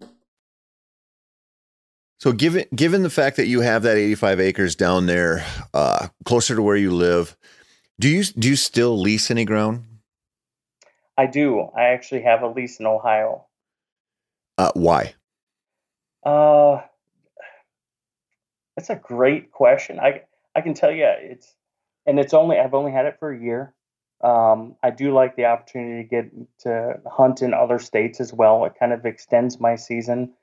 So, 2.19 2.31
given 2.31 2.65
given 2.73 3.03
the 3.03 3.09
fact 3.09 3.35
that 3.37 3.47
you 3.47 3.61
have 3.61 3.83
that 3.83 3.97
85 3.97 4.39
acres 4.39 4.75
down 4.75 5.07
there, 5.07 5.45
uh, 5.73 6.07
closer 6.23 6.55
to 6.55 6.61
where 6.61 6.77
you 6.77 6.91
live, 6.91 7.35
do 7.99 8.07
you 8.07 8.23
do 8.23 8.47
you 8.49 8.55
still 8.55 8.97
lease 8.97 9.29
any 9.29 9.43
ground? 9.43 9.83
I 11.17 11.25
do. 11.25 11.69
I 11.75 11.89
actually 11.89 12.21
have 12.21 12.41
a 12.41 12.47
lease 12.47 12.79
in 12.79 12.85
Ohio. 12.85 13.45
Uh, 14.57 14.71
why? 14.73 15.13
Uh, 16.25 16.81
that's 18.75 18.89
a 18.89 18.95
great 18.95 19.51
question. 19.51 19.99
I 19.99 20.21
I 20.55 20.61
can 20.61 20.73
tell 20.73 20.91
you 20.91 21.05
it's, 21.05 21.53
and 22.05 22.19
it's 22.19 22.33
only 22.33 22.57
I've 22.57 22.73
only 22.73 22.91
had 22.91 23.05
it 23.05 23.17
for 23.19 23.31
a 23.31 23.39
year. 23.39 23.73
Um, 24.23 24.75
I 24.81 24.89
do 24.89 25.13
like 25.13 25.35
the 25.35 25.45
opportunity 25.45 26.03
to 26.03 26.09
get 26.09 26.31
to 26.59 26.99
hunt 27.05 27.41
in 27.41 27.53
other 27.53 27.77
states 27.77 28.21
as 28.21 28.31
well. 28.33 28.63
It 28.63 28.73
kind 28.79 28.93
of 28.93 29.05
extends 29.05 29.59
my 29.59 29.75
season. 29.75 30.33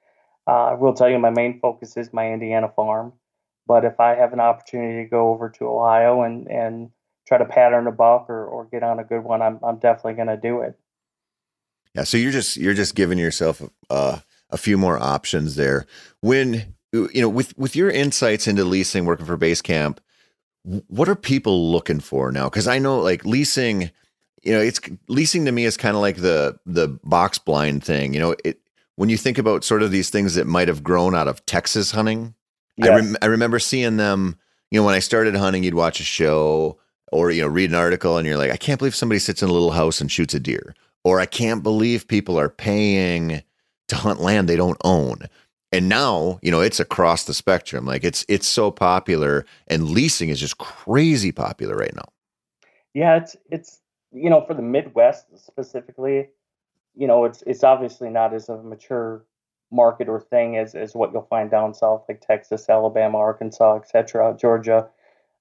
Uh, 0.46 0.66
I 0.66 0.74
will 0.74 0.92
tell 0.92 1.08
you 1.08 1.18
my 1.18 1.30
main 1.30 1.60
focus 1.60 1.96
is 1.96 2.12
my 2.12 2.30
Indiana 2.30 2.68
farm, 2.68 3.14
but 3.66 3.84
if 3.84 3.98
I 3.98 4.16
have 4.16 4.32
an 4.34 4.40
opportunity 4.40 5.04
to 5.04 5.08
go 5.08 5.30
over 5.30 5.48
to 5.50 5.66
Ohio 5.66 6.22
and 6.22 6.46
and 6.48 6.90
try 7.26 7.38
to 7.38 7.44
pattern 7.44 7.86
a 7.86 7.92
buck 7.92 8.28
or, 8.28 8.44
or 8.44 8.66
get 8.66 8.82
on 8.82 8.98
a 8.98 9.04
good 9.04 9.22
one, 9.22 9.40
I'm 9.40 9.58
I'm 9.62 9.78
definitely 9.78 10.14
going 10.14 10.28
to 10.28 10.36
do 10.36 10.60
it. 10.60 10.78
Yeah, 11.94 12.04
so 12.04 12.16
you're 12.16 12.32
just 12.32 12.56
you're 12.56 12.74
just 12.74 12.94
giving 12.94 13.18
yourself 13.18 13.62
uh, 13.88 14.18
a 14.50 14.58
few 14.58 14.76
more 14.76 14.98
options 14.98 15.56
there. 15.56 15.86
When 16.20 16.74
you 16.92 17.08
know 17.14 17.28
with 17.28 17.56
with 17.56 17.74
your 17.74 17.90
insights 17.90 18.46
into 18.46 18.64
leasing, 18.64 19.06
working 19.06 19.26
for 19.26 19.38
Basecamp, 19.38 19.98
what 20.62 21.08
are 21.08 21.16
people 21.16 21.70
looking 21.70 22.00
for 22.00 22.30
now? 22.30 22.48
Because 22.48 22.68
I 22.68 22.78
know 22.78 22.98
like 23.00 23.24
leasing, 23.24 23.90
you 24.42 24.52
know, 24.52 24.60
it's 24.60 24.80
leasing 25.08 25.44
to 25.46 25.52
me 25.52 25.64
is 25.64 25.76
kind 25.76 25.96
of 25.96 26.02
like 26.02 26.16
the 26.16 26.58
the 26.66 26.88
box 27.04 27.38
blind 27.38 27.84
thing. 27.84 28.14
You 28.14 28.20
know, 28.20 28.36
it 28.44 28.60
when 28.96 29.08
you 29.08 29.16
think 29.16 29.38
about 29.38 29.64
sort 29.64 29.82
of 29.82 29.90
these 29.90 30.10
things 30.10 30.34
that 30.34 30.46
might 30.46 30.68
have 30.68 30.82
grown 30.82 31.14
out 31.14 31.28
of 31.28 31.44
Texas 31.46 31.90
hunting. 31.90 32.34
Yes. 32.76 32.88
I 32.88 32.94
rem- 32.96 33.16
I 33.22 33.26
remember 33.26 33.58
seeing 33.58 33.96
them. 33.96 34.38
You 34.70 34.78
know, 34.78 34.86
when 34.86 34.94
I 34.94 35.00
started 35.00 35.34
hunting, 35.34 35.64
you'd 35.64 35.74
watch 35.74 35.98
a 35.98 36.04
show 36.04 36.78
or 37.10 37.30
you 37.30 37.42
know 37.42 37.48
read 37.48 37.70
an 37.70 37.76
article, 37.76 38.18
and 38.18 38.26
you're 38.26 38.36
like, 38.36 38.52
I 38.52 38.56
can't 38.56 38.78
believe 38.78 38.94
somebody 38.94 39.18
sits 39.18 39.42
in 39.42 39.48
a 39.48 39.52
little 39.52 39.72
house 39.72 40.00
and 40.00 40.12
shoots 40.12 40.34
a 40.34 40.40
deer, 40.40 40.74
or 41.02 41.20
I 41.20 41.26
can't 41.26 41.62
believe 41.62 42.06
people 42.06 42.38
are 42.38 42.48
paying 42.48 43.42
to 43.88 43.96
hunt 43.96 44.20
land 44.20 44.48
they 44.48 44.56
don't 44.56 44.80
own 44.84 45.22
and 45.72 45.88
now 45.88 46.38
you 46.42 46.50
know 46.50 46.60
it's 46.60 46.80
across 46.80 47.24
the 47.24 47.34
spectrum. 47.34 47.86
Like 47.86 48.04
it's 48.04 48.24
it's 48.28 48.46
so 48.46 48.70
popular 48.70 49.44
and 49.68 49.90
leasing 49.90 50.28
is 50.28 50.40
just 50.40 50.58
crazy 50.58 51.32
popular 51.32 51.76
right 51.76 51.94
now. 51.94 52.08
Yeah 52.94 53.16
it's 53.16 53.36
it's 53.50 53.80
you 54.12 54.30
know 54.30 54.44
for 54.44 54.54
the 54.54 54.62
midwest 54.62 55.26
specifically 55.36 56.28
you 56.96 57.06
know 57.06 57.24
it's 57.24 57.42
it's 57.46 57.62
obviously 57.62 58.10
not 58.10 58.34
as 58.34 58.48
a 58.48 58.56
mature 58.56 59.24
market 59.70 60.08
or 60.08 60.20
thing 60.20 60.56
as, 60.56 60.74
as 60.74 60.94
what 60.94 61.12
you'll 61.12 61.22
find 61.22 61.48
down 61.48 61.72
south 61.72 62.04
like 62.08 62.20
texas 62.20 62.68
alabama 62.68 63.18
arkansas 63.18 63.76
etc 63.76 64.36
georgia. 64.38 64.88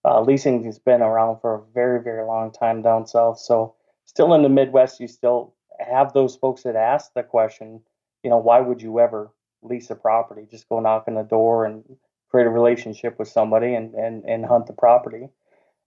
Uh, 0.05 0.21
leasing 0.21 0.63
has 0.63 0.79
been 0.79 1.01
around 1.01 1.41
for 1.41 1.55
a 1.55 1.61
very 1.73 2.01
very 2.01 2.25
long 2.25 2.51
time 2.51 2.81
down 2.81 3.05
south. 3.05 3.37
So 3.37 3.75
still 4.05 4.33
in 4.33 4.43
the 4.43 4.49
midwest 4.49 4.99
you 4.99 5.07
still 5.07 5.53
have 5.79 6.13
those 6.13 6.35
folks 6.35 6.63
that 6.63 6.75
ask 6.75 7.13
the 7.13 7.23
question 7.23 7.81
you 8.23 8.29
know 8.29 8.37
why 8.37 8.59
would 8.59 8.81
you 8.81 8.99
ever 8.99 9.31
lease 9.61 9.89
a 9.89 9.95
property. 9.95 10.47
Just 10.49 10.69
go 10.69 10.79
knock 10.79 11.05
on 11.07 11.15
the 11.15 11.23
door 11.23 11.65
and 11.65 11.83
create 12.29 12.47
a 12.47 12.51
relationship 12.51 13.17
with 13.19 13.27
somebody 13.27 13.73
and 13.73 13.93
and, 13.93 14.23
and 14.25 14.45
hunt 14.45 14.67
the 14.67 14.73
property. 14.73 15.29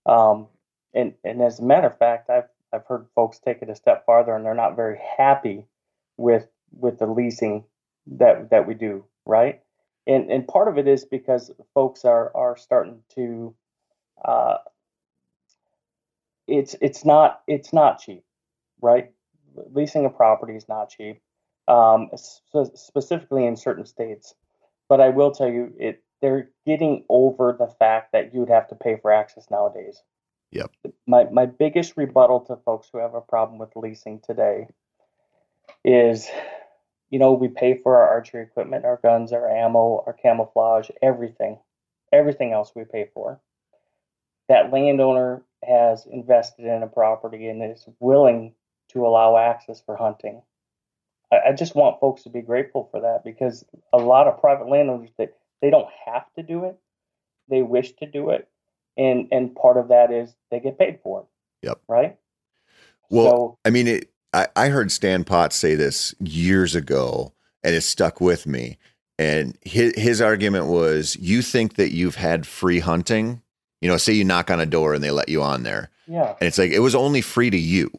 Um, 0.06 0.48
and 0.94 1.14
and 1.24 1.42
as 1.42 1.60
a 1.60 1.64
matter 1.64 1.86
of 1.86 1.98
fact, 1.98 2.30
I've 2.30 2.48
I've 2.72 2.86
heard 2.86 3.06
folks 3.14 3.38
take 3.38 3.62
it 3.62 3.70
a 3.70 3.74
step 3.74 4.04
farther 4.06 4.34
and 4.34 4.44
they're 4.44 4.54
not 4.54 4.76
very 4.76 5.00
happy 5.16 5.66
with 6.16 6.46
with 6.72 6.98
the 6.98 7.06
leasing 7.06 7.64
that 8.06 8.50
that 8.50 8.66
we 8.66 8.74
do, 8.74 9.04
right? 9.24 9.60
And 10.06 10.30
and 10.30 10.46
part 10.46 10.68
of 10.68 10.78
it 10.78 10.88
is 10.88 11.04
because 11.04 11.50
folks 11.74 12.04
are 12.04 12.34
are 12.34 12.56
starting 12.56 13.02
to 13.14 13.54
uh, 14.24 14.58
it's 16.46 16.74
it's 16.80 17.04
not 17.04 17.42
it's 17.46 17.72
not 17.72 18.00
cheap, 18.00 18.24
right? 18.80 19.10
Leasing 19.72 20.04
a 20.06 20.10
property 20.10 20.56
is 20.56 20.68
not 20.68 20.90
cheap 20.90 21.20
um, 21.68 22.10
specifically 22.74 23.46
in 23.46 23.56
certain 23.56 23.86
states. 23.86 24.34
But 24.88 25.00
I 25.00 25.10
will 25.10 25.30
tell 25.30 25.48
you, 25.48 25.72
it 25.78 26.02
they're 26.20 26.50
getting 26.64 27.04
over 27.08 27.54
the 27.58 27.66
fact 27.66 28.12
that 28.12 28.32
you'd 28.32 28.48
have 28.48 28.68
to 28.68 28.76
pay 28.76 28.96
for 28.96 29.12
access 29.12 29.50
nowadays. 29.50 30.00
Yep. 30.52 30.70
My 31.06 31.24
my 31.24 31.46
biggest 31.46 31.96
rebuttal 31.96 32.40
to 32.46 32.56
folks 32.56 32.88
who 32.92 32.98
have 32.98 33.14
a 33.14 33.20
problem 33.20 33.58
with 33.58 33.74
leasing 33.74 34.20
today 34.20 34.68
is, 35.84 36.28
you 37.10 37.18
know, 37.18 37.32
we 37.32 37.48
pay 37.48 37.78
for 37.82 37.96
our 37.96 38.08
archery 38.08 38.42
equipment, 38.42 38.84
our 38.84 39.00
guns, 39.02 39.32
our 39.32 39.48
ammo, 39.48 40.04
our 40.06 40.12
camouflage, 40.12 40.90
everything, 41.02 41.58
everything 42.12 42.52
else 42.52 42.72
we 42.74 42.84
pay 42.84 43.08
for. 43.12 43.40
That 44.48 44.72
landowner 44.72 45.42
has 45.64 46.06
invested 46.06 46.66
in 46.66 46.82
a 46.82 46.88
property 46.88 47.48
and 47.48 47.62
is 47.62 47.86
willing 47.98 48.54
to 48.90 49.06
allow 49.06 49.36
access 49.36 49.80
for 49.80 49.96
hunting 49.96 50.42
I, 51.32 51.48
I 51.48 51.52
just 51.52 51.74
want 51.74 51.98
folks 51.98 52.22
to 52.24 52.30
be 52.30 52.42
grateful 52.42 52.88
for 52.90 53.00
that 53.00 53.24
because 53.24 53.64
a 53.92 53.98
lot 53.98 54.28
of 54.28 54.40
private 54.40 54.68
landowners 54.68 55.10
that 55.18 55.34
they 55.60 55.70
don't 55.70 55.88
have 56.06 56.24
to 56.36 56.42
do 56.42 56.64
it, 56.66 56.78
they 57.48 57.62
wish 57.62 57.92
to 57.96 58.06
do 58.06 58.30
it, 58.30 58.48
and 58.96 59.28
and 59.32 59.54
part 59.54 59.78
of 59.78 59.88
that 59.88 60.12
is 60.12 60.34
they 60.50 60.60
get 60.60 60.78
paid 60.78 61.00
for 61.02 61.20
it. 61.20 61.66
Yep. 61.66 61.80
Right. 61.88 62.16
Well, 63.10 63.26
so, 63.26 63.58
I 63.64 63.70
mean, 63.70 63.88
it, 63.88 64.10
I 64.32 64.48
I 64.54 64.68
heard 64.68 64.92
Stan 64.92 65.24
Potts 65.24 65.56
say 65.56 65.74
this 65.74 66.14
years 66.20 66.74
ago, 66.74 67.32
and 67.64 67.74
it 67.74 67.82
stuck 67.82 68.20
with 68.20 68.46
me. 68.46 68.78
And 69.18 69.56
his 69.62 69.94
his 69.96 70.20
argument 70.20 70.66
was, 70.66 71.16
you 71.16 71.42
think 71.42 71.76
that 71.76 71.92
you've 71.92 72.16
had 72.16 72.46
free 72.46 72.80
hunting. 72.80 73.42
You 73.80 73.88
know, 73.88 73.96
say 73.96 74.12
you 74.12 74.24
knock 74.24 74.50
on 74.50 74.60
a 74.60 74.66
door 74.66 74.94
and 74.94 75.02
they 75.02 75.10
let 75.10 75.28
you 75.28 75.42
on 75.42 75.64
there. 75.64 75.90
Yeah. 76.06 76.34
And 76.40 76.46
it's 76.46 76.58
like 76.58 76.70
it 76.70 76.78
was 76.80 76.94
only 76.94 77.20
free 77.20 77.50
to 77.50 77.58
you. 77.58 77.90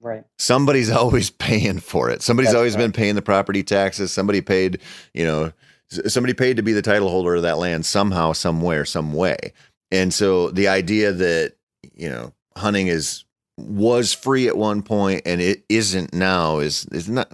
Right. 0.00 0.24
Somebody's 0.38 0.90
always 0.92 1.30
paying 1.30 1.80
for 1.80 2.10
it. 2.10 2.22
Somebody's 2.22 2.50
That's 2.50 2.56
always 2.56 2.74
right. 2.74 2.82
been 2.82 2.92
paying 2.92 3.14
the 3.14 3.22
property 3.22 3.62
taxes. 3.62 4.12
Somebody 4.12 4.40
paid, 4.40 4.80
you 5.14 5.24
know, 5.24 5.52
somebody 5.88 6.34
paid 6.34 6.56
to 6.56 6.62
be 6.62 6.72
the 6.72 6.82
title 6.82 7.08
holder 7.08 7.36
of 7.36 7.42
that 7.42 7.58
land 7.58 7.86
somehow, 7.86 8.32
somewhere, 8.32 8.84
some 8.84 9.12
way. 9.12 9.52
And 9.90 10.12
so 10.12 10.50
the 10.50 10.68
idea 10.68 11.12
that, 11.12 11.54
you 11.94 12.08
know, 12.08 12.32
hunting 12.56 12.88
is 12.88 13.24
was 13.56 14.14
free 14.14 14.46
at 14.46 14.56
one 14.56 14.82
point 14.82 15.22
and 15.26 15.40
it 15.40 15.64
isn't 15.68 16.14
now 16.14 16.60
is 16.60 16.86
is 16.92 17.08
not 17.08 17.32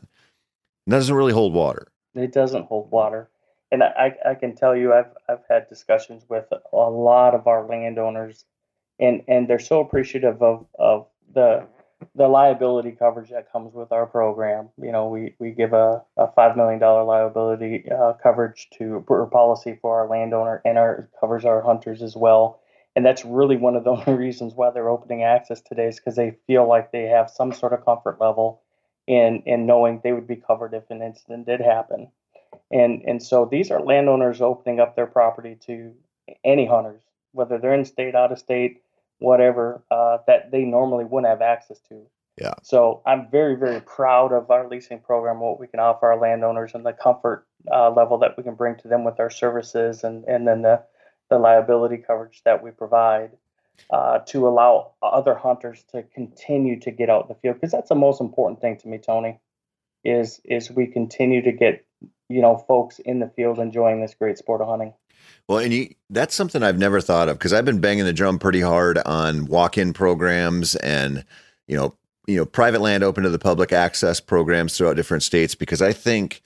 doesn't 0.89 1.15
really 1.15 1.33
hold 1.33 1.53
water. 1.53 1.89
It 2.15 2.33
doesn't 2.33 2.67
hold 2.67 2.91
water. 2.91 3.29
And 3.71 3.83
I, 3.83 4.15
I 4.25 4.35
can 4.35 4.55
tell 4.55 4.77
you 4.77 4.93
I've 4.95 5.13
I've 5.29 5.43
had 5.51 5.69
discussions 5.69 6.25
with 6.29 6.47
a 6.51 6.77
lot 6.77 7.35
of 7.35 7.47
our 7.47 7.67
landowners 7.67 8.45
and 8.99 9.23
and 9.29 9.49
they're 9.49 9.59
so 9.59 9.81
appreciative 9.81 10.43
of 10.43 10.67
of 10.79 11.07
the 11.35 11.67
the 12.15 12.29
liability 12.29 12.93
coverage 12.93 13.31
that 13.31 13.51
comes 13.53 13.75
with 13.75 13.93
our 13.93 14.07
program. 14.07 14.69
You 14.81 14.93
know, 14.93 15.09
we, 15.09 15.35
we 15.39 15.51
give 15.51 15.73
a, 15.73 16.03
a 16.17 16.29
$5 16.29 16.57
million 16.57 16.81
liability 16.81 17.85
uh, 17.91 18.15
coverage 18.23 18.69
to 18.79 19.05
or 19.09 19.27
policy 19.27 19.79
for 19.81 19.99
our 19.99 20.09
landowner 20.09 20.63
and 20.65 20.79
our 20.79 21.09
covers 21.21 21.45
our 21.45 21.63
hunters 21.63 22.03
as 22.03 22.17
well. 22.17 22.61
And 22.97 23.05
that's 23.05 23.25
really 23.25 23.57
one 23.57 23.77
of 23.77 23.85
the 23.85 23.91
only 24.09 24.15
reasons 24.15 24.55
why 24.55 24.71
they're 24.71 24.89
opening 24.89 25.23
access 25.23 25.61
today 25.61 25.89
is 25.89 25.97
because 25.97 26.17
they 26.17 26.37
feel 26.47 26.69
like 26.69 26.93
they 26.93 27.05
have 27.05 27.31
some 27.31 27.53
sort 27.53 27.73
of 27.73 27.85
comfort 27.85 28.21
level 28.21 28.63
in, 29.07 29.43
in 29.47 29.67
knowing 29.67 30.01
they 30.03 30.13
would 30.13 30.29
be 30.29 30.37
covered 30.37 30.75
if 30.75 30.91
an 30.91 31.03
incident 31.03 31.47
did 31.47 31.61
happen. 31.61 32.11
And, 32.71 33.03
and 33.03 33.23
so 33.23 33.49
these 33.51 33.71
are 33.71 33.81
landowners 33.81 34.41
opening 34.41 34.81
up 34.81 34.97
their 34.97 35.07
property 35.07 35.57
to 35.67 35.93
any 36.45 36.67
hunters, 36.67 37.03
whether 37.33 37.59
they're 37.59 37.75
in 37.75 37.85
state, 37.85 38.15
out 38.15 38.33
of 38.33 38.39
state, 38.39 38.83
whatever 39.25 39.83
uh, 39.91 40.19
that 40.27 40.51
they 40.51 40.63
normally 40.63 41.05
wouldn't 41.05 41.31
have 41.31 41.43
access 41.43 41.81
to. 41.89 42.03
Yeah. 42.41 42.55
So 42.63 43.01
I'm 43.07 43.29
very, 43.31 43.55
very 43.55 43.81
proud 43.81 44.33
of 44.33 44.51
our 44.51 44.69
leasing 44.69 45.01
program, 45.01 45.41
what 45.41 45.61
we 45.61 45.69
can 45.69 45.79
offer 45.79 46.13
our 46.13 46.19
landowners, 46.19 46.73
and 46.75 46.85
the 46.85 46.93
comfort 46.93 47.47
uh, 47.73 47.91
level 47.91 48.19
that 48.19 48.37
we 48.37 48.43
can 48.43 48.55
bring 48.55 48.77
to 48.79 48.89
them 48.89 49.05
with 49.05 49.21
our 49.21 49.31
services, 49.31 50.03
and 50.03 50.25
and 50.25 50.47
then 50.47 50.63
the 50.63 50.83
the 51.31 51.39
liability 51.39 51.97
coverage 51.97 52.43
that 52.45 52.63
we 52.63 52.71
provide 52.71 53.31
uh, 53.91 54.19
to 54.21 54.49
allow 54.49 54.93
other 55.03 55.35
hunters 55.35 55.85
to 55.93 56.03
continue 56.03 56.79
to 56.81 56.91
get 56.91 57.09
out 57.09 57.23
in 57.23 57.29
the 57.29 57.35
field, 57.35 57.57
because 57.57 57.73
that's 57.73 57.89
the 57.89 57.95
most 57.95 58.21
important 58.21 58.61
thing 58.61 58.77
to 58.79 58.89
me, 58.89 58.99
Tony. 58.99 59.39
Is 60.05 60.41
is 60.45 60.71
we 60.71 60.89
continue 60.89 61.43
to 61.43 61.53
get 61.53 61.87
you 62.29 62.43
know 62.43 62.57
folks 62.57 62.99
in 62.99 63.21
the 63.21 63.29
field 63.29 63.59
enjoying 63.59 64.01
this 64.01 64.15
great 64.15 64.39
sport 64.39 64.61
of 64.61 64.67
hunting. 64.67 64.93
Well, 65.49 65.59
and 65.59 65.73
you, 65.73 65.95
that's 66.11 66.35
something 66.35 66.63
I've 66.63 66.79
never 66.79 67.01
thought 67.01 67.29
of 67.29 67.39
because 67.39 67.53
I've 67.53 67.65
been 67.65 67.81
banging 67.81 68.05
the 68.05 68.13
drum 68.13 68.39
pretty 68.39 68.61
hard 68.61 68.99
on 68.99 69.47
walk-in 69.47 69.93
programs 69.93 70.75
and 70.77 71.25
you 71.67 71.77
know, 71.77 71.95
you 72.27 72.37
know, 72.37 72.47
private 72.47 72.81
land 72.81 73.03
open 73.03 73.25
to 73.25 73.31
the 73.31 73.39
public 73.39 73.73
access 73.73 74.21
programs 74.21 74.77
throughout 74.77 74.97
different 74.97 75.23
states 75.23 75.55
because 75.55 75.83
I 75.83 75.93
think 75.93 76.43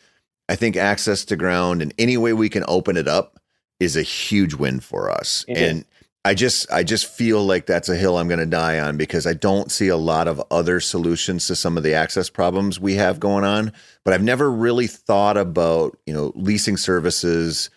I 0.49 0.57
think 0.57 0.77
access 0.77 1.25
to 1.27 1.37
ground 1.37 1.83
and 1.83 1.95
any 1.99 2.17
way 2.17 2.33
we 2.33 2.49
can 2.49 2.65
open 2.67 2.97
it 2.97 3.07
up 3.07 3.39
is 3.79 3.97
a 3.97 4.03
huge 4.03 4.55
win 4.55 4.81
for 4.81 5.11
us. 5.11 5.45
It 5.49 5.59
and. 5.59 5.85
I 6.25 6.35
just 6.35 6.71
I 6.71 6.83
just 6.83 7.07
feel 7.07 7.47
like 7.47 7.65
that's 7.65 7.89
a 7.89 7.97
hill 7.97 8.19
I'm 8.19 8.29
going 8.29 8.41
to 8.41 8.45
die 8.45 8.81
on 8.81 8.99
because 8.99 9.27
I 9.27 9.33
don't 9.33 9.71
see 9.71 9.89
a 9.89 9.97
lot 9.97 10.29
of 10.29 10.43
other 10.51 10.79
solutions 10.79 11.47
to 11.47 11.57
some 11.57 11.79
of 11.79 11.85
the 11.85 11.95
access 11.95 12.29
problems 12.29 12.79
we 12.79 12.97
have 12.97 13.19
going 13.19 13.45
on. 13.45 13.73
But 14.05 14.13
I've 14.13 14.23
never 14.23 14.51
really 14.51 14.89
thought 14.89 15.39
about 15.39 15.97
you 16.07 16.13
know 16.13 16.33
leasing 16.35 16.77
services 16.77 17.71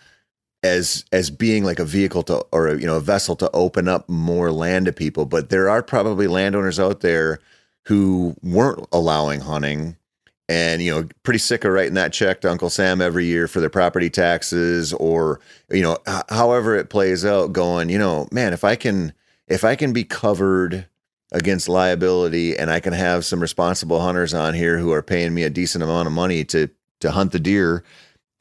as 0.63 1.05
as 1.11 1.29
being 1.29 1.63
like 1.63 1.79
a 1.79 1.85
vehicle 1.85 2.23
to 2.23 2.45
or 2.51 2.75
you 2.75 2.85
know 2.85 2.97
a 2.97 3.01
vessel 3.01 3.35
to 3.37 3.49
open 3.51 3.87
up 3.87 4.07
more 4.09 4.51
land 4.51 4.85
to 4.87 4.93
people. 4.93 5.25
But 5.25 5.49
there 5.49 5.69
are 5.69 5.83
probably 5.83 6.27
landowners 6.27 6.79
out 6.79 7.01
there 7.01 7.39
who 7.85 8.35
weren't 8.43 8.85
allowing 8.91 9.41
hunting 9.41 9.97
and 10.49 10.81
you 10.81 10.91
know 10.93 11.07
pretty 11.23 11.39
sick 11.39 11.63
of 11.63 11.71
writing 11.71 11.93
that 11.93 12.13
check 12.13 12.41
to 12.41 12.51
uncle 12.51 12.69
sam 12.69 13.01
every 13.01 13.25
year 13.25 13.47
for 13.47 13.59
their 13.59 13.69
property 13.69 14.09
taxes 14.09 14.93
or 14.93 15.39
you 15.71 15.81
know 15.81 15.97
h- 16.07 16.23
however 16.29 16.75
it 16.75 16.89
plays 16.89 17.25
out 17.25 17.53
going 17.53 17.89
you 17.89 17.97
know 17.97 18.27
man 18.31 18.53
if 18.53 18.63
i 18.63 18.75
can 18.75 19.13
if 19.47 19.63
i 19.63 19.75
can 19.75 19.93
be 19.93 20.03
covered 20.03 20.85
against 21.31 21.69
liability 21.69 22.57
and 22.57 22.69
i 22.69 22.79
can 22.79 22.93
have 22.93 23.25
some 23.25 23.39
responsible 23.39 24.01
hunters 24.01 24.33
on 24.33 24.53
here 24.53 24.77
who 24.77 24.91
are 24.91 25.01
paying 25.01 25.33
me 25.33 25.43
a 25.43 25.49
decent 25.49 25.83
amount 25.83 26.07
of 26.07 26.13
money 26.13 26.43
to 26.43 26.69
to 26.99 27.11
hunt 27.11 27.31
the 27.31 27.39
deer 27.39 27.83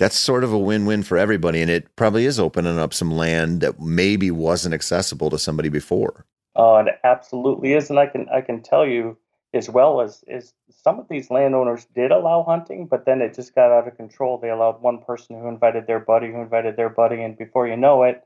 that's 0.00 0.18
sort 0.18 0.42
of 0.42 0.52
a 0.52 0.58
win-win 0.58 1.04
for 1.04 1.16
everybody 1.16 1.60
and 1.62 1.70
it 1.70 1.94
probably 1.94 2.24
is 2.24 2.40
opening 2.40 2.78
up 2.78 2.92
some 2.92 3.12
land 3.12 3.60
that 3.60 3.78
maybe 3.80 4.30
wasn't 4.30 4.74
accessible 4.74 5.30
to 5.30 5.38
somebody 5.38 5.68
before 5.68 6.24
Uh, 6.56 6.82
it 6.86 6.98
absolutely 7.04 7.74
is, 7.74 7.90
and 7.90 7.98
I 7.98 8.06
can 8.06 8.28
I 8.28 8.40
can 8.40 8.60
tell 8.62 8.84
you 8.86 9.16
as 9.54 9.68
well 9.68 10.00
as 10.00 10.24
is 10.26 10.52
some 10.68 10.98
of 10.98 11.08
these 11.08 11.30
landowners 11.30 11.86
did 11.94 12.10
allow 12.10 12.42
hunting, 12.42 12.86
but 12.86 13.04
then 13.04 13.20
it 13.20 13.34
just 13.34 13.54
got 13.54 13.72
out 13.72 13.88
of 13.88 13.96
control. 13.96 14.38
They 14.38 14.50
allowed 14.50 14.82
one 14.82 14.98
person 14.98 15.38
who 15.38 15.48
invited 15.48 15.86
their 15.86 16.00
buddy, 16.00 16.28
who 16.32 16.40
invited 16.40 16.76
their 16.76 16.88
buddy, 16.88 17.22
and 17.22 17.36
before 17.36 17.66
you 17.66 17.76
know 17.76 18.02
it, 18.02 18.24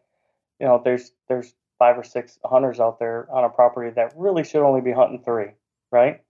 you 0.59 0.67
know 0.67 0.81
there's 0.83 1.13
there's 1.29 1.55
five 1.79 1.99
or 1.99 2.05
six 2.05 2.39
hunters 2.45 2.81
out 2.81 2.99
there 2.99 3.29
on 3.31 3.45
a 3.45 3.49
property 3.49 3.91
that 3.91 4.13
really 4.17 4.45
should 4.45 4.67
only 4.67 4.81
be 4.81 4.93
hunting 4.93 5.23
three, 5.23 5.51
right? 5.93 6.23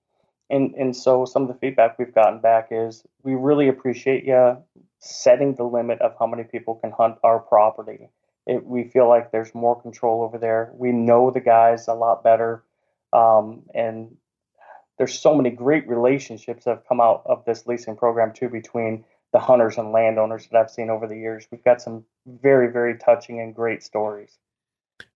And 0.50 0.74
and 0.74 0.96
so 0.96 1.24
some 1.24 1.42
of 1.42 1.48
the 1.48 1.54
feedback 1.54 1.98
we've 1.98 2.14
gotten 2.14 2.40
back 2.40 2.68
is 2.70 3.04
we 3.22 3.34
really 3.34 3.68
appreciate 3.68 4.24
you 4.24 4.58
setting 5.04 5.54
the 5.54 5.64
limit 5.64 6.00
of 6.00 6.14
how 6.18 6.26
many 6.26 6.44
people 6.44 6.76
can 6.76 6.90
hunt 6.90 7.16
our 7.22 7.38
property. 7.38 8.08
It, 8.46 8.64
we 8.64 8.84
feel 8.84 9.08
like 9.08 9.30
there's 9.30 9.54
more 9.54 9.80
control 9.80 10.22
over 10.22 10.38
there. 10.38 10.70
We 10.74 10.92
know 10.92 11.30
the 11.30 11.40
guys 11.40 11.88
a 11.88 11.94
lot 11.94 12.24
better, 12.24 12.62
um, 13.12 13.62
and 13.74 14.16
there's 14.98 15.18
so 15.18 15.34
many 15.34 15.50
great 15.50 15.88
relationships 15.88 16.64
that 16.64 16.70
have 16.70 16.88
come 16.88 17.00
out 17.00 17.22
of 17.26 17.44
this 17.44 17.66
leasing 17.66 17.96
program 17.96 18.32
too 18.32 18.48
between 18.48 19.04
the 19.32 19.38
hunters 19.38 19.78
and 19.78 19.92
landowners 19.92 20.46
that 20.48 20.58
I've 20.58 20.70
seen 20.70 20.90
over 20.90 21.06
the 21.06 21.16
years. 21.16 21.46
We've 21.50 21.64
got 21.64 21.82
some 21.82 22.04
very 22.26 22.70
very 22.70 22.96
touching 22.98 23.40
and 23.40 23.54
great 23.54 23.82
stories. 23.82 24.38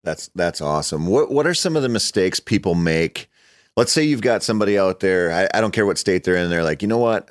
That's 0.04 0.28
that's 0.34 0.60
awesome. 0.60 1.06
What 1.06 1.30
what 1.30 1.46
are 1.46 1.54
some 1.54 1.76
of 1.76 1.82
the 1.82 1.88
mistakes 1.88 2.40
people 2.40 2.74
make? 2.74 3.30
Let's 3.76 3.92
say 3.92 4.02
you've 4.02 4.22
got 4.22 4.42
somebody 4.42 4.76
out 4.76 5.00
there. 5.00 5.30
I, 5.32 5.48
I 5.56 5.60
don't 5.60 5.70
care 5.70 5.86
what 5.86 5.98
state 5.98 6.24
they're 6.24 6.36
in. 6.36 6.50
They're 6.50 6.64
like, 6.64 6.82
you 6.82 6.88
know 6.88 6.98
what? 6.98 7.30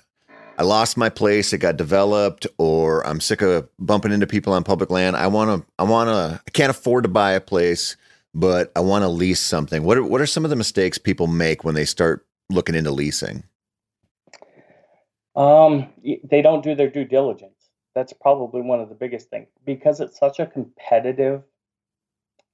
I 0.57 0.63
lost 0.63 0.97
my 0.97 1.09
place. 1.09 1.53
It 1.53 1.59
got 1.59 1.77
developed, 1.77 2.47
or 2.57 3.05
I'm 3.05 3.21
sick 3.21 3.41
of 3.43 3.69
bumping 3.77 4.11
into 4.11 4.25
people 4.25 4.53
on 4.53 4.63
public 4.63 4.89
land. 4.89 5.15
I 5.15 5.27
want 5.27 5.61
to. 5.61 5.67
I 5.77 5.83
want 5.83 6.09
to. 6.09 6.41
I 6.45 6.49
can't 6.51 6.71
afford 6.71 7.03
to 7.03 7.09
buy 7.09 7.33
a 7.33 7.41
place, 7.41 7.95
but 8.33 8.71
I 8.75 8.79
want 8.79 9.03
to 9.03 9.07
lease 9.07 9.39
something. 9.39 9.83
What 9.83 9.97
are 9.97 10.03
what 10.03 10.19
are 10.19 10.25
some 10.25 10.43
of 10.43 10.49
the 10.49 10.55
mistakes 10.55 10.97
people 10.97 11.27
make 11.27 11.63
when 11.63 11.75
they 11.75 11.85
start 11.85 12.25
looking 12.49 12.75
into 12.75 12.91
leasing? 12.91 13.43
Um, 15.35 15.89
they 16.23 16.41
don't 16.41 16.63
do 16.63 16.73
their 16.73 16.89
due 16.89 17.05
diligence. 17.05 17.53
That's 17.93 18.13
probably 18.13 18.61
one 18.61 18.79
of 18.79 18.89
the 18.89 18.95
biggest 18.95 19.29
things 19.29 19.47
because 19.63 19.99
it's 19.99 20.17
such 20.17 20.39
a 20.39 20.47
competitive 20.47 21.43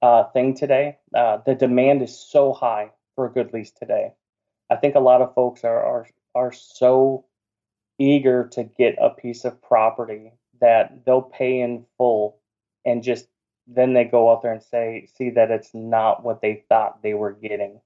uh, 0.02 0.24
thing 0.24 0.54
today. 0.54 0.98
Uh, 1.14 1.38
the 1.46 1.54
demand 1.54 2.02
is 2.02 2.18
so 2.18 2.52
high 2.52 2.90
for 3.14 3.26
a 3.26 3.30
good 3.30 3.54
lease 3.54 3.70
today. 3.70 4.12
I 4.68 4.76
think 4.76 4.94
a 4.94 5.00
lot 5.00 5.22
of 5.22 5.34
folks 5.34 5.64
are 5.64 5.82
are 5.82 6.06
are 6.34 6.52
so 6.52 7.24
eager 7.98 8.48
to 8.52 8.64
get 8.64 8.96
a 9.00 9.10
piece 9.10 9.44
of 9.44 9.60
property 9.62 10.32
that 10.60 11.04
they'll 11.04 11.22
pay 11.22 11.60
in 11.60 11.84
full 11.96 12.38
and 12.84 13.02
just 13.02 13.26
then 13.66 13.94
they 13.94 14.04
go 14.04 14.30
out 14.30 14.42
there 14.42 14.52
and 14.52 14.62
say 14.62 15.08
see 15.16 15.30
that 15.30 15.50
it's 15.50 15.70
not 15.74 16.22
what 16.22 16.42
they 16.42 16.64
thought 16.68 17.02
they 17.02 17.14
were 17.14 17.32
getting. 17.32 17.80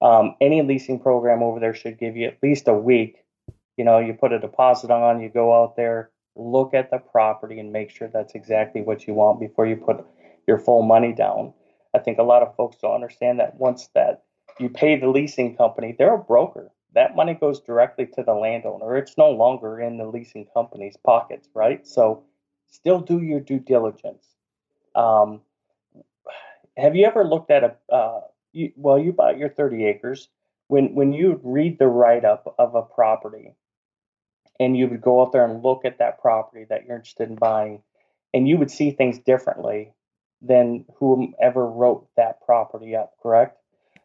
Um, 0.00 0.34
any 0.40 0.62
leasing 0.62 0.98
program 0.98 1.42
over 1.42 1.60
there 1.60 1.74
should 1.74 1.98
give 1.98 2.16
you 2.16 2.26
at 2.28 2.42
least 2.42 2.66
a 2.66 2.74
week 2.74 3.22
you 3.76 3.84
know, 3.84 3.98
you 3.98 4.14
put 4.14 4.32
a 4.32 4.38
deposit 4.38 4.90
on, 4.90 5.20
you 5.20 5.28
go 5.28 5.62
out 5.62 5.76
there, 5.76 6.10
look 6.36 6.74
at 6.74 6.90
the 6.90 6.98
property 6.98 7.58
and 7.58 7.72
make 7.72 7.90
sure 7.90 8.08
that's 8.08 8.34
exactly 8.34 8.82
what 8.82 9.06
you 9.06 9.14
want 9.14 9.40
before 9.40 9.66
you 9.66 9.76
put 9.76 10.04
your 10.46 10.58
full 10.58 10.82
money 10.82 11.12
down. 11.12 11.52
I 11.94 11.98
think 11.98 12.18
a 12.18 12.22
lot 12.22 12.42
of 12.42 12.54
folks 12.56 12.76
don't 12.80 12.94
understand 12.94 13.40
that 13.40 13.56
once 13.56 13.88
that 13.94 14.24
you 14.58 14.68
pay 14.68 14.98
the 14.98 15.08
leasing 15.08 15.56
company, 15.56 15.94
they're 15.98 16.14
a 16.14 16.18
broker. 16.18 16.70
That 16.94 17.16
money 17.16 17.34
goes 17.34 17.60
directly 17.60 18.06
to 18.14 18.22
the 18.22 18.34
landowner. 18.34 18.96
It's 18.96 19.16
no 19.16 19.30
longer 19.30 19.80
in 19.80 19.96
the 19.96 20.06
leasing 20.06 20.46
company's 20.52 20.96
pockets, 20.96 21.48
right? 21.54 21.86
So 21.86 22.24
still 22.68 23.00
do 23.00 23.22
your 23.22 23.40
due 23.40 23.58
diligence. 23.58 24.26
Um, 24.94 25.40
have 26.76 26.94
you 26.94 27.06
ever 27.06 27.24
looked 27.24 27.50
at 27.50 27.64
a, 27.64 27.94
uh, 27.94 28.20
you, 28.52 28.72
well, 28.76 28.98
you 28.98 29.12
bought 29.12 29.38
your 29.38 29.48
30 29.48 29.86
acres. 29.86 30.28
When, 30.68 30.94
when 30.94 31.12
you 31.12 31.40
read 31.42 31.78
the 31.78 31.86
write 31.86 32.24
up 32.24 32.54
of 32.58 32.74
a 32.74 32.82
property, 32.82 33.54
and 34.60 34.76
you 34.76 34.86
would 34.88 35.00
go 35.00 35.22
out 35.22 35.32
there 35.32 35.44
and 35.44 35.62
look 35.62 35.84
at 35.84 35.98
that 35.98 36.20
property 36.20 36.64
that 36.68 36.84
you're 36.86 36.96
interested 36.96 37.28
in 37.28 37.36
buying 37.36 37.82
and 38.34 38.48
you 38.48 38.56
would 38.56 38.70
see 38.70 38.90
things 38.90 39.18
differently 39.18 39.92
than 40.40 40.84
whomever 40.98 41.66
wrote 41.66 42.08
that 42.16 42.40
property 42.44 42.94
up 42.96 43.12
correct 43.22 43.58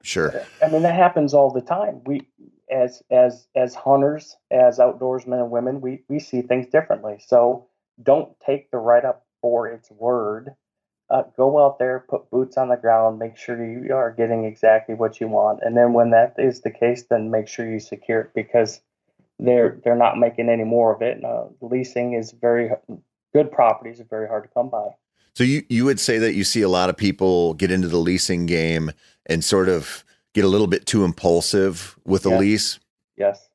Sure. 0.04 0.34
i 0.64 0.68
mean 0.70 0.84
that 0.84 0.96
happens 0.96 1.34
all 1.34 1.52
the 1.52 1.62
time 1.62 2.02
we 2.06 2.22
as 2.72 3.02
as 3.12 3.48
as 3.56 3.76
hunters 3.76 4.36
as 4.52 4.80
outdoorsmen 4.80 5.40
and 5.40 5.52
women 5.52 5.82
we 5.82 6.04
we 6.10 6.20
see 6.20 6.42
things 6.42 6.68
differently 6.68 7.18
so 7.26 7.68
don't 8.02 8.38
take 8.46 8.70
the 8.72 8.78
write 8.78 9.06
up 9.06 9.26
for 9.42 9.68
its 9.68 9.90
word 9.92 10.56
uh, 11.10 11.24
go 11.38 11.64
out 11.64 11.80
there 11.80 12.06
put 12.10 12.30
boots 12.30 12.58
on 12.58 12.70
the 12.70 12.76
ground 12.76 13.18
make 13.18 13.38
sure 13.38 13.64
you 13.64 13.94
are 13.94 14.12
getting 14.12 14.44
exactly 14.44 14.96
what 14.96 15.22
you 15.22 15.28
want 15.28 15.60
and 15.62 15.78
then 15.78 15.94
when 15.94 16.10
that 16.12 16.34
is 16.38 16.62
the 16.62 16.72
case 16.72 17.04
then 17.10 17.32
make 17.32 17.48
sure 17.48 17.70
you 17.70 17.80
secure 17.80 18.22
it 18.22 18.32
because 18.36 18.82
they're 19.40 19.80
they're 19.84 19.96
not 19.96 20.18
making 20.18 20.50
any 20.50 20.64
more 20.64 20.94
of 20.94 21.02
it. 21.02 21.24
Uh, 21.24 21.46
leasing 21.62 22.14
is 22.14 22.32
very 22.32 22.72
good 23.34 23.52
properties 23.52 24.00
are 24.00 24.06
very 24.06 24.28
hard 24.28 24.44
to 24.44 24.50
come 24.50 24.70
by. 24.70 24.90
So 25.34 25.44
you 25.44 25.64
you 25.70 25.86
would 25.86 26.00
say 26.00 26.18
that 26.18 26.34
you 26.34 26.44
see 26.44 26.62
a 26.62 26.70
lot 26.70 26.90
of 26.90 26.98
people 26.98 27.54
get 27.54 27.72
into 27.72 27.88
the 27.88 27.98
leasing 27.98 28.46
game 28.46 28.92
and 29.26 29.44
sort 29.44 29.70
of 29.70 30.04
get 30.38 30.46
a 30.46 30.48
little 30.48 30.68
bit 30.68 30.86
too 30.86 31.04
impulsive 31.04 31.98
with 32.06 32.24
a 32.28 32.30
Yeah. 32.30 32.38
lease. 32.38 32.80
Yes. 33.18 33.50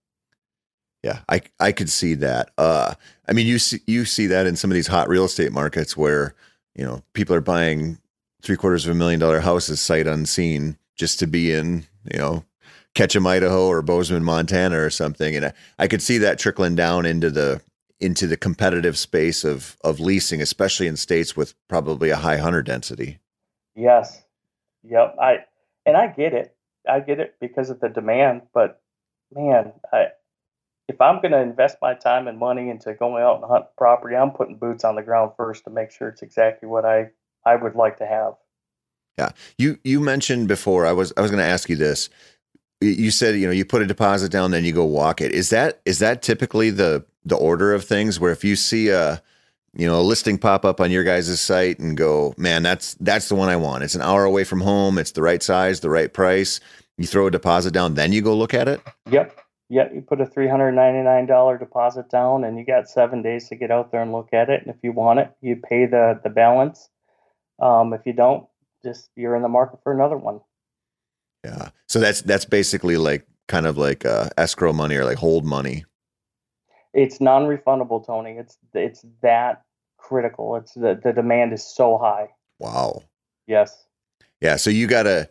Yeah, 1.05 1.21
I 1.29 1.43
I 1.61 1.71
could 1.71 1.89
see 1.89 2.15
that. 2.15 2.51
Uh, 2.59 2.95
I 3.29 3.33
mean, 3.33 3.47
you 3.47 3.61
see 3.61 3.81
you 3.87 4.05
see 4.05 4.27
that 4.27 4.47
in 4.47 4.57
some 4.57 4.71
of 4.71 4.75
these 4.75 4.89
hot 4.89 5.09
real 5.09 5.25
estate 5.25 5.53
markets 5.53 5.97
where 5.97 6.35
you 6.75 6.85
know 6.85 7.03
people 7.13 7.37
are 7.37 7.41
buying 7.41 7.99
three 8.43 8.57
quarters 8.57 8.85
of 8.85 8.91
a 8.93 8.99
million 8.99 9.21
dollar 9.21 9.41
houses 9.41 9.81
sight 9.81 10.09
unseen 10.09 10.77
just 10.97 11.21
to 11.21 11.29
be 11.29 11.53
in 11.53 11.87
you 12.13 12.19
know 12.19 12.45
Ketchum, 12.95 13.27
Idaho, 13.29 13.67
or 13.69 13.81
Bozeman, 13.81 14.25
Montana, 14.25 14.79
or 14.81 14.91
something. 14.91 15.35
And 15.37 15.47
I, 15.47 15.53
I 15.79 15.87
could 15.89 16.03
see 16.03 16.19
that 16.19 16.39
trickling 16.39 16.75
down 16.75 17.07
into 17.07 17.31
the 17.31 17.61
into 18.01 18.27
the 18.27 18.37
competitive 18.37 18.99
space 18.99 19.45
of 19.45 19.77
of 19.85 20.01
leasing, 20.01 20.43
especially 20.43 20.89
in 20.89 20.97
states 20.97 21.37
with 21.37 21.55
probably 21.69 22.11
a 22.11 22.17
high 22.17 22.39
hunter 22.39 22.63
density. 22.63 23.19
Yes. 23.77 24.23
Yep. 24.83 25.17
I 25.21 25.45
and 25.87 25.97
I 25.97 26.07
get 26.09 26.33
it. 26.33 26.52
I 26.89 27.01
get 27.01 27.21
it 27.21 27.37
because 27.41 27.71
of 27.71 27.81
the 27.81 27.89
demand, 27.89 28.43
but 28.53 28.81
man, 29.35 29.73
I 29.93 30.07
if 30.89 31.01
I'm 31.01 31.21
going 31.23 31.33
to 31.33 31.41
invest 31.41 31.77
my 31.81 31.95
time 31.95 32.27
and 32.29 32.39
money 32.39 32.69
into 32.69 32.93
going 32.95 33.23
out 33.23 33.37
and 33.37 33.45
hunt 33.45 33.67
property, 33.79 34.17
I'm 34.17 34.33
putting 34.33 34.57
boots 34.59 34.85
on 34.85 34.97
the 34.97 35.03
ground 35.03 35.33
first 35.37 35.65
to 35.65 35.71
make 35.71 35.91
sure 35.93 36.09
it's 36.09 36.23
exactly 36.23 36.69
what 36.69 36.85
I 36.85 37.11
I 37.47 37.57
would 37.57 37.75
like 37.75 37.99
to 37.99 38.07
have. 38.07 38.35
Yeah. 39.19 39.31
You 39.59 39.79
you 39.85 40.01
mentioned 40.01 40.49
before 40.49 40.87
I 40.87 40.93
was 40.93 41.13
I 41.17 41.21
was 41.21 41.31
going 41.31 41.43
to 41.43 41.49
ask 41.49 41.69
you 41.69 41.77
this. 41.77 42.09
You- 42.81 42.91
You 42.91 43.11
said 43.11 43.37
you 43.37 43.47
know 43.47 43.53
you 43.53 43.65
put 43.65 43.83
a 43.83 43.87
deposit 43.87 44.31
down, 44.33 44.51
then 44.51 44.65
you 44.65 44.73
go 44.73 44.85
walk 44.85 45.21
it. 45.21 45.33
Is 45.33 45.51
that 45.51 45.81
is 45.85 45.99
that 46.01 46.21
typically 46.23 46.71
the 46.71 47.05
the 47.25 47.37
order 47.37 47.73
of 47.73 47.85
things? 47.85 48.19
Where 48.19 48.33
if 48.33 48.43
you 48.45 48.57
see 48.57 48.89
a 48.89 49.23
you 49.75 49.87
know 49.87 50.01
a 50.01 50.03
listing 50.03 50.39
pop 50.39 50.65
up 50.65 50.81
on 50.81 50.91
your 50.91 51.05
guys' 51.05 51.41
site 51.41 51.79
and 51.79 51.97
go, 51.97 52.35
man, 52.37 52.63
that's 52.63 52.95
that's 53.01 53.29
the 53.29 53.35
one 53.35 53.49
I 53.49 53.57
want. 53.57 53.85
It's 53.85 53.95
an 53.95 54.03
hour 54.03 54.25
away 54.25 54.45
from 54.45 54.61
home. 54.61 54.99
It's 54.99 55.13
the 55.13 55.23
right 55.23 55.43
size, 55.43 55.81
the 55.81 55.91
right 55.91 56.13
price. 56.13 56.61
You 56.99 57.07
throw 57.07 57.27
a 57.27 57.31
deposit 57.31 57.73
down, 57.73 57.95
then 57.95 58.13
you 58.13 58.23
go 58.23 58.37
look 58.37 58.55
at 58.55 58.69
it. 58.69 58.81
Yep. 59.11 59.39
Yep. 59.71 59.93
You 59.95 60.03
put 60.03 60.21
a 60.21 60.27
three 60.27 60.49
hundred 60.49 60.73
ninety 60.73 61.01
nine 61.01 61.27
dollar 61.27 61.57
deposit 61.57 62.11
down, 62.11 62.45
and 62.45 62.59
you 62.59 62.67
got 62.67 62.89
seven 62.89 63.23
days 63.23 63.49
to 63.49 63.57
get 63.57 63.71
out 63.71 63.91
there 63.91 64.03
and 64.03 64.13
look 64.13 64.29
at 64.33 64.51
it. 64.51 64.61
And 64.61 64.75
if 64.75 64.77
you 64.83 64.93
want 64.93 65.21
it, 65.21 65.33
you 65.41 65.57
pay 65.57 65.87
the 65.87 66.21
the 66.23 66.31
balance. 66.31 66.91
Um, 67.59 67.95
if 67.95 68.03
you 68.05 68.13
don't, 68.13 68.47
just 68.85 69.09
you're 69.17 69.37
in 69.37 69.43
the 69.43 69.49
market 69.49 69.81
for 69.83 69.93
another 69.93 70.19
one. 70.19 70.41
Yeah. 71.45 71.71
So 71.89 71.99
that's 71.99 72.21
that's 72.23 72.45
basically 72.45 72.99
like 72.99 73.27
kind 73.49 73.67
of 73.67 73.79
like 73.79 74.05
uh, 74.05 74.29
escrow 74.37 74.73
money 74.73 74.97
or 74.97 75.05
like 75.05 75.19
hold 75.19 75.45
money. 75.45 75.85
It's 76.95 77.21
non-refundable, 77.21 78.05
Tony. 78.05 78.33
It's 78.33 78.59
it's 78.75 79.05
that 79.23 79.63
critical. 79.97 80.57
It's 80.57 80.75
the 80.75 81.01
the 81.03 81.13
demand 81.13 81.53
is 81.53 81.65
so 81.65 81.99
high. 81.99 82.29
Wow. 82.59 83.03
Yes. 83.47 83.87
Yeah. 84.41 84.57
So 84.57 84.71
you 84.71 84.87
gotta. 84.87 85.29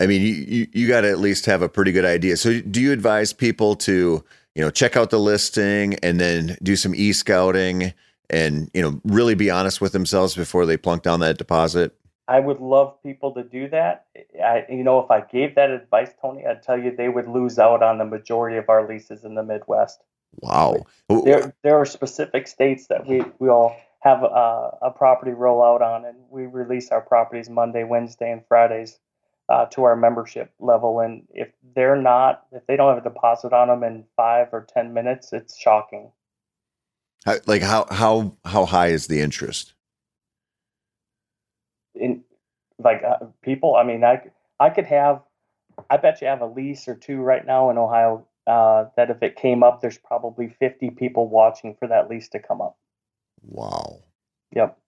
I 0.00 0.06
mean, 0.06 0.22
you 0.22 0.34
you, 0.34 0.66
you 0.72 0.88
got 0.88 1.02
to 1.02 1.10
at 1.10 1.20
least 1.20 1.46
have 1.46 1.62
a 1.62 1.68
pretty 1.68 1.92
good 1.92 2.04
idea. 2.04 2.36
So 2.36 2.60
do 2.60 2.80
you 2.80 2.92
advise 2.92 3.32
people 3.32 3.76
to 3.76 4.24
you 4.54 4.62
know 4.62 4.70
check 4.70 4.96
out 4.96 5.10
the 5.10 5.20
listing 5.20 5.94
and 6.02 6.18
then 6.18 6.56
do 6.62 6.74
some 6.74 6.94
e 6.94 7.12
scouting 7.12 7.94
and 8.28 8.70
you 8.74 8.82
know 8.82 9.00
really 9.04 9.36
be 9.36 9.50
honest 9.50 9.80
with 9.80 9.92
themselves 9.92 10.34
before 10.34 10.66
they 10.66 10.76
plunk 10.76 11.04
down 11.04 11.20
that 11.20 11.38
deposit? 11.38 11.94
I 12.26 12.40
would 12.40 12.60
love 12.60 13.02
people 13.02 13.32
to 13.34 13.42
do 13.42 13.68
that. 13.68 14.06
I, 14.42 14.64
you 14.70 14.82
know, 14.82 14.98
if 14.98 15.10
I 15.10 15.20
gave 15.20 15.54
that 15.56 15.70
advice, 15.70 16.10
Tony, 16.20 16.46
I'd 16.46 16.62
tell 16.62 16.78
you 16.78 16.94
they 16.94 17.10
would 17.10 17.28
lose 17.28 17.58
out 17.58 17.82
on 17.82 17.98
the 17.98 18.04
majority 18.04 18.56
of 18.56 18.68
our 18.68 18.88
leases 18.88 19.24
in 19.24 19.34
the 19.34 19.42
Midwest. 19.42 20.02
Wow. 20.40 20.86
There, 21.08 21.54
there 21.62 21.76
are 21.76 21.84
specific 21.84 22.48
states 22.48 22.86
that 22.88 23.06
we 23.06 23.22
we 23.38 23.48
all 23.48 23.76
have 24.00 24.22
a, 24.22 24.78
a 24.82 24.90
property 24.90 25.30
rollout 25.30 25.80
on, 25.80 26.04
and 26.04 26.16
we 26.28 26.46
release 26.46 26.90
our 26.90 27.00
properties 27.00 27.48
Monday, 27.48 27.84
Wednesday, 27.84 28.30
and 28.30 28.42
Fridays 28.46 28.98
uh, 29.48 29.66
to 29.66 29.84
our 29.84 29.96
membership 29.96 30.52
level. 30.58 31.00
And 31.00 31.22
if 31.30 31.48
they're 31.74 32.00
not, 32.00 32.44
if 32.52 32.66
they 32.66 32.76
don't 32.76 32.94
have 32.94 33.04
a 33.04 33.08
deposit 33.08 33.52
on 33.52 33.68
them 33.68 33.82
in 33.82 34.04
five 34.16 34.48
or 34.52 34.66
ten 34.72 34.92
minutes, 34.92 35.32
it's 35.32 35.58
shocking. 35.58 36.10
How, 37.24 37.36
like 37.46 37.62
how 37.62 37.86
how 37.90 38.36
how 38.44 38.66
high 38.66 38.88
is 38.88 39.06
the 39.06 39.20
interest? 39.20 39.72
In 41.94 42.24
like 42.78 43.02
uh, 43.02 43.26
people, 43.42 43.76
I 43.76 43.84
mean, 43.84 44.04
I 44.04 44.20
I 44.60 44.70
could 44.70 44.86
have, 44.86 45.22
I 45.88 45.96
bet 45.96 46.20
you 46.20 46.26
have 46.26 46.42
a 46.42 46.46
lease 46.46 46.88
or 46.88 46.94
two 46.94 47.18
right 47.18 47.44
now 47.46 47.70
in 47.70 47.78
Ohio 47.78 48.26
uh, 48.46 48.86
that 48.96 49.10
if 49.10 49.22
it 49.22 49.36
came 49.36 49.62
up, 49.62 49.80
there's 49.80 49.98
probably 49.98 50.48
50 50.48 50.90
people 50.90 51.28
watching 51.28 51.74
for 51.78 51.88
that 51.88 52.08
lease 52.08 52.28
to 52.30 52.38
come 52.38 52.60
up. 52.60 52.76
Wow. 53.42 54.00
Yep. 54.54 54.78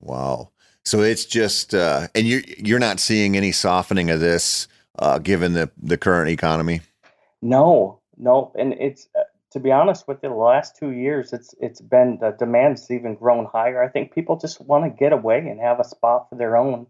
Wow. 0.00 0.50
So 0.84 1.00
it's 1.00 1.24
just, 1.24 1.74
uh, 1.74 2.08
and 2.14 2.26
you're 2.26 2.42
you're 2.58 2.78
not 2.78 3.00
seeing 3.00 3.36
any 3.36 3.52
softening 3.52 4.10
of 4.10 4.20
this, 4.20 4.68
uh, 4.98 5.18
given 5.18 5.54
the 5.54 5.70
the 5.82 5.96
current 5.96 6.30
economy. 6.30 6.82
No, 7.40 8.00
no, 8.18 8.52
and 8.58 8.74
it's 8.74 9.08
uh, 9.18 9.22
to 9.52 9.60
be 9.60 9.72
honest 9.72 10.06
with 10.08 10.18
you, 10.22 10.28
the 10.28 10.34
last 10.34 10.76
two 10.76 10.90
years, 10.90 11.32
it's 11.32 11.54
it's 11.60 11.80
been 11.80 12.18
the 12.20 12.32
demand's 12.32 12.90
even 12.90 13.14
grown 13.14 13.46
higher. 13.46 13.82
I 13.82 13.88
think 13.88 14.12
people 14.12 14.36
just 14.36 14.60
want 14.60 14.84
to 14.84 14.90
get 14.90 15.12
away 15.12 15.38
and 15.38 15.60
have 15.60 15.80
a 15.80 15.84
spot 15.84 16.28
for 16.28 16.36
their 16.36 16.56
own. 16.56 16.86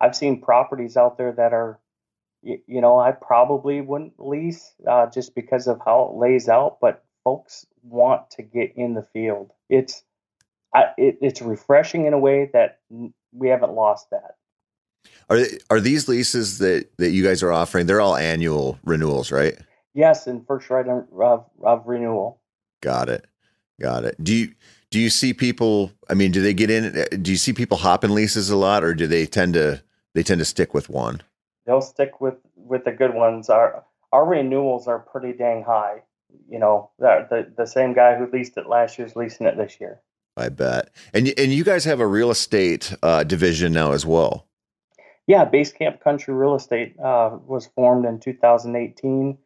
I've 0.00 0.16
seen 0.16 0.40
properties 0.40 0.96
out 0.96 1.16
there 1.16 1.30
that 1.30 1.52
are, 1.52 1.78
you, 2.42 2.58
you 2.66 2.80
know, 2.80 2.98
I 2.98 3.12
probably 3.12 3.80
wouldn't 3.80 4.14
lease 4.18 4.74
uh, 4.88 5.06
just 5.06 5.34
because 5.34 5.66
of 5.66 5.80
how 5.84 6.10
it 6.12 6.18
lays 6.18 6.48
out, 6.48 6.78
but 6.80 7.04
folks 7.24 7.66
want 7.82 8.30
to 8.32 8.42
get 8.42 8.72
in 8.76 8.94
the 8.94 9.02
field. 9.02 9.52
It's 9.68 10.02
I, 10.74 10.86
it, 10.96 11.18
it's 11.20 11.42
refreshing 11.42 12.06
in 12.06 12.12
a 12.12 12.18
way 12.18 12.50
that 12.52 12.80
we 13.32 13.48
haven't 13.48 13.72
lost 13.72 14.10
that. 14.10 14.36
Are 15.28 15.38
are 15.70 15.80
these 15.80 16.08
leases 16.08 16.58
that 16.58 16.90
that 16.98 17.10
you 17.10 17.22
guys 17.22 17.42
are 17.42 17.52
offering? 17.52 17.86
They're 17.86 18.00
all 18.00 18.16
annual 18.16 18.78
renewals, 18.84 19.30
right? 19.30 19.56
Yes, 19.94 20.26
and 20.26 20.46
first 20.46 20.70
right 20.70 20.86
of, 20.88 21.44
of 21.62 21.86
renewal. 21.86 22.40
Got 22.80 23.08
it. 23.08 23.26
Got 23.80 24.04
it. 24.04 24.22
Do 24.22 24.34
you 24.34 24.54
do 24.90 24.98
you 24.98 25.10
see 25.10 25.34
people? 25.34 25.92
I 26.08 26.14
mean, 26.14 26.30
do 26.30 26.42
they 26.42 26.54
get 26.54 26.70
in? 26.70 27.06
Do 27.22 27.30
you 27.30 27.36
see 27.36 27.52
people 27.52 27.78
hopping 27.78 28.10
leases 28.10 28.50
a 28.50 28.56
lot, 28.56 28.84
or 28.84 28.94
do 28.94 29.06
they 29.06 29.26
tend 29.26 29.54
to 29.54 29.82
they 30.14 30.22
tend 30.22 30.38
to 30.38 30.44
stick 30.44 30.74
with 30.74 30.88
one? 30.88 31.22
They'll 31.66 31.80
stick 31.80 32.20
with 32.20 32.34
with 32.56 32.84
the 32.84 32.92
good 32.92 33.14
ones. 33.14 33.48
Our 33.48 33.84
our 34.12 34.26
renewals 34.26 34.88
are 34.88 34.98
pretty 34.98 35.32
dang 35.32 35.62
high. 35.62 36.02
You 36.48 36.58
know, 36.58 36.90
the 36.98 37.52
the, 37.56 37.66
same 37.66 37.92
guy 37.92 38.16
who 38.16 38.26
leased 38.30 38.56
it 38.56 38.66
last 38.66 38.98
year 38.98 39.06
is 39.06 39.16
leasing 39.16 39.46
it 39.46 39.56
this 39.56 39.78
year. 39.80 40.00
I 40.36 40.48
bet. 40.48 40.90
And 41.12 41.32
and 41.38 41.52
you 41.52 41.64
guys 41.64 41.84
have 41.84 42.00
a 42.00 42.06
real 42.06 42.30
estate 42.30 42.94
uh, 43.02 43.24
division 43.24 43.72
now 43.72 43.92
as 43.92 44.06
well. 44.06 44.46
Yeah, 45.26 45.44
Base 45.44 45.72
Camp 45.72 46.02
Country 46.02 46.34
Real 46.34 46.54
Estate 46.54 46.98
uh, 46.98 47.38
was 47.46 47.66
formed 47.76 48.06
in 48.06 48.18
2018, 48.18 49.38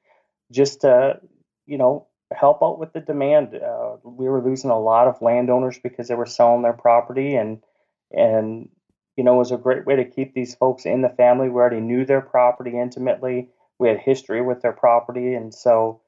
just 0.51 0.81
to 0.83 1.21
you 1.67 1.77
know 1.77 2.07
help 2.33 2.63
out 2.63 2.79
with 2.79 2.93
the 2.93 3.01
demand. 3.01 3.55
Uh, 3.55 3.97
we 4.03 4.29
were 4.29 4.43
losing 4.43 4.71
a 4.71 4.79
lot 4.79 5.07
of 5.07 5.21
landowners 5.21 5.79
because 5.79 6.09
they 6.09 6.15
were 6.15 6.27
selling 6.27 6.63
their 6.63 6.73
property, 6.73 7.35
and 7.35 7.63
and 8.11 8.69
you 9.17 9.25
know 9.25 9.37
was 9.37 9.53
a 9.53 9.57
great 9.59 9.87
way 9.87 9.97
to 9.97 10.05
keep 10.05 10.35
these 10.35 10.55
folks 10.55 10.87
in 10.87 11.03
the 11.03 11.09
family. 11.11 11.49
We 11.49 11.57
already 11.57 11.81
knew 11.81 12.05
their 12.05 12.21
property 12.21 12.79
intimately. 12.79 13.49
We 13.79 13.89
had 13.89 13.99
history 13.99 14.43
with 14.43 14.63
their 14.63 14.73
property, 14.73 15.35
and 15.35 15.55
so 15.55 16.01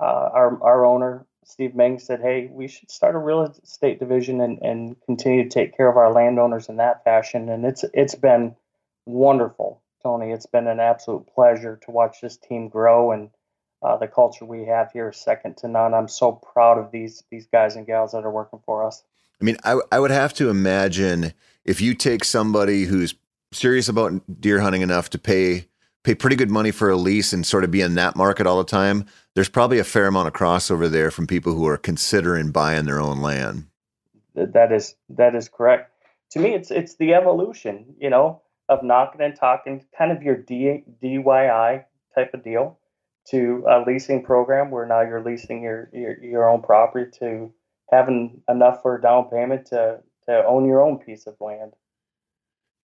uh, 0.00 0.30
our 0.32 0.62
our 0.62 0.86
owner 0.86 1.26
Steve 1.44 1.74
Meng 1.74 1.98
said, 1.98 2.20
"Hey, 2.20 2.48
we 2.52 2.68
should 2.68 2.90
start 2.90 3.14
a 3.14 3.18
real 3.18 3.42
estate 3.42 3.98
division 3.98 4.40
and, 4.40 4.58
and 4.62 5.00
continue 5.02 5.44
to 5.44 5.48
take 5.48 5.76
care 5.76 5.88
of 5.88 5.96
our 5.96 6.12
landowners 6.12 6.68
in 6.68 6.76
that 6.76 7.04
fashion." 7.04 7.48
And 7.48 7.64
it's 7.64 7.84
it's 7.94 8.14
been 8.14 8.56
wonderful, 9.06 9.82
Tony. 10.02 10.32
It's 10.32 10.46
been 10.46 10.68
an 10.68 10.80
absolute 10.80 11.26
pleasure 11.28 11.78
to 11.84 11.90
watch 11.90 12.20
this 12.20 12.36
team 12.36 12.68
grow 12.68 13.12
and 13.12 13.30
uh, 13.82 13.96
the 13.96 14.08
culture 14.08 14.44
we 14.44 14.66
have 14.66 14.92
here 14.92 15.08
is 15.08 15.16
second 15.16 15.56
to 15.58 15.68
none. 15.68 15.94
I'm 15.94 16.08
so 16.08 16.32
proud 16.32 16.78
of 16.78 16.90
these 16.90 17.22
these 17.30 17.46
guys 17.46 17.76
and 17.76 17.86
gals 17.86 18.12
that 18.12 18.24
are 18.24 18.30
working 18.30 18.60
for 18.66 18.84
us. 18.86 19.02
I 19.40 19.44
mean, 19.44 19.56
I 19.64 19.80
I 19.90 20.00
would 20.00 20.10
have 20.10 20.34
to 20.34 20.50
imagine 20.50 21.32
if 21.64 21.80
you 21.80 21.94
take 21.94 22.24
somebody 22.24 22.84
who's 22.84 23.14
serious 23.52 23.88
about 23.88 24.40
deer 24.40 24.60
hunting 24.60 24.82
enough 24.82 25.10
to 25.10 25.18
pay 25.18 25.66
pay 26.02 26.14
pretty 26.14 26.36
good 26.36 26.50
money 26.50 26.70
for 26.70 26.90
a 26.90 26.96
lease 26.96 27.32
and 27.32 27.46
sort 27.46 27.64
of 27.64 27.70
be 27.70 27.82
in 27.82 27.94
that 27.94 28.16
market 28.16 28.46
all 28.46 28.58
the 28.58 28.64
time, 28.64 29.04
there's 29.34 29.48
probably 29.48 29.78
a 29.78 29.84
fair 29.84 30.06
amount 30.06 30.28
of 30.28 30.34
crossover 30.34 30.90
there 30.90 31.10
from 31.10 31.26
people 31.26 31.54
who 31.54 31.66
are 31.66 31.76
considering 31.76 32.50
buying 32.50 32.86
their 32.86 33.00
own 33.00 33.20
land. 33.20 33.66
That 34.34 34.72
is 34.72 34.94
that 35.10 35.34
is 35.34 35.48
correct. 35.48 35.92
To 36.32 36.38
me, 36.38 36.54
it's 36.54 36.70
it's 36.70 36.96
the 36.96 37.14
evolution, 37.14 37.94
you 37.98 38.10
know, 38.10 38.42
of 38.68 38.82
knocking 38.82 39.20
and 39.20 39.36
talking, 39.36 39.84
kind 39.96 40.12
of 40.12 40.22
your 40.22 40.36
D, 40.36 40.84
DIY 41.02 41.84
type 42.14 42.34
of 42.34 42.44
deal, 42.44 42.78
to 43.30 43.64
a 43.68 43.82
leasing 43.86 44.22
program 44.22 44.70
where 44.70 44.86
now 44.86 45.00
you're 45.02 45.22
leasing 45.22 45.62
your 45.62 45.90
your, 45.92 46.22
your 46.22 46.48
own 46.48 46.62
property 46.62 47.10
to 47.18 47.52
having 47.90 48.42
enough 48.48 48.82
for 48.82 48.96
a 48.96 49.00
down 49.00 49.28
payment 49.30 49.66
to 49.66 50.00
to 50.26 50.44
own 50.46 50.66
your 50.66 50.82
own 50.82 50.98
piece 50.98 51.26
of 51.26 51.34
land. 51.40 51.72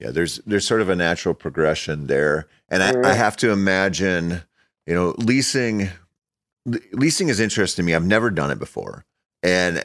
Yeah, 0.01 0.11
there's 0.11 0.37
there's 0.47 0.67
sort 0.67 0.81
of 0.81 0.89
a 0.89 0.97
natural 0.97 1.35
progression 1.35 2.07
there, 2.07 2.49
and 2.69 2.83
I, 2.83 3.11
I 3.11 3.15
have 3.15 3.37
to 3.39 3.51
imagine, 3.51 4.43
you 4.87 4.95
know, 4.95 5.15
leasing 5.19 5.91
leasing 6.93 7.29
is 7.29 7.41
interesting 7.41 7.83
to 7.83 7.87
me. 7.87 7.95
I've 7.95 8.05
never 8.05 8.31
done 8.31 8.51
it 8.51 8.59
before. 8.59 9.05
And, 9.43 9.85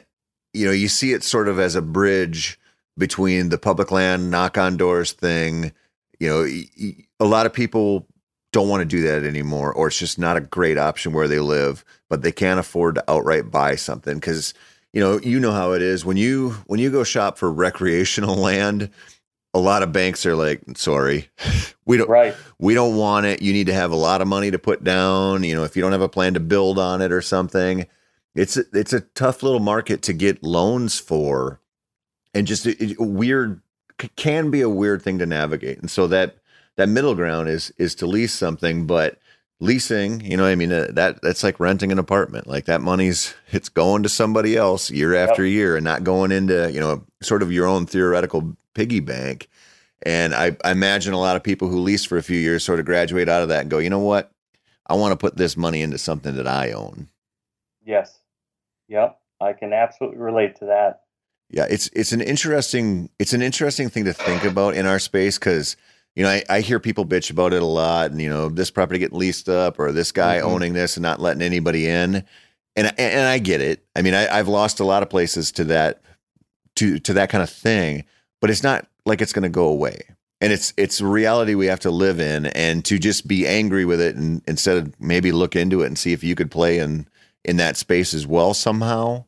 you 0.52 0.66
know, 0.66 0.72
you 0.72 0.88
see 0.88 1.12
it 1.12 1.22
sort 1.22 1.48
of 1.48 1.58
as 1.58 1.74
a 1.74 1.82
bridge 1.82 2.58
between 2.98 3.48
the 3.48 3.58
public 3.58 3.90
land 3.90 4.30
knock 4.30 4.58
on 4.58 4.76
doors 4.76 5.12
thing. 5.12 5.72
You 6.18 6.28
know, 6.28 6.96
a 7.20 7.24
lot 7.24 7.46
of 7.46 7.52
people 7.52 8.06
don't 8.52 8.68
want 8.68 8.82
to 8.82 8.84
do 8.96 9.02
that 9.02 9.24
anymore, 9.24 9.72
or 9.72 9.88
it's 9.88 9.98
just 9.98 10.18
not 10.18 10.36
a 10.36 10.40
great 10.40 10.78
option 10.78 11.12
where 11.12 11.28
they 11.28 11.38
live, 11.38 11.84
but 12.10 12.22
they 12.22 12.32
can't 12.32 12.60
afford 12.60 12.96
to 12.96 13.10
outright 13.10 13.50
buy 13.50 13.76
something 13.76 14.14
because, 14.16 14.52
you 14.92 15.00
know, 15.00 15.18
you 15.20 15.40
know 15.40 15.52
how 15.52 15.72
it 15.72 15.82
is 15.82 16.04
when 16.04 16.16
you 16.16 16.50
when 16.66 16.80
you 16.80 16.90
go 16.90 17.04
shop 17.04 17.38
for 17.38 17.50
recreational 17.50 18.36
land 18.36 18.90
a 19.54 19.58
lot 19.58 19.82
of 19.82 19.92
banks 19.92 20.24
are 20.24 20.36
like, 20.36 20.62
sorry, 20.76 21.28
we 21.84 21.96
don't, 21.96 22.08
right. 22.08 22.34
we 22.58 22.74
don't 22.74 22.96
want 22.96 23.26
it. 23.26 23.42
You 23.42 23.52
need 23.52 23.66
to 23.66 23.74
have 23.74 23.90
a 23.90 23.96
lot 23.96 24.22
of 24.22 24.28
money 24.28 24.50
to 24.50 24.58
put 24.58 24.82
down. 24.82 25.44
You 25.44 25.54
know, 25.54 25.64
if 25.64 25.76
you 25.76 25.82
don't 25.82 25.92
have 25.92 26.00
a 26.00 26.08
plan 26.08 26.34
to 26.34 26.40
build 26.40 26.78
on 26.78 27.02
it 27.02 27.12
or 27.12 27.20
something, 27.20 27.86
it's 28.34 28.56
a, 28.56 28.64
it's 28.72 28.92
a 28.92 29.00
tough 29.00 29.42
little 29.42 29.60
market 29.60 30.02
to 30.02 30.12
get 30.12 30.42
loans 30.42 30.98
for, 30.98 31.60
and 32.32 32.46
just 32.46 32.66
a, 32.66 32.96
a 32.98 33.04
weird 33.04 33.60
can 34.16 34.50
be 34.50 34.62
a 34.62 34.70
weird 34.70 35.02
thing 35.02 35.18
to 35.18 35.26
navigate. 35.26 35.78
And 35.78 35.90
so 35.90 36.06
that 36.06 36.36
that 36.76 36.88
middle 36.88 37.14
ground 37.14 37.48
is 37.48 37.72
is 37.76 37.94
to 37.96 38.06
lease 38.06 38.32
something, 38.32 38.86
but 38.86 39.18
leasing, 39.62 40.20
you 40.20 40.36
know, 40.36 40.44
I 40.44 40.56
mean, 40.56 40.72
uh, 40.72 40.88
that 40.90 41.22
that's 41.22 41.44
like 41.44 41.60
renting 41.60 41.92
an 41.92 41.98
apartment. 41.98 42.46
Like 42.46 42.66
that 42.66 42.80
money's 42.80 43.34
it's 43.50 43.68
going 43.68 44.02
to 44.02 44.08
somebody 44.08 44.56
else 44.56 44.90
year 44.90 45.14
after 45.14 45.46
yep. 45.46 45.54
year, 45.54 45.76
and 45.76 45.84
not 45.84 46.04
going 46.04 46.32
into 46.32 46.70
you 46.70 46.80
know 46.80 47.04
sort 47.22 47.42
of 47.42 47.52
your 47.52 47.66
own 47.66 47.86
theoretical 47.86 48.56
piggy 48.74 49.00
bank. 49.00 49.48
And 50.04 50.34
I, 50.34 50.56
I 50.64 50.72
imagine 50.72 51.14
a 51.14 51.20
lot 51.20 51.36
of 51.36 51.44
people 51.44 51.68
who 51.68 51.78
lease 51.78 52.04
for 52.04 52.18
a 52.18 52.22
few 52.24 52.36
years 52.36 52.64
sort 52.64 52.80
of 52.80 52.86
graduate 52.86 53.28
out 53.28 53.42
of 53.42 53.48
that 53.50 53.60
and 53.60 53.70
go, 53.70 53.78
you 53.78 53.88
know 53.88 54.00
what? 54.00 54.32
I 54.88 54.94
want 54.94 55.12
to 55.12 55.16
put 55.16 55.36
this 55.36 55.56
money 55.56 55.80
into 55.80 55.96
something 55.96 56.34
that 56.34 56.48
I 56.48 56.72
own. 56.72 57.08
Yes. 57.86 58.18
Yep. 58.88 59.16
I 59.40 59.52
can 59.52 59.72
absolutely 59.72 60.18
relate 60.18 60.56
to 60.56 60.66
that. 60.66 61.02
Yeah, 61.50 61.66
it's 61.70 61.88
it's 61.92 62.12
an 62.12 62.20
interesting 62.20 63.10
it's 63.18 63.32
an 63.32 63.42
interesting 63.42 63.90
thing 63.90 64.06
to 64.06 64.12
think 64.12 64.42
about 64.44 64.74
in 64.74 64.86
our 64.86 64.98
space 64.98 65.38
because 65.38 65.76
you 66.14 66.22
know 66.22 66.30
I, 66.30 66.42
I 66.48 66.60
hear 66.60 66.78
people 66.78 67.04
bitch 67.04 67.30
about 67.30 67.52
it 67.52 67.62
a 67.62 67.66
lot 67.66 68.10
and 68.10 68.20
you 68.20 68.28
know 68.28 68.48
this 68.48 68.70
property 68.70 68.98
getting 68.98 69.18
leased 69.18 69.48
up 69.48 69.78
or 69.78 69.92
this 69.92 70.12
guy 70.12 70.38
mm-hmm. 70.38 70.48
owning 70.48 70.72
this 70.72 70.96
and 70.96 71.02
not 71.02 71.20
letting 71.20 71.42
anybody 71.42 71.86
in 71.86 72.24
and 72.74 72.98
and 72.98 73.28
I 73.28 73.38
get 73.38 73.60
it. 73.60 73.84
I 73.94 74.02
mean 74.02 74.14
I, 74.14 74.38
I've 74.38 74.48
lost 74.48 74.80
a 74.80 74.84
lot 74.84 75.02
of 75.02 75.10
places 75.10 75.52
to 75.52 75.64
that 75.64 76.02
to 76.76 76.98
to 77.00 77.12
that 77.14 77.30
kind 77.30 77.42
of 77.42 77.50
thing 77.50 78.04
but 78.42 78.50
it's 78.50 78.62
not 78.62 78.86
like 79.06 79.22
it's 79.22 79.32
going 79.32 79.44
to 79.44 79.48
go 79.48 79.68
away. 79.68 80.02
And 80.42 80.52
it's 80.52 80.74
it's 80.76 81.00
a 81.00 81.06
reality 81.06 81.54
we 81.54 81.66
have 81.66 81.80
to 81.80 81.90
live 81.90 82.20
in, 82.20 82.46
and 82.46 82.84
to 82.86 82.98
just 82.98 83.28
be 83.28 83.46
angry 83.46 83.84
with 83.84 84.00
it, 84.00 84.16
and 84.16 84.42
instead 84.48 84.76
of 84.76 85.00
maybe 85.00 85.30
look 85.30 85.54
into 85.54 85.82
it 85.82 85.86
and 85.86 85.96
see 85.96 86.12
if 86.12 86.24
you 86.24 86.34
could 86.34 86.50
play 86.50 86.78
in 86.78 87.06
in 87.44 87.56
that 87.58 87.76
space 87.76 88.12
as 88.12 88.26
well 88.26 88.52
somehow. 88.52 89.24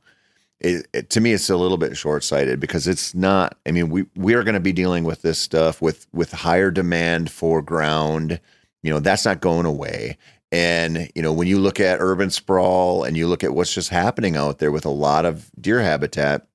It, 0.61 0.87
it, 0.93 1.11
to 1.11 1.21
me 1.21 1.33
it's 1.33 1.51
a 1.51 1.57
little 1.57 1.77
bit 1.77 1.97
short-sighted 1.97 2.61
because 2.61 2.87
it's 2.87 3.15
not 3.15 3.59
i 3.67 3.71
mean 3.71 3.89
we 3.89 4.07
we 4.15 4.35
are 4.35 4.45
going 4.45 4.55
to 4.55 4.61
be 4.61 4.73
dealing 4.73 5.05
with 5.05 5.23
this 5.23 5.39
stuff 5.39 5.83
with 5.83 6.07
with 6.13 6.33
higher 6.33 6.71
demand 6.71 7.31
for 7.31 7.61
ground. 7.63 8.41
You 8.83 8.91
know 8.91 9.01
that's 9.01 9.25
not 9.25 9.41
going 9.41 9.67
away. 9.67 10.19
And 10.53 11.11
you 11.15 11.23
know 11.23 11.33
when 11.33 11.49
you 11.49 11.59
look 11.59 11.81
at 11.81 12.01
urban 12.01 12.31
sprawl 12.31 13.05
and 13.05 13.17
you 13.17 13.27
look 13.27 13.43
at 13.43 13.55
what's 13.55 13.75
just 13.75 13.91
happening 13.91 14.37
out 14.37 14.59
there 14.59 14.71
with 14.71 14.85
a 14.85 14.91
lot 14.91 15.25
of 15.25 15.51
deer 15.61 15.81
habitat 15.81 16.47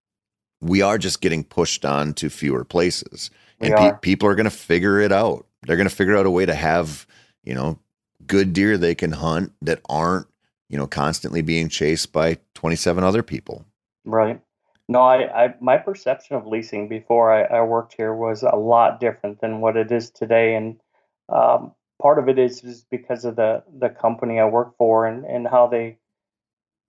we 0.61 0.81
are 0.81 0.97
just 0.97 1.21
getting 1.21 1.43
pushed 1.43 1.85
on 1.85 2.13
to 2.13 2.29
fewer 2.29 2.65
places. 2.65 3.31
And 3.61 3.73
pe- 3.75 3.99
people 4.01 4.27
are 4.27 4.35
going 4.35 4.43
to 4.45 4.49
figure 4.49 4.99
it 4.99 5.11
out. 5.11 5.45
They're 5.63 5.77
going 5.77 5.89
to 5.89 5.95
figure 5.95 6.17
out 6.17 6.25
a 6.25 6.31
way 6.31 6.45
to 6.45 6.55
have 6.55 7.05
you 7.43 7.53
know 7.53 7.79
good 8.27 8.53
deer 8.53 8.77
they 8.77 8.95
can 8.95 9.11
hunt 9.11 9.51
that 9.61 9.81
aren't 9.89 10.27
you 10.69 10.77
know 10.77 10.87
constantly 10.87 11.41
being 11.41 11.67
chased 11.69 12.11
by 12.13 12.37
27 12.53 13.03
other 13.03 13.23
people 13.23 13.65
Right. 14.09 14.41
No, 14.87 15.01
I, 15.01 15.45
I 15.45 15.55
my 15.61 15.77
perception 15.77 16.35
of 16.35 16.47
leasing 16.47 16.87
before 16.89 17.31
I, 17.31 17.43
I 17.59 17.61
worked 17.63 17.93
here 17.95 18.13
was 18.13 18.43
a 18.43 18.55
lot 18.55 18.99
different 18.99 19.39
than 19.41 19.61
what 19.61 19.77
it 19.77 19.91
is 19.91 20.09
today, 20.09 20.55
and 20.55 20.79
um, 21.29 21.73
part 22.01 22.19
of 22.19 22.27
it 22.27 22.39
is 22.39 22.63
is 22.63 22.85
because 22.89 23.25
of 23.25 23.35
the 23.37 23.63
the 23.79 23.89
company 23.89 24.39
I 24.39 24.45
work 24.45 24.75
for 24.77 25.05
and 25.05 25.25
and 25.25 25.47
how 25.47 25.67
they 25.67 25.99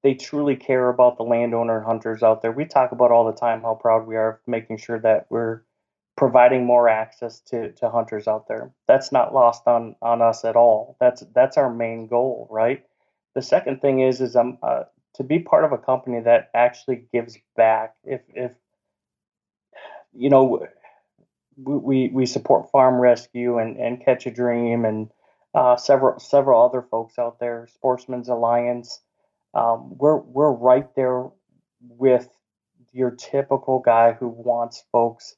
they 0.02 0.14
truly 0.14 0.56
care 0.56 0.88
about 0.90 1.18
the 1.18 1.24
landowner 1.24 1.78
and 1.78 1.86
hunters 1.86 2.22
out 2.22 2.42
there. 2.42 2.52
We 2.52 2.66
talk 2.66 2.92
about 2.92 3.12
all 3.12 3.26
the 3.26 3.38
time 3.38 3.62
how 3.62 3.74
proud 3.76 4.06
we 4.06 4.16
are 4.16 4.30
of 4.34 4.38
making 4.47 4.78
sure 4.78 5.01
that 5.01 5.26
we're 5.30 5.62
providing 6.16 6.66
more 6.66 6.88
access 6.88 7.40
to 7.42 7.72
to 7.72 7.90
hunters 7.90 8.28
out 8.28 8.48
there. 8.48 8.72
That's 8.88 9.12
not 9.12 9.34
lost 9.34 9.64
on 9.66 9.97
on 10.02 10.22
us 10.22 10.44
at 10.44 10.56
all. 10.56 10.97
That's 11.01 11.22
that's 11.34 11.59
our 11.59 11.72
main 11.72 12.09
goal, 12.09 12.48
right? 12.51 12.84
The 13.34 13.42
second 13.42 13.82
thing 13.82 14.01
is 14.01 14.20
is 14.22 14.36
I'm 14.36 14.59
uh, 14.62 14.84
to 15.15 15.24
be 15.24 15.39
part 15.39 15.65
of 15.65 15.73
a 15.73 15.78
company 15.78 16.20
that 16.20 16.51
actually 16.55 17.05
gives 17.12 17.39
back. 17.57 17.95
If 18.05 18.20
if 18.28 18.53
you 20.12 20.31
know 20.31 20.66
we 21.57 22.09
we 22.09 22.27
support 22.27 22.70
farm 22.70 22.97
rescue 22.97 23.59
and 23.59 23.77
and 23.77 24.05
catch 24.05 24.27
a 24.27 24.31
dream 24.31 24.85
and 24.85 25.11
uh, 25.55 25.77
several 25.77 26.19
several 26.19 26.65
other 26.65 26.82
folks 26.82 27.19
out 27.19 27.41
there, 27.41 27.69
Sportsmen's 27.74 28.28
Alliance. 28.28 29.01
Um, 29.53 29.97
we're 29.99 30.19
we're 30.19 30.53
right 30.53 30.89
there 30.95 31.27
with 31.81 32.28
your 32.93 33.11
typical 33.11 33.81
guy 33.81 34.12
who 34.12 34.28
wants 34.28 34.85
folks 34.93 35.35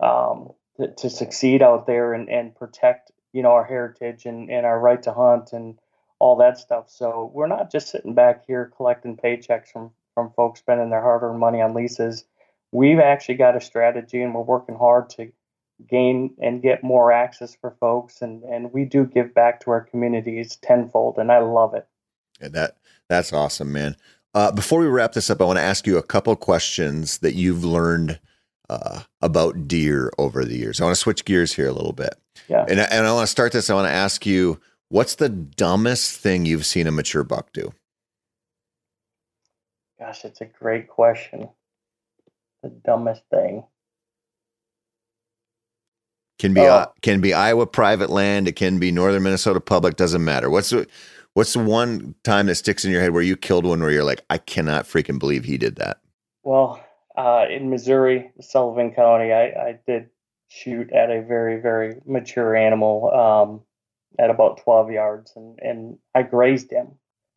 um, 0.00 0.50
to, 0.78 0.88
to, 0.94 1.10
succeed 1.10 1.62
out 1.62 1.86
there 1.86 2.14
and, 2.14 2.28
and 2.28 2.54
protect 2.54 3.10
you 3.32 3.42
know 3.42 3.50
our 3.50 3.64
heritage 3.64 4.26
and, 4.26 4.50
and 4.50 4.66
our 4.66 4.78
right 4.78 5.02
to 5.02 5.12
hunt 5.12 5.52
and 5.52 5.78
all 6.24 6.36
that 6.36 6.56
stuff. 6.56 6.88
So 6.88 7.30
we're 7.34 7.48
not 7.48 7.70
just 7.70 7.90
sitting 7.90 8.14
back 8.14 8.46
here 8.46 8.72
collecting 8.74 9.14
paychecks 9.14 9.68
from 9.70 9.90
from 10.14 10.30
folks 10.34 10.60
spending 10.60 10.88
their 10.88 11.02
hard-earned 11.02 11.38
money 11.38 11.60
on 11.60 11.74
leases. 11.74 12.24
We've 12.72 12.98
actually 12.98 13.34
got 13.34 13.56
a 13.56 13.60
strategy, 13.60 14.22
and 14.22 14.34
we're 14.34 14.40
working 14.40 14.74
hard 14.74 15.10
to 15.10 15.32
gain 15.86 16.34
and 16.40 16.62
get 16.62 16.82
more 16.82 17.12
access 17.12 17.54
for 17.54 17.76
folks, 17.78 18.22
and 18.22 18.42
and 18.44 18.72
we 18.72 18.86
do 18.86 19.04
give 19.04 19.34
back 19.34 19.60
to 19.60 19.70
our 19.70 19.82
communities 19.82 20.56
tenfold, 20.56 21.18
and 21.18 21.30
I 21.30 21.40
love 21.40 21.74
it. 21.74 21.86
Yeah, 22.40 22.48
that 22.48 22.76
that's 23.10 23.34
awesome, 23.34 23.70
man. 23.70 23.94
Uh, 24.32 24.50
before 24.50 24.80
we 24.80 24.86
wrap 24.86 25.12
this 25.12 25.28
up, 25.28 25.42
I 25.42 25.44
want 25.44 25.58
to 25.58 25.62
ask 25.62 25.86
you 25.86 25.98
a 25.98 26.02
couple 26.02 26.34
questions 26.36 27.18
that 27.18 27.34
you've 27.34 27.64
learned 27.64 28.18
uh, 28.70 29.02
about 29.20 29.68
deer 29.68 30.10
over 30.16 30.42
the 30.42 30.56
years. 30.56 30.80
I 30.80 30.84
want 30.84 30.96
to 30.96 31.00
switch 31.00 31.26
gears 31.26 31.52
here 31.52 31.68
a 31.68 31.72
little 31.72 31.92
bit. 31.92 32.14
Yeah. 32.48 32.64
And, 32.66 32.80
and 32.80 33.06
I 33.06 33.12
want 33.12 33.24
to 33.24 33.30
start 33.30 33.52
this. 33.52 33.68
I 33.68 33.74
want 33.74 33.88
to 33.88 33.94
ask 33.94 34.24
you 34.24 34.58
What's 34.88 35.14
the 35.14 35.28
dumbest 35.28 36.18
thing 36.18 36.46
you've 36.46 36.66
seen 36.66 36.86
a 36.86 36.92
mature 36.92 37.24
buck 37.24 37.52
do? 37.52 37.72
Gosh, 39.98 40.24
it's 40.24 40.40
a 40.40 40.46
great 40.46 40.88
question. 40.88 41.48
The 42.62 42.68
dumbest 42.68 43.22
thing 43.30 43.64
can 46.38 46.52
be 46.52 46.60
uh, 46.60 46.86
can 47.02 47.20
be 47.20 47.32
Iowa 47.32 47.66
private 47.66 48.10
land. 48.10 48.48
It 48.48 48.56
can 48.56 48.78
be 48.78 48.92
northern 48.92 49.22
Minnesota 49.22 49.60
public. 49.60 49.96
Doesn't 49.96 50.24
matter. 50.24 50.50
What's 50.50 50.70
the 50.70 50.86
what's 51.34 51.52
the 51.52 51.60
one 51.60 52.14
time 52.24 52.46
that 52.46 52.56
sticks 52.56 52.84
in 52.84 52.90
your 52.90 53.00
head 53.00 53.12
where 53.12 53.22
you 53.22 53.36
killed 53.36 53.64
one 53.64 53.80
where 53.80 53.90
you're 53.90 54.04
like, 54.04 54.24
I 54.30 54.38
cannot 54.38 54.84
freaking 54.84 55.18
believe 55.18 55.44
he 55.44 55.58
did 55.58 55.76
that. 55.76 56.00
Well, 56.42 56.84
uh, 57.16 57.46
in 57.48 57.70
Missouri, 57.70 58.30
Sullivan 58.40 58.92
County, 58.92 59.32
I, 59.32 59.44
I 59.44 59.78
did 59.86 60.10
shoot 60.48 60.92
at 60.92 61.10
a 61.10 61.22
very 61.22 61.60
very 61.60 62.00
mature 62.06 62.54
animal. 62.54 63.10
Um, 63.12 63.60
at 64.18 64.30
about 64.30 64.62
12 64.62 64.90
yards 64.92 65.32
and, 65.36 65.58
and 65.60 65.98
I 66.14 66.22
grazed 66.22 66.70
him. 66.70 66.92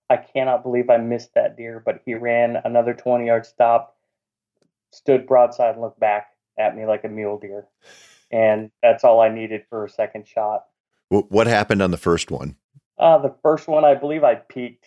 I 0.09 0.17
cannot 0.17 0.63
believe 0.63 0.89
I 0.89 0.97
missed 0.97 1.33
that 1.35 1.57
deer, 1.57 1.81
but 1.85 2.01
he 2.05 2.13
ran 2.13 2.57
another 2.63 2.93
20 2.93 3.25
yard 3.25 3.45
stop, 3.45 3.97
stood 4.91 5.27
broadside 5.27 5.73
and 5.73 5.81
looked 5.81 5.99
back 5.99 6.27
at 6.57 6.75
me 6.75 6.85
like 6.85 7.03
a 7.03 7.09
mule 7.09 7.37
deer. 7.37 7.67
And 8.31 8.71
that's 8.81 9.03
all 9.03 9.21
I 9.21 9.29
needed 9.29 9.63
for 9.69 9.85
a 9.85 9.89
second 9.89 10.27
shot. 10.27 10.65
What 11.09 11.47
happened 11.47 11.81
on 11.81 11.91
the 11.91 11.97
first 11.97 12.31
one? 12.31 12.55
Uh, 12.97 13.17
the 13.17 13.35
first 13.41 13.67
one, 13.67 13.85
I 13.85 13.95
believe 13.95 14.23
I 14.23 14.35
peeked. 14.35 14.85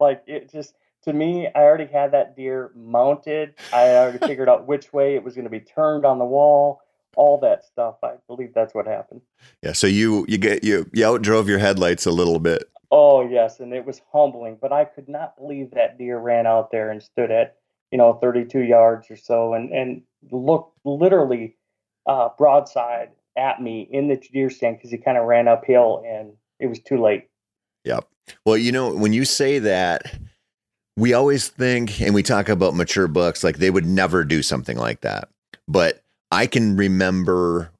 Like 0.00 0.22
it 0.26 0.50
just, 0.50 0.74
to 1.04 1.12
me, 1.12 1.48
I 1.54 1.60
already 1.60 1.86
had 1.86 2.12
that 2.12 2.36
deer 2.36 2.70
mounted. 2.74 3.54
I 3.72 3.90
already 3.90 4.18
figured 4.18 4.48
out 4.48 4.66
which 4.66 4.92
way 4.92 5.14
it 5.14 5.24
was 5.24 5.34
going 5.34 5.44
to 5.44 5.50
be 5.50 5.60
turned 5.60 6.04
on 6.04 6.18
the 6.18 6.24
wall 6.24 6.80
all 7.16 7.38
that 7.40 7.64
stuff. 7.64 7.96
I 8.02 8.14
believe 8.26 8.52
that's 8.54 8.74
what 8.74 8.86
happened. 8.86 9.20
Yeah. 9.62 9.72
So 9.72 9.86
you 9.86 10.24
you 10.28 10.38
get 10.38 10.64
you 10.64 10.88
you 10.92 11.04
outdrove 11.04 11.48
your 11.48 11.58
headlights 11.58 12.06
a 12.06 12.10
little 12.10 12.38
bit. 12.38 12.68
Oh 12.90 13.26
yes, 13.26 13.60
and 13.60 13.72
it 13.72 13.86
was 13.86 14.00
humbling, 14.12 14.58
but 14.60 14.72
I 14.72 14.84
could 14.84 15.08
not 15.08 15.36
believe 15.36 15.70
that 15.72 15.98
deer 15.98 16.18
ran 16.18 16.46
out 16.46 16.70
there 16.70 16.90
and 16.90 17.02
stood 17.02 17.30
at 17.30 17.56
you 17.90 17.98
know 17.98 18.14
32 18.14 18.60
yards 18.60 19.10
or 19.10 19.16
so 19.16 19.54
and 19.54 19.72
and 19.72 20.02
looked 20.30 20.78
literally 20.84 21.56
uh, 22.06 22.28
broadside 22.36 23.10
at 23.36 23.62
me 23.62 23.88
in 23.90 24.08
the 24.08 24.16
deer 24.16 24.50
stand 24.50 24.76
because 24.76 24.90
he 24.90 24.98
kind 24.98 25.16
of 25.16 25.24
ran 25.24 25.48
uphill 25.48 26.02
and 26.06 26.32
it 26.60 26.66
was 26.66 26.80
too 26.80 27.00
late. 27.00 27.28
Yep. 27.84 28.06
Well, 28.44 28.56
you 28.56 28.72
know 28.72 28.94
when 28.94 29.12
you 29.12 29.24
say 29.24 29.58
that. 29.60 30.14
We 30.94 31.14
always 31.14 31.48
think, 31.48 32.02
and 32.02 32.14
we 32.14 32.22
talk 32.22 32.50
about 32.50 32.74
mature 32.74 33.08
bucks, 33.08 33.42
like 33.42 33.56
they 33.56 33.70
would 33.70 33.86
never 33.86 34.24
do 34.24 34.42
something 34.42 34.76
like 34.76 35.00
that. 35.00 35.30
But 35.66 36.01
I 36.32 36.46
can 36.46 36.76
remember 36.76 37.70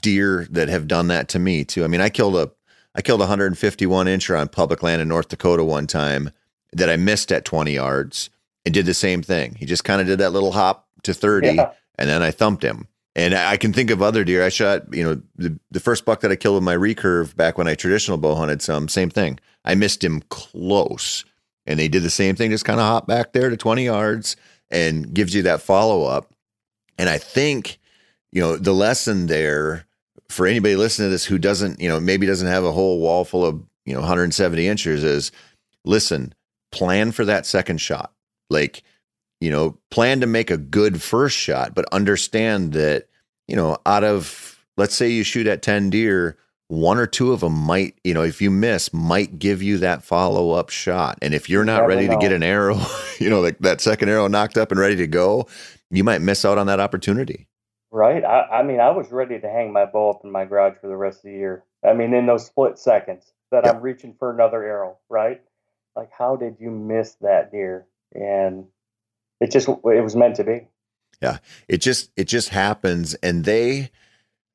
deer 0.00 0.46
that 0.50 0.68
have 0.68 0.86
done 0.86 1.08
that 1.08 1.28
to 1.30 1.38
me 1.38 1.64
too. 1.64 1.84
I 1.84 1.88
mean, 1.88 2.00
I 2.00 2.08
killed 2.08 2.36
a 2.36 2.50
I 2.94 3.02
killed 3.02 3.20
a 3.20 3.24
151 3.24 4.06
incher 4.06 4.38
on 4.38 4.48
public 4.48 4.82
land 4.82 5.02
in 5.02 5.08
North 5.08 5.28
Dakota 5.28 5.64
one 5.64 5.86
time 5.86 6.30
that 6.72 6.88
I 6.90 6.96
missed 6.96 7.32
at 7.32 7.44
20 7.44 7.72
yards 7.72 8.30
and 8.64 8.72
did 8.72 8.86
the 8.86 8.94
same 8.94 9.22
thing. 9.22 9.56
He 9.58 9.66
just 9.66 9.84
kind 9.84 10.00
of 10.00 10.06
did 10.06 10.20
that 10.20 10.32
little 10.32 10.52
hop 10.52 10.86
to 11.02 11.12
30 11.12 11.52
yeah. 11.52 11.72
and 11.98 12.08
then 12.08 12.22
I 12.22 12.30
thumped 12.30 12.62
him. 12.62 12.86
And 13.14 13.34
I 13.34 13.56
can 13.58 13.72
think 13.72 13.90
of 13.90 14.00
other 14.00 14.24
deer. 14.24 14.42
I 14.42 14.48
shot, 14.48 14.94
you 14.94 15.04
know, 15.04 15.20
the, 15.36 15.58
the 15.70 15.80
first 15.80 16.04
buck 16.04 16.20
that 16.20 16.30
I 16.30 16.36
killed 16.36 16.54
with 16.54 16.64
my 16.64 16.76
recurve 16.76 17.36
back 17.36 17.58
when 17.58 17.68
I 17.68 17.74
traditional 17.74 18.16
bow 18.16 18.34
hunted 18.34 18.62
some, 18.62 18.88
same 18.88 19.10
thing. 19.10 19.38
I 19.64 19.74
missed 19.74 20.02
him 20.02 20.22
close. 20.30 21.24
And 21.66 21.78
they 21.78 21.88
did 21.88 22.02
the 22.02 22.10
same 22.10 22.36
thing, 22.36 22.50
just 22.50 22.64
kind 22.64 22.80
of 22.80 22.86
hop 22.86 23.06
back 23.06 23.32
there 23.32 23.50
to 23.50 23.56
20 23.56 23.84
yards 23.84 24.36
and 24.70 25.12
gives 25.12 25.34
you 25.34 25.42
that 25.42 25.60
follow 25.60 26.04
up. 26.04 26.31
And 26.98 27.08
I 27.08 27.18
think, 27.18 27.78
you 28.30 28.40
know, 28.40 28.56
the 28.56 28.72
lesson 28.72 29.26
there 29.26 29.86
for 30.28 30.46
anybody 30.46 30.76
listening 30.76 31.06
to 31.06 31.10
this 31.10 31.24
who 31.24 31.38
doesn't, 31.38 31.80
you 31.80 31.88
know, 31.88 32.00
maybe 32.00 32.26
doesn't 32.26 32.48
have 32.48 32.64
a 32.64 32.72
whole 32.72 33.00
wall 33.00 33.24
full 33.24 33.44
of, 33.44 33.62
you 33.84 33.92
know, 33.92 34.00
170 34.00 34.66
inches 34.66 35.04
is 35.04 35.32
listen, 35.84 36.34
plan 36.70 37.12
for 37.12 37.24
that 37.24 37.46
second 37.46 37.78
shot. 37.78 38.12
Like, 38.48 38.82
you 39.40 39.50
know, 39.50 39.76
plan 39.90 40.20
to 40.20 40.26
make 40.26 40.50
a 40.50 40.56
good 40.56 41.02
first 41.02 41.36
shot, 41.36 41.74
but 41.74 41.92
understand 41.92 42.72
that, 42.72 43.08
you 43.48 43.56
know, 43.56 43.76
out 43.84 44.04
of, 44.04 44.64
let's 44.76 44.94
say 44.94 45.08
you 45.08 45.24
shoot 45.24 45.46
at 45.46 45.62
10 45.62 45.90
deer, 45.90 46.38
one 46.68 46.96
or 46.96 47.06
two 47.06 47.32
of 47.32 47.40
them 47.40 47.52
might, 47.52 47.98
you 48.02 48.14
know, 48.14 48.22
if 48.22 48.40
you 48.40 48.50
miss, 48.50 48.94
might 48.94 49.38
give 49.38 49.62
you 49.62 49.76
that 49.78 50.02
follow 50.02 50.52
up 50.52 50.70
shot. 50.70 51.18
And 51.20 51.34
if 51.34 51.50
you're 51.50 51.64
not 51.64 51.86
ready 51.86 52.06
know. 52.06 52.14
to 52.14 52.20
get 52.20 52.32
an 52.32 52.42
arrow, 52.42 52.80
you 53.18 53.28
know, 53.28 53.40
like 53.40 53.58
that 53.58 53.80
second 53.82 54.08
arrow 54.08 54.26
nocked 54.26 54.56
up 54.56 54.70
and 54.70 54.80
ready 54.80 54.96
to 54.96 55.06
go, 55.06 55.46
you 55.92 56.04
might 56.04 56.22
miss 56.22 56.44
out 56.44 56.58
on 56.58 56.66
that 56.66 56.80
opportunity. 56.80 57.46
Right. 57.90 58.24
I, 58.24 58.60
I 58.60 58.62
mean, 58.62 58.80
I 58.80 58.90
was 58.90 59.12
ready 59.12 59.38
to 59.38 59.48
hang 59.48 59.72
my 59.72 59.84
bow 59.84 60.10
up 60.10 60.22
in 60.24 60.32
my 60.32 60.46
garage 60.46 60.78
for 60.80 60.88
the 60.88 60.96
rest 60.96 61.18
of 61.18 61.24
the 61.24 61.32
year. 61.32 61.64
I 61.84 61.92
mean, 61.92 62.14
in 62.14 62.26
those 62.26 62.46
split 62.46 62.78
seconds 62.78 63.32
that 63.50 63.64
yep. 63.64 63.76
I'm 63.76 63.82
reaching 63.82 64.14
for 64.18 64.32
another 64.32 64.64
arrow, 64.64 64.96
right? 65.10 65.42
Like, 65.94 66.10
how 66.16 66.36
did 66.36 66.56
you 66.58 66.70
miss 66.70 67.16
that 67.20 67.52
deer? 67.52 67.86
And 68.14 68.66
it 69.40 69.50
just, 69.50 69.68
it 69.68 70.02
was 70.02 70.16
meant 70.16 70.36
to 70.36 70.44
be. 70.44 70.66
Yeah. 71.20 71.38
It 71.68 71.78
just, 71.78 72.10
it 72.16 72.24
just 72.24 72.48
happens. 72.48 73.12
And 73.16 73.44
they, 73.44 73.90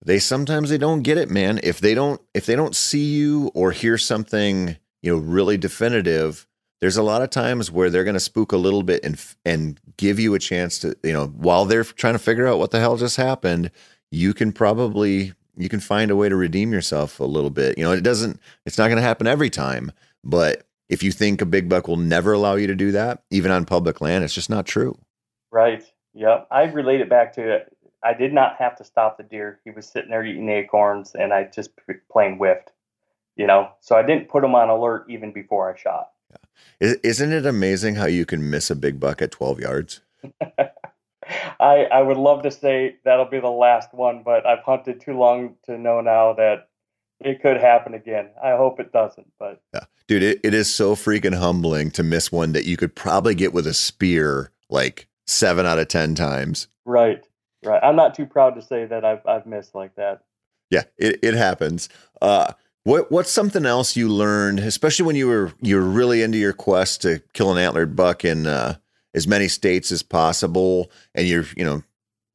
they 0.04 0.18
sometimes 0.18 0.72
they 0.72 0.80
don't 0.80 1.04
get 1.04 1.20
it, 1.20 1.30
man. 1.30 1.60
If 1.62 1.80
they 1.80 1.94
don't, 1.94 2.20
if 2.34 2.48
they 2.48 2.56
don't 2.56 2.76
see 2.76 3.06
you 3.06 3.52
or 3.54 3.72
hear 3.72 4.00
something, 4.00 4.78
you 5.04 5.16
know, 5.16 5.22
really 5.22 5.58
definitive, 5.58 6.48
there's 6.80 6.98
a 6.98 7.04
lot 7.04 7.22
of 7.22 7.30
times 7.30 7.72
where 7.72 7.90
they're 7.90 8.04
going 8.04 8.14
to 8.14 8.20
spook 8.20 8.52
a 8.52 8.58
little 8.58 8.84
bit 8.84 9.04
and 9.04 9.24
and 9.46 9.80
give 9.98 10.20
you 10.20 10.34
a 10.34 10.40
chance 10.40 10.80
to 10.80 10.96
you 11.04 11.14
know 11.14 11.28
while 11.28 11.66
they're 11.66 11.84
trying 11.84 12.14
to 12.14 12.20
figure 12.20 12.48
out 12.48 12.60
what 12.60 12.72
the 12.72 12.80
hell 12.80 12.98
just 12.98 13.18
happened 13.18 13.72
you 14.12 14.34
can 14.34 14.52
probably 14.52 15.34
you 15.58 15.70
can 15.70 15.80
find 15.80 16.12
a 16.12 16.16
way 16.16 16.30
to 16.30 16.36
redeem 16.36 16.72
yourself 16.72 17.20
a 17.20 17.26
little 17.26 17.50
bit 17.50 17.78
you 17.78 17.84
know 17.84 17.92
it 17.92 18.04
doesn't 18.04 18.40
it's 18.66 18.78
not 18.78 18.88
going 18.88 18.98
to 18.98 19.02
happen 19.02 19.28
every 19.28 19.50
time 19.50 19.92
but 20.24 20.68
if 20.90 21.04
you 21.04 21.12
think 21.12 21.42
a 21.42 21.46
big 21.46 21.68
buck 21.68 21.88
will 21.88 21.98
never 21.98 22.34
allow 22.34 22.56
you 22.56 22.68
to 22.68 22.76
do 22.76 22.92
that 22.92 23.24
even 23.32 23.52
on 23.52 23.66
public 23.66 24.02
land 24.02 24.24
it's 24.24 24.34
just 24.34 24.50
not 24.50 24.66
true 24.66 24.98
Right. 25.52 25.84
Yep. 26.14 26.48
I 26.52 26.64
relate 26.64 27.02
it 27.02 27.10
back 27.10 27.34
to 27.34 27.52
it. 27.52 27.76
I 28.04 28.14
did 28.14 28.34
not 28.34 28.58
have 28.58 28.76
to 28.78 28.84
stop 28.84 29.18
the 29.18 29.24
deer. 29.24 29.60
He 29.64 29.72
was 29.72 29.88
sitting 29.88 30.12
there 30.12 30.24
eating 30.24 30.50
acorns, 30.50 31.16
and 31.16 31.34
I 31.34 31.46
just 31.46 31.72
plain 32.12 32.38
whiffed. 32.38 32.72
You 33.36 33.48
know, 33.48 33.70
so 33.82 33.96
I 33.96 34.04
didn't 34.04 34.30
put 34.30 34.44
him 34.44 34.56
on 34.56 34.70
alert 34.70 35.06
even 35.10 35.32
before 35.32 35.72
I 35.72 35.78
shot. 35.78 36.10
Isn't 36.80 37.34
it 37.34 37.46
amazing 37.46 37.96
how 37.96 38.06
you 38.06 38.26
can 38.26 38.50
miss 38.50 38.70
a 38.70 38.76
big 38.76 39.00
buck 39.00 39.22
at 39.22 39.32
12 39.32 39.60
yards? 39.60 40.02
I 41.60 41.86
I 41.86 42.02
would 42.02 42.18
love 42.18 42.44
to 42.44 42.52
say 42.52 42.98
that'll 43.04 43.26
be 43.26 43.40
the 43.40 43.50
last 43.50 43.94
one, 43.94 44.24
but 44.24 44.46
I've 44.46 44.64
hunted 44.64 45.02
too 45.02 45.18
long 45.18 45.56
to 45.66 45.78
know 45.78 46.02
now 46.02 46.34
that 46.34 46.70
it 47.20 47.42
could 47.42 47.58
happen 47.58 47.94
again. 47.94 48.30
I 48.42 48.52
hope 48.52 48.80
it 48.80 48.92
doesn't, 48.92 49.32
but 49.40 49.62
yeah, 49.74 49.86
dude, 50.08 50.24
it, 50.24 50.40
it 50.44 50.54
is 50.54 50.74
so 50.74 50.96
freaking 50.96 51.36
humbling 51.38 51.92
to 51.92 52.04
miss 52.04 52.32
one 52.32 52.54
that 52.54 52.66
you 52.66 52.78
could 52.78 52.96
probably 52.96 53.36
get 53.36 53.54
with 53.54 53.68
a 53.68 53.74
spear 53.74 54.52
like 54.70 55.08
seven 55.26 55.66
out 55.66 55.80
of 55.80 55.88
ten 55.88 56.16
times. 56.16 56.68
Right, 56.86 57.26
right. 57.66 57.84
I'm 57.84 57.96
not 57.96 58.16
too 58.16 58.26
proud 58.26 58.56
to 58.56 58.62
say 58.62 58.86
that 58.86 59.04
I've 59.04 59.26
I've 59.26 59.46
missed 59.46 59.76
like 59.76 59.96
that. 59.96 60.24
Yeah, 60.70 60.84
it 60.98 61.20
it 61.24 61.34
happens. 61.34 61.90
Uh, 62.22 62.54
what 62.88 63.12
what's 63.12 63.30
something 63.30 63.66
else 63.66 63.98
you 63.98 64.08
learned, 64.08 64.60
especially 64.60 65.06
when 65.06 65.18
you 65.18 65.28
were 65.28 65.52
you 65.62 65.76
were 65.76 65.82
really 65.82 66.22
into 66.22 66.38
your 66.38 66.54
quest 66.54 67.02
to 67.02 67.22
kill 67.34 67.52
an 67.52 67.58
antlered 67.58 67.98
buck 67.98 68.24
in 68.24 68.48
uh, 68.48 68.76
as 69.14 69.28
many 69.28 69.50
states 69.50 69.92
as 69.92 70.02
possible, 70.02 70.90
and 71.14 71.28
you're 71.28 71.44
you 71.58 71.66
know 71.66 71.84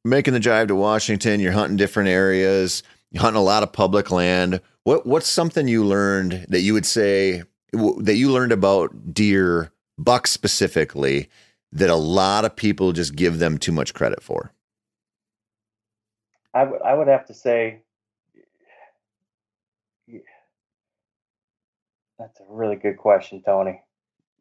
making 0.05 0.35
the 0.35 0.39
drive 0.39 0.67
to 0.67 0.75
Washington, 0.75 1.39
you're 1.39 1.53
hunting 1.53 1.75
different 1.75 2.09
areas, 2.09 2.83
you're 3.09 3.23
hunting 3.23 3.41
a 3.41 3.43
lot 3.43 3.63
of 3.63 3.73
public 3.73 4.11
land. 4.11 4.61
What 4.83 5.07
what's 5.07 5.27
something 5.27 5.67
you 5.67 5.83
learned 5.83 6.45
that 6.49 6.61
you 6.61 6.73
would 6.73 6.85
say 6.85 7.41
that 7.71 8.15
you 8.15 8.31
learned 8.31 8.51
about 8.51 9.11
deer 9.11 9.71
bucks 9.97 10.29
specifically 10.29 11.29
that 11.71 11.89
a 11.89 11.95
lot 11.95 12.45
of 12.45 12.55
people 12.55 12.91
just 12.91 13.15
give 13.15 13.39
them 13.39 13.57
too 13.57 13.71
much 13.71 13.95
credit 13.95 14.21
for? 14.21 14.51
I 16.53 16.63
would 16.63 16.81
I 16.83 16.93
would 16.93 17.07
have 17.07 17.25
to 17.25 17.33
say 17.33 17.82
that's 22.23 22.39
a 22.39 22.45
really 22.47 22.77
good 22.77 22.97
question, 22.97 23.43
Tony. 23.45 23.81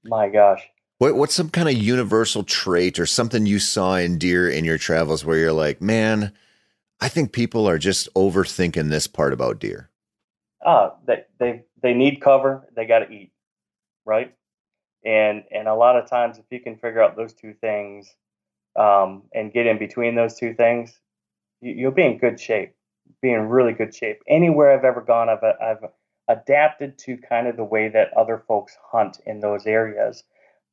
My 0.04 0.28
gosh. 0.28 0.62
What, 0.98 1.16
what's 1.16 1.34
some 1.34 1.50
kind 1.50 1.68
of 1.68 1.74
universal 1.74 2.44
trait 2.44 3.00
or 3.00 3.06
something 3.06 3.44
you 3.44 3.58
saw 3.58 3.96
in 3.96 4.18
deer 4.18 4.48
in 4.48 4.64
your 4.64 4.78
travels 4.78 5.24
where 5.24 5.36
you're 5.36 5.52
like, 5.52 5.82
man, 5.82 6.32
I 7.00 7.08
think 7.08 7.32
people 7.32 7.68
are 7.68 7.78
just 7.78 8.12
overthinking 8.14 8.88
this 8.88 9.08
part 9.08 9.32
about 9.32 9.58
deer? 9.58 9.90
Uh, 10.64 10.90
they, 11.08 11.24
they, 11.40 11.64
they 11.82 11.92
need 11.92 12.20
cover. 12.20 12.68
They 12.76 12.86
got 12.86 13.00
to 13.00 13.10
eat, 13.10 13.32
right? 14.04 14.32
And, 15.04 15.42
and 15.50 15.66
a 15.66 15.74
lot 15.74 15.96
of 15.96 16.08
times 16.08 16.38
if 16.38 16.44
you 16.50 16.60
can 16.60 16.76
figure 16.76 17.02
out 17.02 17.16
those 17.16 17.32
two 17.32 17.54
things 17.54 18.14
um, 18.78 19.24
and 19.34 19.52
get 19.52 19.66
in 19.66 19.80
between 19.80 20.14
those 20.14 20.36
two 20.38 20.54
things, 20.54 20.96
you, 21.60 21.72
you'll 21.72 21.90
be 21.90 22.06
in 22.06 22.18
good 22.18 22.38
shape, 22.38 22.76
be 23.20 23.32
in 23.32 23.48
really 23.48 23.72
good 23.72 23.92
shape. 23.92 24.20
Anywhere 24.28 24.72
I've 24.72 24.84
ever 24.84 25.00
gone, 25.00 25.28
I've, 25.28 25.42
I've 25.42 25.90
adapted 26.28 26.98
to 26.98 27.16
kind 27.16 27.46
of 27.46 27.56
the 27.56 27.64
way 27.64 27.88
that 27.88 28.16
other 28.16 28.42
folks 28.46 28.76
hunt 28.90 29.18
in 29.26 29.40
those 29.40 29.66
areas. 29.66 30.24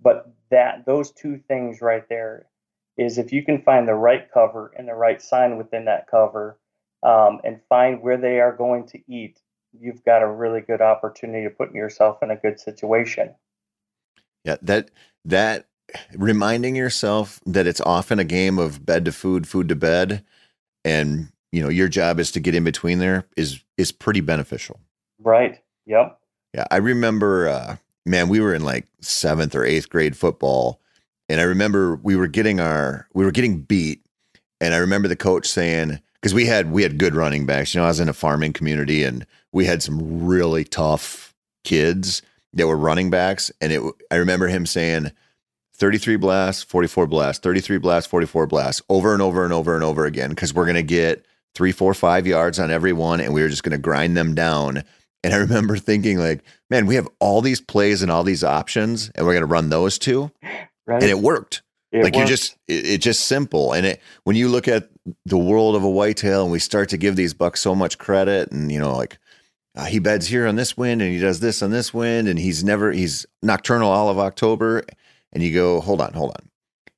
But 0.01 0.31
that 0.49 0.85
those 0.85 1.11
two 1.11 1.39
things 1.47 1.81
right 1.81 2.07
there 2.07 2.45
is 2.97 3.17
if 3.17 3.31
you 3.31 3.43
can 3.43 3.61
find 3.61 3.87
the 3.87 3.93
right 3.93 4.31
cover 4.31 4.71
and 4.77 4.87
the 4.87 4.93
right 4.93 5.21
sign 5.21 5.57
within 5.57 5.85
that 5.85 6.07
cover 6.09 6.59
um, 7.03 7.39
and 7.43 7.59
find 7.69 8.01
where 8.01 8.17
they 8.17 8.39
are 8.39 8.55
going 8.55 8.87
to 8.87 8.99
eat, 9.07 9.39
you've 9.77 10.03
got 10.03 10.21
a 10.21 10.27
really 10.27 10.61
good 10.61 10.81
opportunity 10.81 11.43
to 11.43 11.49
put 11.49 11.73
yourself 11.73 12.21
in 12.21 12.31
a 12.31 12.35
good 12.35 12.59
situation. 12.59 13.33
Yeah, 14.43 14.57
that 14.61 14.91
that 15.25 15.67
reminding 16.15 16.75
yourself 16.75 17.39
that 17.45 17.67
it's 17.67 17.81
often 17.81 18.19
a 18.19 18.23
game 18.23 18.57
of 18.59 18.85
bed 18.85 19.05
to 19.05 19.11
food, 19.11 19.47
food 19.47 19.69
to 19.69 19.75
bed, 19.75 20.23
and 20.85 21.31
you 21.51 21.61
know 21.61 21.69
your 21.69 21.87
job 21.87 22.19
is 22.19 22.31
to 22.31 22.39
get 22.39 22.55
in 22.55 22.63
between 22.63 22.99
there 22.99 23.27
is 23.35 23.63
is 23.77 23.91
pretty 23.91 24.21
beneficial. 24.21 24.79
Right. 25.19 25.59
Yep. 25.85 26.19
Yeah, 26.53 26.65
I 26.71 26.77
remember. 26.77 27.47
Uh, 27.47 27.75
man, 28.05 28.29
we 28.29 28.39
were 28.39 28.53
in 28.53 28.63
like 28.63 28.87
seventh 29.01 29.55
or 29.55 29.65
eighth 29.65 29.89
grade 29.89 30.17
football, 30.17 30.79
and 31.27 31.39
I 31.39 31.43
remember 31.43 31.95
we 31.95 32.15
were 32.15 32.27
getting 32.27 32.59
our 32.59 33.07
we 33.13 33.25
were 33.25 33.31
getting 33.31 33.59
beat, 33.59 34.05
and 34.59 34.73
I 34.73 34.77
remember 34.77 35.07
the 35.07 35.15
coach 35.15 35.47
saying 35.47 35.99
because 36.15 36.33
we 36.33 36.45
had 36.45 36.71
we 36.71 36.83
had 36.83 36.97
good 36.97 37.15
running 37.15 37.45
backs. 37.45 37.73
You 37.73 37.81
know, 37.81 37.85
I 37.85 37.89
was 37.89 37.99
in 37.99 38.09
a 38.09 38.13
farming 38.13 38.53
community, 38.53 39.03
and 39.03 39.25
we 39.51 39.65
had 39.65 39.83
some 39.83 40.25
really 40.25 40.63
tough 40.63 41.35
kids 41.63 42.21
that 42.53 42.67
were 42.67 42.77
running 42.77 43.09
backs, 43.09 43.51
and 43.61 43.71
it. 43.71 43.81
I 44.11 44.15
remember 44.15 44.47
him 44.47 44.65
saying. 44.65 45.11
33 45.75 46.17
blasts, 46.17 46.61
44 46.63 47.07
blasts, 47.07 47.41
33 47.41 47.77
blasts, 47.77 48.09
44 48.09 48.47
blasts, 48.47 48.81
over 48.89 49.13
and 49.13 49.21
over 49.21 49.45
and 49.45 49.53
over 49.53 49.75
and 49.75 49.83
over 49.85 50.05
again, 50.05 50.29
because 50.29 50.53
we're 50.53 50.65
going 50.65 50.75
to 50.75 50.83
get 50.83 51.25
three, 51.55 51.71
four, 51.71 51.93
five 51.93 52.27
yards 52.27 52.59
on 52.59 52.69
every 52.69 52.91
one, 52.91 53.21
and 53.21 53.33
we 53.33 53.41
were 53.41 53.47
just 53.47 53.63
going 53.63 53.71
to 53.71 53.77
grind 53.77 54.17
them 54.17 54.35
down 54.35 54.83
and 55.23 55.33
I 55.33 55.37
remember 55.37 55.77
thinking, 55.77 56.17
like, 56.17 56.43
man, 56.69 56.85
we 56.85 56.95
have 56.95 57.07
all 57.19 57.41
these 57.41 57.61
plays 57.61 58.01
and 58.01 58.11
all 58.11 58.23
these 58.23 58.43
options, 58.43 59.11
and 59.15 59.25
we're 59.25 59.33
going 59.33 59.41
to 59.41 59.47
run 59.47 59.69
those 59.69 59.97
two. 59.97 60.31
Right. 60.87 61.01
And 61.01 61.09
it 61.11 61.19
worked. 61.19 61.61
It 61.91 62.03
like 62.03 62.15
worked. 62.15 62.17
you're 62.17 62.37
just, 62.37 62.57
it, 62.67 62.85
it's 62.85 63.03
just 63.03 63.25
simple. 63.25 63.73
And 63.73 63.85
it, 63.85 64.01
when 64.23 64.35
you 64.35 64.47
look 64.47 64.67
at 64.67 64.89
the 65.25 65.37
world 65.37 65.75
of 65.75 65.83
a 65.83 65.89
whitetail 65.89 66.43
and 66.43 66.51
we 66.51 66.59
start 66.59 66.89
to 66.89 66.97
give 66.97 67.15
these 67.15 67.33
bucks 67.33 67.61
so 67.61 67.75
much 67.75 67.97
credit 67.97 68.51
and, 68.51 68.71
you 68.71 68.79
know, 68.79 68.95
like 68.95 69.17
uh, 69.75 69.85
he 69.85 69.99
beds 69.99 70.27
here 70.27 70.47
on 70.47 70.55
this 70.55 70.77
wind 70.77 71.01
and 71.01 71.11
he 71.11 71.19
does 71.19 71.39
this 71.39 71.61
on 71.61 71.71
this 71.71 71.93
wind 71.93 72.27
and 72.27 72.39
he's 72.39 72.63
never, 72.63 72.91
he's 72.91 73.25
nocturnal 73.41 73.89
all 73.89 74.09
of 74.09 74.19
October. 74.19 74.83
And 75.33 75.43
you 75.43 75.53
go, 75.53 75.81
hold 75.81 76.01
on, 76.01 76.13
hold 76.13 76.31
on. 76.31 76.49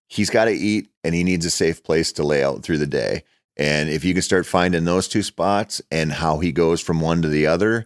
He's 0.07 0.29
got 0.29 0.45
to 0.45 0.51
eat 0.51 0.89
and 1.03 1.15
he 1.15 1.23
needs 1.23 1.45
a 1.45 1.51
safe 1.51 1.83
place 1.83 2.11
to 2.13 2.23
lay 2.23 2.43
out 2.43 2.63
through 2.63 2.77
the 2.77 2.87
day. 2.87 3.23
And 3.57 3.89
if 3.89 4.03
you 4.03 4.13
can 4.13 4.23
start 4.23 4.45
finding 4.45 4.85
those 4.85 5.07
two 5.07 5.23
spots 5.23 5.81
and 5.91 6.11
how 6.11 6.39
he 6.39 6.51
goes 6.51 6.81
from 6.81 7.01
one 7.01 7.21
to 7.21 7.27
the 7.27 7.47
other, 7.47 7.85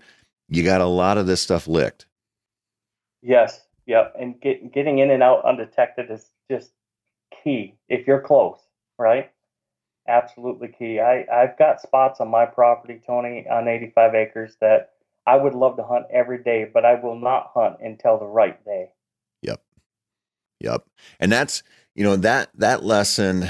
you 0.50 0.64
got 0.64 0.82
a 0.82 0.86
lot 0.86 1.18
of 1.18 1.28
this 1.28 1.42
stuff 1.42 1.68
licked. 1.68 2.06
Yes. 3.22 3.62
Yep. 3.86 4.16
And 4.20 4.40
get, 4.40 4.74
getting 4.74 5.00
in 5.00 5.12
and 5.12 5.24
out 5.24 5.46
undetected 5.46 6.12
is 6.12 6.32
just 6.50 6.72
key 7.44 7.76
if 7.90 8.08
you're 8.08 8.22
close, 8.22 8.60
right? 8.98 9.32
Absolutely 10.08 10.68
key. 10.68 11.00
I, 11.00 11.26
I've 11.32 11.58
got 11.58 11.82
spots 11.82 12.20
on 12.20 12.30
my 12.30 12.46
property, 12.46 13.02
Tony, 13.06 13.46
on 13.50 13.68
85 13.68 14.16
acres 14.16 14.58
that 14.62 14.92
I 15.26 15.36
would 15.36 15.56
love 15.56 15.78
to 15.78 15.84
hunt 15.84 16.06
every 16.12 16.44
day, 16.44 16.70
but 16.72 16.86
I 16.86 16.96
will 16.96 17.20
not 17.20 17.52
hunt 17.54 17.78
until 17.82 18.20
the 18.20 18.26
right 18.26 18.64
day. 18.64 18.92
Yep. 19.42 19.62
Yep. 20.60 20.86
And 21.20 21.32
that's, 21.32 21.64
you 21.96 22.04
know, 22.04 22.16
that 22.18 22.50
that 22.56 22.84
lesson 22.84 23.48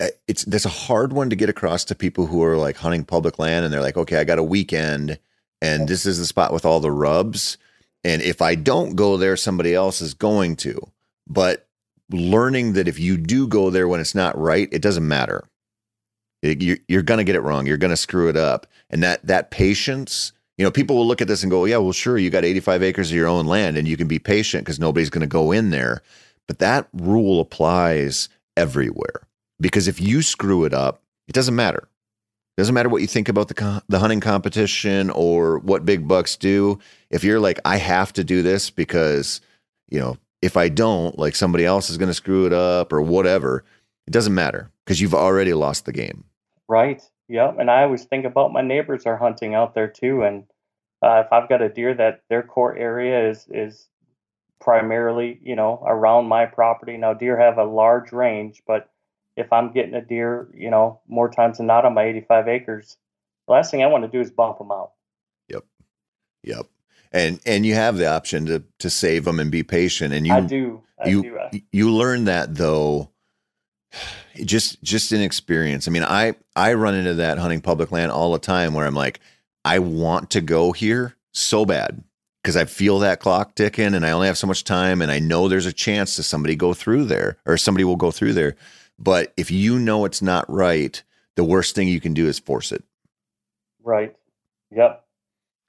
Uh, 0.00 0.08
it's 0.26 0.44
that's 0.44 0.64
a 0.64 0.70
hard 0.70 1.12
one 1.12 1.30
to 1.30 1.36
get 1.36 1.48
across 1.48 1.84
to 1.84 1.94
people 1.94 2.26
who 2.26 2.42
are 2.42 2.56
like 2.56 2.76
hunting 2.76 3.04
public 3.04 3.38
land 3.38 3.64
and 3.64 3.72
they're 3.72 3.80
like, 3.80 3.96
okay, 3.96 4.16
I 4.18 4.24
got 4.24 4.38
a 4.38 4.42
weekend 4.42 5.18
and 5.62 5.88
this 5.88 6.04
is 6.04 6.18
the 6.18 6.26
spot 6.26 6.52
with 6.52 6.64
all 6.64 6.80
the 6.80 6.90
rubs. 6.90 7.58
And 8.02 8.20
if 8.20 8.42
I 8.42 8.54
don't 8.54 8.96
go 8.96 9.16
there, 9.16 9.36
somebody 9.36 9.74
else 9.74 10.00
is 10.00 10.12
going 10.12 10.56
to. 10.56 10.78
But 11.26 11.66
learning 12.10 12.74
that 12.74 12.88
if 12.88 12.98
you 12.98 13.16
do 13.16 13.46
go 13.48 13.70
there 13.70 13.88
when 13.88 14.00
it's 14.00 14.14
not 14.14 14.38
right, 14.38 14.68
it 14.72 14.82
doesn't 14.82 15.06
matter. 15.06 15.44
You're, 16.42 16.78
you're 16.88 17.02
going 17.02 17.18
to 17.18 17.24
get 17.24 17.36
it 17.36 17.40
wrong. 17.40 17.66
You're 17.66 17.78
going 17.78 17.90
to 17.92 17.96
screw 17.96 18.28
it 18.28 18.36
up. 18.36 18.66
And 18.90 19.02
that 19.02 19.24
that 19.26 19.50
patience, 19.50 20.32
you 20.58 20.64
know, 20.64 20.70
people 20.70 20.96
will 20.96 21.06
look 21.06 21.22
at 21.22 21.28
this 21.28 21.42
and 21.42 21.50
go, 21.50 21.64
yeah, 21.64 21.78
well, 21.78 21.92
sure, 21.92 22.18
you 22.18 22.28
got 22.28 22.44
85 22.44 22.82
acres 22.82 23.10
of 23.10 23.16
your 23.16 23.28
own 23.28 23.46
land 23.46 23.78
and 23.78 23.88
you 23.88 23.96
can 23.96 24.08
be 24.08 24.18
patient 24.18 24.64
because 24.64 24.78
nobody's 24.78 25.10
going 25.10 25.22
to 25.22 25.26
go 25.26 25.52
in 25.52 25.70
there. 25.70 26.02
But 26.46 26.58
that 26.58 26.88
rule 26.92 27.40
applies 27.40 28.28
everywhere 28.56 29.26
because 29.60 29.88
if 29.88 30.00
you 30.00 30.22
screw 30.22 30.64
it 30.64 30.74
up, 30.74 31.02
it 31.28 31.32
doesn't 31.32 31.54
matter. 31.54 31.88
It 32.56 32.60
doesn't 32.60 32.74
matter 32.74 32.88
what 32.88 33.00
you 33.00 33.08
think 33.08 33.28
about 33.28 33.48
the 33.48 33.82
the 33.88 33.98
hunting 33.98 34.20
competition 34.20 35.10
or 35.10 35.58
what 35.58 35.84
big 35.84 36.06
bucks 36.06 36.36
do. 36.36 36.78
If 37.10 37.24
you're 37.24 37.40
like, 37.40 37.58
I 37.64 37.78
have 37.78 38.12
to 38.14 38.24
do 38.24 38.42
this 38.42 38.70
because 38.70 39.40
you 39.88 39.98
know 39.98 40.18
if 40.42 40.56
I 40.56 40.68
don't, 40.68 41.18
like 41.18 41.34
somebody 41.34 41.64
else 41.64 41.90
is 41.90 41.98
going 41.98 42.10
to 42.10 42.14
screw 42.14 42.46
it 42.46 42.52
up 42.52 42.92
or 42.92 43.00
whatever. 43.00 43.64
It 44.06 44.12
doesn't 44.12 44.34
matter 44.34 44.70
because 44.84 45.00
you've 45.00 45.14
already 45.14 45.54
lost 45.54 45.86
the 45.86 45.92
game. 45.92 46.24
Right. 46.68 47.02
Yep. 47.28 47.56
And 47.58 47.70
I 47.70 47.82
always 47.82 48.04
think 48.04 48.26
about 48.26 48.52
my 48.52 48.60
neighbors 48.60 49.06
are 49.06 49.16
hunting 49.16 49.54
out 49.54 49.74
there 49.74 49.88
too, 49.88 50.22
and 50.22 50.44
uh, 51.02 51.22
if 51.24 51.32
I've 51.32 51.48
got 51.48 51.62
a 51.62 51.68
deer 51.68 51.94
that 51.94 52.22
their 52.28 52.42
core 52.42 52.76
area 52.76 53.28
is 53.28 53.46
is 53.50 53.88
primarily, 54.60 55.38
you 55.42 55.54
know, 55.54 55.82
around 55.86 56.26
my 56.26 56.46
property. 56.46 56.96
Now, 56.96 57.12
deer 57.12 57.38
have 57.38 57.58
a 57.58 57.64
large 57.64 58.12
range, 58.12 58.62
but 58.66 58.88
if 59.36 59.52
I'm 59.52 59.72
getting 59.72 59.94
a 59.94 60.00
deer, 60.00 60.48
you 60.54 60.70
know, 60.70 61.00
more 61.08 61.28
times 61.30 61.58
than 61.58 61.66
not 61.66 61.84
on 61.84 61.94
my 61.94 62.04
85 62.04 62.48
acres, 62.48 62.96
the 63.46 63.52
last 63.52 63.70
thing 63.70 63.82
I 63.82 63.86
want 63.86 64.04
to 64.04 64.08
do 64.08 64.20
is 64.20 64.30
bump 64.30 64.58
them 64.58 64.70
out. 64.72 64.92
Yep. 65.48 65.64
Yep. 66.44 66.66
And 67.12 67.40
and 67.46 67.64
you 67.64 67.74
have 67.74 67.96
the 67.96 68.06
option 68.06 68.46
to 68.46 68.62
to 68.80 68.90
save 68.90 69.24
them 69.24 69.38
and 69.40 69.50
be 69.50 69.62
patient. 69.62 70.12
And 70.14 70.26
you 70.26 70.34
I 70.34 70.40
do. 70.40 70.82
I 70.98 71.08
you 71.08 71.22
do. 71.22 71.38
I, 71.38 71.62
you 71.72 71.90
learn 71.90 72.24
that 72.24 72.54
though. 72.54 73.10
Just 74.44 74.82
just 74.82 75.12
in 75.12 75.20
experience. 75.20 75.86
I 75.86 75.92
mean, 75.92 76.02
I 76.02 76.34
I 76.56 76.74
run 76.74 76.96
into 76.96 77.14
that 77.14 77.38
hunting 77.38 77.60
public 77.60 77.92
land 77.92 78.10
all 78.10 78.32
the 78.32 78.40
time 78.40 78.74
where 78.74 78.84
I'm 78.84 78.94
like, 78.96 79.20
I 79.64 79.78
want 79.78 80.30
to 80.30 80.40
go 80.40 80.72
here 80.72 81.14
so 81.30 81.64
bad. 81.64 82.02
because 82.42 82.56
I 82.56 82.66
feel 82.66 82.98
that 82.98 83.20
clock 83.20 83.54
ticking 83.54 83.94
and 83.94 84.04
I 84.04 84.10
only 84.10 84.26
have 84.26 84.36
so 84.36 84.46
much 84.46 84.64
time 84.64 85.00
and 85.00 85.10
I 85.10 85.18
know 85.18 85.48
there's 85.48 85.66
a 85.66 85.72
chance 85.72 86.16
that 86.16 86.24
somebody 86.24 86.54
go 86.54 86.74
through 86.74 87.04
there 87.04 87.38
or 87.46 87.56
somebody 87.56 87.84
will 87.84 87.96
go 87.96 88.10
through 88.10 88.34
there. 88.34 88.54
But 88.98 89.32
if 89.36 89.50
you 89.50 89.78
know 89.78 90.04
it's 90.04 90.22
not 90.22 90.44
right, 90.48 91.02
the 91.36 91.44
worst 91.44 91.74
thing 91.74 91.88
you 91.88 92.00
can 92.00 92.14
do 92.14 92.26
is 92.26 92.38
force 92.38 92.72
it. 92.72 92.84
Right. 93.82 94.16
Yep. 94.74 95.04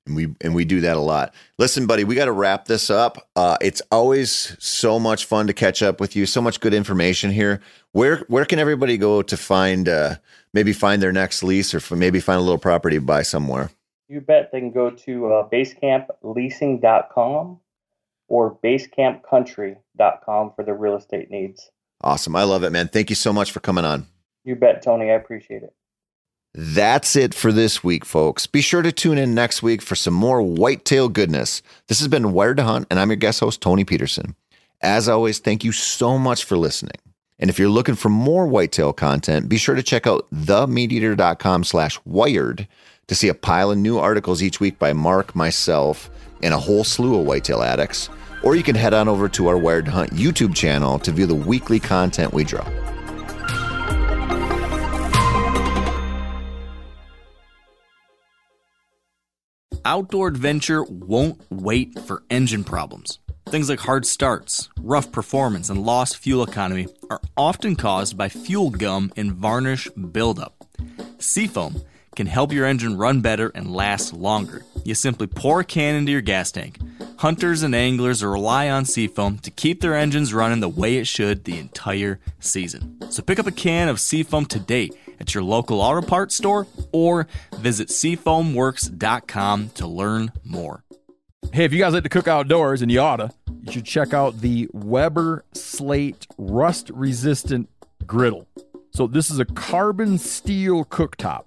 And 0.07 0.15
we 0.15 0.35
and 0.41 0.53
we 0.53 0.65
do 0.65 0.81
that 0.81 0.97
a 0.97 1.01
lot. 1.01 1.33
Listen, 1.57 1.87
buddy, 1.87 2.03
we 2.03 2.13
got 2.13 2.25
to 2.25 2.31
wrap 2.31 2.65
this 2.65 2.91
up. 2.91 3.27
Uh, 3.35 3.57
it's 3.59 3.81
always 3.91 4.55
so 4.59 4.99
much 4.99 5.25
fun 5.25 5.47
to 5.47 5.53
catch 5.53 5.81
up 5.81 5.99
with 5.99 6.15
you. 6.15 6.27
So 6.27 6.41
much 6.41 6.59
good 6.59 6.75
information 6.75 7.31
here. 7.31 7.59
Where 7.91 8.17
where 8.27 8.45
can 8.45 8.59
everybody 8.59 8.97
go 8.97 9.23
to 9.23 9.35
find 9.35 9.89
uh, 9.89 10.17
maybe 10.53 10.73
find 10.73 11.01
their 11.01 11.11
next 11.11 11.41
lease 11.41 11.73
or 11.73 11.95
maybe 11.95 12.19
find 12.19 12.37
a 12.37 12.43
little 12.43 12.59
property 12.59 12.97
to 12.97 13.01
buy 13.01 13.23
somewhere? 13.23 13.71
You 14.07 14.21
bet. 14.21 14.51
They 14.51 14.59
can 14.59 14.71
go 14.71 14.91
to 14.91 15.33
uh, 15.33 15.49
basecampleasing.com 15.49 17.59
or 18.27 18.57
basecampcountry.com 18.63 20.53
for 20.55 20.63
their 20.63 20.75
real 20.75 20.95
estate 20.95 21.31
needs. 21.31 21.71
Awesome. 22.01 22.35
I 22.35 22.43
love 22.43 22.63
it, 22.63 22.71
man. 22.71 22.87
Thank 22.87 23.09
you 23.09 23.15
so 23.15 23.33
much 23.33 23.51
for 23.51 23.59
coming 23.59 23.85
on. 23.85 24.07
You 24.43 24.55
bet, 24.55 24.81
Tony. 24.81 25.09
I 25.09 25.15
appreciate 25.15 25.63
it. 25.63 25.73
That's 26.53 27.17
it 27.17 27.33
for 27.33 27.51
this 27.51 27.83
week, 27.83 28.05
folks. 28.05 28.47
Be 28.47 28.61
sure 28.61 28.81
to 28.81 28.91
tune 28.91 29.17
in 29.17 29.35
next 29.35 29.61
week 29.61 29.81
for 29.81 29.95
some 29.95 30.13
more 30.13 30.41
whitetail 30.41 31.09
goodness. 31.09 31.61
This 31.87 31.99
has 31.99 32.07
been 32.07 32.31
Wired 32.31 32.57
to 32.57 32.63
Hunt, 32.63 32.87
and 32.89 32.97
I'm 32.97 33.09
your 33.09 33.17
guest 33.17 33.41
host, 33.41 33.59
Tony 33.59 33.83
Peterson. 33.83 34.35
As 34.81 35.09
always, 35.09 35.39
thank 35.39 35.65
you 35.65 35.73
so 35.73 36.17
much 36.17 36.45
for 36.45 36.55
listening. 36.55 36.97
And 37.39 37.49
if 37.49 37.59
you're 37.59 37.67
looking 37.67 37.95
for 37.95 38.07
more 38.07 38.47
whitetail 38.47 38.93
content, 38.93 39.49
be 39.49 39.57
sure 39.57 39.75
to 39.75 39.83
check 39.83 40.07
out 40.07 40.27
themeateater.com 40.31 41.65
slash 41.65 41.99
wired 42.05 42.67
to 43.07 43.15
see 43.15 43.27
a 43.27 43.33
pile 43.33 43.71
of 43.71 43.77
new 43.77 43.97
articles 43.97 44.41
each 44.41 44.61
week 44.61 44.79
by 44.79 44.93
Mark, 44.93 45.35
myself, 45.35 46.09
and 46.41 46.53
a 46.53 46.59
whole 46.59 46.85
slew 46.85 47.19
of 47.19 47.25
whitetail 47.25 47.63
addicts. 47.63 48.09
Or 48.43 48.55
you 48.55 48.63
can 48.63 48.75
head 48.75 48.93
on 48.93 49.07
over 49.07 49.27
to 49.29 49.47
our 49.47 49.57
Wired 49.57 49.87
Hunt 49.87 50.11
YouTube 50.11 50.55
channel 50.55 50.99
to 50.99 51.11
view 51.11 51.25
the 51.25 51.35
weekly 51.35 51.79
content 51.79 52.33
we 52.33 52.43
drop. 52.43 52.71
Outdoor 59.87 60.27
adventure 60.27 60.83
won't 60.83 61.39
wait 61.51 61.99
for 61.99 62.23
engine 62.31 62.63
problems. 62.63 63.19
Things 63.45 63.69
like 63.69 63.79
hard 63.79 64.07
starts, 64.07 64.67
rough 64.79 65.11
performance, 65.11 65.69
and 65.69 65.85
lost 65.85 66.17
fuel 66.17 66.43
economy 66.43 66.87
are 67.11 67.21
often 67.37 67.75
caused 67.75 68.17
by 68.17 68.27
fuel 68.27 68.71
gum 68.71 69.13
and 69.15 69.33
varnish 69.33 69.87
buildup. 70.11 70.65
Seafoam 71.19 71.83
can 72.15 72.27
help 72.27 72.51
your 72.51 72.65
engine 72.65 72.97
run 72.97 73.21
better 73.21 73.51
and 73.55 73.73
last 73.73 74.13
longer. 74.13 74.63
You 74.83 74.95
simply 74.95 75.27
pour 75.27 75.61
a 75.61 75.65
can 75.65 75.95
into 75.95 76.11
your 76.11 76.21
gas 76.21 76.51
tank. 76.51 76.79
Hunters 77.17 77.63
and 77.63 77.73
anglers 77.73 78.23
rely 78.23 78.69
on 78.69 78.85
Seafoam 78.85 79.37
to 79.39 79.51
keep 79.51 79.81
their 79.81 79.95
engines 79.95 80.33
running 80.33 80.59
the 80.59 80.69
way 80.69 80.97
it 80.97 81.07
should 81.07 81.43
the 81.43 81.57
entire 81.57 82.19
season. 82.39 82.97
So 83.09 83.23
pick 83.23 83.39
up 83.39 83.47
a 83.47 83.51
can 83.51 83.89
of 83.89 83.99
Seafoam 83.99 84.45
today 84.45 84.91
at 85.19 85.33
your 85.33 85.43
local 85.43 85.81
auto 85.81 86.05
parts 86.05 86.35
store 86.35 86.67
or 86.91 87.27
visit 87.57 87.87
seafoamworks.com 87.89 89.69
to 89.69 89.87
learn 89.87 90.31
more. 90.43 90.83
Hey, 91.53 91.63
if 91.63 91.73
you 91.73 91.79
guys 91.79 91.93
like 91.93 92.03
to 92.03 92.09
cook 92.09 92.27
outdoors, 92.27 92.81
and 92.81 92.91
you 92.91 92.99
oughta, 92.99 93.31
you 93.61 93.71
should 93.71 93.85
check 93.85 94.13
out 94.13 94.41
the 94.41 94.67
Weber 94.73 95.45
Slate 95.53 96.27
Rust 96.37 96.89
Resistant 96.93 97.69
Griddle. 98.05 98.47
So, 98.91 99.07
this 99.07 99.29
is 99.29 99.39
a 99.39 99.45
carbon 99.45 100.17
steel 100.17 100.85
cooktop 100.85 101.45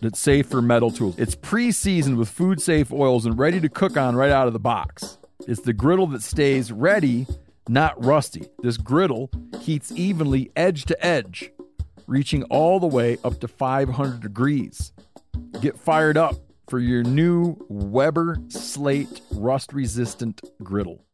that's 0.00 0.18
safe 0.18 0.46
for 0.46 0.60
metal 0.62 0.90
tools. 0.90 1.18
It's 1.18 1.34
pre 1.34 1.72
seasoned 1.72 2.16
with 2.16 2.28
food 2.28 2.60
safe 2.60 2.92
oils 2.92 3.26
and 3.26 3.38
ready 3.38 3.60
to 3.60 3.68
cook 3.68 3.96
on 3.96 4.16
right 4.16 4.30
out 4.30 4.46
of 4.46 4.52
the 4.52 4.58
box. 4.58 5.18
It's 5.46 5.60
the 5.60 5.72
griddle 5.72 6.06
that 6.08 6.22
stays 6.22 6.72
ready, 6.72 7.26
not 7.68 8.02
rusty. 8.04 8.48
This 8.62 8.76
griddle 8.76 9.30
heats 9.60 9.92
evenly 9.92 10.50
edge 10.56 10.84
to 10.86 11.06
edge, 11.06 11.52
reaching 12.06 12.42
all 12.44 12.80
the 12.80 12.86
way 12.86 13.18
up 13.24 13.40
to 13.40 13.48
500 13.48 14.20
degrees. 14.20 14.92
Get 15.60 15.78
fired 15.78 16.16
up 16.16 16.36
for 16.68 16.78
your 16.78 17.02
new 17.02 17.56
Weber 17.68 18.38
Slate 18.48 19.20
rust 19.32 19.72
resistant 19.72 20.40
griddle. 20.62 21.05